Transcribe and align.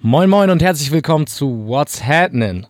Moin 0.00 0.30
Moin 0.30 0.48
und 0.50 0.62
herzlich 0.62 0.92
willkommen 0.92 1.26
zu 1.26 1.66
What's 1.66 2.04
Happening. 2.04 2.68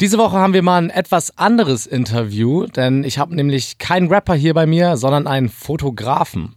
Diese 0.00 0.18
Woche 0.18 0.36
haben 0.36 0.54
wir 0.54 0.62
mal 0.62 0.80
ein 0.80 0.90
etwas 0.90 1.36
anderes 1.36 1.84
Interview, 1.84 2.66
denn 2.66 3.02
ich 3.02 3.18
habe 3.18 3.34
nämlich 3.34 3.78
keinen 3.78 4.06
Rapper 4.06 4.34
hier 4.34 4.54
bei 4.54 4.66
mir, 4.66 4.96
sondern 4.96 5.26
einen 5.26 5.48
Fotografen. 5.48 6.54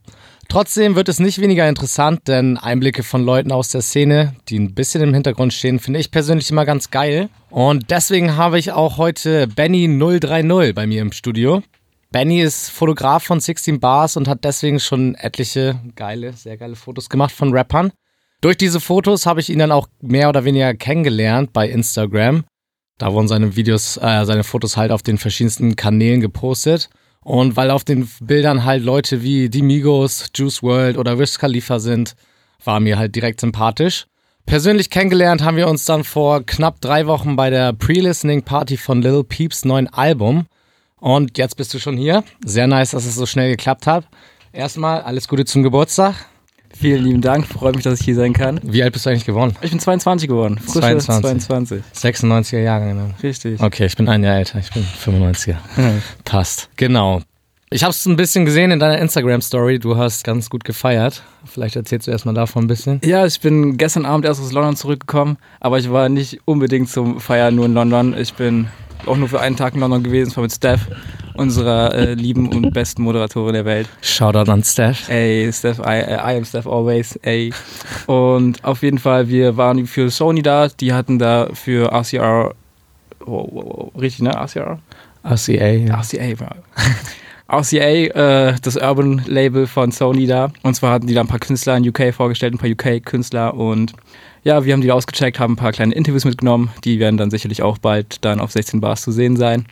Trotzdem 0.49 0.93
wird 0.93 1.09
es 1.09 1.19
nicht 1.19 1.41
weniger 1.41 1.67
interessant, 1.67 2.27
denn 2.27 2.59
Einblicke 2.59 3.01
von 3.01 3.25
Leuten 3.25 3.51
aus 3.51 3.69
der 3.69 3.81
Szene, 3.81 4.35
die 4.49 4.59
ein 4.59 4.75
bisschen 4.75 5.01
im 5.01 5.15
Hintergrund 5.15 5.51
stehen, 5.51 5.79
finde 5.79 5.99
ich 5.99 6.11
persönlich 6.11 6.51
immer 6.51 6.65
ganz 6.65 6.91
geil. 6.91 7.29
Und 7.49 7.89
deswegen 7.89 8.37
habe 8.37 8.59
ich 8.59 8.71
auch 8.71 8.99
heute 8.99 9.47
Benny 9.47 9.87
030 10.19 10.75
bei 10.75 10.85
mir 10.85 11.01
im 11.01 11.11
Studio. 11.11 11.63
Benny 12.11 12.39
ist 12.39 12.69
Fotograf 12.69 13.23
von 13.23 13.39
16 13.39 13.79
Bars 13.79 14.15
und 14.15 14.27
hat 14.27 14.43
deswegen 14.43 14.79
schon 14.79 15.15
etliche 15.15 15.81
geile, 15.95 16.33
sehr 16.33 16.57
geile 16.57 16.75
Fotos 16.75 17.09
gemacht 17.09 17.31
von 17.31 17.51
Rappern. 17.51 17.91
Durch 18.43 18.57
diese 18.57 18.81
Fotos 18.81 19.25
habe 19.25 19.39
ich 19.39 19.49
ihn 19.49 19.59
dann 19.59 19.71
auch 19.71 19.87
mehr 20.01 20.27
oder 20.27 20.43
weniger 20.43 20.73
kennengelernt 20.73 21.53
bei 21.53 21.69
Instagram. 21.69 22.43
Da 22.97 23.13
wurden 23.13 23.29
seine 23.29 23.55
Videos, 23.55 23.95
äh, 23.95 24.25
seine 24.25 24.43
Fotos 24.43 24.75
halt 24.75 24.91
auf 24.91 25.01
den 25.01 25.17
verschiedensten 25.17 25.77
Kanälen 25.77 26.19
gepostet. 26.19 26.89
Und 27.21 27.55
weil 27.55 27.71
auf 27.71 27.85
den 27.85 28.05
Bildern 28.19 28.65
halt 28.65 28.83
Leute 28.83 29.23
wie 29.23 29.47
die 29.47 29.61
Migos, 29.61 30.25
Juice 30.35 30.61
World 30.61 30.97
oder 30.97 31.17
Wiz 31.19 31.39
Khalifa 31.39 31.79
sind, 31.79 32.17
war 32.65 32.81
mir 32.81 32.97
halt 32.97 33.15
direkt 33.15 33.39
sympathisch. 33.39 34.07
Persönlich 34.45 34.89
kennengelernt 34.89 35.41
haben 35.41 35.55
wir 35.55 35.69
uns 35.69 35.85
dann 35.85 36.03
vor 36.03 36.45
knapp 36.45 36.81
drei 36.81 37.07
Wochen 37.07 37.37
bei 37.37 37.49
der 37.49 37.71
Pre-Listening 37.71 38.43
Party 38.43 38.75
von 38.75 39.01
Lil 39.01 39.23
Peeps 39.23 39.63
neuen 39.63 39.87
Album. 39.87 40.47
Und 40.97 41.37
jetzt 41.37 41.55
bist 41.55 41.73
du 41.73 41.79
schon 41.79 41.95
hier. 41.95 42.25
Sehr 42.43 42.67
nice, 42.67 42.91
dass 42.91 43.05
es 43.05 43.15
so 43.15 43.25
schnell 43.25 43.51
geklappt 43.51 43.87
hat. 43.87 44.05
Erstmal 44.51 45.01
alles 45.03 45.29
Gute 45.29 45.45
zum 45.45 45.63
Geburtstag. 45.63 46.25
Vielen 46.77 47.03
lieben 47.03 47.21
Dank, 47.21 47.45
freut 47.45 47.75
mich, 47.75 47.83
dass 47.83 47.99
ich 47.99 48.05
hier 48.05 48.15
sein 48.15 48.33
kann. 48.33 48.59
Wie 48.63 48.83
alt 48.83 48.93
bist 48.93 49.05
du 49.05 49.09
eigentlich 49.09 49.25
geworden? 49.25 49.55
Ich 49.61 49.71
bin 49.71 49.79
22 49.79 50.27
geworden. 50.27 50.57
Frische 50.57 50.97
22. 50.97 51.47
22. 51.47 51.83
96er 51.93 52.59
Jahre, 52.59 52.87
genau. 52.87 53.09
Richtig. 53.21 53.61
Okay, 53.61 53.85
ich 53.85 53.95
bin 53.95 54.09
ein 54.09 54.23
Jahr 54.23 54.37
älter, 54.37 54.59
ich 54.59 54.71
bin 54.71 54.83
95er. 54.83 55.55
Passt. 56.25 56.69
Genau. 56.75 57.21
Ich 57.69 57.83
habe 57.83 57.89
es 57.89 58.05
ein 58.05 58.15
bisschen 58.15 58.45
gesehen 58.45 58.69
in 58.69 58.79
deiner 58.79 58.99
Instagram-Story. 58.99 59.79
Du 59.79 59.97
hast 59.97 60.23
ganz 60.23 60.49
gut 60.49 60.63
gefeiert. 60.63 61.23
Vielleicht 61.43 61.75
erzählst 61.75 62.05
du 62.05 62.11
erstmal 62.11 62.35
davon 62.35 62.65
ein 62.65 62.67
bisschen. 62.67 63.01
Ja, 63.03 63.25
ich 63.25 63.41
bin 63.41 63.77
gestern 63.77 64.05
Abend 64.05 64.25
erst 64.25 64.41
aus 64.41 64.51
London 64.51 64.75
zurückgekommen, 64.75 65.37
aber 65.59 65.79
ich 65.79 65.91
war 65.91 66.07
nicht 66.07 66.41
unbedingt 66.45 66.89
zum 66.89 67.19
Feiern 67.19 67.55
nur 67.55 67.65
in 67.65 67.73
London. 67.73 68.15
Ich 68.15 68.35
bin 68.35 68.67
auch 69.07 69.17
nur 69.17 69.27
für 69.27 69.41
einen 69.41 69.55
Tag 69.55 69.73
in 69.73 69.79
London 69.79 70.03
gewesen, 70.03 70.29
zwar 70.31 70.43
mit 70.43 70.51
Steph, 70.51 70.87
unserer 71.35 71.93
äh, 71.93 72.13
lieben 72.13 72.49
und 72.49 72.73
besten 72.73 73.03
Moderatorin 73.03 73.53
der 73.53 73.65
Welt. 73.65 73.89
Shoutout 74.01 74.51
an 74.51 74.63
Steph. 74.63 75.09
Ey, 75.09 75.51
Steph, 75.51 75.79
I, 75.79 76.03
I 76.07 76.37
am 76.37 76.45
Steph 76.45 76.67
always, 76.67 77.15
ey. 77.23 77.53
Und 78.07 78.63
auf 78.63 78.81
jeden 78.83 78.99
Fall, 78.99 79.27
wir 79.27 79.57
waren 79.57 79.85
für 79.87 80.09
Sony 80.09 80.41
da, 80.41 80.67
die 80.67 80.93
hatten 80.93 81.19
da 81.19 81.49
für 81.53 81.91
RCR, 81.91 82.53
oh, 83.25 83.31
oh, 83.31 83.91
oh, 83.95 83.99
richtig, 83.99 84.23
ne? 84.23 84.31
RCR? 84.31 84.79
RCA, 85.23 85.71
ja. 85.71 85.99
RCA, 85.99 86.35
bro. 86.35 86.47
RCA, 87.47 87.77
äh, 87.77 88.55
das 88.61 88.77
Urban-Label 88.77 89.67
von 89.67 89.91
Sony 89.91 90.27
da. 90.27 90.51
Und 90.63 90.75
zwar 90.75 90.91
hatten 90.91 91.07
die 91.07 91.13
da 91.13 91.21
ein 91.21 91.27
paar 91.27 91.39
Künstler 91.39 91.77
in 91.77 91.87
UK 91.87 92.13
vorgestellt, 92.13 92.53
ein 92.53 92.57
paar 92.57 92.69
UK-Künstler. 92.69 93.53
Und 93.53 93.93
ja, 94.43 94.65
wir 94.65 94.73
haben 94.73 94.81
die 94.81 94.87
da 94.87 94.93
ausgecheckt, 94.93 95.39
haben 95.39 95.53
ein 95.53 95.57
paar 95.57 95.71
kleine 95.71 95.93
Interviews 95.93 96.25
mitgenommen. 96.25 96.71
Die 96.83 96.99
werden 96.99 97.17
dann 97.17 97.31
sicherlich 97.31 97.61
auch 97.61 97.77
bald 97.77 98.23
dann 98.25 98.39
auf 98.39 98.51
16 98.51 98.81
Bars 98.81 99.01
zu 99.01 99.11
sehen 99.11 99.37
sein. 99.37 99.65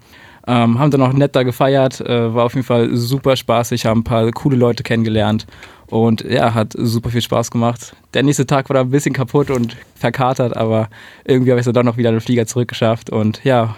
Ähm, 0.47 0.80
haben 0.80 0.92
dann 0.92 1.02
auch 1.02 1.14
nett 1.14 1.36
da 1.36 1.44
gefeiert, 1.44 2.02
äh, 2.02 2.34
war 2.34 2.45
auf 2.45 2.56
jeden 2.56 2.66
Fall 2.66 2.95
super 2.95 3.36
spaßig, 3.36 3.86
haben 3.86 4.02
ein 4.02 4.03
paar 4.03 4.31
coole 4.31 4.58
Leute 4.58 4.81
kennengelernt 4.81 5.45
und 5.88 6.22
ja, 6.22 6.53
hat 6.53 6.73
super 6.75 7.09
viel 7.09 7.22
Spaß 7.22 7.52
gemacht. 7.52 7.95
Der 8.14 8.23
nächste 8.23 8.47
Tag 8.47 8.69
war 8.69 8.73
da 8.75 8.81
ein 8.81 8.89
bisschen 8.89 9.14
kaputt 9.14 9.52
und 9.52 9.78
verkatert, 9.95 10.58
aber 10.58 10.89
irgendwie 11.25 11.52
habe 11.52 11.62
ich 11.62 11.67
es 11.67 11.73
dann 11.73 11.86
noch 11.86 11.97
wieder 11.97 12.12
den 12.12 12.22
Flieger 12.22 12.47
zurückgeschafft 12.47 13.12
und 13.12 13.44
ja, 13.44 13.75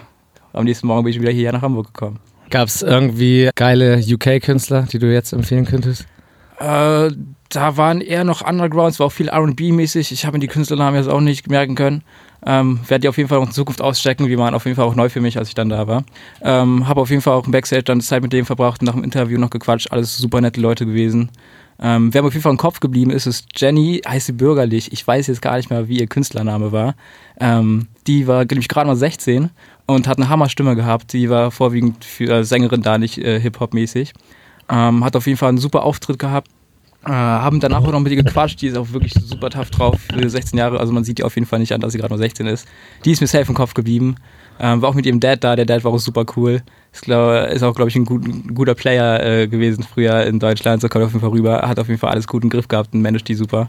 am 0.54 0.64
nächsten 0.64 0.86
Morgen 0.86 1.04
bin 1.04 1.12
ich 1.12 1.20
wieder 1.20 1.32
hierher 1.32 1.52
nach 1.52 1.62
Hamburg 1.62 1.92
gekommen. 1.92 2.20
Gab 2.50 2.68
es 2.68 2.82
irgendwie 2.82 3.50
geile 3.54 3.98
UK-Künstler, 3.98 4.86
die 4.90 4.98
du 4.98 5.12
jetzt 5.12 5.32
empfehlen 5.32 5.64
könntest? 5.64 6.06
Äh, 6.58 7.10
da 7.48 7.76
waren 7.76 8.00
eher 8.00 8.24
noch 8.24 8.46
Undergrounds, 8.46 9.00
war 9.00 9.08
auch 9.08 9.12
viel 9.12 9.28
RB-mäßig. 9.28 10.12
Ich 10.12 10.24
habe 10.24 10.36
mir 10.36 10.40
die 10.40 10.48
Künstlernamen 10.48 10.96
jetzt 10.96 11.08
auch 11.08 11.20
nicht 11.20 11.48
merken 11.48 11.74
können. 11.74 12.02
Ähm, 12.46 12.80
werde 12.86 13.02
die 13.02 13.08
auf 13.08 13.16
jeden 13.16 13.28
Fall 13.28 13.38
auch 13.38 13.46
in 13.46 13.52
Zukunft 13.52 13.80
auschecken. 13.80 14.26
Die 14.26 14.38
waren 14.38 14.54
auf 14.54 14.64
jeden 14.64 14.76
Fall 14.76 14.84
auch 14.84 14.94
neu 14.94 15.08
für 15.08 15.20
mich, 15.20 15.38
als 15.38 15.48
ich 15.48 15.54
dann 15.54 15.68
da 15.68 15.86
war. 15.86 16.04
Ähm, 16.42 16.86
habe 16.86 17.00
auf 17.00 17.10
jeden 17.10 17.22
Fall 17.22 17.34
auch 17.34 17.46
im 17.46 17.52
Backstage 17.52 17.84
dann 17.84 18.00
Zeit 18.00 18.22
mit 18.22 18.32
dem 18.32 18.46
verbracht 18.46 18.82
nach 18.82 18.92
dem 18.92 19.04
Interview 19.04 19.38
noch 19.38 19.50
gequatscht. 19.50 19.90
Alles 19.90 20.16
super 20.16 20.40
nette 20.40 20.60
Leute 20.60 20.86
gewesen. 20.86 21.30
Ähm, 21.80 22.14
wer 22.14 22.22
mir 22.22 22.28
auf 22.28 22.34
jeden 22.34 22.42
Fall 22.42 22.52
im 22.52 22.58
Kopf 22.58 22.80
geblieben 22.80 23.10
ist, 23.10 23.26
ist 23.26 23.46
Jenny, 23.56 24.00
heißt 24.06 24.26
sie 24.26 24.32
bürgerlich. 24.32 24.92
Ich 24.92 25.06
weiß 25.06 25.26
jetzt 25.26 25.42
gar 25.42 25.56
nicht 25.56 25.70
mehr, 25.70 25.88
wie 25.88 25.98
ihr 25.98 26.06
Künstlername 26.06 26.70
war. 26.70 26.94
Ähm, 27.40 27.88
die 28.06 28.26
war 28.26 28.44
nämlich 28.44 28.68
gerade 28.68 28.86
mal 28.86 28.96
16 28.96 29.50
und 29.86 30.06
hat 30.06 30.18
eine 30.18 30.28
Hammerstimme 30.28 30.76
gehabt. 30.76 31.12
Die 31.12 31.30
war 31.30 31.50
vorwiegend 31.50 32.04
für 32.04 32.30
äh, 32.30 32.44
Sängerin 32.44 32.82
da, 32.82 32.98
nicht 32.98 33.18
äh, 33.18 33.40
Hip-Hop-mäßig. 33.40 34.12
Ähm, 34.68 35.04
hat 35.04 35.16
auf 35.16 35.26
jeden 35.26 35.38
Fall 35.38 35.48
einen 35.48 35.58
super 35.58 35.82
Auftritt 35.82 36.18
gehabt. 36.18 36.48
Äh, 37.06 37.10
haben 37.10 37.60
danach 37.60 37.82
auch 37.82 37.92
noch 37.92 38.00
mit 38.00 38.12
ihr 38.12 38.22
gequatscht. 38.22 38.60
Die 38.62 38.68
ist 38.68 38.76
auch 38.76 38.92
wirklich 38.92 39.12
super 39.12 39.50
tough 39.50 39.70
drauf 39.70 40.00
für 40.12 40.28
16 40.28 40.58
Jahre. 40.58 40.80
Also 40.80 40.92
man 40.92 41.04
sieht 41.04 41.18
ihr 41.18 41.26
auf 41.26 41.34
jeden 41.34 41.46
Fall 41.46 41.58
nicht 41.58 41.72
an, 41.72 41.80
dass 41.80 41.92
sie 41.92 41.98
gerade 41.98 42.12
nur 42.12 42.18
16 42.18 42.46
ist. 42.46 42.66
Die 43.04 43.12
ist 43.12 43.20
mir 43.20 43.26
safe 43.26 43.46
im 43.48 43.54
Kopf 43.54 43.74
geblieben. 43.74 44.16
Ähm, 44.58 44.80
war 44.80 44.90
auch 44.90 44.94
mit 44.94 45.04
ihrem 45.04 45.20
Dad 45.20 45.44
da. 45.44 45.56
Der 45.56 45.66
Dad 45.66 45.84
war 45.84 45.92
auch 45.92 45.98
super 45.98 46.24
cool. 46.36 46.62
Ist, 46.92 47.02
glaub, 47.02 47.50
ist 47.50 47.62
auch, 47.62 47.74
glaube 47.74 47.90
ich, 47.90 47.96
ein, 47.96 48.04
gut, 48.04 48.26
ein, 48.26 48.54
guter 48.54 48.74
Player 48.74 49.22
äh, 49.22 49.48
gewesen 49.48 49.84
früher 49.84 50.24
in 50.24 50.38
Deutschland. 50.38 50.80
So 50.80 50.88
kommt 50.88 51.04
auf 51.04 51.10
jeden 51.10 51.20
Fall 51.20 51.30
rüber. 51.30 51.62
Hat 51.62 51.78
auf 51.78 51.88
jeden 51.88 52.00
Fall 52.00 52.10
alles 52.10 52.26
gut 52.26 52.42
im 52.42 52.50
Griff 52.50 52.68
gehabt 52.68 52.94
und 52.94 53.02
managt 53.02 53.28
die 53.28 53.34
super. 53.34 53.68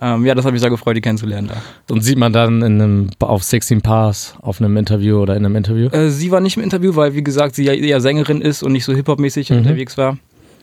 Ähm, 0.00 0.24
ja, 0.24 0.34
das 0.34 0.44
hat 0.44 0.52
mich 0.52 0.62
sehr 0.62 0.70
gefreut, 0.70 0.96
die 0.96 1.00
kennenzulernen 1.00 1.48
da. 1.48 1.92
Und 1.92 2.02
sieht 2.02 2.16
man 2.16 2.32
dann 2.32 2.62
in 2.62 2.80
einem, 2.80 3.10
auf 3.20 3.42
16 3.42 3.82
Pars 3.82 4.34
auf 4.40 4.60
einem 4.60 4.76
Interview 4.76 5.18
oder 5.18 5.36
in 5.36 5.44
einem 5.44 5.56
Interview? 5.56 5.88
Äh, 5.88 6.08
sie 6.08 6.30
war 6.30 6.40
nicht 6.40 6.56
im 6.56 6.62
Interview, 6.62 6.96
weil, 6.96 7.14
wie 7.14 7.22
gesagt, 7.22 7.54
sie 7.54 7.64
ja 7.64 7.74
eher 7.74 8.00
Sängerin 8.00 8.40
ist 8.40 8.62
und 8.62 8.72
nicht 8.72 8.84
so 8.84 8.94
Hip-Hop-mäßig 8.94 9.50
mhm. 9.50 9.58
unterwegs 9.58 9.98
war. 9.98 10.16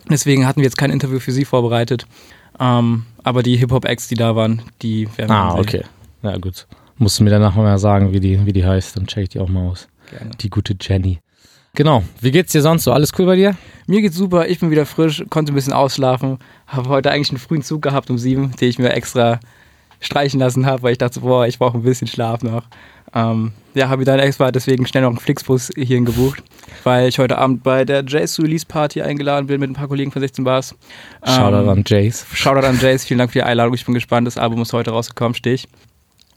Deswegen 0.10 0.48
hatten 0.48 0.60
wir 0.60 0.66
jetzt 0.66 0.78
kein 0.78 0.92
Interview 0.92 1.20
für 1.20 1.32
sie 1.32 1.46
vorbereitet. 1.46 2.06
Ähm, 2.60 3.06
aber 3.24 3.44
die 3.44 3.58
Hip-Hop-Acts, 3.58 4.08
die 4.08 4.16
da 4.16 4.36
waren, 4.36 4.62
die 4.82 5.08
werden 5.18 5.32
Ah, 5.32 5.56
okay. 5.56 5.84
Ja, 6.24 6.38
gut. 6.38 6.68
Musst 6.98 7.20
du 7.20 7.24
mir 7.24 7.30
danach 7.30 7.56
mal 7.56 7.78
sagen, 7.78 8.12
wie 8.12 8.20
die, 8.20 8.46
wie 8.46 8.54
die 8.54 8.66
heißt, 8.66 8.98
dann 8.98 9.08
check 9.08 9.24
ich 9.24 9.30
die 9.30 9.40
auch 9.40 9.48
mal 9.48 9.68
aus. 9.68 9.88
Gerne. 10.10 10.32
Die 10.42 10.50
gute 10.50 10.76
Jenny. 10.80 11.20
Genau. 11.76 12.04
Wie 12.20 12.32
geht's 12.32 12.52
dir 12.52 12.62
sonst 12.62 12.84
so? 12.84 12.92
Alles 12.92 13.12
cool 13.18 13.26
bei 13.26 13.36
dir? 13.36 13.56
Mir 13.88 14.02
geht's 14.02 14.18
super, 14.18 14.50
ich 14.50 14.60
bin 14.60 14.72
wieder 14.72 14.86
frisch, 14.86 15.24
konnte 15.30 15.54
ein 15.54 15.56
bisschen 15.56 15.72
ausschlafen, 15.72 16.40
habe 16.68 16.90
heute 16.90 17.12
eigentlich 17.12 17.30
einen 17.30 17.40
frühen 17.40 17.62
Zug 17.62 17.82
gehabt 17.82 18.10
um 18.10 18.18
sieben, 18.18 18.52
den 18.60 18.70
ich 18.70 18.80
mir 18.80 18.92
extra 18.92 19.40
streichen 20.00 20.40
lassen 20.40 20.66
habe, 20.66 20.84
weil 20.84 20.92
ich 20.94 20.98
dachte, 20.98 21.20
boah, 21.22 21.46
ich 21.48 21.60
brauche 21.60 21.78
ein 21.78 21.84
bisschen 21.84 22.08
Schlaf 22.08 22.42
noch. 22.42 22.64
Ähm, 23.14 23.54
ja, 23.74 23.90
habe 23.90 24.04
ich 24.04 24.06
dann 24.06 24.20
extra 24.20 24.52
deswegen 24.52 24.86
schnell 24.86 25.04
noch 25.04 25.10
einen 25.10 25.20
Flixbus 25.20 25.70
hierhin 25.76 26.06
gebucht, 26.06 26.44
weil 26.84 27.08
ich 27.08 27.18
heute 27.18 27.38
Abend 27.38 27.64
bei 27.64 27.84
der 27.86 28.04
Jace 28.06 28.40
Release 28.40 28.66
Party 28.66 29.02
eingeladen 29.02 29.48
bin 29.48 29.60
mit 29.60 29.70
ein 29.70 29.74
paar 29.74 29.88
Kollegen 29.88 30.12
von 30.12 30.22
16 30.22 30.44
Bars. 30.44 30.76
Ähm, 31.26 31.34
Shoutout 31.34 31.70
an 31.70 31.84
Jace. 31.86 32.26
Shoutout 32.34 32.68
an 32.68 32.80
Jace, 32.80 33.06
vielen 33.06 33.18
Dank 33.18 33.32
für 33.32 33.40
die 33.40 33.44
Einladung. 33.44 33.74
Ich 33.74 33.86
bin 33.86 33.96
gespannt, 33.96 34.28
das 34.28 34.38
Album 34.38 34.62
ist 34.62 34.74
heute 34.74 34.92
rausgekommen, 34.92 35.34
stehe 35.34 35.56
ich. 35.56 35.68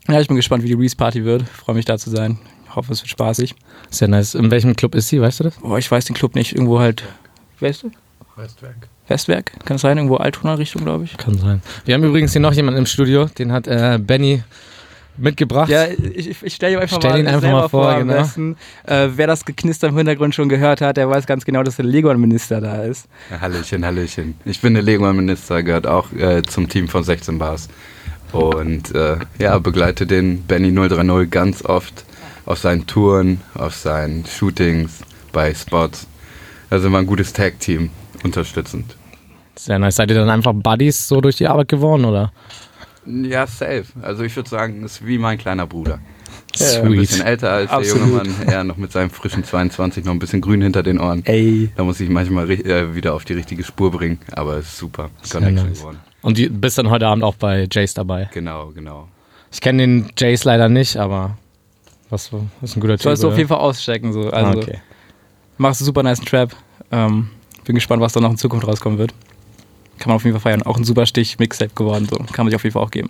Ja, 0.08 0.20
ich 0.20 0.28
bin 0.28 0.36
gespannt, 0.36 0.62
wie 0.62 0.68
die 0.68 0.74
Release 0.74 0.96
Party 0.96 1.24
wird. 1.24 1.42
Freue 1.48 1.76
mich 1.76 1.84
da 1.84 1.98
zu 1.98 2.10
sein. 2.10 2.38
Ich 2.66 2.74
hoffe, 2.74 2.92
es 2.92 3.02
wird 3.02 3.10
spaßig. 3.10 3.54
Sehr 3.90 4.08
nice. 4.08 4.34
In 4.34 4.50
welchem 4.50 4.74
Club 4.74 4.94
ist 4.94 5.08
sie, 5.08 5.20
weißt 5.20 5.40
du 5.40 5.44
das? 5.44 5.56
Boah, 5.56 5.78
ich 5.78 5.90
weiß 5.90 6.06
den 6.06 6.16
Club 6.16 6.34
nicht. 6.34 6.54
Irgendwo 6.54 6.80
halt, 6.80 7.04
weißt 7.60 7.82
du? 7.84 7.90
Westwerk. 8.36 8.88
Westwerk, 9.12 9.52
kann 9.64 9.76
es 9.76 9.82
sein? 9.82 9.98
Irgendwo 9.98 10.16
Altona-Richtung, 10.16 10.84
glaube 10.84 11.04
ich. 11.04 11.16
Kann 11.18 11.38
sein. 11.38 11.62
Wir 11.84 11.94
haben 11.94 12.04
übrigens 12.04 12.32
hier 12.32 12.40
noch 12.40 12.52
jemanden 12.52 12.78
im 12.78 12.86
Studio, 12.86 13.26
den 13.26 13.52
hat 13.52 13.68
äh, 13.68 13.98
Benny 14.00 14.42
mitgebracht. 15.16 15.68
Ja, 15.68 15.86
ich, 15.86 16.42
ich 16.42 16.54
stelle 16.54 16.74
ihm 16.74 16.80
einfach 16.80 16.96
Stell 16.96 17.10
mal, 17.10 17.20
ihn 17.20 17.26
einfach 17.26 17.50
mal 17.50 17.68
vor, 17.68 17.90
am 17.90 18.08
genau. 18.08 18.20
besten. 18.20 18.56
Äh, 18.84 19.08
wer 19.14 19.26
das 19.26 19.44
Geknister 19.44 19.88
im 19.88 19.96
Hintergrund 19.96 20.34
schon 20.34 20.48
gehört 20.48 20.80
hat, 20.80 20.96
der 20.96 21.08
weiß 21.08 21.26
ganz 21.26 21.44
genau, 21.44 21.62
dass 21.62 21.76
der 21.76 21.84
Legon-Minister 21.84 22.60
da 22.60 22.82
ist. 22.82 23.06
Ja, 23.30 23.40
Hallöchen, 23.40 23.84
Hallöchen. 23.84 24.34
Ich 24.44 24.60
bin 24.60 24.74
der 24.74 24.82
Lego-Minister, 24.82 25.62
gehört 25.62 25.86
auch 25.86 26.12
äh, 26.12 26.42
zum 26.42 26.68
Team 26.68 26.88
von 26.88 27.04
16 27.04 27.38
Bars. 27.38 27.68
Und 28.32 28.94
äh, 28.94 29.18
ja, 29.38 29.58
begleite 29.58 30.06
den 30.06 30.42
Benny 30.44 30.72
030 30.74 31.30
ganz 31.30 31.62
oft 31.64 32.04
auf 32.46 32.58
seinen 32.58 32.86
Touren, 32.86 33.42
auf 33.54 33.74
seinen 33.74 34.24
Shootings, 34.24 35.00
bei 35.32 35.54
Spots. 35.54 36.06
Also 36.70 36.86
immer 36.86 36.98
ein 36.98 37.06
gutes 37.06 37.32
Tag-Team, 37.34 37.90
unterstützend. 38.24 38.96
Sehr 39.64 39.78
nice. 39.78 39.96
Seid 39.96 40.10
ihr 40.10 40.16
dann 40.16 40.28
einfach 40.28 40.52
Buddies 40.52 41.06
so 41.06 41.20
durch 41.20 41.36
die 41.36 41.46
Arbeit 41.46 41.68
geworden, 41.68 42.04
oder? 42.04 42.32
Ja, 43.06 43.46
safe. 43.46 43.84
Also 44.02 44.24
ich 44.24 44.34
würde 44.34 44.48
sagen, 44.48 44.84
ist 44.84 45.06
wie 45.06 45.18
mein 45.18 45.38
kleiner 45.38 45.66
Bruder. 45.66 46.00
Sweet. 46.56 46.84
Ein 46.84 46.96
bisschen 46.96 47.24
älter 47.24 47.50
als 47.50 47.70
Absolut. 47.70 47.94
der 47.94 48.24
junge 48.24 48.30
Mann, 48.38 48.48
er 48.48 48.64
noch 48.64 48.76
mit 48.76 48.90
seinem 48.90 49.10
frischen 49.10 49.44
22, 49.44 50.04
noch 50.04 50.12
ein 50.12 50.18
bisschen 50.18 50.40
grün 50.40 50.62
hinter 50.62 50.82
den 50.82 50.98
Ohren. 50.98 51.24
Ey. 51.24 51.70
Da 51.76 51.84
muss 51.84 52.00
ich 52.00 52.10
manchmal 52.10 52.50
äh, 52.50 52.94
wieder 52.94 53.14
auf 53.14 53.24
die 53.24 53.34
richtige 53.34 53.62
Spur 53.62 53.90
bringen, 53.92 54.18
aber 54.32 54.56
es 54.56 54.66
ist 54.66 54.78
super. 54.78 55.10
Connection 55.30 55.68
nice. 55.68 55.78
geworden. 55.78 56.00
Und 56.22 56.38
du 56.38 56.50
bist 56.50 56.78
dann 56.78 56.90
heute 56.90 57.06
Abend 57.06 57.22
auch 57.22 57.36
bei 57.36 57.68
Jace 57.70 57.94
dabei. 57.94 58.28
Genau, 58.34 58.72
genau. 58.74 59.08
Ich 59.52 59.60
kenne 59.60 59.82
den 59.82 60.10
Jace 60.18 60.44
leider 60.44 60.68
nicht, 60.68 60.96
aber 60.96 61.36
was 62.10 62.30
ist 62.62 62.76
ein 62.76 62.80
guter 62.80 62.94
Typ. 62.94 63.02
Sollst 63.02 63.22
du 63.22 63.28
auf 63.28 63.36
jeden 63.36 63.48
Fall 63.48 63.58
auschecken. 63.58 64.12
So. 64.12 64.28
Also, 64.30 64.58
ah, 64.58 64.62
okay. 64.62 64.78
Machst 65.56 65.80
einen 65.80 65.86
super 65.86 66.02
nice 66.02 66.20
Trap. 66.20 66.54
Ähm, 66.90 67.30
bin 67.64 67.74
gespannt, 67.74 68.02
was 68.02 68.12
da 68.12 68.20
noch 68.20 68.30
in 68.30 68.36
Zukunft 68.36 68.66
rauskommen 68.66 68.98
wird. 68.98 69.14
Kann 70.02 70.10
man 70.10 70.16
auf 70.16 70.24
jeden 70.24 70.36
Fall 70.36 70.52
feiern. 70.52 70.62
Auch 70.64 70.76
ein 70.76 70.82
super 70.82 71.06
Stich 71.06 71.38
Mixtape 71.38 71.70
geworden. 71.76 72.08
So. 72.10 72.16
Kann 72.16 72.44
man 72.44 72.48
sich 72.48 72.56
auf 72.56 72.64
jeden 72.64 72.72
Fall 72.72 72.82
auch 72.82 72.90
geben. 72.90 73.08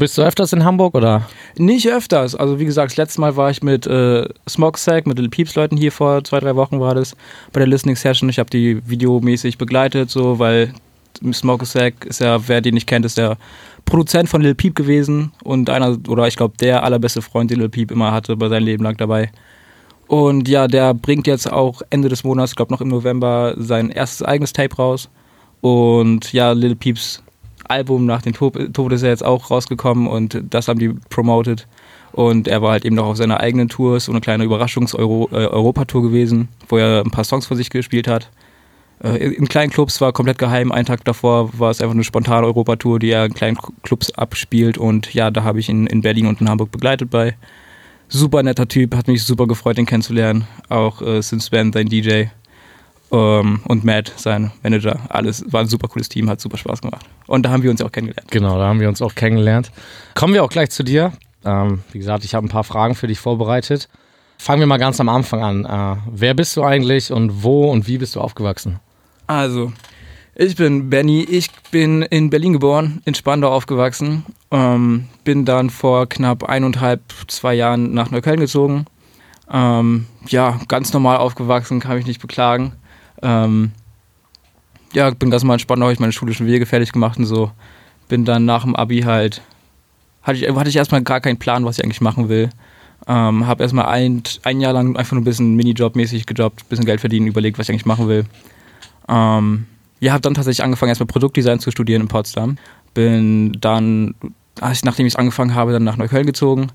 Bist 0.00 0.18
du 0.18 0.22
öfters 0.22 0.52
in 0.52 0.64
Hamburg 0.64 0.96
oder? 0.96 1.28
Nicht 1.56 1.88
öfters. 1.88 2.34
Also 2.34 2.58
wie 2.58 2.64
gesagt, 2.64 2.90
das 2.90 2.96
letzte 2.96 3.20
Mal 3.20 3.36
war 3.36 3.50
ich 3.50 3.62
mit 3.62 3.86
äh, 3.86 4.28
Smogsack, 4.48 5.06
mit 5.06 5.16
Little 5.16 5.30
Peeps 5.30 5.54
Leuten 5.54 5.76
hier 5.76 5.92
vor 5.92 6.24
zwei, 6.24 6.40
drei 6.40 6.56
Wochen 6.56 6.80
war 6.80 6.96
das 6.96 7.14
bei 7.52 7.60
der 7.60 7.68
Listening 7.68 7.94
Session. 7.94 8.28
Ich 8.28 8.40
habe 8.40 8.50
die 8.50 8.82
videomäßig 8.84 9.58
begleitet, 9.58 10.10
so 10.10 10.40
weil 10.40 10.74
Smogsack 11.32 12.04
ist 12.04 12.20
ja, 12.20 12.48
wer 12.48 12.60
den 12.60 12.74
nicht 12.74 12.88
kennt, 12.88 13.06
ist 13.06 13.16
der 13.16 13.36
Produzent 13.84 14.28
von 14.28 14.42
Lil 14.42 14.56
Peep 14.56 14.74
gewesen 14.74 15.30
und 15.44 15.70
einer, 15.70 15.96
oder 16.08 16.26
ich 16.26 16.34
glaube, 16.34 16.54
der 16.58 16.82
allerbeste 16.82 17.22
Freund, 17.22 17.52
den 17.52 17.60
Lil 17.60 17.68
Peep 17.68 17.92
immer 17.92 18.10
hatte, 18.10 18.36
bei 18.36 18.48
seinem 18.48 18.64
Leben 18.64 18.82
lang 18.82 18.96
dabei. 18.96 19.30
Und 20.08 20.48
ja, 20.48 20.66
der 20.66 20.94
bringt 20.94 21.28
jetzt 21.28 21.50
auch 21.50 21.80
Ende 21.90 22.08
des 22.08 22.24
Monats, 22.24 22.52
ich 22.52 22.56
glaube 22.56 22.72
noch 22.72 22.80
im 22.80 22.88
November, 22.88 23.54
sein 23.56 23.90
erstes 23.90 24.26
eigenes 24.26 24.52
Tape 24.52 24.74
raus. 24.74 25.08
Und 25.62 26.32
ja, 26.32 26.52
Lil 26.52 26.76
Peeps 26.76 27.22
Album 27.68 28.04
nach 28.04 28.20
dem 28.20 28.34
Tod 28.34 28.92
ist 28.92 29.02
er 29.02 29.08
jetzt 29.08 29.24
auch 29.24 29.50
rausgekommen 29.50 30.06
und 30.06 30.42
das 30.50 30.68
haben 30.68 30.78
die 30.78 30.90
promoted. 31.08 31.66
Und 32.12 32.46
er 32.46 32.60
war 32.60 32.72
halt 32.72 32.84
eben 32.84 32.96
noch 32.96 33.06
auf 33.06 33.16
seiner 33.16 33.40
eigenen 33.40 33.68
Tour, 33.70 33.98
so 33.98 34.12
eine 34.12 34.20
kleine 34.20 34.44
Überraschungs-Europa-Tour 34.44 36.02
gewesen, 36.02 36.48
wo 36.68 36.76
er 36.76 37.02
ein 37.02 37.10
paar 37.10 37.24
Songs 37.24 37.46
von 37.46 37.56
sich 37.56 37.70
gespielt 37.70 38.06
hat. 38.06 38.28
Äh, 39.02 39.28
in 39.34 39.48
kleinen 39.48 39.72
Clubs 39.72 40.00
war 40.00 40.12
komplett 40.12 40.36
geheim. 40.36 40.72
Einen 40.72 40.84
Tag 40.84 41.04
davor 41.04 41.50
war 41.58 41.70
es 41.70 41.80
einfach 41.80 41.94
eine 41.94 42.04
spontane 42.04 42.46
Europatour, 42.46 42.98
die 42.98 43.10
er 43.10 43.24
in 43.24 43.32
kleinen 43.32 43.56
Clubs 43.82 44.12
abspielt. 44.12 44.76
Und 44.76 45.14
ja, 45.14 45.30
da 45.30 45.42
habe 45.42 45.60
ich 45.60 45.70
ihn 45.70 45.86
in 45.86 46.02
Berlin 46.02 46.26
und 46.26 46.40
in 46.40 46.50
Hamburg 46.50 46.70
begleitet 46.70 47.08
bei. 47.08 47.34
Super 48.08 48.42
netter 48.42 48.68
Typ, 48.68 48.94
hat 48.94 49.08
mich 49.08 49.24
super 49.24 49.46
gefreut, 49.46 49.78
ihn 49.78 49.86
kennenzulernen. 49.86 50.46
Auch 50.68 51.00
äh, 51.00 51.22
Sim 51.22 51.40
Sven, 51.40 51.72
sein 51.72 51.88
DJ. 51.88 52.24
Ähm, 53.12 53.60
und 53.64 53.84
Matt, 53.84 54.12
sein 54.16 54.50
Manager. 54.62 54.98
Alles 55.08 55.44
war 55.52 55.60
ein 55.60 55.66
super 55.66 55.86
cooles 55.86 56.08
Team, 56.08 56.30
hat 56.30 56.40
super 56.40 56.56
Spaß 56.56 56.80
gemacht. 56.80 57.04
Und 57.26 57.44
da 57.44 57.50
haben 57.50 57.62
wir 57.62 57.70
uns 57.70 57.82
auch 57.82 57.92
kennengelernt. 57.92 58.30
Genau, 58.30 58.58
da 58.58 58.66
haben 58.66 58.80
wir 58.80 58.88
uns 58.88 59.02
auch 59.02 59.14
kennengelernt. 59.14 59.70
Kommen 60.14 60.32
wir 60.32 60.42
auch 60.42 60.48
gleich 60.48 60.70
zu 60.70 60.82
dir. 60.82 61.12
Ähm, 61.44 61.82
wie 61.92 61.98
gesagt, 61.98 62.24
ich 62.24 62.34
habe 62.34 62.46
ein 62.46 62.48
paar 62.48 62.64
Fragen 62.64 62.94
für 62.94 63.06
dich 63.06 63.20
vorbereitet. 63.20 63.88
Fangen 64.38 64.60
wir 64.60 64.66
mal 64.66 64.78
ganz 64.78 64.98
am 64.98 65.10
Anfang 65.10 65.42
an. 65.42 65.64
Äh, 65.64 66.00
wer 66.10 66.34
bist 66.34 66.56
du 66.56 66.64
eigentlich 66.64 67.12
und 67.12 67.42
wo 67.42 67.70
und 67.70 67.86
wie 67.86 67.98
bist 67.98 68.16
du 68.16 68.20
aufgewachsen? 68.20 68.80
Also, 69.26 69.72
ich 70.34 70.56
bin 70.56 70.88
Benny. 70.88 71.22
Ich 71.22 71.50
bin 71.70 72.02
in 72.02 72.30
Berlin 72.30 72.54
geboren, 72.54 73.02
in 73.04 73.14
Spandau 73.14 73.52
aufgewachsen. 73.52 74.24
Ähm, 74.50 75.08
bin 75.24 75.44
dann 75.44 75.68
vor 75.68 76.08
knapp 76.08 76.44
eineinhalb, 76.44 77.02
zwei 77.26 77.52
Jahren 77.54 77.92
nach 77.92 78.10
Neukölln 78.10 78.40
gezogen. 78.40 78.86
Ähm, 79.50 80.06
ja, 80.28 80.58
ganz 80.68 80.92
normal 80.94 81.18
aufgewachsen, 81.18 81.80
kann 81.80 81.96
mich 81.96 82.06
nicht 82.06 82.22
beklagen. 82.22 82.72
Ähm, 83.22 83.72
ja, 84.92 85.10
bin 85.10 85.30
ganz 85.30 85.44
mal 85.44 85.58
Spandau, 85.58 85.86
habe 85.86 85.94
ich 85.94 86.00
meine 86.00 86.12
schulischen 86.12 86.46
Wege 86.46 86.66
fertig 86.66 86.92
gemacht 86.92 87.18
und 87.18 87.24
so. 87.24 87.50
Bin 88.08 88.24
dann 88.24 88.44
nach 88.44 88.62
dem 88.64 88.76
Abi 88.76 89.02
halt, 89.02 89.40
hatte 90.22 90.38
ich, 90.38 90.54
hatte 90.54 90.68
ich 90.68 90.76
erstmal 90.76 91.02
gar 91.02 91.20
keinen 91.20 91.38
Plan, 91.38 91.64
was 91.64 91.78
ich 91.78 91.84
eigentlich 91.84 92.00
machen 92.00 92.28
will. 92.28 92.50
Ähm, 93.06 93.46
habe 93.46 93.62
erstmal 93.62 93.86
ein, 93.86 94.22
ein 94.44 94.60
Jahr 94.60 94.72
lang 94.72 94.96
einfach 94.96 95.12
nur 95.12 95.22
ein 95.22 95.24
bisschen 95.24 95.56
Minijob-mäßig 95.56 96.26
gejobbt, 96.26 96.62
ein 96.62 96.68
bisschen 96.68 96.84
Geld 96.84 97.00
verdienen, 97.00 97.26
überlegt, 97.26 97.58
was 97.58 97.68
ich 97.68 97.72
eigentlich 97.72 97.86
machen 97.86 98.08
will. 98.08 98.26
Ähm, 99.08 99.66
ja, 99.98 100.12
habe 100.12 100.20
dann 100.20 100.34
tatsächlich 100.34 100.64
angefangen, 100.64 100.90
erstmal 100.90 101.06
Produktdesign 101.06 101.58
zu 101.58 101.70
studieren 101.70 102.02
in 102.02 102.08
Potsdam. 102.08 102.58
Bin 102.94 103.56
dann, 103.60 104.14
nachdem 104.60 105.06
ich 105.06 105.14
es 105.14 105.16
angefangen 105.16 105.54
habe, 105.54 105.72
dann 105.72 105.84
nach 105.84 105.96
Neukölln 105.96 106.26
gezogen. 106.26 106.68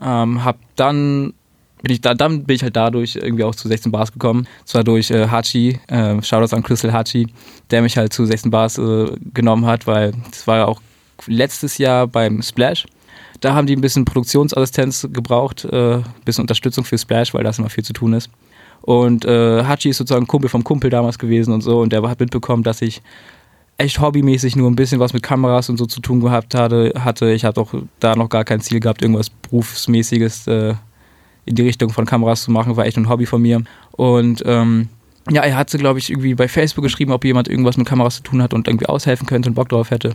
Ähm, 0.00 0.44
habe 0.44 0.58
dann 0.76 1.34
bin 1.82 1.92
ich 1.92 2.00
da, 2.00 2.14
dann 2.14 2.44
bin 2.44 2.56
ich 2.56 2.62
halt 2.62 2.76
dadurch 2.76 3.16
irgendwie 3.16 3.44
auch 3.44 3.54
zu 3.54 3.68
16 3.68 3.92
Bars 3.92 4.12
gekommen. 4.12 4.46
Zwar 4.64 4.84
durch 4.84 5.10
äh, 5.10 5.28
Hachi, 5.28 5.78
äh, 5.88 6.20
Shoutouts 6.22 6.54
an 6.54 6.62
Crystal 6.62 6.92
Hachi, 6.92 7.28
der 7.70 7.82
mich 7.82 7.96
halt 7.96 8.12
zu 8.12 8.24
16 8.24 8.50
Bars 8.50 8.78
äh, 8.78 9.06
genommen 9.32 9.66
hat, 9.66 9.86
weil 9.86 10.12
das 10.30 10.46
war 10.46 10.58
ja 10.58 10.64
auch 10.66 10.80
letztes 11.26 11.78
Jahr 11.78 12.06
beim 12.06 12.42
Splash. 12.42 12.86
Da 13.40 13.54
haben 13.54 13.66
die 13.66 13.76
ein 13.76 13.80
bisschen 13.80 14.04
Produktionsassistenz 14.04 15.08
gebraucht, 15.12 15.64
äh, 15.64 15.96
ein 15.96 16.04
bisschen 16.24 16.42
Unterstützung 16.42 16.84
für 16.84 16.98
Splash, 16.98 17.34
weil 17.34 17.44
das 17.44 17.58
immer 17.58 17.70
viel 17.70 17.84
zu 17.84 17.92
tun 17.92 18.12
ist. 18.14 18.30
Und 18.82 19.24
äh, 19.24 19.64
Hachi 19.64 19.90
ist 19.90 19.98
sozusagen 19.98 20.26
Kumpel 20.26 20.48
vom 20.48 20.64
Kumpel 20.64 20.90
damals 20.90 21.18
gewesen 21.18 21.52
und 21.52 21.60
so. 21.60 21.80
Und 21.80 21.92
der 21.92 22.02
hat 22.02 22.20
mitbekommen, 22.20 22.62
dass 22.62 22.82
ich 22.82 23.02
echt 23.76 24.00
hobbymäßig 24.00 24.56
nur 24.56 24.68
ein 24.68 24.76
bisschen 24.76 24.98
was 24.98 25.12
mit 25.12 25.22
Kameras 25.22 25.68
und 25.68 25.76
so 25.76 25.86
zu 25.86 26.00
tun 26.00 26.20
gehabt 26.20 26.54
hatte. 26.54 27.32
Ich 27.32 27.44
hatte 27.44 27.60
auch 27.60 27.74
da 28.00 28.16
noch 28.16 28.28
gar 28.28 28.44
kein 28.44 28.60
Ziel 28.60 28.80
gehabt, 28.80 29.02
irgendwas 29.02 29.30
Berufsmäßiges 29.30 30.46
äh, 30.48 30.74
in 31.48 31.54
die 31.54 31.62
Richtung 31.62 31.90
von 31.90 32.06
Kameras 32.06 32.42
zu 32.42 32.50
machen. 32.50 32.76
War 32.76 32.86
echt 32.86 32.96
ein 32.96 33.08
Hobby 33.08 33.26
von 33.26 33.42
mir. 33.42 33.62
Und 33.92 34.42
ähm, 34.46 34.88
ja, 35.30 35.42
er 35.42 35.56
hatte, 35.56 35.78
glaube 35.78 35.98
ich, 35.98 36.10
irgendwie 36.10 36.34
bei 36.34 36.48
Facebook 36.48 36.84
geschrieben, 36.84 37.12
ob 37.12 37.24
jemand 37.24 37.48
irgendwas 37.48 37.76
mit 37.76 37.86
Kameras 37.86 38.16
zu 38.16 38.22
tun 38.22 38.42
hat 38.42 38.54
und 38.54 38.68
irgendwie 38.68 38.86
aushelfen 38.86 39.26
könnte 39.26 39.48
und 39.48 39.54
Bock 39.54 39.68
drauf 39.68 39.90
hätte. 39.90 40.14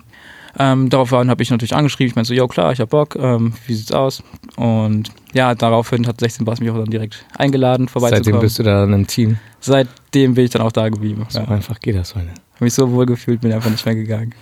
Ähm, 0.58 0.90
daraufhin 0.90 1.30
habe 1.30 1.42
ich 1.42 1.50
natürlich 1.50 1.76
angeschrieben. 1.76 2.12
Ich 2.12 2.16
meinte 2.16 2.28
so, 2.28 2.34
ja 2.34 2.46
klar, 2.48 2.72
ich 2.72 2.80
habe 2.80 2.90
Bock, 2.90 3.16
ähm, 3.16 3.54
wie 3.66 3.74
sieht's 3.74 3.92
aus? 3.92 4.22
Und 4.56 5.10
ja, 5.34 5.56
daraufhin 5.56 6.06
hat 6.06 6.20
16 6.20 6.46
Bars 6.46 6.60
mich 6.60 6.70
auch 6.70 6.78
dann 6.78 6.90
direkt 6.90 7.26
eingeladen, 7.36 7.88
vorbeizukommen. 7.88 8.24
Seitdem 8.24 8.40
bist 8.40 8.60
du 8.60 8.64
da 8.64 8.84
in 8.84 8.94
einem 8.94 9.08
Team? 9.08 9.38
Seitdem 9.60 10.36
bin 10.36 10.46
ich 10.46 10.52
dann 10.52 10.62
auch 10.62 10.72
da 10.72 10.90
geblieben. 10.90 11.26
So 11.30 11.40
ja. 11.40 11.48
einfach 11.48 11.80
geht 11.80 11.96
das 11.96 12.16
heute. 12.16 12.28
Habe 12.28 12.66
mich 12.66 12.74
so 12.74 12.92
wohl 12.92 13.06
gefühlt, 13.06 13.42
bin 13.42 13.52
einfach 13.52 13.72
nicht 13.72 13.86
mehr 13.86 13.96
gegangen. 13.96 14.36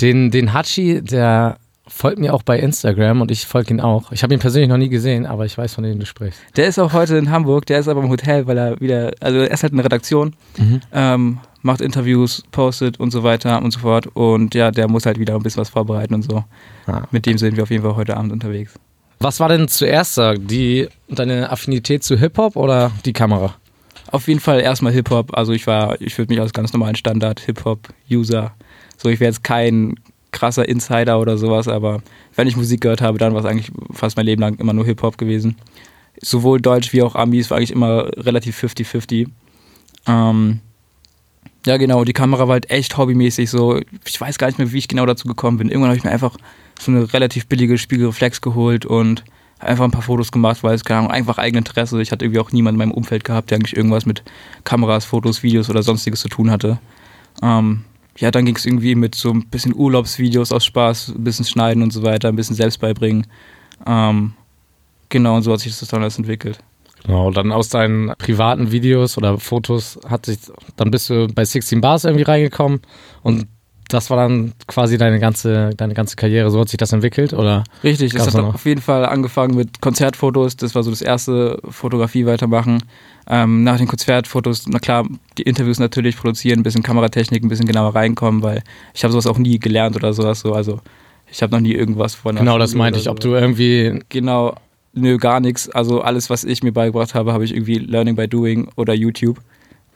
Den, 0.00 0.32
den 0.32 0.52
Hachi, 0.52 1.02
der 1.02 1.56
folgt 1.86 2.18
mir 2.18 2.32
auch 2.32 2.42
bei 2.42 2.58
Instagram 2.58 3.20
und 3.20 3.30
ich 3.30 3.46
folge 3.46 3.74
ihn 3.74 3.80
auch. 3.80 4.10
Ich 4.12 4.22
habe 4.22 4.32
ihn 4.32 4.40
persönlich 4.40 4.68
noch 4.68 4.78
nie 4.78 4.88
gesehen, 4.88 5.26
aber 5.26 5.44
ich 5.44 5.56
weiß, 5.56 5.74
von 5.74 5.84
dem 5.84 5.98
du 5.98 6.06
sprichst. 6.06 6.40
Der 6.56 6.66
ist 6.66 6.78
auch 6.78 6.92
heute 6.92 7.16
in 7.16 7.30
Hamburg, 7.30 7.66
der 7.66 7.78
ist 7.80 7.88
aber 7.88 8.02
im 8.02 8.08
Hotel, 8.08 8.46
weil 8.46 8.56
er 8.56 8.80
wieder, 8.80 9.12
also 9.20 9.38
er 9.40 9.50
ist 9.50 9.62
halt 9.62 9.72
in 9.72 9.78
der 9.78 9.84
Redaktion, 9.84 10.34
mhm. 10.56 10.80
ähm, 10.92 11.38
macht 11.62 11.80
Interviews, 11.80 12.42
postet 12.52 13.00
und 13.00 13.10
so 13.10 13.22
weiter 13.22 13.62
und 13.62 13.70
so 13.70 13.80
fort. 13.80 14.08
Und 14.14 14.54
ja, 14.54 14.70
der 14.70 14.88
muss 14.88 15.06
halt 15.06 15.18
wieder 15.18 15.34
ein 15.34 15.42
bisschen 15.42 15.60
was 15.60 15.70
vorbereiten 15.70 16.14
und 16.14 16.22
so. 16.22 16.44
Ah. 16.86 17.02
Mit 17.10 17.26
dem 17.26 17.38
sind 17.38 17.56
wir 17.56 17.62
auf 17.62 17.70
jeden 17.70 17.82
Fall 17.82 17.96
heute 17.96 18.16
Abend 18.16 18.32
unterwegs. 18.32 18.74
Was 19.20 19.40
war 19.40 19.48
denn 19.48 19.68
zuerst 19.68 20.20
die 20.36 20.88
deine 21.08 21.50
Affinität 21.50 22.02
zu 22.02 22.18
Hip-Hop 22.18 22.56
oder 22.56 22.92
die 23.04 23.12
Kamera? 23.12 23.54
Auf 24.10 24.28
jeden 24.28 24.40
Fall 24.40 24.60
erstmal 24.60 24.92
Hip-Hop. 24.92 25.36
Also 25.36 25.52
ich 25.52 25.66
war, 25.66 26.00
ich 26.00 26.16
würde 26.18 26.32
mich 26.32 26.40
als 26.40 26.52
ganz 26.52 26.72
normalen 26.72 26.94
Standard-Hip-Hop-User. 26.94 28.52
So, 28.96 29.08
ich 29.08 29.20
wäre 29.20 29.30
jetzt 29.30 29.42
kein 29.42 29.94
krasser 30.34 30.68
Insider 30.68 31.18
oder 31.18 31.38
sowas, 31.38 31.68
aber 31.68 32.02
wenn 32.34 32.48
ich 32.48 32.56
Musik 32.56 32.82
gehört 32.82 33.00
habe, 33.00 33.16
dann 33.18 33.32
war 33.32 33.40
es 33.40 33.46
eigentlich 33.46 33.70
fast 33.92 34.16
mein 34.16 34.26
Leben 34.26 34.42
lang 34.42 34.56
immer 34.56 34.74
nur 34.74 34.84
Hip-Hop 34.84 35.16
gewesen. 35.16 35.56
Sowohl 36.20 36.60
Deutsch 36.60 36.92
wie 36.92 37.02
auch 37.02 37.14
Amis 37.14 37.50
war 37.50 37.56
eigentlich 37.56 37.70
immer 37.70 38.10
relativ 38.16 38.62
50-50. 38.62 39.28
Ähm, 40.06 40.60
ja, 41.66 41.76
genau, 41.78 42.04
die 42.04 42.12
Kamera 42.12 42.46
war 42.46 42.54
halt 42.54 42.70
echt 42.70 42.98
hobbymäßig 42.98 43.48
so. 43.48 43.80
Ich 44.04 44.20
weiß 44.20 44.36
gar 44.36 44.48
nicht 44.48 44.58
mehr, 44.58 44.70
wie 44.72 44.78
ich 44.78 44.88
genau 44.88 45.06
dazu 45.06 45.26
gekommen 45.26 45.56
bin. 45.56 45.68
Irgendwann 45.68 45.90
habe 45.90 45.96
ich 45.96 46.04
mir 46.04 46.10
einfach 46.10 46.36
so 46.78 46.90
eine 46.90 47.12
relativ 47.12 47.46
billige 47.46 47.78
Spiegelreflex 47.78 48.42
geholt 48.42 48.84
und 48.84 49.24
einfach 49.60 49.84
ein 49.84 49.90
paar 49.90 50.02
Fotos 50.02 50.30
gemacht, 50.30 50.62
weil 50.62 50.74
es, 50.74 50.84
keine 50.84 51.00
Ahnung, 51.00 51.10
einfach 51.10 51.38
Eigeninteresse. 51.38 52.00
Ich 52.02 52.12
hatte 52.12 52.24
irgendwie 52.24 52.40
auch 52.40 52.52
niemanden 52.52 52.80
in 52.80 52.88
meinem 52.88 52.96
Umfeld 52.96 53.24
gehabt, 53.24 53.50
der 53.50 53.56
eigentlich 53.56 53.76
irgendwas 53.76 54.04
mit 54.04 54.22
Kameras, 54.64 55.06
Fotos, 55.06 55.42
Videos 55.42 55.70
oder 55.70 55.82
sonstiges 55.82 56.20
zu 56.20 56.28
tun 56.28 56.50
hatte. 56.50 56.78
Ähm, 57.42 57.84
ja, 58.18 58.30
dann 58.30 58.44
ging 58.44 58.56
es 58.56 58.66
irgendwie 58.66 58.94
mit 58.94 59.14
so 59.14 59.30
ein 59.30 59.48
bisschen 59.48 59.74
Urlaubsvideos 59.74 60.52
aus 60.52 60.64
Spaß, 60.64 61.14
ein 61.16 61.24
bisschen 61.24 61.44
schneiden 61.44 61.82
und 61.82 61.92
so 61.92 62.02
weiter, 62.02 62.28
ein 62.28 62.36
bisschen 62.36 62.56
selbst 62.56 62.78
beibringen. 62.78 63.26
Ähm, 63.86 64.34
genau, 65.08 65.36
und 65.36 65.42
so 65.42 65.52
hat 65.52 65.60
sich 65.60 65.76
das 65.78 65.88
dann 65.88 66.02
alles 66.02 66.18
entwickelt. 66.18 66.58
Genau, 67.04 67.30
dann 67.30 67.52
aus 67.52 67.68
deinen 67.68 68.14
privaten 68.16 68.70
Videos 68.72 69.18
oder 69.18 69.38
Fotos 69.38 69.98
hat 70.08 70.26
sich, 70.26 70.38
dann 70.76 70.90
bist 70.90 71.10
du 71.10 71.28
bei 71.28 71.44
16 71.44 71.80
Bars 71.80 72.04
irgendwie 72.04 72.24
reingekommen 72.24 72.80
und 73.22 73.46
das 73.88 74.10
war 74.10 74.16
dann 74.16 74.52
quasi 74.66 74.98
deine 74.98 75.20
ganze, 75.20 75.70
deine 75.76 75.94
ganze 75.94 76.16
Karriere. 76.16 76.50
So 76.50 76.60
hat 76.60 76.68
sich 76.68 76.78
das 76.78 76.92
entwickelt, 76.92 77.32
oder? 77.32 77.64
Richtig, 77.82 78.14
es 78.14 78.26
hat 78.26 78.34
auf 78.34 78.64
jeden 78.64 78.80
Fall 78.80 79.04
angefangen 79.04 79.56
mit 79.56 79.80
Konzertfotos. 79.80 80.56
Das 80.56 80.74
war 80.74 80.82
so 80.82 80.90
das 80.90 81.02
erste 81.02 81.58
Fotografie 81.68 82.26
weitermachen. 82.26 82.82
Ähm, 83.26 83.64
nach 83.64 83.78
den 83.78 83.88
Konzertfotos, 83.88 84.66
na 84.68 84.78
klar, 84.78 85.06
die 85.38 85.42
Interviews 85.42 85.78
natürlich 85.78 86.16
produzieren, 86.16 86.60
ein 86.60 86.62
bisschen 86.62 86.82
Kameratechnik, 86.82 87.42
ein 87.42 87.48
bisschen 87.48 87.66
genauer 87.66 87.94
reinkommen, 87.94 88.42
weil 88.42 88.62
ich 88.94 89.04
habe 89.04 89.12
sowas 89.12 89.26
auch 89.26 89.38
nie 89.38 89.58
gelernt 89.58 89.96
oder 89.96 90.12
sowas. 90.12 90.40
So. 90.40 90.52
Also 90.54 90.80
ich 91.30 91.42
habe 91.42 91.52
noch 91.52 91.60
nie 91.60 91.72
irgendwas 91.72 92.14
von. 92.14 92.36
Genau, 92.36 92.58
das 92.58 92.74
meinte 92.74 92.98
ich. 92.98 93.08
Ob 93.08 93.20
du 93.20 93.34
irgendwie. 93.34 94.00
Genau, 94.08 94.54
nö, 94.92 95.18
gar 95.18 95.40
nichts. 95.40 95.68
Also 95.68 96.00
alles, 96.00 96.30
was 96.30 96.44
ich 96.44 96.62
mir 96.62 96.72
beigebracht 96.72 97.14
habe, 97.14 97.32
habe 97.32 97.44
ich 97.44 97.54
irgendwie 97.54 97.78
Learning 97.78 98.16
by 98.16 98.28
Doing 98.28 98.68
oder 98.76 98.94
YouTube 98.94 99.40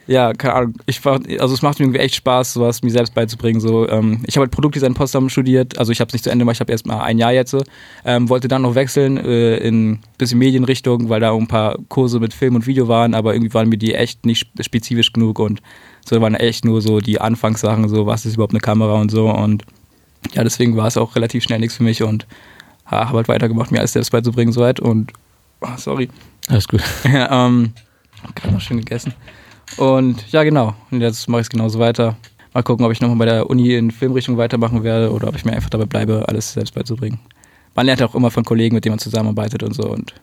ja, 0.09 0.33
keine 0.33 0.55
Ahnung, 0.55 0.75
ich 0.87 1.05
war, 1.05 1.21
also 1.39 1.55
es 1.55 1.61
macht 1.61 1.79
mir 1.79 1.85
irgendwie 1.85 2.01
echt 2.01 2.15
Spaß, 2.15 2.55
sowas 2.55 2.83
mir 2.83 2.91
selbst 2.91 3.15
beizubringen. 3.15 3.61
So, 3.61 3.87
ähm, 3.91 4.23
ich 4.27 4.37
habe 4.37 4.45
halt 4.45 4.53
Produktdesign 4.53 4.95
Potsdam 4.95 5.29
studiert, 5.29 5.79
also 5.79 5.93
ich 5.93 6.01
habe 6.01 6.09
es 6.09 6.15
nicht 6.15 6.25
zu 6.25 6.31
Ende 6.31 6.45
gemacht, 6.45 6.57
ich 6.57 6.61
habe 6.61 6.73
erst 6.73 6.87
mal 6.87 7.03
ein 7.03 7.19
Jahr 7.19 7.33
jetzt, 7.33 7.55
ähm, 8.07 8.31
wollte 8.31 8.49
dann 8.49 8.63
noch 8.63 8.75
wechseln 8.75 9.19
äh, 9.19 9.59
in 9.59 9.93
ein 9.93 10.01
bisschen 10.17 10.39
Medienrichtung, 10.39 11.11
weil 11.11 11.21
da 11.21 11.31
auch 11.31 11.39
ein 11.39 11.47
paar 11.47 11.77
Kurse 11.89 12.21
mit 12.21 12.33
Film 12.33 12.55
und 12.55 12.67
Video 12.67 12.89
waren, 12.89 13.13
aber 13.13 13.35
irgendwie 13.35 13.53
waren 13.53 13.69
mir 13.69 13.77
die 13.77 13.95
echt 13.95 14.25
nicht 14.25 14.49
spezifisch 14.61 15.13
genug 15.13 15.39
und 15.41 15.61
so 16.07 16.19
waren 16.23 16.35
echt 16.35 16.65
nur 16.65 16.81
so 16.81 17.01
die 17.01 17.21
Anfangssachen, 17.21 17.87
so 17.91 18.07
was 18.07 18.25
ist 18.25 18.35
überhaupt 18.35 18.55
eine 18.55 18.61
Kamera 18.61 18.99
und 18.99 19.11
so 19.11 19.29
und 19.29 19.65
ja, 20.33 20.43
deswegen 20.43 20.75
war 20.79 20.87
es 20.87 20.97
auch 20.97 21.17
relativ 21.17 21.45
schnell 21.45 21.61
nichts 21.61 21.77
für 21.77 21.83
mich 21.83 22.03
und 22.03 22.27
habe 22.87 23.19
halt 23.19 23.29
weitergemacht, 23.29 23.71
mir 23.71 23.81
alles 23.81 23.93
selbst 23.93 24.11
beizubringen 24.11 24.53
soweit 24.53 24.81
und 24.81 25.13
oh, 25.61 25.69
sorry. 25.77 26.09
Alles 26.49 26.67
gut. 26.67 26.83
ja, 27.05 27.47
ähm, 27.47 27.75
gerade 28.35 28.55
noch 28.55 28.61
schön 28.63 28.79
gegessen. 28.79 29.13
Und 29.77 30.31
ja, 30.33 30.43
genau. 30.43 30.75
Und 30.91 31.01
jetzt 31.01 31.29
mache 31.29 31.41
ich 31.41 31.47
es 31.47 31.51
genauso 31.51 31.79
weiter. 31.79 32.17
mal 32.53 32.63
gucken, 32.63 32.85
ob 32.85 32.93
ich 32.93 33.01
nochmal 33.01 33.19
bei 33.19 33.27
der 33.27 33.49
Uni 33.49 33.75
in 33.75 33.91
Filmrichtung 33.91 34.37
weitermachen 34.37 34.83
werde 34.83 35.13
oder 35.13 35.29
ob 35.29 35.37
ich 35.37 35.45
mir 35.45 35.53
einfach 35.53 35.71
dabei 35.71 35.85
bleibe, 35.85 36.25
alles 36.29 36.53
selbst 36.53 36.75
beizubringen. 36.75 37.21
Man 37.75 37.87
lernt 37.87 38.03
auch 38.03 38.15
immer 38.15 38.31
von 38.31 38.45
Kollegen, 38.45 38.75
mit 38.75 38.85
denen 38.85 38.95
man 38.95 38.99
zusammenarbeitet 38.99 39.63
und 39.63 39.75
so. 39.75 39.85
Und 39.89 40.15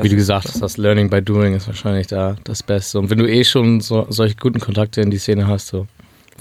Wie 0.00 0.08
du 0.08 0.16
gesagt 0.16 0.46
hast, 0.46 0.62
das 0.62 0.76
Learning 0.76 1.10
by 1.10 1.20
Doing 1.20 1.54
ist 1.54 1.66
wahrscheinlich 1.66 2.06
da 2.06 2.36
das 2.44 2.62
Beste. 2.62 2.98
Und 2.98 3.10
wenn 3.10 3.18
du 3.18 3.28
eh 3.28 3.42
schon 3.44 3.80
so, 3.80 4.06
solche 4.10 4.36
guten 4.36 4.60
Kontakte 4.60 5.00
in 5.00 5.10
die 5.10 5.18
Szene 5.18 5.48
hast, 5.48 5.68
so 5.68 5.86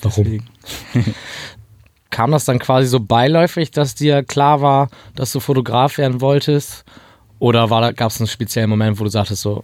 warum? 0.01 0.43
Kam 2.11 2.31
das 2.31 2.45
dann 2.45 2.59
quasi 2.59 2.87
so 2.87 2.99
beiläufig, 2.99 3.71
dass 3.71 3.95
dir 3.95 4.23
klar 4.23 4.61
war, 4.61 4.89
dass 5.15 5.31
du 5.31 5.39
Fotograf 5.39 5.97
werden 5.97 6.21
wolltest? 6.21 6.83
Oder 7.39 7.67
gab 7.93 8.11
es 8.11 8.19
einen 8.19 8.27
speziellen 8.27 8.69
Moment, 8.69 8.99
wo 8.99 9.05
du 9.05 9.09
sagtest, 9.09 9.41
so, 9.41 9.63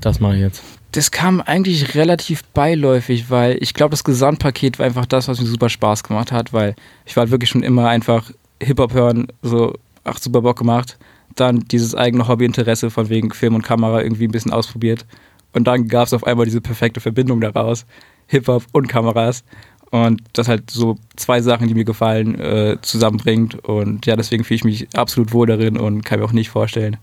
das 0.00 0.18
mache 0.18 0.34
ich 0.34 0.40
jetzt? 0.40 0.62
Das 0.92 1.10
kam 1.10 1.40
eigentlich 1.40 1.94
relativ 1.94 2.44
beiläufig, 2.44 3.30
weil 3.30 3.56
ich 3.60 3.72
glaube, 3.72 3.92
das 3.92 4.04
Gesamtpaket 4.04 4.78
war 4.78 4.84
einfach 4.84 5.06
das, 5.06 5.26
was 5.26 5.40
mir 5.40 5.46
super 5.46 5.70
Spaß 5.70 6.04
gemacht 6.04 6.32
hat, 6.32 6.52
weil 6.52 6.74
ich 7.06 7.16
war 7.16 7.30
wirklich 7.30 7.48
schon 7.48 7.62
immer 7.62 7.88
einfach 7.88 8.30
Hip-Hop 8.62 8.92
hören, 8.92 9.28
so, 9.40 9.72
ach, 10.04 10.18
super 10.18 10.42
Bock 10.42 10.58
gemacht. 10.58 10.98
Dann 11.34 11.60
dieses 11.60 11.94
eigene 11.94 12.28
Hobbyinteresse 12.28 12.90
von 12.90 13.08
wegen 13.08 13.32
Film 13.32 13.54
und 13.54 13.62
Kamera 13.62 14.02
irgendwie 14.02 14.26
ein 14.26 14.32
bisschen 14.32 14.52
ausprobiert. 14.52 15.06
Und 15.54 15.64
dann 15.66 15.88
gab 15.88 16.06
es 16.06 16.12
auf 16.12 16.26
einmal 16.26 16.44
diese 16.44 16.60
perfekte 16.60 17.00
Verbindung 17.00 17.40
daraus. 17.40 17.86
Hip-Hop 18.26 18.64
und 18.72 18.86
Kameras. 18.86 19.44
Und 19.90 20.22
das 20.34 20.48
halt 20.48 20.70
so 20.70 20.96
zwei 21.16 21.40
Sachen, 21.40 21.68
die 21.68 21.74
mir 21.74 21.84
gefallen, 21.84 22.38
äh, 22.38 22.76
zusammenbringt. 22.82 23.62
Und 23.64 24.04
ja, 24.04 24.16
deswegen 24.16 24.44
fühle 24.44 24.56
ich 24.56 24.64
mich 24.64 24.88
absolut 24.94 25.32
wohl 25.32 25.46
darin 25.46 25.78
und 25.78 26.04
kann 26.04 26.20
mir 26.20 26.26
auch 26.26 26.32
nicht 26.32 26.50
vorstellen, 26.50 26.98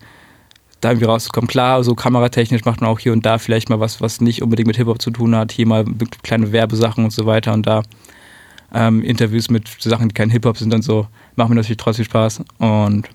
da 0.81 0.89
irgendwie 0.89 1.05
rauszukommen. 1.05 1.48
Klar, 1.48 1.83
so 1.83 1.95
kameratechnisch 1.95 2.65
macht 2.65 2.81
man 2.81 2.89
auch 2.89 3.00
hier 3.00 3.13
und 3.13 3.25
da 3.25 3.38
vielleicht 3.38 3.69
mal 3.69 3.79
was, 3.79 4.01
was 4.01 4.21
nicht 4.21 4.41
unbedingt 4.41 4.67
mit 4.67 4.77
Hip-Hop 4.77 5.01
zu 5.01 5.12
tun 5.12 5.36
hat. 5.36 5.51
Hier 5.51 5.67
mal 5.67 5.86
kleine 6.24 6.51
Werbesachen 6.51 7.03
und 7.03 7.12
so 7.12 7.25
weiter 7.25 7.53
und 7.53 7.67
da 7.67 7.83
ähm, 8.74 9.01
Interviews 9.03 9.50
mit 9.50 9.67
Sachen, 9.79 10.09
die 10.09 10.13
kein 10.13 10.29
Hip-Hop 10.29 10.57
sind 10.57 10.74
und 10.74 10.83
so. 10.83 11.07
Macht 11.36 11.50
mir 11.50 11.55
natürlich 11.55 11.77
trotzdem 11.77 12.05
Spaß. 12.05 12.43
Und 12.59 13.09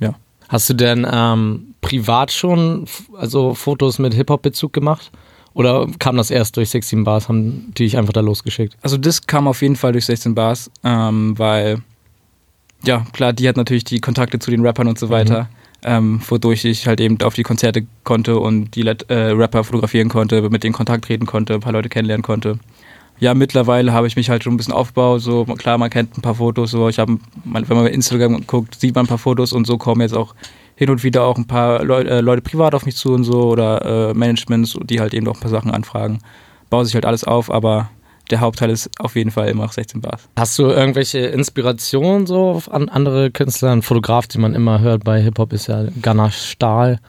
ja. 0.00 0.14
Hast 0.48 0.68
du 0.68 0.74
denn 0.74 1.06
ähm, 1.10 1.74
privat 1.80 2.32
schon 2.32 2.86
also 3.16 3.54
Fotos 3.54 3.98
mit 3.98 4.14
Hip-Hop-Bezug 4.14 4.72
gemacht? 4.72 5.10
Oder 5.52 5.86
kam 5.98 6.16
das 6.16 6.30
erst 6.30 6.56
durch 6.56 6.70
16 6.70 7.02
Bars, 7.04 7.28
haben 7.28 7.72
die 7.76 7.84
dich 7.84 7.96
einfach 7.96 8.12
da 8.12 8.20
losgeschickt? 8.20 8.76
Also 8.82 8.96
das 8.96 9.26
kam 9.26 9.48
auf 9.48 9.62
jeden 9.62 9.76
Fall 9.76 9.92
durch 9.92 10.06
16 10.06 10.34
Bars, 10.34 10.70
ähm, 10.84 11.36
weil, 11.38 11.82
ja, 12.84 13.04
klar, 13.12 13.32
die 13.32 13.48
hat 13.48 13.56
natürlich 13.56 13.84
die 13.84 14.00
Kontakte 14.00 14.38
zu 14.38 14.50
den 14.50 14.64
Rappern 14.64 14.86
und 14.86 14.98
so 14.98 15.10
weiter, 15.10 15.42
mhm. 15.44 15.48
Ähm, 15.84 16.20
wodurch 16.28 16.64
ich 16.64 16.86
halt 16.86 17.00
eben 17.00 17.20
auf 17.22 17.34
die 17.34 17.42
Konzerte 17.42 17.86
konnte 18.04 18.38
und 18.38 18.74
die 18.74 18.86
äh, 18.86 19.14
Rapper 19.14 19.64
fotografieren 19.64 20.08
konnte, 20.08 20.48
mit 20.50 20.64
denen 20.64 20.74
Kontakt 20.74 21.04
treten 21.04 21.26
konnte, 21.26 21.54
ein 21.54 21.60
paar 21.60 21.72
Leute 21.72 21.88
kennenlernen 21.88 22.22
konnte. 22.22 22.58
Ja, 23.18 23.34
mittlerweile 23.34 23.92
habe 23.92 24.06
ich 24.06 24.16
mich 24.16 24.30
halt 24.30 24.42
schon 24.42 24.54
ein 24.54 24.56
bisschen 24.56 24.72
aufgebaut, 24.72 25.20
so 25.20 25.44
klar, 25.44 25.76
man 25.76 25.90
kennt 25.90 26.16
ein 26.16 26.22
paar 26.22 26.36
Fotos, 26.36 26.70
so 26.70 26.88
ich 26.88 26.98
habe, 26.98 27.18
wenn 27.44 27.66
man 27.68 27.84
bei 27.84 27.90
Instagram 27.90 28.46
guckt, 28.46 28.80
sieht 28.80 28.94
man 28.94 29.04
ein 29.04 29.08
paar 29.08 29.18
Fotos 29.18 29.52
und 29.52 29.66
so 29.66 29.76
kommen 29.76 30.00
jetzt 30.00 30.14
auch 30.14 30.34
hin 30.74 30.88
und 30.88 31.04
wieder 31.04 31.24
auch 31.24 31.36
ein 31.36 31.46
paar 31.46 31.84
Leu 31.84 32.00
äh, 32.00 32.22
Leute 32.22 32.40
privat 32.40 32.74
auf 32.74 32.86
mich 32.86 32.96
zu 32.96 33.12
und 33.12 33.24
so 33.24 33.50
oder 33.50 34.10
äh, 34.10 34.14
Managements, 34.14 34.78
die 34.84 35.00
halt 35.00 35.12
eben 35.12 35.28
auch 35.28 35.34
ein 35.34 35.40
paar 35.40 35.50
Sachen 35.50 35.70
anfragen. 35.70 36.20
Baut 36.70 36.86
sich 36.86 36.94
halt 36.94 37.04
alles 37.04 37.24
auf, 37.24 37.50
aber 37.50 37.90
der 38.30 38.40
Hauptteil 38.40 38.70
ist 38.70 38.90
auf 38.98 39.16
jeden 39.16 39.30
Fall 39.30 39.48
immer 39.48 39.68
16 39.68 40.00
Bars. 40.00 40.28
Hast 40.36 40.58
du 40.58 40.64
irgendwelche 40.64 41.18
Inspirationen 41.18 42.26
so 42.26 42.62
an 42.70 42.88
andere 42.88 43.30
Künstler? 43.30 43.72
Ein 43.72 43.82
Fotograf, 43.82 44.26
den 44.26 44.40
man 44.40 44.54
immer 44.54 44.80
hört 44.80 45.04
bei 45.04 45.20
Hip-Hop, 45.20 45.52
ist 45.52 45.66
ja 45.68 45.86
Gunnar 46.02 46.30
Stahl. 46.30 47.00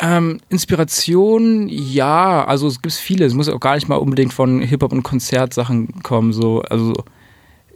Ähm, 0.00 0.40
Inspiration, 0.50 1.68
ja, 1.68 2.44
also 2.44 2.66
es 2.66 2.82
gibt 2.82 2.94
viele. 2.94 3.24
Es 3.24 3.34
muss 3.34 3.48
auch 3.48 3.60
gar 3.60 3.76
nicht 3.76 3.88
mal 3.88 3.96
unbedingt 3.96 4.34
von 4.34 4.60
Hip-Hop 4.60 4.92
und 4.92 5.02
Konzertsachen 5.02 6.02
kommen. 6.02 6.32
So. 6.32 6.60
Also 6.62 6.92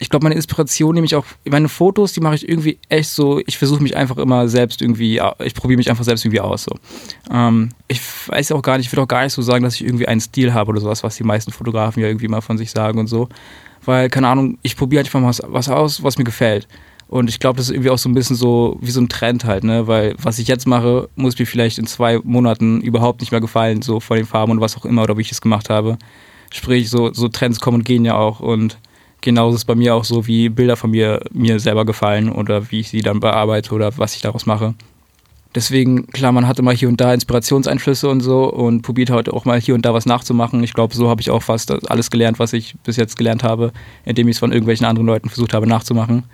ich 0.01 0.09
glaube, 0.09 0.25
meine 0.25 0.35
Inspiration 0.35 0.95
nehme 0.95 1.05
ich 1.05 1.15
auch, 1.15 1.27
meine 1.45 1.69
Fotos, 1.69 2.15
die 2.15 2.21
mache 2.21 2.35
ich 2.35 2.49
irgendwie 2.49 2.79
echt 2.89 3.11
so, 3.11 3.39
ich 3.47 3.59
versuche 3.59 3.83
mich 3.83 3.97
einfach 3.97 4.17
immer 4.17 4.49
selbst 4.49 4.81
irgendwie, 4.81 5.21
ich 5.45 5.55
probiere 5.55 5.77
mich 5.77 5.91
einfach 5.91 6.05
selbst 6.05 6.25
irgendwie 6.25 6.41
aus. 6.41 6.65
So. 6.65 6.75
Ähm, 7.31 7.69
ich 7.87 8.01
weiß 8.27 8.53
auch 8.53 8.63
gar 8.63 8.79
nicht, 8.79 8.87
ich 8.87 8.93
würde 8.93 9.03
auch 9.03 9.09
gar 9.09 9.23
nicht 9.23 9.35
so 9.35 9.43
sagen, 9.43 9.63
dass 9.63 9.75
ich 9.75 9.85
irgendwie 9.85 10.09
einen 10.09 10.23
Stil 10.23 10.55
habe 10.55 10.71
oder 10.71 10.81
sowas, 10.81 11.05
was 11.05 11.17
die 11.17 11.23
meisten 11.23 11.53
Fotografen 11.53 12.03
ja 12.03 12.09
irgendwie 12.09 12.29
mal 12.29 12.41
von 12.41 12.57
sich 12.57 12.71
sagen 12.71 12.99
und 12.99 13.09
so. 13.09 13.29
Weil, 13.85 14.09
keine 14.09 14.29
Ahnung, 14.29 14.59
ich 14.63 14.75
probiere 14.75 15.01
einfach 15.01 15.21
mal 15.21 15.29
was, 15.29 15.43
was 15.47 15.69
aus, 15.69 16.03
was 16.03 16.17
mir 16.17 16.25
gefällt. 16.25 16.67
Und 17.07 17.29
ich 17.29 17.39
glaube, 17.39 17.59
das 17.59 17.67
ist 17.67 17.75
irgendwie 17.75 17.91
auch 17.91 17.99
so 17.99 18.09
ein 18.09 18.15
bisschen 18.15 18.37
so 18.37 18.79
wie 18.81 18.93
so 18.93 19.01
ein 19.03 19.09
Trend 19.11 19.45
halt, 19.45 19.65
ne? 19.65 19.87
Weil 19.87 20.15
was 20.23 20.39
ich 20.39 20.49
jetzt 20.49 20.67
mache, 20.67 21.11
muss 21.15 21.39
mir 21.39 21.45
vielleicht 21.45 21.77
in 21.77 21.87
zwei 21.87 22.21
Monaten 22.23 22.81
überhaupt 22.81 23.21
nicht 23.21 23.33
mehr 23.33 23.41
gefallen, 23.41 23.83
so 23.83 24.01
von 24.01 24.17
den 24.17 24.27
Farben 24.27 24.53
und 24.53 24.61
was 24.61 24.77
auch 24.79 24.87
immer 24.87 25.03
oder 25.03 25.19
wie 25.19 25.23
ich 25.23 25.33
es 25.33 25.41
gemacht 25.43 25.69
habe. 25.69 25.99
Sprich, 26.53 26.89
so, 26.89 27.13
so 27.13 27.29
Trends 27.29 27.61
kommen 27.61 27.79
und 27.79 27.85
gehen 27.85 28.05
ja 28.05 28.17
auch 28.17 28.41
und 28.41 28.79
genauso 29.21 29.55
ist 29.55 29.63
es 29.63 29.65
bei 29.65 29.75
mir 29.75 29.95
auch 29.95 30.05
so, 30.05 30.27
wie 30.27 30.49
Bilder 30.49 30.77
von 30.77 30.91
mir 30.91 31.21
mir 31.33 31.61
selber 31.61 31.85
gefallen 31.85 32.31
oder 32.31 32.71
wie 32.71 32.81
ich 32.81 32.89
sie 32.89 33.01
dann 33.01 33.21
bearbeite 33.21 33.75
oder 33.75 33.97
was 33.99 34.15
ich 34.15 34.23
daraus 34.23 34.47
mache. 34.47 34.75
Deswegen, 35.55 36.07
klar, 36.07 36.31
man 36.31 36.47
hat 36.47 36.61
immer 36.61 36.73
hier 36.73 36.89
und 36.89 37.01
da 37.01 37.13
Inspirationseinflüsse 37.13 38.09
und 38.09 38.21
so 38.21 38.45
und 38.45 38.83
probiert 38.83 39.11
heute 39.11 39.33
auch 39.33 39.45
mal 39.45 39.61
hier 39.61 39.75
und 39.75 39.85
da 39.85 39.93
was 39.93 40.07
nachzumachen. 40.07 40.63
Ich 40.63 40.75
glaube, 40.75 40.95
so 40.95 41.09
habe 41.09 41.21
ich 41.21 41.31
auch 41.31 41.43
fast 41.43 41.91
alles 41.91 42.11
gelernt, 42.11 42.39
was 42.39 42.53
ich 42.53 42.77
bis 42.85 42.97
jetzt 42.97 43.17
gelernt 43.17 43.43
habe, 43.43 43.73
indem 44.05 44.29
ich 44.29 44.37
es 44.37 44.39
von 44.39 44.53
irgendwelchen 44.53 44.87
anderen 44.87 45.07
Leuten 45.07 45.29
versucht 45.29 45.53
habe 45.53 45.67
nachzumachen. 45.67 46.25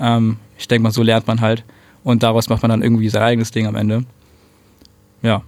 Ähm, 0.00 0.38
ich 0.58 0.68
denke 0.68 0.84
mal, 0.84 0.90
so 0.90 1.02
lernt 1.02 1.26
man 1.26 1.42
halt 1.42 1.64
und 2.02 2.22
daraus 2.22 2.48
macht 2.48 2.62
man 2.62 2.70
dann 2.70 2.82
irgendwie 2.82 3.10
sein 3.10 3.22
eigenes 3.22 3.50
Ding 3.50 3.66
am 3.66 3.74
Ende. 3.74 4.04
Ja. 5.20 5.42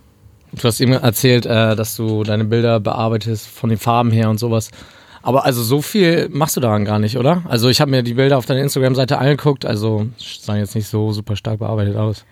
Du 0.53 0.63
hast 0.69 0.81
eben 0.81 0.93
erzählt, 0.93 1.47
äh, 1.47 1.75
dass 1.75 1.97
du 1.97 2.25
deine 2.25 2.45
Bilder 2.45 2.79
bearbeitest 2.79 3.49
von 3.49 3.71
den 3.71 3.79
Farben 3.79 4.11
her 4.11 4.29
und 4.29 4.39
sowas. 4.39 4.71
Aber 5.25 5.47
also 5.47 5.63
so 5.63 5.81
viel 5.81 6.29
machst 6.31 6.55
du 6.55 6.61
daran 6.61 6.85
gar 6.85 6.99
nicht, 6.99 7.17
oder? 7.17 7.43
Also 7.49 7.71
ich 7.71 7.81
habe 7.81 7.91
mir 7.91 8.03
die 8.03 8.13
Bilder 8.13 8.37
auf 8.37 8.45
deiner 8.45 8.61
Instagram-Seite 8.61 9.17
angeguckt, 9.17 9.65
also 9.65 10.07
sahen 10.19 10.59
jetzt 10.59 10.75
nicht 10.75 10.87
so 10.87 11.13
super 11.13 11.35
stark 11.35 11.61
bearbeitet 11.61 11.97
aus. 11.97 12.27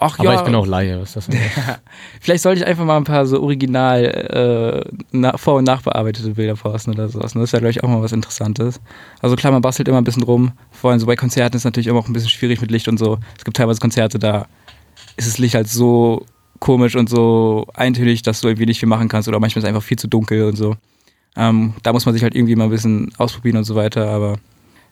Ach 0.00 0.18
Aber 0.18 0.32
ja. 0.32 0.40
ich 0.40 0.44
bin 0.44 0.56
auch 0.56 0.66
Laie, 0.66 1.00
was 1.00 1.12
das 1.12 1.28
Vielleicht 2.20 2.42
sollte 2.42 2.60
ich 2.60 2.66
einfach 2.66 2.84
mal 2.84 2.96
ein 2.96 3.04
paar 3.04 3.26
so 3.26 3.40
original 3.40 4.84
äh, 5.12 5.38
vor- 5.38 5.58
und 5.58 5.64
nachbearbeitete 5.64 6.30
Bilder 6.30 6.56
posten 6.56 6.90
oder 6.90 7.08
sowas. 7.08 7.36
Ne? 7.36 7.42
Das 7.42 7.52
wäre, 7.52 7.60
glaube 7.60 7.70
ich, 7.70 7.84
auch 7.84 7.88
mal 7.88 8.02
was 8.02 8.10
Interessantes. 8.10 8.80
Also 9.20 9.36
klar, 9.36 9.52
man 9.52 9.62
bastelt 9.62 9.86
immer 9.86 9.98
ein 9.98 10.04
bisschen 10.04 10.24
rum. 10.24 10.50
Vor 10.72 10.90
allem 10.90 10.98
so 10.98 11.06
bei 11.06 11.14
Konzerten 11.14 11.54
ist 11.54 11.60
es 11.60 11.64
natürlich 11.64 11.86
immer 11.86 12.00
auch 12.00 12.08
ein 12.08 12.12
bisschen 12.12 12.30
schwierig 12.30 12.60
mit 12.60 12.72
Licht 12.72 12.88
und 12.88 12.98
so. 12.98 13.18
Es 13.38 13.44
gibt 13.44 13.56
teilweise 13.56 13.78
Konzerte, 13.78 14.18
da 14.18 14.46
ist 15.16 15.28
das 15.28 15.38
Licht 15.38 15.54
halt 15.54 15.68
so 15.68 16.26
komisch 16.58 16.96
und 16.96 17.08
so 17.08 17.68
eintönig, 17.74 18.22
dass 18.22 18.40
du 18.40 18.48
irgendwie 18.48 18.66
nicht 18.66 18.80
viel 18.80 18.88
machen 18.88 19.08
kannst. 19.08 19.28
Oder 19.28 19.38
manchmal 19.38 19.60
ist 19.60 19.64
es 19.64 19.68
einfach 19.68 19.84
viel 19.84 19.98
zu 19.98 20.08
dunkel 20.08 20.42
und 20.42 20.56
so. 20.56 20.74
Ähm, 21.36 21.74
da 21.82 21.92
muss 21.92 22.04
man 22.04 22.14
sich 22.14 22.22
halt 22.22 22.34
irgendwie 22.34 22.56
mal 22.56 22.64
ein 22.64 22.70
bisschen 22.70 23.12
ausprobieren 23.18 23.56
und 23.56 23.64
so 23.64 23.74
weiter, 23.74 24.08
aber 24.08 24.38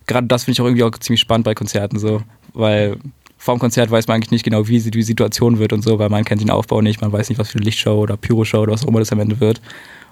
gerade 0.07 0.27
das 0.27 0.45
finde 0.45 0.55
ich 0.55 0.61
auch 0.61 0.67
irgendwie 0.67 0.85
auch 0.85 0.91
ziemlich 0.99 1.21
spannend 1.21 1.45
bei 1.45 1.55
Konzerten 1.55 1.99
so, 1.99 2.23
weil 2.55 2.97
vor 3.37 3.55
dem 3.55 3.61
Konzert 3.61 3.91
weiß 3.91 4.07
man 4.07 4.17
eigentlich 4.17 4.31
nicht 4.31 4.45
genau, 4.45 4.69
wie 4.69 4.81
die 4.81 5.03
Situation 5.03 5.59
wird 5.59 5.73
und 5.73 5.83
so, 5.83 5.99
weil 5.99 6.11
man 6.11 6.25
kennt 6.25 6.43
den 6.43 6.51
Aufbau 6.51 6.83
nicht, 6.83 7.01
man 7.01 7.13
weiß 7.13 7.29
nicht, 7.29 7.39
was 7.39 7.51
für 7.51 7.59
eine 7.59 7.65
Lichtshow 7.65 7.99
oder 7.99 8.17
Pyroshow 8.17 8.59
oder 8.59 8.73
was 8.73 8.85
auch 8.85 8.89
immer 8.89 8.99
das 8.99 9.13
am 9.13 9.21
Ende 9.21 9.41
wird. 9.41 9.61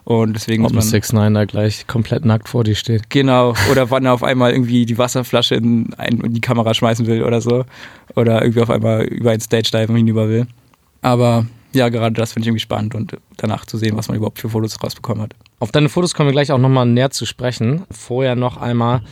Und 0.05 0.33
deswegen 0.33 0.65
Ob 0.65 0.73
muss 0.73 0.85
man. 0.85 0.91
6 0.91 1.13
9 1.13 1.35
da 1.35 1.45
gleich 1.45 1.87
komplett 1.87 2.25
nackt 2.25 2.49
vor 2.49 2.65
dir 2.65 2.75
steht. 2.75 3.11
Genau. 3.11 3.53
Oder 3.71 3.91
wann 3.91 4.07
er 4.07 4.15
auf 4.15 4.23
einmal 4.23 4.53
irgendwie 4.53 4.87
die 4.87 4.97
Wasserflasche 4.97 5.57
in, 5.57 5.91
in 6.03 6.33
die 6.33 6.41
Kamera 6.41 6.73
schmeißen 6.73 7.07
will 7.07 7.23
oder 7.23 7.43
so. 7.43 7.67
Oder 8.17 8.41
irgendwie 8.41 8.63
auf 8.63 8.71
einmal 8.71 9.03
über 9.03 9.33
ein 9.33 9.41
Stage-Dive 9.41 9.93
hinüber 9.95 10.31
will. 10.31 10.47
Aber 11.03 11.45
ja, 11.75 11.91
gerade 11.91 12.15
das 12.15 12.33
finde 12.33 12.45
ich 12.45 12.49
irgendwie 12.49 12.63
spannend 12.63 12.95
und 12.95 13.19
danach 13.37 13.67
zu 13.67 13.77
sehen, 13.77 13.99
was 13.99 14.09
man 14.09 14.17
überhaupt 14.17 14.39
für 14.39 14.49
Fotos 14.49 14.83
rausbekommen 14.83 15.25
hat. 15.25 15.35
Auf 15.61 15.73
deine 15.73 15.89
Fotos 15.89 16.15
kommen 16.15 16.29
wir 16.29 16.33
gleich 16.33 16.53
auch 16.53 16.59
nochmal 16.59 16.87
näher 16.87 17.11
zu 17.11 17.27
sprechen. 17.27 17.83
Vorher 17.91 18.37
noch 18.37 18.59
einmal 18.59 19.03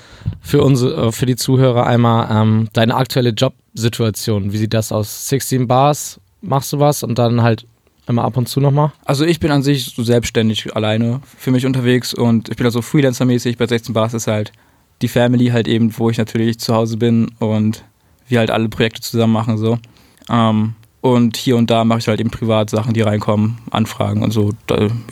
für 0.40 0.62
unsere, 0.62 1.08
äh, 1.08 1.12
für 1.12 1.26
die 1.26 1.36
Zuhörer 1.36 1.86
einmal 1.86 2.28
ähm, 2.30 2.68
deine 2.72 2.94
aktuelle 2.94 3.30
Jobsituation. 3.30 4.52
Wie 4.52 4.58
sieht 4.58 4.72
das 4.72 4.92
aus? 4.92 5.28
16 5.28 5.66
Bars, 5.66 6.20
machst 6.42 6.72
du 6.72 6.78
was 6.78 7.02
und 7.02 7.18
dann 7.18 7.42
halt 7.42 7.66
immer 8.06 8.24
ab 8.24 8.36
und 8.36 8.48
zu 8.48 8.60
nochmal? 8.60 8.92
Also 9.04 9.24
ich 9.24 9.40
bin 9.40 9.50
an 9.50 9.64
sich 9.64 9.86
so 9.86 10.04
selbstständig 10.04 10.76
alleine 10.76 11.20
für 11.36 11.50
mich 11.50 11.66
unterwegs 11.66 12.14
und 12.14 12.48
ich 12.48 12.56
bin 12.56 12.66
also 12.66 12.80
Freelancer-mäßig. 12.80 13.58
Bei 13.58 13.66
16 13.66 13.92
Bars 13.92 14.14
ist 14.14 14.28
halt 14.28 14.52
die 15.02 15.08
Family 15.08 15.48
halt 15.48 15.66
eben, 15.66 15.98
wo 15.98 16.10
ich 16.10 16.18
natürlich 16.18 16.60
zu 16.60 16.74
Hause 16.74 16.96
bin 16.96 17.32
und 17.40 17.84
wir 18.28 18.38
halt 18.38 18.52
alle 18.52 18.68
Projekte 18.68 19.00
zusammen 19.00 19.32
machen 19.32 19.58
so. 19.58 19.78
Ähm, 20.30 20.75
und 21.14 21.36
hier 21.36 21.56
und 21.56 21.70
da 21.70 21.84
mache 21.84 22.00
ich 22.00 22.08
halt 22.08 22.20
eben 22.20 22.30
Privatsachen, 22.30 22.92
die 22.92 23.02
reinkommen, 23.02 23.58
Anfragen 23.70 24.22
und 24.22 24.32
so. 24.32 24.50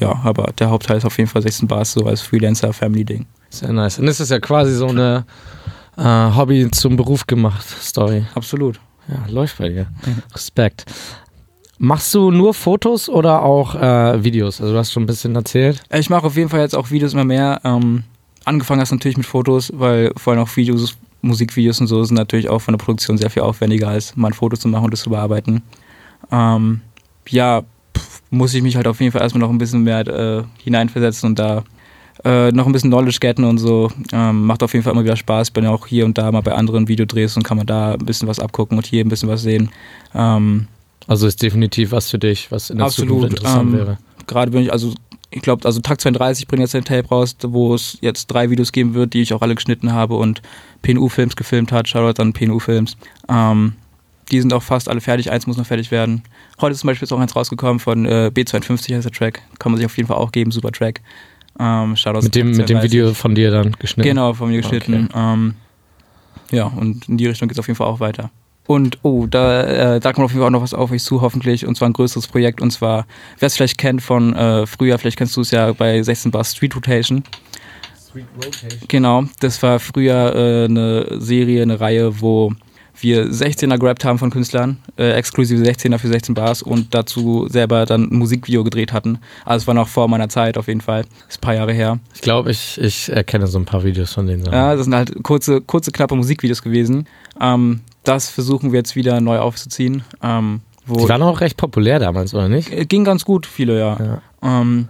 Ja, 0.01 0.21
aber 0.25 0.53
der 0.59 0.71
Hauptteil 0.71 0.99
ist 0.99 1.05
auf 1.05 1.17
jeden 1.19 1.31
Fall 1.31 1.43
16 1.43 1.69
Bars, 1.69 1.93
so 1.93 2.07
als 2.07 2.21
Freelancer-Family-Ding. 2.23 3.27
Sehr 3.51 3.73
nice. 3.73 3.99
Und 3.99 4.07
das 4.07 4.21
ist 4.21 4.31
ja 4.31 4.41
quasi 4.41 4.75
so 4.75 4.89
eine 4.89 5.25
äh, 5.97 6.03
Hobby 6.03 6.71
zum 6.71 6.97
Beruf 6.97 7.27
gemacht 7.27 7.65
Story. 7.81 8.25
Absolut. 8.35 8.81
Ja, 9.09 9.25
läuft 9.29 9.59
bei 9.59 9.69
dir. 9.69 9.87
Respekt. 10.35 10.87
Machst 11.79 12.15
du 12.15 12.31
nur 12.31 12.55
Fotos 12.55 13.09
oder 13.09 13.43
auch 13.43 13.75
äh, 13.75 14.25
Videos? 14.25 14.61
Also 14.61 14.73
du 14.73 14.79
hast 14.79 14.93
schon 14.93 15.03
ein 15.03 15.07
bisschen 15.07 15.35
erzählt. 15.35 15.83
Ich 15.93 16.09
mache 16.09 16.27
auf 16.27 16.37
jeden 16.37 16.49
Fall 16.49 16.61
jetzt 16.61 16.77
auch 16.77 16.91
Videos 16.91 17.13
immer 17.13 17.25
mehr. 17.25 17.61
Ähm, 17.65 18.05
angefangen 18.45 18.81
hast 18.81 18.93
natürlich 18.93 19.17
mit 19.17 19.27
Fotos, 19.27 19.73
weil 19.75 20.13
vor 20.17 20.33
allem 20.33 20.43
auch 20.43 20.57
Videos, 20.57 20.97
Musikvideos 21.21 21.81
und 21.81 21.87
so 21.87 22.03
sind 22.05 22.17
natürlich 22.17 22.49
auch 22.49 22.61
von 22.61 22.73
der 22.73 22.85
Produktion 22.85 23.19
sehr 23.19 23.31
viel 23.31 23.43
aufwendiger, 23.43 23.89
als 23.89 24.17
mal 24.17 24.29
ein 24.29 24.35
Foto 24.35 24.57
zu 24.57 24.69
machen 24.69 24.87
und 24.87 24.93
das 24.93 25.01
zu 25.01 25.11
bearbeiten 25.11 25.63
ähm, 26.31 26.81
ja, 27.29 27.63
pff, 27.97 28.23
muss 28.31 28.55
ich 28.55 28.63
mich 28.63 28.77
halt 28.77 28.87
auf 28.87 29.01
jeden 29.01 29.13
Fall 29.13 29.23
erstmal 29.23 29.41
noch 29.41 29.51
ein 29.51 29.59
bisschen 29.59 29.83
mehr 29.83 30.07
äh, 30.07 30.43
hineinversetzen 30.63 31.31
und 31.31 31.39
da 31.39 31.65
äh, 32.25 32.53
noch 32.53 32.67
ein 32.67 32.73
bisschen 32.73 32.91
Knowledge 32.91 33.19
getten 33.21 33.45
und 33.45 33.59
so. 33.59 33.91
Ähm, 34.13 34.47
macht 34.47 34.63
auf 34.63 34.73
jeden 34.73 34.83
Fall 34.83 34.93
immer 34.93 35.05
wieder 35.05 35.17
Spaß. 35.17 35.51
Bin 35.51 35.65
ja 35.65 35.71
auch 35.71 35.87
hier 35.87 36.05
und 36.05 36.17
da 36.17 36.33
mal 36.33 36.41
bei 36.41 36.53
anderen 36.53 36.89
Videodrehs 36.89 37.37
und 37.37 37.43
kann 37.43 37.57
man 37.57 37.67
da 37.67 37.93
ein 37.93 38.07
bisschen 38.07 38.29
was 38.29 38.41
abgucken 38.41 38.79
und 38.79 38.87
hier 38.87 39.05
ein 39.05 39.09
bisschen 39.09 39.29
was 39.29 39.43
sehen. 39.43 39.71
Ähm, 40.15 40.69
also 41.07 41.27
ist 41.27 41.43
definitiv 41.43 41.93
was 41.93 42.11
für 42.11 42.19
dich, 42.19 42.51
was 42.51 42.71
in 42.71 42.79
der 42.79 42.87
Absolut, 42.87 43.11
Zukunft 43.11 43.37
interessant 43.39 43.73
ähm, 43.73 43.79
wäre. 43.79 43.99
Gerade 44.27 44.51
bin 44.53 44.63
ich, 44.63 44.73
also 44.73 44.95
ich 45.31 45.43
glaube, 45.43 45.67
also 45.67 45.81
Tag 45.81 46.01
32 46.01 46.47
bringt 46.47 46.61
jetzt 46.61 46.75
ein 46.75 46.85
Tape 46.85 47.09
raus, 47.09 47.37
wo 47.43 47.75
es 47.75 47.99
jetzt 48.01 48.29
drei 48.29 48.51
Videos 48.51 48.73
geben 48.73 48.95
wird, 48.95 49.13
die 49.13 49.21
ich 49.21 49.35
auch 49.35 49.43
alle 49.43 49.57
geschnitten 49.57 49.93
habe 49.93 50.15
und 50.15 50.41
PNU-Films 50.83 51.37
gefilmt 51.37 51.73
hat. 51.73 51.89
Shoutout 51.89 52.23
an 52.23 52.33
PNU-Films. 52.33 52.97
Ähm, 53.29 53.75
die 54.31 54.41
sind 54.41 54.53
auch 54.53 54.63
fast 54.63 54.89
alle 54.89 55.01
fertig. 55.01 55.31
Eins 55.31 55.47
muss 55.47 55.57
noch 55.57 55.67
fertig 55.67 55.91
werden. 55.91 56.23
Heute 56.61 56.73
ist 56.73 56.81
zum 56.81 56.89
Beispiel 56.89 57.07
jetzt 57.07 57.13
auch 57.13 57.21
eins 57.21 57.35
rausgekommen 57.35 57.79
von 57.79 58.07
äh, 58.07 58.31
B52 58.35 58.95
heißt 58.95 59.05
der 59.05 59.13
Track. 59.13 59.43
Kann 59.59 59.73
man 59.73 59.77
sich 59.77 59.87
auf 59.87 59.97
jeden 59.97 60.09
Fall 60.09 60.17
auch 60.17 60.33
geben. 60.33 60.51
Super 60.51 60.73
Track. 60.73 61.01
Ähm, 61.59 61.97
Shoutouts 61.97 62.25
Mit 62.25 62.35
dem, 62.35 62.49
mit 62.49 62.69
dem 62.69 62.79
32. 62.79 62.93
Video 62.93 63.15
von 63.15 63.35
dir 63.35 63.51
dann 63.51 63.73
geschnitten. 63.79 64.09
Genau, 64.09 64.35
von 64.35 64.51
mir 64.51 64.59
geschnitten. 64.59 65.09
Ähm, 65.15 65.55
ja, 66.51 66.67
und 66.67 67.09
in 67.09 67.17
die 67.17 67.27
Richtung 67.27 67.49
geht 67.49 67.57
es 67.57 67.59
auf 67.59 67.67
jeden 67.67 67.77
Fall 67.77 67.87
auch 67.87 68.01
weiter. 68.01 68.31
Und 68.67 68.99
oh, 69.03 69.27
da, 69.27 69.97
äh, 69.97 70.01
da 70.01 70.13
kommt 70.13 70.25
auf 70.25 70.31
jeden 70.31 70.41
Fall 70.41 70.49
auch 70.49 70.53
noch 70.53 70.63
was 70.63 70.73
auf 70.73 70.91
euch 70.91 71.03
zu, 71.03 71.21
hoffentlich. 71.21 71.67
Und 71.67 71.77
zwar 71.77 71.89
ein 71.89 71.93
größeres 71.93 72.27
Projekt. 72.29 72.63
Und 72.63 72.71
zwar, 72.71 73.07
wer 73.39 73.47
es 73.47 73.57
vielleicht 73.57 73.79
kennt 73.79 74.03
von 74.03 74.35
äh, 74.35 74.67
früher, 74.67 74.99
vielleicht 74.99 75.19
kennst 75.19 75.37
du 75.37 75.43
es 75.43 75.51
ja 75.51 75.73
bei 75.73 76.03
16 76.03 76.31
Bar 76.31 76.45
Street 76.45 76.75
Rotation. 76.75 77.23
Genau, 78.89 79.25
das 79.41 79.63
war 79.63 79.81
früher 79.81 80.35
äh, 80.35 80.65
eine 80.65 81.21
Serie, 81.21 81.63
eine 81.63 81.81
Reihe, 81.81 82.21
wo 82.21 82.53
wir 83.01 83.27
16er 83.27 83.79
gerappt 83.79 84.05
haben 84.05 84.19
von 84.19 84.31
Künstlern, 84.31 84.79
äh, 84.97 85.13
exklusive 85.13 85.63
16er 85.63 85.99
für 85.99 86.09
16 86.09 86.35
Bars 86.35 86.63
und 86.63 86.95
dazu 86.95 87.47
selber 87.49 87.87
dann 87.87 88.05
ein 88.11 88.17
Musikvideo 88.17 88.65
gedreht 88.65 88.93
hatten. 88.93 89.19
Also 89.45 89.65
es 89.65 89.67
war 89.67 89.75
noch 89.75 89.89
vor 89.89 90.09
meiner 90.09 90.29
Zeit 90.29 90.57
auf 90.57 90.69
jeden 90.69 90.81
Fall. 90.81 91.05
Ist 91.29 91.39
ein 91.39 91.41
paar 91.41 91.55
Jahre 91.55 91.73
her. 91.73 91.99
Ich 92.15 92.21
glaube, 92.21 92.51
ich, 92.51 92.81
ich 92.81 93.11
erkenne 93.11 93.47
so 93.47 93.59
ein 93.59 93.65
paar 93.65 93.85
Videos 93.85 94.13
von 94.13 94.27
denen. 94.27 94.45
Ja, 94.47 94.75
das 94.77 94.85
sind 94.85 94.95
halt 94.95 95.23
kurze, 95.23 95.61
kurze, 95.61 95.91
knappe 95.93 96.15
Musikvideos 96.15 96.63
gewesen. 96.63 97.07
Ähm, 97.41 97.81
das 98.05 98.31
versuchen 98.31 98.73
wir 98.73 98.79
jetzt 98.79 98.97
wieder 98.97 99.21
neu 99.21 99.39
aufzuziehen. 99.39 100.03
Ähm, 100.23 100.61
Die 100.87 101.09
waren 101.09 101.23
auch 101.23 101.41
recht 101.41 101.57
populär 101.57 101.99
damals, 101.99 102.35
oder 102.35 102.49
nicht? 102.49 102.73
Äh, 102.73 102.85
ging 102.85 103.05
ganz 103.05 103.25
gut, 103.25 103.47
viele, 103.47 103.79
ja. 103.79 103.99
Ja. 104.43 104.61
Ähm, 104.61 104.89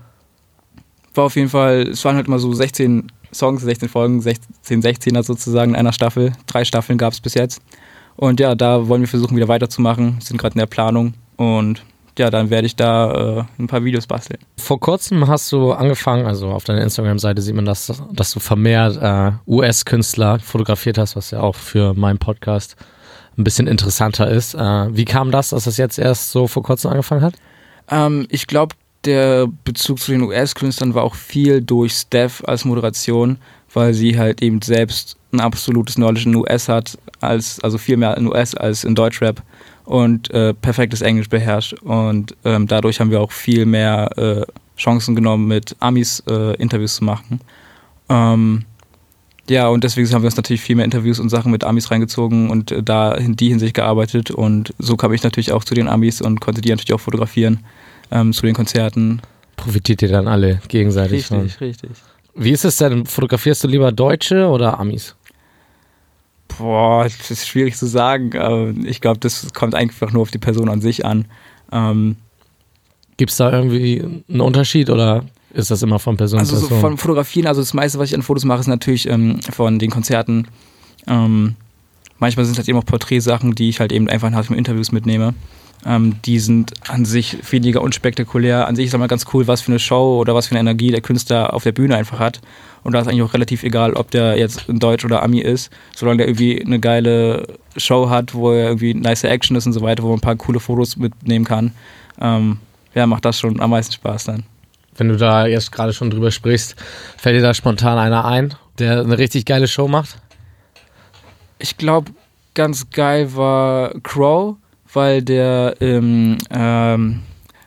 war 1.14 1.24
auf 1.24 1.36
jeden 1.36 1.48
Fall, 1.48 1.88
es 1.88 2.04
waren 2.04 2.16
halt 2.16 2.26
immer 2.26 2.38
so 2.38 2.52
16 2.52 3.10
Songs, 3.32 3.62
16 3.62 3.88
Folgen, 3.88 4.20
16, 4.20 4.82
16er 4.82 5.22
sozusagen 5.22 5.72
in 5.72 5.76
einer 5.76 5.92
Staffel. 5.92 6.32
Drei 6.46 6.64
Staffeln 6.64 6.98
gab 6.98 7.12
es 7.12 7.20
bis 7.20 7.34
jetzt. 7.34 7.60
Und 8.16 8.40
ja, 8.40 8.54
da 8.54 8.88
wollen 8.88 9.02
wir 9.02 9.08
versuchen, 9.08 9.36
wieder 9.36 9.48
weiterzumachen. 9.48 10.20
Sind 10.20 10.38
gerade 10.38 10.54
in 10.54 10.60
der 10.60 10.66
Planung. 10.66 11.14
Und 11.36 11.82
ja, 12.18 12.30
dann 12.30 12.50
werde 12.50 12.66
ich 12.66 12.76
da 12.76 13.38
äh, 13.38 13.44
ein 13.58 13.66
paar 13.66 13.84
Videos 13.84 14.06
basteln. 14.06 14.38
Vor 14.56 14.78
kurzem 14.78 15.26
hast 15.26 15.50
du 15.50 15.72
angefangen, 15.72 16.26
also 16.26 16.50
auf 16.50 16.64
deiner 16.64 16.82
Instagram-Seite 16.82 17.42
sieht 17.42 17.54
man 17.54 17.64
das, 17.64 17.92
dass 18.12 18.30
du 18.30 18.40
vermehrt 18.40 18.98
äh, 19.02 19.32
US-Künstler 19.50 20.38
fotografiert 20.38 20.96
hast, 20.96 21.16
was 21.16 21.32
ja 21.32 21.40
auch 21.40 21.56
für 21.56 21.94
meinen 21.94 22.18
Podcast 22.18 22.76
ein 23.36 23.42
bisschen 23.42 23.66
interessanter 23.66 24.30
ist. 24.30 24.54
Äh, 24.54 24.96
wie 24.96 25.04
kam 25.04 25.32
das, 25.32 25.48
dass 25.48 25.64
das 25.64 25.76
jetzt 25.76 25.98
erst 25.98 26.30
so 26.30 26.46
vor 26.46 26.62
kurzem 26.62 26.92
angefangen 26.92 27.22
hat? 27.22 27.34
Ähm, 27.90 28.26
ich 28.30 28.46
glaube, 28.46 28.76
der 29.04 29.48
Bezug 29.64 29.98
zu 29.98 30.12
den 30.12 30.22
US-Künstlern 30.22 30.94
war 30.94 31.02
auch 31.02 31.14
viel 31.14 31.60
durch 31.60 31.92
Steph 31.92 32.42
als 32.46 32.64
Moderation, 32.64 33.38
weil 33.72 33.92
sie 33.92 34.18
halt 34.18 34.40
eben 34.40 34.62
selbst 34.62 35.16
ein 35.32 35.40
absolutes 35.40 35.96
Knowledge 35.96 36.28
in 36.28 36.36
US 36.36 36.68
hat, 36.68 36.96
als, 37.26 37.60
also 37.60 37.78
viel 37.78 37.96
mehr 37.96 38.16
in 38.16 38.26
US 38.26 38.54
als 38.54 38.84
in 38.84 38.94
Deutschrap 38.94 39.42
und 39.84 40.30
äh, 40.30 40.54
perfektes 40.54 41.02
Englisch 41.02 41.28
beherrscht. 41.28 41.74
Und 41.82 42.34
ähm, 42.44 42.66
dadurch 42.66 43.00
haben 43.00 43.10
wir 43.10 43.20
auch 43.20 43.32
viel 43.32 43.66
mehr 43.66 44.10
äh, 44.16 44.42
Chancen 44.76 45.14
genommen, 45.14 45.46
mit 45.46 45.76
Amis 45.80 46.22
äh, 46.28 46.54
Interviews 46.56 46.96
zu 46.96 47.04
machen. 47.04 47.40
Ähm, 48.08 48.64
ja, 49.48 49.68
und 49.68 49.84
deswegen 49.84 50.10
haben 50.12 50.22
wir 50.22 50.26
uns 50.26 50.36
natürlich 50.36 50.62
viel 50.62 50.76
mehr 50.76 50.86
Interviews 50.86 51.20
und 51.20 51.28
Sachen 51.28 51.52
mit 51.52 51.64
Amis 51.64 51.90
reingezogen 51.90 52.50
und 52.50 52.70
äh, 52.70 52.82
da 52.82 53.12
in 53.12 53.36
die 53.36 53.48
Hinsicht 53.48 53.74
gearbeitet. 53.74 54.30
Und 54.30 54.72
so 54.78 54.96
kam 54.96 55.12
ich 55.12 55.22
natürlich 55.22 55.52
auch 55.52 55.64
zu 55.64 55.74
den 55.74 55.88
Amis 55.88 56.22
und 56.22 56.40
konnte 56.40 56.60
die 56.60 56.70
natürlich 56.70 56.94
auch 56.94 57.00
fotografieren 57.00 57.60
ähm, 58.10 58.32
zu 58.32 58.42
den 58.46 58.54
Konzerten. 58.54 59.20
Profitiert 59.56 60.02
ihr 60.02 60.08
dann 60.08 60.28
alle 60.28 60.60
gegenseitig 60.68 61.26
von? 61.26 61.42
Richtig, 61.42 61.60
richtig. 61.60 61.90
Wie 62.34 62.50
ist 62.50 62.64
es 62.64 62.78
denn? 62.78 63.06
Fotografierst 63.06 63.62
du 63.62 63.68
lieber 63.68 63.92
Deutsche 63.92 64.48
oder 64.48 64.80
Amis? 64.80 65.14
Boah, 66.58 67.04
das 67.04 67.30
ist 67.30 67.48
schwierig 67.48 67.76
zu 67.76 67.86
sagen. 67.86 68.36
aber 68.36 68.72
Ich 68.84 69.00
glaube, 69.00 69.20
das 69.20 69.52
kommt 69.52 69.74
einfach 69.74 70.12
nur 70.12 70.22
auf 70.22 70.30
die 70.30 70.38
Person 70.38 70.68
an 70.68 70.80
sich 70.80 71.04
an. 71.04 71.26
Ähm, 71.72 72.16
Gibt 73.16 73.30
es 73.30 73.36
da 73.36 73.52
irgendwie 73.52 74.02
einen 74.28 74.40
Unterschied 74.40 74.90
oder 74.90 75.24
ist 75.52 75.70
das 75.70 75.82
immer 75.82 75.98
von 75.98 76.16
Person 76.16 76.40
also 76.40 76.56
zu 76.56 76.62
so 76.62 76.68
Person? 76.68 76.80
von 76.80 76.98
Fotografieren, 76.98 77.46
also 77.46 77.60
das 77.60 77.74
meiste, 77.74 77.98
was 77.98 78.08
ich 78.08 78.14
an 78.14 78.22
Fotos 78.22 78.44
mache, 78.44 78.60
ist 78.60 78.66
natürlich 78.66 79.08
ähm, 79.08 79.40
von 79.42 79.78
den 79.78 79.90
Konzerten. 79.90 80.48
Ähm, 81.06 81.54
manchmal 82.18 82.44
sind 82.44 82.52
es 82.52 82.58
halt 82.58 82.68
eben 82.68 82.78
auch 82.78 82.84
Porträtsachen, 82.84 83.54
die 83.54 83.68
ich 83.68 83.78
halt 83.78 83.92
eben 83.92 84.08
einfach 84.08 84.30
nach 84.30 84.46
den 84.46 84.56
Interviews 84.56 84.90
mitnehme. 84.90 85.34
Ähm, 85.86 86.16
die 86.24 86.38
sind 86.38 86.72
an 86.88 87.04
sich 87.04 87.36
weniger 87.52 87.82
unspektakulär. 87.82 88.66
An 88.66 88.76
sich 88.76 88.86
ist 88.86 88.94
aber 88.94 89.08
ganz 89.08 89.26
cool, 89.32 89.46
was 89.46 89.60
für 89.60 89.72
eine 89.72 89.78
Show 89.78 90.18
oder 90.18 90.34
was 90.34 90.46
für 90.46 90.52
eine 90.52 90.60
Energie 90.60 90.90
der 90.90 91.00
Künstler 91.00 91.52
auf 91.52 91.62
der 91.62 91.72
Bühne 91.72 91.96
einfach 91.96 92.18
hat. 92.18 92.40
Und 92.82 92.92
da 92.92 93.00
ist 93.00 93.06
eigentlich 93.06 93.22
auch 93.22 93.34
relativ 93.34 93.62
egal, 93.62 93.94
ob 93.94 94.10
der 94.10 94.38
jetzt 94.38 94.68
in 94.68 94.78
Deutsch 94.78 95.04
oder 95.04 95.22
Ami 95.22 95.40
ist, 95.40 95.70
solange 95.94 96.18
der 96.18 96.28
irgendwie 96.28 96.64
eine 96.64 96.80
geile 96.80 97.46
Show 97.76 98.08
hat, 98.08 98.34
wo 98.34 98.52
er 98.52 98.68
irgendwie 98.68 98.94
nice 98.94 99.24
Action 99.24 99.56
ist 99.56 99.66
und 99.66 99.72
so 99.72 99.80
weiter, 99.80 100.02
wo 100.02 100.08
man 100.08 100.18
ein 100.18 100.22
paar 100.22 100.36
coole 100.36 100.60
Fotos 100.60 100.96
mitnehmen 100.96 101.44
kann. 101.44 101.72
Ähm, 102.20 102.58
ja, 102.94 103.06
macht 103.06 103.24
das 103.24 103.38
schon 103.38 103.60
am 103.60 103.70
meisten 103.70 103.92
Spaß 103.92 104.24
dann. 104.24 104.44
Wenn 104.96 105.08
du 105.08 105.16
da 105.16 105.46
jetzt 105.46 105.72
gerade 105.72 105.92
schon 105.92 106.10
drüber 106.10 106.30
sprichst, 106.30 106.76
fällt 107.16 107.36
dir 107.36 107.42
da 107.42 107.52
spontan 107.52 107.98
einer 107.98 108.24
ein, 108.24 108.54
der 108.78 109.00
eine 109.00 109.18
richtig 109.18 109.44
geile 109.44 109.66
Show 109.66 109.88
macht? 109.88 110.18
Ich 111.58 111.76
glaube, 111.76 112.12
ganz 112.54 112.90
geil 112.90 113.34
war 113.34 113.92
Crow, 114.02 114.56
weil 114.94 115.22
der 115.22 115.76
im, 115.80 116.38
ähm, 116.50 117.22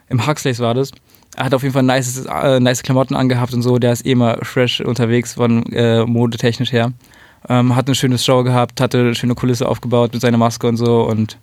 im 0.10 0.28
Huxleys 0.28 0.60
war 0.60 0.74
das. 0.74 0.92
Er 1.36 1.46
hat 1.46 1.54
auf 1.54 1.62
jeden 1.62 1.74
Fall 1.74 1.84
nice, 1.84 2.26
äh, 2.26 2.60
nice 2.60 2.82
Klamotten 2.82 3.16
angehabt 3.16 3.54
und 3.54 3.62
so. 3.62 3.78
Der 3.78 3.94
ist 3.94 4.06
eh 4.06 4.12
immer 4.12 4.38
fresh 4.44 4.82
unterwegs 4.82 5.36
von 5.36 5.64
äh, 5.72 6.04
modetechnisch 6.06 6.72
her. 6.72 6.94
Ähm, 7.48 7.76
hat 7.76 7.88
eine 7.88 7.96
schöne 7.96 8.18
Show 8.18 8.44
gehabt, 8.44 8.82
hatte 8.82 9.00
eine 9.00 9.16
schöne 9.16 9.36
Kulisse 9.36 9.68
aufgebaut 9.70 10.14
mit 10.14 10.22
seiner 10.22 10.38
Maske 10.38 10.68
und 10.68 10.78
so. 10.78 11.04
Und 11.04 11.38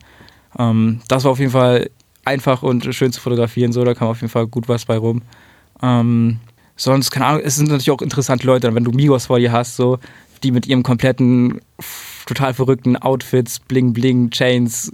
ähm, 0.58 1.00
das 1.08 1.24
war 1.24 1.30
auf 1.30 1.38
jeden 1.38 1.52
Fall 1.52 1.90
einfach 2.24 2.62
und 2.62 2.92
schön 2.94 3.12
zu 3.12 3.20
fotografieren. 3.20 3.72
So, 3.72 3.84
da 3.84 3.94
kam 3.94 4.08
auf 4.08 4.20
jeden 4.20 4.32
Fall 4.32 4.46
gut 4.46 4.68
was 4.68 4.84
bei 4.84 4.96
rum. 4.96 5.22
Ähm, 5.82 6.38
sonst, 6.76 7.10
keine 7.10 7.26
Ahnung, 7.26 7.42
es 7.44 7.56
sind 7.56 7.68
natürlich 7.68 7.90
auch 7.90 8.02
interessante 8.02 8.46
Leute, 8.46 8.74
wenn 8.74 8.84
du 8.84 8.90
Migos 8.90 9.26
vor 9.26 9.38
dir 9.38 9.52
hast, 9.52 9.76
so, 9.76 9.98
die 10.42 10.50
mit 10.50 10.66
ihrem 10.66 10.82
kompletten, 10.82 11.60
total 12.26 12.54
verrückten 12.54 12.96
Outfits, 12.96 13.60
Bling 13.60 13.92
Bling, 13.92 14.30
Chains, 14.30 14.92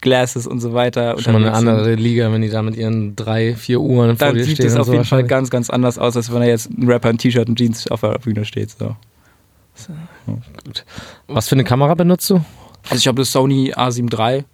Glasses 0.00 0.46
und 0.46 0.60
so 0.60 0.72
weiter. 0.74 1.18
Schon 1.18 1.32
mal 1.32 1.42
eine 1.42 1.52
andere 1.52 1.94
Liga, 1.94 2.32
wenn 2.32 2.42
die 2.42 2.50
da 2.50 2.62
mit 2.62 2.76
ihren 2.76 3.16
drei, 3.16 3.54
vier 3.54 3.80
Uhren 3.80 4.16
vor 4.16 4.28
Dann 4.28 4.36
dir 4.36 4.44
sieht 4.44 4.56
stehen. 4.56 4.66
es 4.66 4.74
und 4.74 4.80
auf 4.80 4.86
so 4.86 4.92
jeden 4.92 5.04
Fall 5.04 5.24
ganz, 5.24 5.50
ganz 5.50 5.70
anders 5.70 5.98
aus, 5.98 6.16
als 6.16 6.32
wenn 6.32 6.42
er 6.42 6.48
jetzt 6.48 6.70
ein 6.70 6.88
Rapper 6.88 7.10
in 7.10 7.18
T-Shirt 7.18 7.48
und 7.48 7.56
Jeans 7.56 7.90
auf 7.90 8.00
der 8.02 8.18
Bühne 8.18 8.44
steht. 8.44 8.70
So. 8.70 8.96
Was 11.26 11.48
für 11.48 11.54
eine 11.54 11.64
Kamera 11.64 11.94
benutzt 11.94 12.30
du? 12.30 12.44
Also 12.84 12.96
ich 12.96 13.06
habe 13.06 13.20
das 13.20 13.32
Sony 13.32 13.72
A7 13.74 14.12
III, 14.12 14.44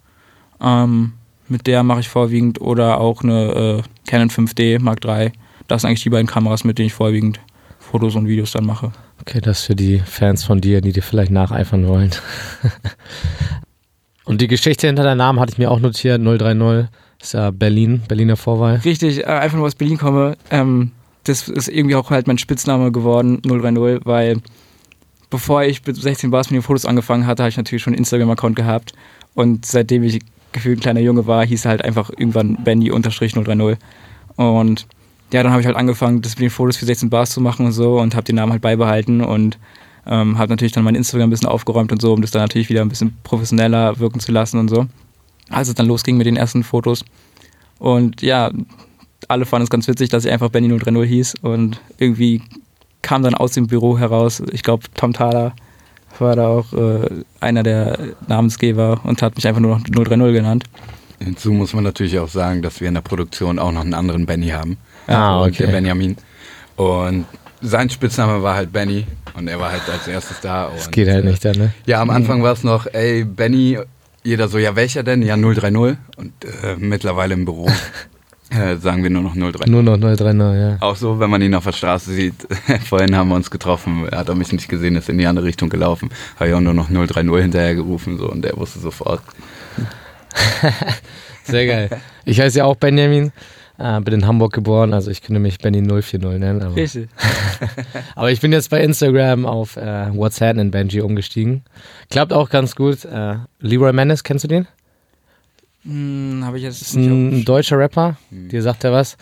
ähm, 0.60 1.12
mit 1.48 1.66
der 1.66 1.82
mache 1.82 2.00
ich 2.00 2.08
vorwiegend 2.08 2.60
oder 2.60 3.00
auch 3.00 3.22
eine 3.22 3.82
äh, 3.84 4.08
Canon 4.08 4.30
5D 4.30 4.80
Mark 4.80 5.04
III. 5.04 5.32
Das 5.68 5.82
sind 5.82 5.88
eigentlich 5.88 6.02
die 6.02 6.10
beiden 6.10 6.26
Kameras, 6.26 6.64
mit 6.64 6.78
denen 6.78 6.86
ich 6.86 6.94
vorwiegend 6.94 7.40
Fotos 7.78 8.16
und 8.16 8.26
Videos 8.26 8.52
dann 8.52 8.66
mache. 8.66 8.92
Okay, 9.20 9.40
das 9.40 9.62
für 9.62 9.76
die 9.76 10.00
Fans 10.00 10.44
von 10.44 10.60
dir, 10.60 10.80
die 10.80 10.92
dir 10.92 11.02
vielleicht 11.02 11.30
nacheifern 11.30 11.86
wollen. 11.86 12.10
Und 14.24 14.40
die 14.40 14.48
Geschichte 14.48 14.86
hinter 14.86 15.02
deinem 15.02 15.18
Namen 15.18 15.40
hatte 15.40 15.52
ich 15.52 15.58
mir 15.58 15.70
auch 15.70 15.80
notiert, 15.80 16.20
030, 16.22 16.88
ist 17.20 17.34
ja 17.34 17.50
Berlin, 17.50 18.02
Berliner 18.08 18.36
Vorwahl. 18.36 18.76
Richtig, 18.84 19.20
äh, 19.20 19.26
einfach 19.26 19.56
nur 19.56 19.66
aus 19.66 19.74
Berlin 19.74 19.98
komme. 19.98 20.36
Ähm, 20.50 20.92
das 21.24 21.48
ist 21.48 21.68
irgendwie 21.68 21.94
auch 21.94 22.10
halt 22.10 22.26
mein 22.26 22.38
Spitzname 22.38 22.92
geworden, 22.92 23.40
030, 23.42 24.04
weil 24.04 24.40
bevor 25.30 25.64
ich 25.64 25.84
mit 25.86 25.96
16 25.96 26.30
Bars 26.30 26.50
mit 26.50 26.56
den 26.56 26.62
Fotos 26.62 26.86
angefangen 26.86 27.26
hatte, 27.26 27.42
habe 27.42 27.50
ich 27.50 27.56
natürlich 27.56 27.82
schon 27.82 27.92
einen 27.92 27.98
Instagram-Account 27.98 28.56
gehabt. 28.56 28.92
Und 29.34 29.66
seitdem 29.66 30.02
ich 30.04 30.20
gefühlt 30.52 30.78
ein 30.78 30.82
kleiner 30.82 31.00
Junge 31.00 31.26
war, 31.26 31.44
hieß 31.44 31.64
er 31.64 31.70
halt 31.70 31.84
einfach 31.84 32.10
irgendwann 32.10 32.56
Bendy-030. 32.62 33.76
Und 34.36 34.86
ja, 35.32 35.42
dann 35.42 35.50
habe 35.50 35.60
ich 35.60 35.66
halt 35.66 35.76
angefangen, 35.76 36.22
das 36.22 36.36
mit 36.36 36.42
den 36.42 36.50
Fotos 36.50 36.76
für 36.76 36.86
16 36.86 37.10
Bars 37.10 37.30
zu 37.30 37.40
machen 37.40 37.66
und 37.66 37.72
so 37.72 37.98
und 37.98 38.14
habe 38.14 38.24
den 38.24 38.36
Namen 38.36 38.52
halt 38.52 38.62
beibehalten 38.62 39.20
und 39.20 39.58
ähm, 40.06 40.38
habe 40.38 40.50
natürlich 40.50 40.72
dann 40.72 40.84
mein 40.84 40.94
Instagram 40.94 41.28
ein 41.28 41.30
bisschen 41.30 41.48
aufgeräumt 41.48 41.92
und 41.92 42.00
so, 42.00 42.12
um 42.12 42.20
das 42.20 42.30
dann 42.30 42.42
natürlich 42.42 42.68
wieder 42.68 42.82
ein 42.82 42.88
bisschen 42.88 43.16
professioneller 43.22 43.98
wirken 43.98 44.20
zu 44.20 44.32
lassen 44.32 44.58
und 44.58 44.68
so. 44.68 44.86
Als 45.50 45.68
es 45.68 45.74
dann 45.74 45.86
losging 45.86 46.16
mit 46.16 46.26
den 46.26 46.36
ersten 46.36 46.62
Fotos. 46.62 47.04
Und 47.78 48.22
ja, 48.22 48.50
alle 49.28 49.46
fanden 49.46 49.64
es 49.64 49.70
ganz 49.70 49.88
witzig, 49.88 50.08
dass 50.10 50.24
ich 50.24 50.32
einfach 50.32 50.50
Benny 50.50 50.68
030 50.68 51.08
hieß 51.08 51.34
und 51.42 51.80
irgendwie 51.98 52.42
kam 53.02 53.22
dann 53.22 53.34
aus 53.34 53.52
dem 53.52 53.66
Büro 53.66 53.98
heraus, 53.98 54.42
ich 54.52 54.62
glaube 54.62 54.84
Tom 54.94 55.12
Thaler 55.12 55.54
war 56.18 56.36
da 56.36 56.48
auch 56.48 56.72
äh, 56.72 57.24
einer 57.40 57.62
der 57.62 57.98
Namensgeber 58.28 59.00
und 59.04 59.20
hat 59.20 59.34
mich 59.36 59.46
einfach 59.46 59.60
nur 59.60 59.78
noch 59.78 59.84
030 59.84 60.32
genannt. 60.32 60.64
Hinzu 61.18 61.52
muss 61.52 61.72
man 61.72 61.84
natürlich 61.84 62.18
auch 62.18 62.28
sagen, 62.28 62.62
dass 62.62 62.80
wir 62.80 62.88
in 62.88 62.94
der 62.94 63.00
Produktion 63.00 63.58
auch 63.58 63.72
noch 63.72 63.80
einen 63.80 63.94
anderen 63.94 64.26
Benny 64.26 64.48
haben. 64.48 64.76
Ah, 65.06 65.42
okay. 65.42 65.64
Der 65.64 65.72
Benjamin. 65.72 66.16
Und 66.76 67.26
sein 67.60 67.88
Spitzname 67.90 68.42
war 68.42 68.54
halt 68.54 68.72
Benny 68.72 69.06
und 69.34 69.48
er 69.48 69.58
war 69.58 69.72
halt 69.72 69.82
als 69.90 70.08
erstes 70.08 70.40
da. 70.40 70.70
Das 70.74 70.90
geht 70.90 71.08
halt 71.08 71.24
äh, 71.24 71.28
nicht 71.28 71.44
dann, 71.44 71.56
ne? 71.56 71.74
Ja, 71.86 72.00
am 72.00 72.10
Anfang 72.10 72.42
war 72.42 72.52
es 72.52 72.64
noch, 72.64 72.86
ey, 72.92 73.24
Benny, 73.24 73.78
jeder 74.22 74.48
so, 74.48 74.58
ja, 74.58 74.74
welcher 74.74 75.02
denn? 75.02 75.22
Ja, 75.22 75.36
030. 75.36 75.98
Und 76.16 76.32
äh, 76.44 76.76
mittlerweile 76.78 77.34
im 77.34 77.44
Büro 77.44 77.68
äh, 78.50 78.76
sagen 78.76 79.02
wir 79.02 79.10
nur 79.10 79.22
noch 79.22 79.34
030. 79.34 79.66
Nur 79.66 79.82
noch 79.82 79.98
030, 79.98 80.40
ja. 80.40 80.76
Auch 80.80 80.96
so, 80.96 81.20
wenn 81.20 81.30
man 81.30 81.42
ihn 81.42 81.54
auf 81.54 81.64
der 81.64 81.72
Straße 81.72 82.12
sieht. 82.12 82.34
Vorhin 82.88 83.14
haben 83.16 83.28
wir 83.28 83.36
uns 83.36 83.50
getroffen, 83.50 84.08
er 84.10 84.18
hat 84.18 84.28
er 84.28 84.34
mich 84.34 84.52
nicht 84.52 84.68
gesehen, 84.68 84.96
ist 84.96 85.08
in 85.08 85.18
die 85.18 85.26
andere 85.26 85.44
Richtung 85.44 85.68
gelaufen. 85.68 86.10
Habe 86.36 86.48
ich 86.48 86.54
auch 86.54 86.60
nur 86.60 86.74
noch 86.74 86.88
030 86.90 87.42
hinterher 87.42 87.74
gerufen 87.74 88.18
so, 88.18 88.30
und 88.30 88.44
er 88.44 88.56
wusste 88.56 88.78
sofort. 88.78 89.22
Sehr 91.44 91.66
geil. 91.66 91.90
Ich 92.24 92.40
heiße 92.40 92.58
ja 92.58 92.64
auch 92.64 92.76
Benjamin, 92.76 93.32
äh, 93.78 94.00
bin 94.00 94.14
in 94.14 94.26
Hamburg 94.26 94.52
geboren, 94.52 94.92
also 94.92 95.10
ich 95.10 95.22
könnte 95.22 95.40
mich 95.40 95.58
Benny 95.58 95.82
040 95.82 96.20
nennen. 96.38 96.62
Aber, 96.62 96.76
Richtig. 96.76 97.08
aber 98.14 98.30
ich 98.30 98.40
bin 98.40 98.52
jetzt 98.52 98.70
bei 98.70 98.82
Instagram 98.82 99.46
auf 99.46 99.76
äh, 99.76 100.14
What's 100.14 100.40
Happening 100.40 100.70
Benji 100.70 101.00
umgestiegen. 101.00 101.62
Klappt 102.10 102.32
auch 102.32 102.50
ganz 102.50 102.76
gut. 102.76 103.04
Äh, 103.04 103.36
Leroy 103.60 103.92
Menace, 103.92 104.22
kennst 104.24 104.44
du 104.44 104.48
den? 104.48 104.66
Hm, 105.84 106.42
Habe 106.44 106.56
ich 106.58 106.62
jetzt 106.64 106.80
ist 106.80 106.94
ein 106.94 107.44
deutscher 107.44 107.78
Rapper, 107.78 108.16
dir 108.30 108.62
sagt 108.62 108.84
er 108.84 108.92
was. 108.92 109.16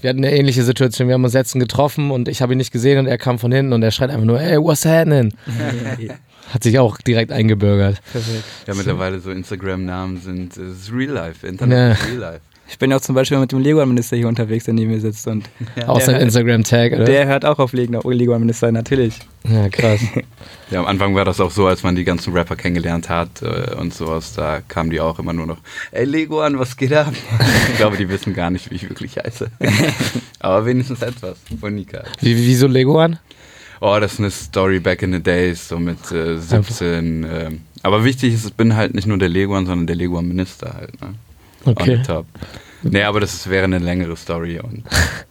Wir 0.00 0.10
hatten 0.10 0.24
eine 0.24 0.34
ähnliche 0.36 0.62
Situation, 0.62 1.08
wir 1.08 1.14
haben 1.14 1.24
uns 1.24 1.32
letztens 1.34 1.62
getroffen 1.62 2.10
und 2.10 2.28
ich 2.28 2.42
habe 2.42 2.52
ihn 2.54 2.58
nicht 2.58 2.70
gesehen 2.72 2.98
und 2.98 3.06
er 3.06 3.18
kam 3.18 3.38
von 3.38 3.50
hinten 3.52 3.72
und 3.72 3.82
er 3.82 3.90
schreit 3.90 4.10
einfach 4.10 4.24
nur, 4.24 4.40
ey, 4.40 4.58
what's 4.58 4.84
happening? 4.84 5.32
Hat 6.52 6.62
sich 6.62 6.78
auch 6.78 6.98
direkt 6.98 7.32
eingebürgert. 7.32 8.00
Perfekt. 8.12 8.44
Ja, 8.66 8.74
mittlerweile 8.74 9.18
so 9.20 9.30
Instagram-Namen 9.30 10.20
sind, 10.20 10.56
es 10.56 10.82
ist 10.82 10.92
Real 10.92 11.12
Life, 11.12 11.46
Internet 11.46 11.76
Ja. 11.78 11.92
ist 11.92 12.06
Real 12.08 12.18
Life. 12.18 12.40
Ich 12.68 12.78
bin 12.78 12.90
ja 12.90 12.96
auch 12.96 13.00
zum 13.00 13.14
Beispiel 13.14 13.38
mit 13.38 13.52
dem 13.52 13.60
Lego-Minister 13.60 14.16
hier 14.16 14.28
unterwegs, 14.28 14.64
der 14.64 14.74
neben 14.74 14.90
mir 14.90 15.00
sitzt. 15.00 15.26
Und 15.28 15.48
Auch 15.86 16.00
sein 16.00 16.16
der, 16.16 16.22
Instagram-Tag, 16.22 16.92
oder? 16.92 17.04
der 17.04 17.26
hört 17.26 17.44
auch 17.44 17.58
auf 17.58 17.72
Lego-Minister, 17.72 18.72
natürlich. 18.72 19.18
ja, 19.48 19.68
krass. 19.68 20.00
Ja, 20.68 20.80
am 20.80 20.86
Anfang 20.86 21.14
war 21.14 21.24
das 21.24 21.40
auch 21.40 21.52
so, 21.52 21.68
als 21.68 21.84
man 21.84 21.94
die 21.94 22.02
ganzen 22.02 22.32
Rapper 22.32 22.56
kennengelernt 22.56 23.08
hat 23.08 23.40
äh, 23.40 23.76
und 23.76 23.94
sowas, 23.94 24.32
da 24.32 24.60
kamen 24.66 24.90
die 24.90 25.00
auch 25.00 25.20
immer 25.20 25.32
nur 25.32 25.46
noch, 25.46 25.58
ey 25.92 26.04
Lego 26.04 26.40
an, 26.40 26.58
was 26.58 26.76
geht 26.76 26.92
ab? 26.92 27.12
ich 27.70 27.76
glaube, 27.76 27.96
die 27.96 28.08
wissen 28.08 28.34
gar 28.34 28.50
nicht, 28.50 28.68
wie 28.72 28.74
ich 28.74 28.88
wirklich 28.88 29.16
heiße. 29.16 29.48
Aber 30.40 30.66
wenigstens 30.66 31.02
etwas. 31.02 31.38
Monika. 31.60 32.02
Wie, 32.20 32.36
wieso 32.36 32.66
Lego 32.66 32.98
an? 32.98 33.20
Oh, 33.80 33.96
das 34.00 34.14
ist 34.14 34.18
eine 34.18 34.30
Story 34.32 34.80
back 34.80 35.02
in 35.02 35.12
the 35.12 35.22
days, 35.22 35.68
so 35.68 35.78
mit 35.78 36.10
äh, 36.10 36.36
17. 36.36 37.24
Ähm, 37.30 37.60
aber 37.82 38.02
wichtig 38.04 38.34
ist, 38.34 38.46
ich 38.46 38.54
bin 38.54 38.74
halt 38.74 38.94
nicht 38.94 39.06
nur 39.06 39.18
der 39.18 39.28
Leguan, 39.28 39.66
sondern 39.66 39.86
der 39.86 39.94
Leguan-Minister 39.94 40.74
halt. 40.74 41.00
Ne? 41.00 41.14
On 41.66 41.72
Okay. 41.72 41.96
the 41.96 42.02
top. 42.02 42.26
Nee, 42.82 43.02
aber 43.02 43.20
das 43.20 43.34
ist, 43.34 43.50
wäre 43.50 43.64
eine 43.64 43.78
längere 43.78 44.16
Story 44.16 44.60
und 44.60 44.84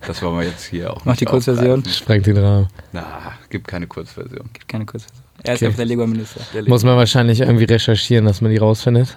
das 0.06 0.22
wollen 0.22 0.40
wir 0.40 0.46
jetzt 0.48 0.66
hier 0.66 0.92
auch 0.92 1.06
Mach 1.06 1.16
die 1.16 1.26
Kurzversion. 1.26 1.86
Sprengt 1.86 2.26
den 2.28 2.38
Rahmen. 2.38 2.68
Na, 2.92 3.34
gibt 3.50 3.68
keine 3.68 3.88
Kurzversion. 3.88 4.50
Gibt 4.52 4.68
keine 4.68 4.86
Kurzversion. 4.86 5.24
Er 5.44 5.54
ist 5.54 5.58
Okay. 5.60 5.66
einfach 5.68 5.78
der 5.78 5.86
Lego-Minister. 5.86 6.42
Der 6.54 6.64
Muss 6.68 6.84
man 6.84 6.98
wahrscheinlich 6.98 7.40
irgendwie 7.42 7.66
recherchieren, 7.66 8.26
dass 8.26 8.42
man 8.42 8.52
die 8.52 8.58
rausfindet. 8.58 9.16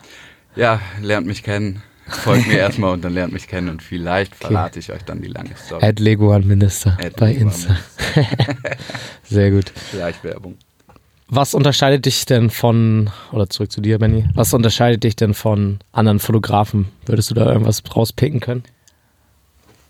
Ja, 0.56 0.80
lernt 1.00 1.26
mich 1.26 1.42
kennen. 1.42 1.82
Folgt 2.06 2.46
mir 2.48 2.58
erstmal 2.58 2.92
und 2.94 3.04
dann 3.04 3.12
lernt 3.14 3.32
mich 3.32 3.48
kennen 3.48 3.68
und 3.68 3.82
vielleicht 3.82 4.34
verrate 4.34 4.78
ich 4.78 4.92
euch 4.92 5.02
dann 5.04 5.20
die 5.20 5.28
lange 5.28 5.50
Story. 5.56 5.84
Add 5.84 6.02
Lego 6.02 6.32
an 6.32 6.46
Minister 6.46 6.96
Add 7.00 7.14
bei 7.18 7.32
Lego 7.32 7.42
Insta. 7.42 7.76
Sehr 9.24 9.50
gut. 9.50 9.72
Vielleicht 9.90 10.22
Werbung. 10.24 10.56
Was 11.30 11.52
unterscheidet 11.52 12.06
dich 12.06 12.24
denn 12.24 12.48
von, 12.48 13.10
oder 13.32 13.50
zurück 13.50 13.70
zu 13.70 13.82
dir, 13.82 13.98
Benny, 13.98 14.24
was 14.34 14.54
unterscheidet 14.54 15.04
dich 15.04 15.14
denn 15.14 15.34
von 15.34 15.78
anderen 15.92 16.20
Fotografen? 16.20 16.88
Würdest 17.04 17.30
du 17.30 17.34
da 17.34 17.52
irgendwas 17.52 17.82
rauspicken 17.94 18.40
können? 18.40 18.62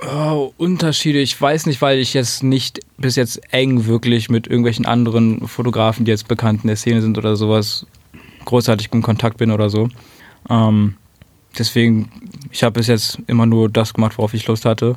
Oh, 0.04 0.52
Unterschiede. 0.56 1.20
Ich 1.20 1.40
weiß 1.40 1.66
nicht, 1.66 1.80
weil 1.80 1.98
ich 1.98 2.14
jetzt 2.14 2.42
nicht 2.42 2.80
bis 2.98 3.16
jetzt 3.16 3.40
eng 3.52 3.86
wirklich 3.86 4.28
mit 4.28 4.46
irgendwelchen 4.46 4.86
anderen 4.86 5.46
Fotografen, 5.46 6.04
die 6.04 6.10
jetzt 6.10 6.28
bekannt 6.28 6.62
in 6.62 6.68
der 6.68 6.76
Szene 6.76 7.02
sind 7.02 7.18
oder 7.18 7.36
sowas, 7.36 7.86
großartig 8.44 8.92
in 8.92 9.02
Kontakt 9.02 9.38
bin 9.38 9.52
oder 9.52 9.70
so. 9.70 9.88
Ähm, 10.50 10.94
deswegen, 11.56 12.10
ich 12.50 12.64
habe 12.64 12.74
bis 12.74 12.88
jetzt 12.88 13.18
immer 13.28 13.46
nur 13.46 13.68
das 13.68 13.94
gemacht, 13.94 14.18
worauf 14.18 14.34
ich 14.34 14.46
Lust 14.46 14.64
hatte 14.64 14.96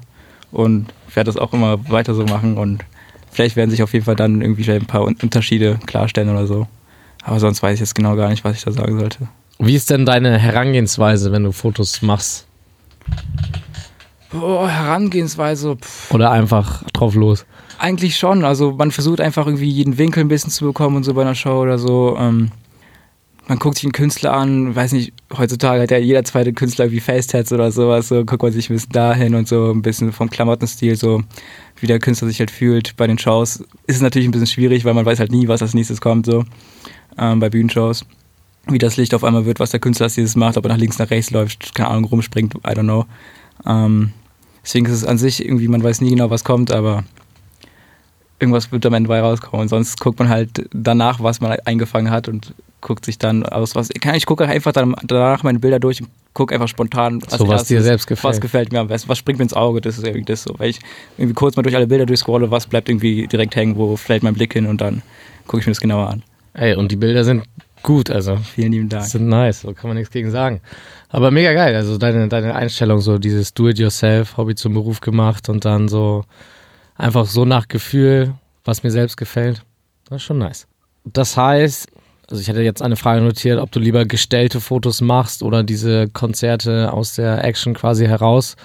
und 0.51 0.87
werde 1.13 1.29
das 1.29 1.37
auch 1.37 1.53
immer 1.53 1.89
weiter 1.89 2.13
so 2.13 2.23
machen 2.23 2.57
und 2.57 2.83
vielleicht 3.31 3.55
werden 3.55 3.71
sich 3.71 3.81
auf 3.83 3.93
jeden 3.93 4.05
Fall 4.05 4.15
dann 4.15 4.41
irgendwie 4.41 4.69
ein 4.71 4.85
paar 4.85 5.03
Un- 5.03 5.17
Unterschiede 5.21 5.79
klarstellen 5.85 6.29
oder 6.29 6.47
so. 6.47 6.67
Aber 7.23 7.39
sonst 7.39 7.61
weiß 7.63 7.75
ich 7.75 7.79
jetzt 7.79 7.95
genau 7.95 8.15
gar 8.15 8.29
nicht, 8.29 8.43
was 8.43 8.57
ich 8.57 8.63
da 8.63 8.71
sagen 8.71 8.99
sollte. 8.99 9.27
Wie 9.59 9.75
ist 9.75 9.89
denn 9.89 10.05
deine 10.05 10.37
Herangehensweise, 10.39 11.31
wenn 11.31 11.43
du 11.43 11.51
Fotos 11.51 12.01
machst? 12.01 12.47
Boah, 14.31 14.67
Herangehensweise, 14.69 15.75
pff. 15.75 16.11
Oder 16.13 16.31
einfach 16.31 16.83
drauf 16.93 17.15
los? 17.15 17.45
Eigentlich 17.77 18.17
schon. 18.17 18.45
Also 18.45 18.71
man 18.71 18.91
versucht 18.91 19.19
einfach 19.21 19.45
irgendwie 19.45 19.69
jeden 19.69 19.97
Winkel 19.97 20.23
ein 20.23 20.29
bisschen 20.29 20.51
zu 20.51 20.65
bekommen 20.65 20.95
und 20.95 21.03
so 21.03 21.13
bei 21.13 21.21
einer 21.21 21.35
Show 21.35 21.61
oder 21.61 21.77
so. 21.77 22.15
Ähm, 22.17 22.51
man 23.51 23.59
guckt 23.59 23.75
sich 23.75 23.83
einen 23.83 23.91
Künstler 23.91 24.31
an, 24.31 24.77
weiß 24.77 24.93
nicht, 24.93 25.11
heutzutage 25.37 25.81
hat 25.81 25.91
ja 25.91 25.97
jeder 25.97 26.23
zweite 26.23 26.53
Künstler 26.53 26.85
irgendwie 26.85 27.01
Facetats 27.01 27.51
oder 27.51 27.69
sowas, 27.73 28.07
so 28.07 28.23
guckt 28.23 28.41
man 28.41 28.53
sich 28.53 28.69
ein 28.69 28.75
bisschen 28.75 28.93
dahin 28.93 29.35
und 29.35 29.45
so 29.45 29.71
ein 29.71 29.81
bisschen 29.81 30.13
vom 30.13 30.29
Klamottenstil, 30.29 30.95
so 30.95 31.21
wie 31.77 31.85
der 31.85 31.99
Künstler 31.99 32.29
sich 32.29 32.39
halt 32.39 32.49
fühlt 32.49 32.95
bei 32.95 33.07
den 33.07 33.17
Shows. 33.17 33.57
Ist 33.87 33.97
es 33.97 34.01
natürlich 34.01 34.29
ein 34.29 34.31
bisschen 34.31 34.47
schwierig, 34.47 34.85
weil 34.85 34.93
man 34.93 35.05
weiß 35.05 35.19
halt 35.19 35.33
nie, 35.33 35.49
was 35.49 35.61
als 35.61 35.73
nächstes 35.73 35.99
kommt, 35.99 36.27
so 36.27 36.45
ähm, 37.17 37.41
bei 37.41 37.49
Bühnenshows. 37.49 38.05
Wie 38.67 38.77
das 38.77 38.95
Licht 38.95 39.13
auf 39.13 39.25
einmal 39.25 39.45
wird, 39.45 39.59
was 39.59 39.71
der 39.71 39.81
Künstler 39.81 40.05
als 40.05 40.15
dieses 40.15 40.37
macht, 40.37 40.55
ob 40.55 40.63
er 40.63 40.69
nach 40.69 40.77
links, 40.77 40.97
nach 40.97 41.09
rechts 41.09 41.31
läuft, 41.31 41.75
keine 41.75 41.89
Ahnung, 41.89 42.05
rumspringt, 42.05 42.55
I 42.55 42.69
don't 42.69 42.83
know. 42.83 43.05
Ähm, 43.65 44.13
deswegen 44.63 44.85
ist 44.85 44.93
es 44.93 45.03
an 45.03 45.17
sich 45.17 45.43
irgendwie, 45.43 45.67
man 45.67 45.83
weiß 45.83 45.99
nie 45.99 46.11
genau, 46.11 46.29
was 46.29 46.45
kommt, 46.45 46.71
aber 46.71 47.03
irgendwas 48.39 48.71
wird 48.71 48.85
am 48.85 48.93
Ende 48.93 49.09
bei 49.09 49.19
rauskommen. 49.19 49.63
Und 49.63 49.67
sonst 49.67 49.99
guckt 49.99 50.19
man 50.19 50.29
halt 50.29 50.69
danach, 50.71 51.21
was 51.21 51.41
man 51.41 51.59
eingefangen 51.65 52.11
hat 52.11 52.29
und 52.29 52.53
guckt 52.81 53.05
sich 53.05 53.17
dann 53.17 53.43
aus, 53.45 53.75
was. 53.75 53.89
Ich 53.91 54.25
gucke 54.25 54.45
einfach 54.47 54.71
dann, 54.71 54.95
danach 55.03 55.43
meine 55.43 55.59
Bilder 55.59 55.79
durch 55.79 56.01
und 56.01 56.09
gucke 56.33 56.53
einfach 56.53 56.67
spontan, 56.67 57.21
So, 57.27 57.47
was 57.47 57.65
dir 57.65 57.81
selbst 57.81 58.07
gefällt. 58.07 58.33
was 58.33 58.41
gefällt 58.41 58.71
mir 58.71 58.79
am 58.79 58.87
besten, 58.87 59.09
was 59.09 59.17
springt 59.17 59.39
mir 59.39 59.43
ins 59.43 59.53
Auge, 59.53 59.81
das 59.81 59.97
ist 59.97 60.05
irgendwie 60.05 60.25
das 60.25 60.43
so. 60.43 60.55
Weil 60.57 60.69
ich 60.69 60.79
irgendwie 61.17 61.33
kurz 61.35 61.55
mal 61.55 61.61
durch 61.63 61.75
alle 61.75 61.87
Bilder 61.87 62.05
durchscrolle, 62.05 62.51
was 62.51 62.67
bleibt 62.67 62.89
irgendwie 62.89 63.27
direkt 63.27 63.55
hängen, 63.55 63.75
wo 63.77 63.95
fällt 63.95 64.23
mein 64.23 64.33
Blick 64.33 64.53
hin 64.53 64.65
und 64.65 64.81
dann 64.81 65.01
gucke 65.47 65.59
ich 65.61 65.67
mir 65.67 65.71
das 65.71 65.81
genauer 65.81 66.09
an. 66.09 66.23
Ey, 66.53 66.75
und 66.75 66.91
die 66.91 66.95
Bilder 66.97 67.23
sind 67.23 67.43
gut, 67.83 68.09
also 68.09 68.37
Vielen 68.37 68.71
lieben 68.71 68.89
Dank. 68.89 69.05
sind 69.05 69.27
nice, 69.27 69.61
so 69.61 69.73
kann 69.73 69.87
man 69.89 69.97
nichts 69.97 70.11
gegen 70.13 70.31
sagen. 70.31 70.61
Aber 71.09 71.31
mega 71.31 71.53
geil, 71.53 71.75
also 71.75 71.97
deine, 71.97 72.27
deine 72.27 72.55
Einstellung, 72.55 72.99
so 72.99 73.17
dieses 73.17 73.53
Do-it-yourself, 73.53 74.37
Hobby 74.37 74.55
zum 74.55 74.73
Beruf 74.73 75.01
gemacht 75.01 75.49
und 75.49 75.65
dann 75.65 75.87
so 75.87 76.23
einfach 76.95 77.25
so 77.25 77.45
nach 77.45 77.67
Gefühl, 77.67 78.33
was 78.63 78.83
mir 78.83 78.91
selbst 78.91 79.17
gefällt. 79.17 79.63
Das 80.07 80.17
ist 80.17 80.23
schon 80.23 80.37
nice. 80.37 80.67
Das 81.05 81.35
heißt, 81.35 81.87
also 82.29 82.41
ich 82.41 82.47
hätte 82.47 82.61
jetzt 82.61 82.81
eine 82.81 82.95
Frage 82.95 83.21
notiert, 83.21 83.59
ob 83.59 83.71
du 83.71 83.79
lieber 83.79 84.05
gestellte 84.05 84.61
Fotos 84.61 85.01
machst 85.01 85.43
oder 85.43 85.63
diese 85.63 86.07
Konzerte 86.09 86.93
aus 86.93 87.15
der 87.15 87.43
Action 87.43 87.73
quasi 87.73 88.05
heraus. 88.05 88.55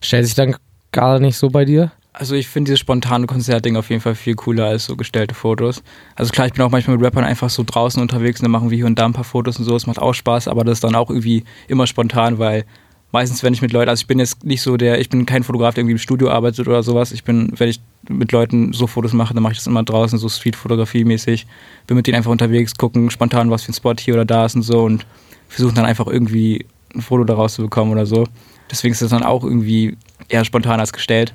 Stellt 0.00 0.26
sich 0.26 0.34
dann 0.34 0.56
gar 0.92 1.18
nicht 1.18 1.36
so 1.36 1.48
bei 1.48 1.64
dir? 1.64 1.92
Also 2.18 2.34
ich 2.34 2.48
finde 2.48 2.70
dieses 2.70 2.80
spontane 2.80 3.26
Konzertding 3.26 3.76
auf 3.76 3.90
jeden 3.90 4.00
Fall 4.00 4.14
viel 4.14 4.34
cooler 4.34 4.64
als 4.66 4.86
so 4.86 4.96
gestellte 4.96 5.34
Fotos. 5.34 5.82
Also 6.14 6.32
klar, 6.32 6.46
ich 6.46 6.54
bin 6.54 6.62
auch 6.62 6.70
manchmal 6.70 6.96
mit 6.96 7.04
Rappern 7.04 7.24
einfach 7.24 7.50
so 7.50 7.62
draußen 7.64 8.00
unterwegs 8.00 8.40
und 8.40 8.44
dann 8.44 8.52
machen 8.52 8.70
wir 8.70 8.76
hier 8.76 8.86
und 8.86 8.98
da 8.98 9.04
ein 9.04 9.12
paar 9.12 9.24
Fotos 9.24 9.58
und 9.58 9.66
so. 9.66 9.76
Es 9.76 9.86
macht 9.86 9.98
auch 9.98 10.14
Spaß, 10.14 10.48
aber 10.48 10.64
das 10.64 10.78
ist 10.78 10.84
dann 10.84 10.94
auch 10.94 11.10
irgendwie 11.10 11.44
immer 11.68 11.86
spontan, 11.86 12.38
weil 12.38 12.64
meistens, 13.12 13.42
wenn 13.42 13.54
ich 13.54 13.62
mit 13.62 13.72
Leuten, 13.72 13.88
also 13.88 14.00
ich 14.00 14.06
bin 14.06 14.18
jetzt 14.18 14.44
nicht 14.44 14.62
so 14.62 14.76
der, 14.76 15.00
ich 15.00 15.08
bin 15.08 15.26
kein 15.26 15.42
Fotograf, 15.42 15.74
der 15.74 15.82
irgendwie 15.82 15.92
im 15.92 15.98
Studio 15.98 16.30
arbeitet 16.30 16.66
oder 16.68 16.82
sowas. 16.82 17.12
Ich 17.12 17.24
bin, 17.24 17.52
wenn 17.56 17.68
ich 17.68 17.80
mit 18.08 18.32
Leuten 18.32 18.72
so 18.72 18.86
Fotos 18.86 19.12
mache, 19.12 19.34
dann 19.34 19.42
mache 19.42 19.52
ich 19.52 19.58
das 19.58 19.66
immer 19.66 19.82
draußen, 19.82 20.18
so 20.18 20.28
Streetfotografie-mäßig. 20.28 21.46
Bin 21.86 21.96
mit 21.96 22.06
denen 22.06 22.16
einfach 22.16 22.30
unterwegs, 22.30 22.76
gucken 22.76 23.10
spontan, 23.10 23.50
was 23.50 23.64
für 23.64 23.72
ein 23.72 23.74
Spot 23.74 23.94
hier 23.98 24.14
oder 24.14 24.24
da 24.24 24.46
ist 24.46 24.54
und 24.54 24.62
so 24.62 24.82
und 24.82 25.06
versuchen 25.48 25.74
dann 25.74 25.84
einfach 25.84 26.06
irgendwie 26.06 26.66
ein 26.94 27.02
Foto 27.02 27.24
daraus 27.24 27.54
zu 27.54 27.62
bekommen 27.62 27.92
oder 27.92 28.06
so. 28.06 28.26
Deswegen 28.70 28.92
ist 28.92 29.02
das 29.02 29.10
dann 29.10 29.22
auch 29.22 29.44
irgendwie 29.44 29.96
eher 30.28 30.44
spontan 30.44 30.80
als 30.80 30.92
gestellt. 30.92 31.34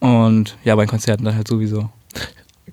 Und 0.00 0.56
ja, 0.64 0.76
bei 0.76 0.86
Konzerten 0.86 1.24
dann 1.24 1.34
halt 1.34 1.48
sowieso. 1.48 1.88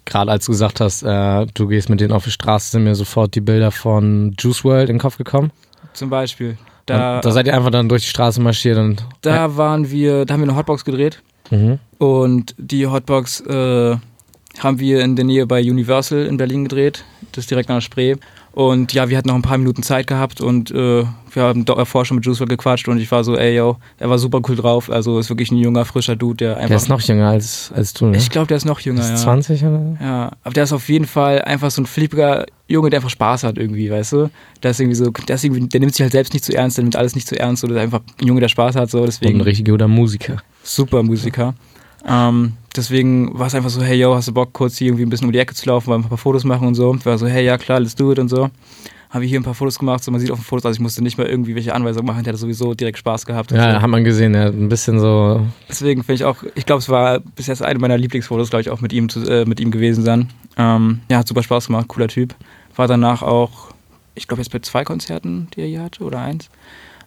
Gerade 0.05 0.31
als 0.31 0.45
du 0.45 0.51
gesagt 0.51 0.81
hast, 0.81 1.03
äh, 1.03 1.45
du 1.53 1.67
gehst 1.67 1.89
mit 1.89 2.01
denen 2.01 2.11
auf 2.11 2.25
die 2.25 2.31
Straße, 2.31 2.71
sind 2.71 2.83
mir 2.83 2.95
sofort 2.95 3.35
die 3.35 3.41
Bilder 3.41 3.71
von 3.71 4.35
Juice 4.37 4.63
World 4.63 4.89
in 4.89 4.95
den 4.95 5.01
Kopf 5.01 5.17
gekommen. 5.17 5.51
Zum 5.93 6.09
Beispiel. 6.09 6.57
Da, 6.85 6.97
Da, 6.97 7.21
da 7.21 7.31
seid 7.31 7.47
ihr 7.47 7.55
einfach 7.55 7.71
dann 7.71 7.87
durch 7.89 8.03
die 8.03 8.09
Straße 8.09 8.41
marschiert 8.41 8.77
und. 8.77 9.05
da 9.21 9.55
waren 9.57 9.89
wir, 9.89 10.25
da 10.25 10.33
haben 10.33 10.41
wir 10.41 10.49
eine 10.49 10.57
Hotbox 10.57 10.83
gedreht. 10.85 11.21
Mhm. 11.49 11.79
Und 11.97 12.55
die 12.57 12.87
Hotbox 12.87 13.41
äh, 13.41 13.95
haben 14.59 14.79
wir 14.79 15.01
in 15.01 15.15
der 15.15 15.25
Nähe 15.25 15.45
bei 15.47 15.61
Universal 15.61 16.25
in 16.25 16.37
Berlin 16.37 16.63
gedreht. 16.63 17.03
Das 17.31 17.45
ist 17.45 17.51
direkt 17.51 17.69
an 17.69 17.77
der 17.77 17.81
Spree. 17.81 18.15
Und 18.53 18.93
ja, 18.93 19.09
wir 19.09 19.17
hatten 19.17 19.29
noch 19.29 19.35
ein 19.35 19.41
paar 19.41 19.57
Minuten 19.57 19.81
Zeit 19.81 20.05
gehabt 20.05 20.39
und 20.39 20.69
äh, 20.69 21.03
wir 21.33 21.43
haben 21.43 21.65
davor 21.65 22.05
schon 22.05 22.17
mit 22.17 22.25
Juice 22.25 22.37
gequatscht 22.47 22.87
und 22.87 22.99
ich 22.99 23.11
war 23.11 23.23
so, 23.23 23.35
ey 23.35 23.55
yo, 23.55 23.77
er 23.97 24.11
war 24.11 24.19
super 24.19 24.41
cool 24.47 24.55
drauf. 24.55 24.91
Also 24.91 25.17
ist 25.17 25.29
wirklich 25.29 25.51
ein 25.51 25.57
junger, 25.57 25.85
frischer 25.85 26.15
Dude, 26.15 26.37
der 26.37 26.57
einfach. 26.57 26.67
Der 26.67 26.77
ist 26.77 26.87
noch 26.87 27.01
jünger 27.01 27.29
als, 27.29 27.71
als 27.75 27.93
du, 27.93 28.05
ne? 28.05 28.17
ich 28.17 28.29
glaube, 28.29 28.45
der 28.45 28.57
ist 28.57 28.65
noch 28.65 28.79
jünger, 28.79 29.01
ist 29.01 29.09
ja. 29.09 29.15
20 29.15 29.63
oder? 29.63 29.97
Ja, 29.99 30.31
aber 30.43 30.53
der 30.53 30.65
ist 30.65 30.73
auf 30.73 30.87
jeden 30.87 31.07
Fall 31.07 31.41
einfach 31.41 31.71
so 31.71 31.81
ein 31.81 31.87
flippiger 31.87 32.45
Junge, 32.67 32.91
der 32.91 32.99
einfach 32.99 33.09
Spaß 33.09 33.43
hat 33.43 33.57
irgendwie, 33.57 33.89
weißt 33.89 34.13
du? 34.13 34.29
Der 34.61 34.69
ist 34.69 34.79
irgendwie 34.79 34.95
so, 34.97 35.09
der, 35.09 35.35
ist 35.35 35.43
irgendwie, 35.43 35.67
der 35.67 35.79
nimmt 35.79 35.95
sich 35.95 36.03
halt 36.03 36.11
selbst 36.11 36.33
nicht 36.33 36.45
zu 36.45 36.55
ernst, 36.55 36.77
der 36.77 36.83
nimmt 36.83 36.95
alles 36.95 37.15
nicht 37.15 37.27
zu 37.27 37.39
ernst, 37.39 37.61
so, 37.61 37.67
der 37.67 37.77
ist 37.77 37.83
einfach 37.83 38.01
ein 38.21 38.27
Junge, 38.27 38.41
der 38.41 38.49
Spaß 38.49 38.75
hat, 38.75 38.91
so, 38.91 38.99
Und 38.99 39.07
deswegen 39.07 39.39
ein 39.39 39.41
richtig 39.41 39.65
guter 39.65 39.87
Musiker. 39.87 40.37
super 40.61 41.01
Musiker. 41.01 41.55
Ähm, 42.07 42.53
deswegen 42.75 43.37
war 43.37 43.47
es 43.47 43.55
einfach 43.55 43.69
so, 43.69 43.81
hey, 43.81 43.97
yo, 43.97 44.15
hast 44.15 44.27
du 44.27 44.33
Bock, 44.33 44.53
kurz 44.53 44.77
hier 44.77 44.87
irgendwie 44.87 45.05
ein 45.05 45.09
bisschen 45.09 45.27
um 45.27 45.33
die 45.33 45.39
Ecke 45.39 45.53
zu 45.53 45.67
laufen, 45.67 45.93
ein 45.93 46.03
paar 46.03 46.17
Fotos 46.17 46.43
machen 46.43 46.67
und 46.67 46.75
so. 46.75 46.95
War 47.03 47.17
so, 47.17 47.27
hey, 47.27 47.45
ja, 47.45 47.57
klar, 47.57 47.79
let's 47.79 47.95
do 47.95 48.11
it 48.11 48.19
und 48.19 48.29
so. 48.29 48.49
Habe 49.09 49.25
ich 49.25 49.29
hier 49.29 49.39
ein 49.39 49.43
paar 49.43 49.53
Fotos 49.53 49.77
gemacht, 49.77 50.03
so 50.03 50.09
man 50.09 50.19
sieht 50.19 50.31
auf 50.31 50.39
den 50.39 50.43
Fotos, 50.43 50.65
also 50.65 50.77
ich 50.77 50.81
musste 50.81 51.03
nicht 51.03 51.19
mal 51.19 51.27
irgendwie 51.27 51.53
welche 51.53 51.75
Anweisungen 51.75 52.07
machen, 52.07 52.23
der 52.23 52.33
hat 52.33 52.39
sowieso 52.39 52.73
direkt 52.73 52.97
Spaß 52.97 53.27
gehabt. 53.27 53.51
Ja, 53.51 53.75
so. 53.75 53.81
hat 53.81 53.89
man 53.89 54.03
gesehen, 54.03 54.33
ja, 54.33 54.47
ein 54.47 54.69
bisschen 54.69 54.99
so. 54.99 55.45
Deswegen 55.69 56.03
finde 56.03 56.15
ich 56.15 56.25
auch, 56.25 56.37
ich 56.55 56.65
glaube, 56.65 56.79
es 56.79 56.89
war 56.89 57.19
bis 57.19 57.45
jetzt 57.45 57.61
eine 57.61 57.77
meiner 57.77 57.97
Lieblingsfotos, 57.97 58.49
glaube 58.49 58.61
ich, 58.61 58.71
auch 58.71 58.81
mit 58.81 58.91
ihm, 58.91 59.09
zu, 59.09 59.23
äh, 59.23 59.45
mit 59.45 59.59
ihm 59.59 59.69
gewesen 59.69 60.03
sein. 60.03 60.29
Ähm, 60.57 61.01
ja, 61.09 61.19
hat 61.19 61.27
super 61.27 61.43
Spaß 61.43 61.67
gemacht, 61.67 61.87
cooler 61.89 62.07
Typ. 62.07 62.33
War 62.75 62.87
danach 62.87 63.21
auch, 63.21 63.69
ich 64.15 64.27
glaube, 64.27 64.41
jetzt 64.41 64.51
bei 64.51 64.59
zwei 64.59 64.83
Konzerten, 64.83 65.47
die 65.55 65.61
er 65.61 65.67
hier 65.67 65.83
hatte, 65.83 66.03
oder 66.03 66.19
eins. 66.19 66.49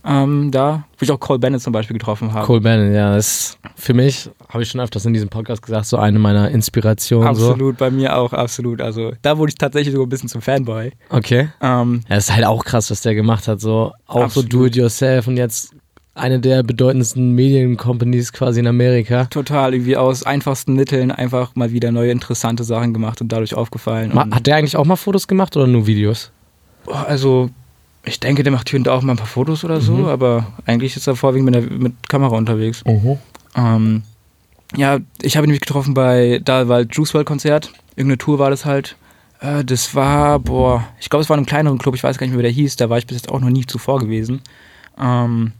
Ähm, 0.06 0.50
da, 0.50 0.84
wo 0.98 1.02
ich 1.02 1.10
auch 1.10 1.18
Cole 1.18 1.38
Bennett 1.38 1.60
zum 1.62 1.72
Beispiel 1.72 1.94
getroffen 1.96 2.32
habe. 2.32 2.46
Cole 2.46 2.60
Bannon, 2.60 2.94
ja, 2.94 3.14
das 3.14 3.26
ist 3.26 3.58
für 3.74 3.92
mich, 3.94 4.30
habe 4.48 4.62
ich 4.62 4.70
schon 4.70 4.80
öfters 4.80 5.04
in 5.04 5.12
diesem 5.12 5.28
Podcast 5.28 5.62
gesagt, 5.62 5.86
so 5.86 5.96
eine 5.96 6.18
meiner 6.18 6.50
Inspirationen. 6.50 7.34
So. 7.34 7.50
Absolut, 7.50 7.76
bei 7.76 7.90
mir 7.90 8.16
auch, 8.16 8.32
absolut. 8.32 8.80
Also 8.80 9.12
da 9.22 9.36
wurde 9.38 9.50
ich 9.50 9.56
tatsächlich 9.58 9.92
sogar 9.92 10.06
ein 10.06 10.10
bisschen 10.10 10.28
zum 10.28 10.40
Fanboy. 10.42 10.92
Okay. 11.10 11.48
Ähm, 11.60 12.02
Ja, 12.08 12.16
ist 12.16 12.32
halt 12.34 12.44
auch 12.46 12.64
krass, 12.64 12.90
was 12.90 13.00
der 13.02 13.14
gemacht 13.14 13.48
hat. 13.48 13.60
So 13.60 13.92
auch 14.06 14.22
Absolut. 14.24 14.52
so 14.52 14.58
Do-it-yourself 14.58 15.26
und 15.26 15.36
jetzt 15.36 15.74
eine 16.14 16.40
der 16.40 16.62
bedeutendsten 16.62 17.32
Mediencompanies 17.32 18.32
quasi 18.32 18.60
in 18.60 18.66
Amerika. 18.66 19.26
total 19.26 19.74
irgendwie 19.74 19.96
aus 19.98 20.22
einfachsten 20.22 20.72
Mitteln 20.74 21.10
einfach 21.10 21.54
mal 21.56 21.72
wieder 21.72 21.92
neue 21.92 22.10
interessante 22.10 22.64
Sachen 22.64 22.94
gemacht 22.94 23.20
und 23.20 23.32
dadurch 23.32 23.54
aufgefallen. 23.54 24.12
Und, 24.12 24.34
Hat 24.34 24.46
der 24.46 24.56
eigentlich 24.56 24.76
auch 24.76 24.86
mal 24.86 24.96
Fotos 24.96 25.28
gemacht 25.28 25.56
oder 25.56 25.66
nur 25.66 25.86
Videos? 25.86 26.32
also 26.86 27.50
ich 28.06 28.20
denke, 28.20 28.42
der 28.42 28.52
macht 28.52 28.70
hier 28.70 28.78
und 28.78 28.86
da 28.86 28.94
auch 28.94 29.02
mal 29.02 29.12
ein 29.14 29.18
paar 29.18 29.26
Fotos 29.26 29.64
oder 29.64 29.80
so, 29.80 29.92
Mhm. 29.94 30.04
aber 30.06 30.46
eigentlich 30.64 30.96
ist 30.96 31.06
er 31.06 31.16
vorwiegend 31.16 31.50
mit, 31.50 31.54
der, 31.54 31.62
mit 31.78 32.08
Kamera 32.08 32.36
unterwegs. 32.36 32.82
Ähm, 33.56 34.02
ja, 34.76 34.98
ich 35.22 35.36
habe 35.36 35.46
ihn 35.46 35.48
nämlich 35.48 35.60
getroffen 35.60 35.92
bei, 35.94 36.40
da 36.44 36.68
war 36.68 36.80
Juice 36.82 37.14
WRLD 37.14 37.26
Konzert, 37.26 37.72
irgendeine 37.96 38.18
Tour 38.18 38.38
war 38.38 38.50
das 38.50 38.64
halt. 38.64 38.96
Äh, 39.40 39.64
das 39.64 39.94
war, 39.94 40.38
boah, 40.38 40.86
ich 41.00 41.10
glaube, 41.10 41.22
es 41.22 41.28
war 41.28 41.34
in 41.36 41.40
einem 41.40 41.46
kleineren 41.46 41.78
Club, 41.78 41.94
ich 41.94 42.02
weiß 42.02 42.16
gar 42.18 42.26
nicht 42.26 42.32
mehr, 42.32 42.38
wie 42.38 42.42
der 42.48 42.52
hieß, 42.52 42.76
da 42.76 42.88
war 42.90 42.98
ich 42.98 43.06
bis 43.06 43.16
jetzt 43.18 43.30
auch 43.30 43.40
noch 43.40 43.50
nie 43.50 43.66
zuvor 43.66 43.98
gewesen. 44.00 44.40
Ähm, 44.98 45.52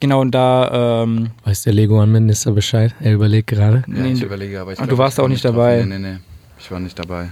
genau, 0.00 0.20
und 0.20 0.30
da, 0.32 1.02
ähm, 1.02 1.30
Weiß 1.44 1.62
der 1.62 1.72
Lego-Minister 1.74 2.52
Bescheid? 2.52 2.94
Er 3.00 3.14
überlegt 3.14 3.48
gerade. 3.48 3.84
Ja, 3.86 4.02
Nee, 4.02 4.12
ich 4.12 4.20
du- 4.20 4.26
überlege, 4.26 4.60
aber 4.60 4.72
ich 4.72 4.78
Ah, 4.78 4.82
du 4.82 4.88
glaub, 4.88 4.98
warst 5.00 5.18
ich 5.18 5.24
auch 5.24 5.28
nicht 5.28 5.44
drauf. 5.44 5.52
dabei. 5.52 5.84
Nee, 5.84 5.98
nee, 5.98 6.12
nee. 6.12 6.18
Ich 6.58 6.70
war 6.70 6.80
nicht 6.80 6.98
dabei. 6.98 7.28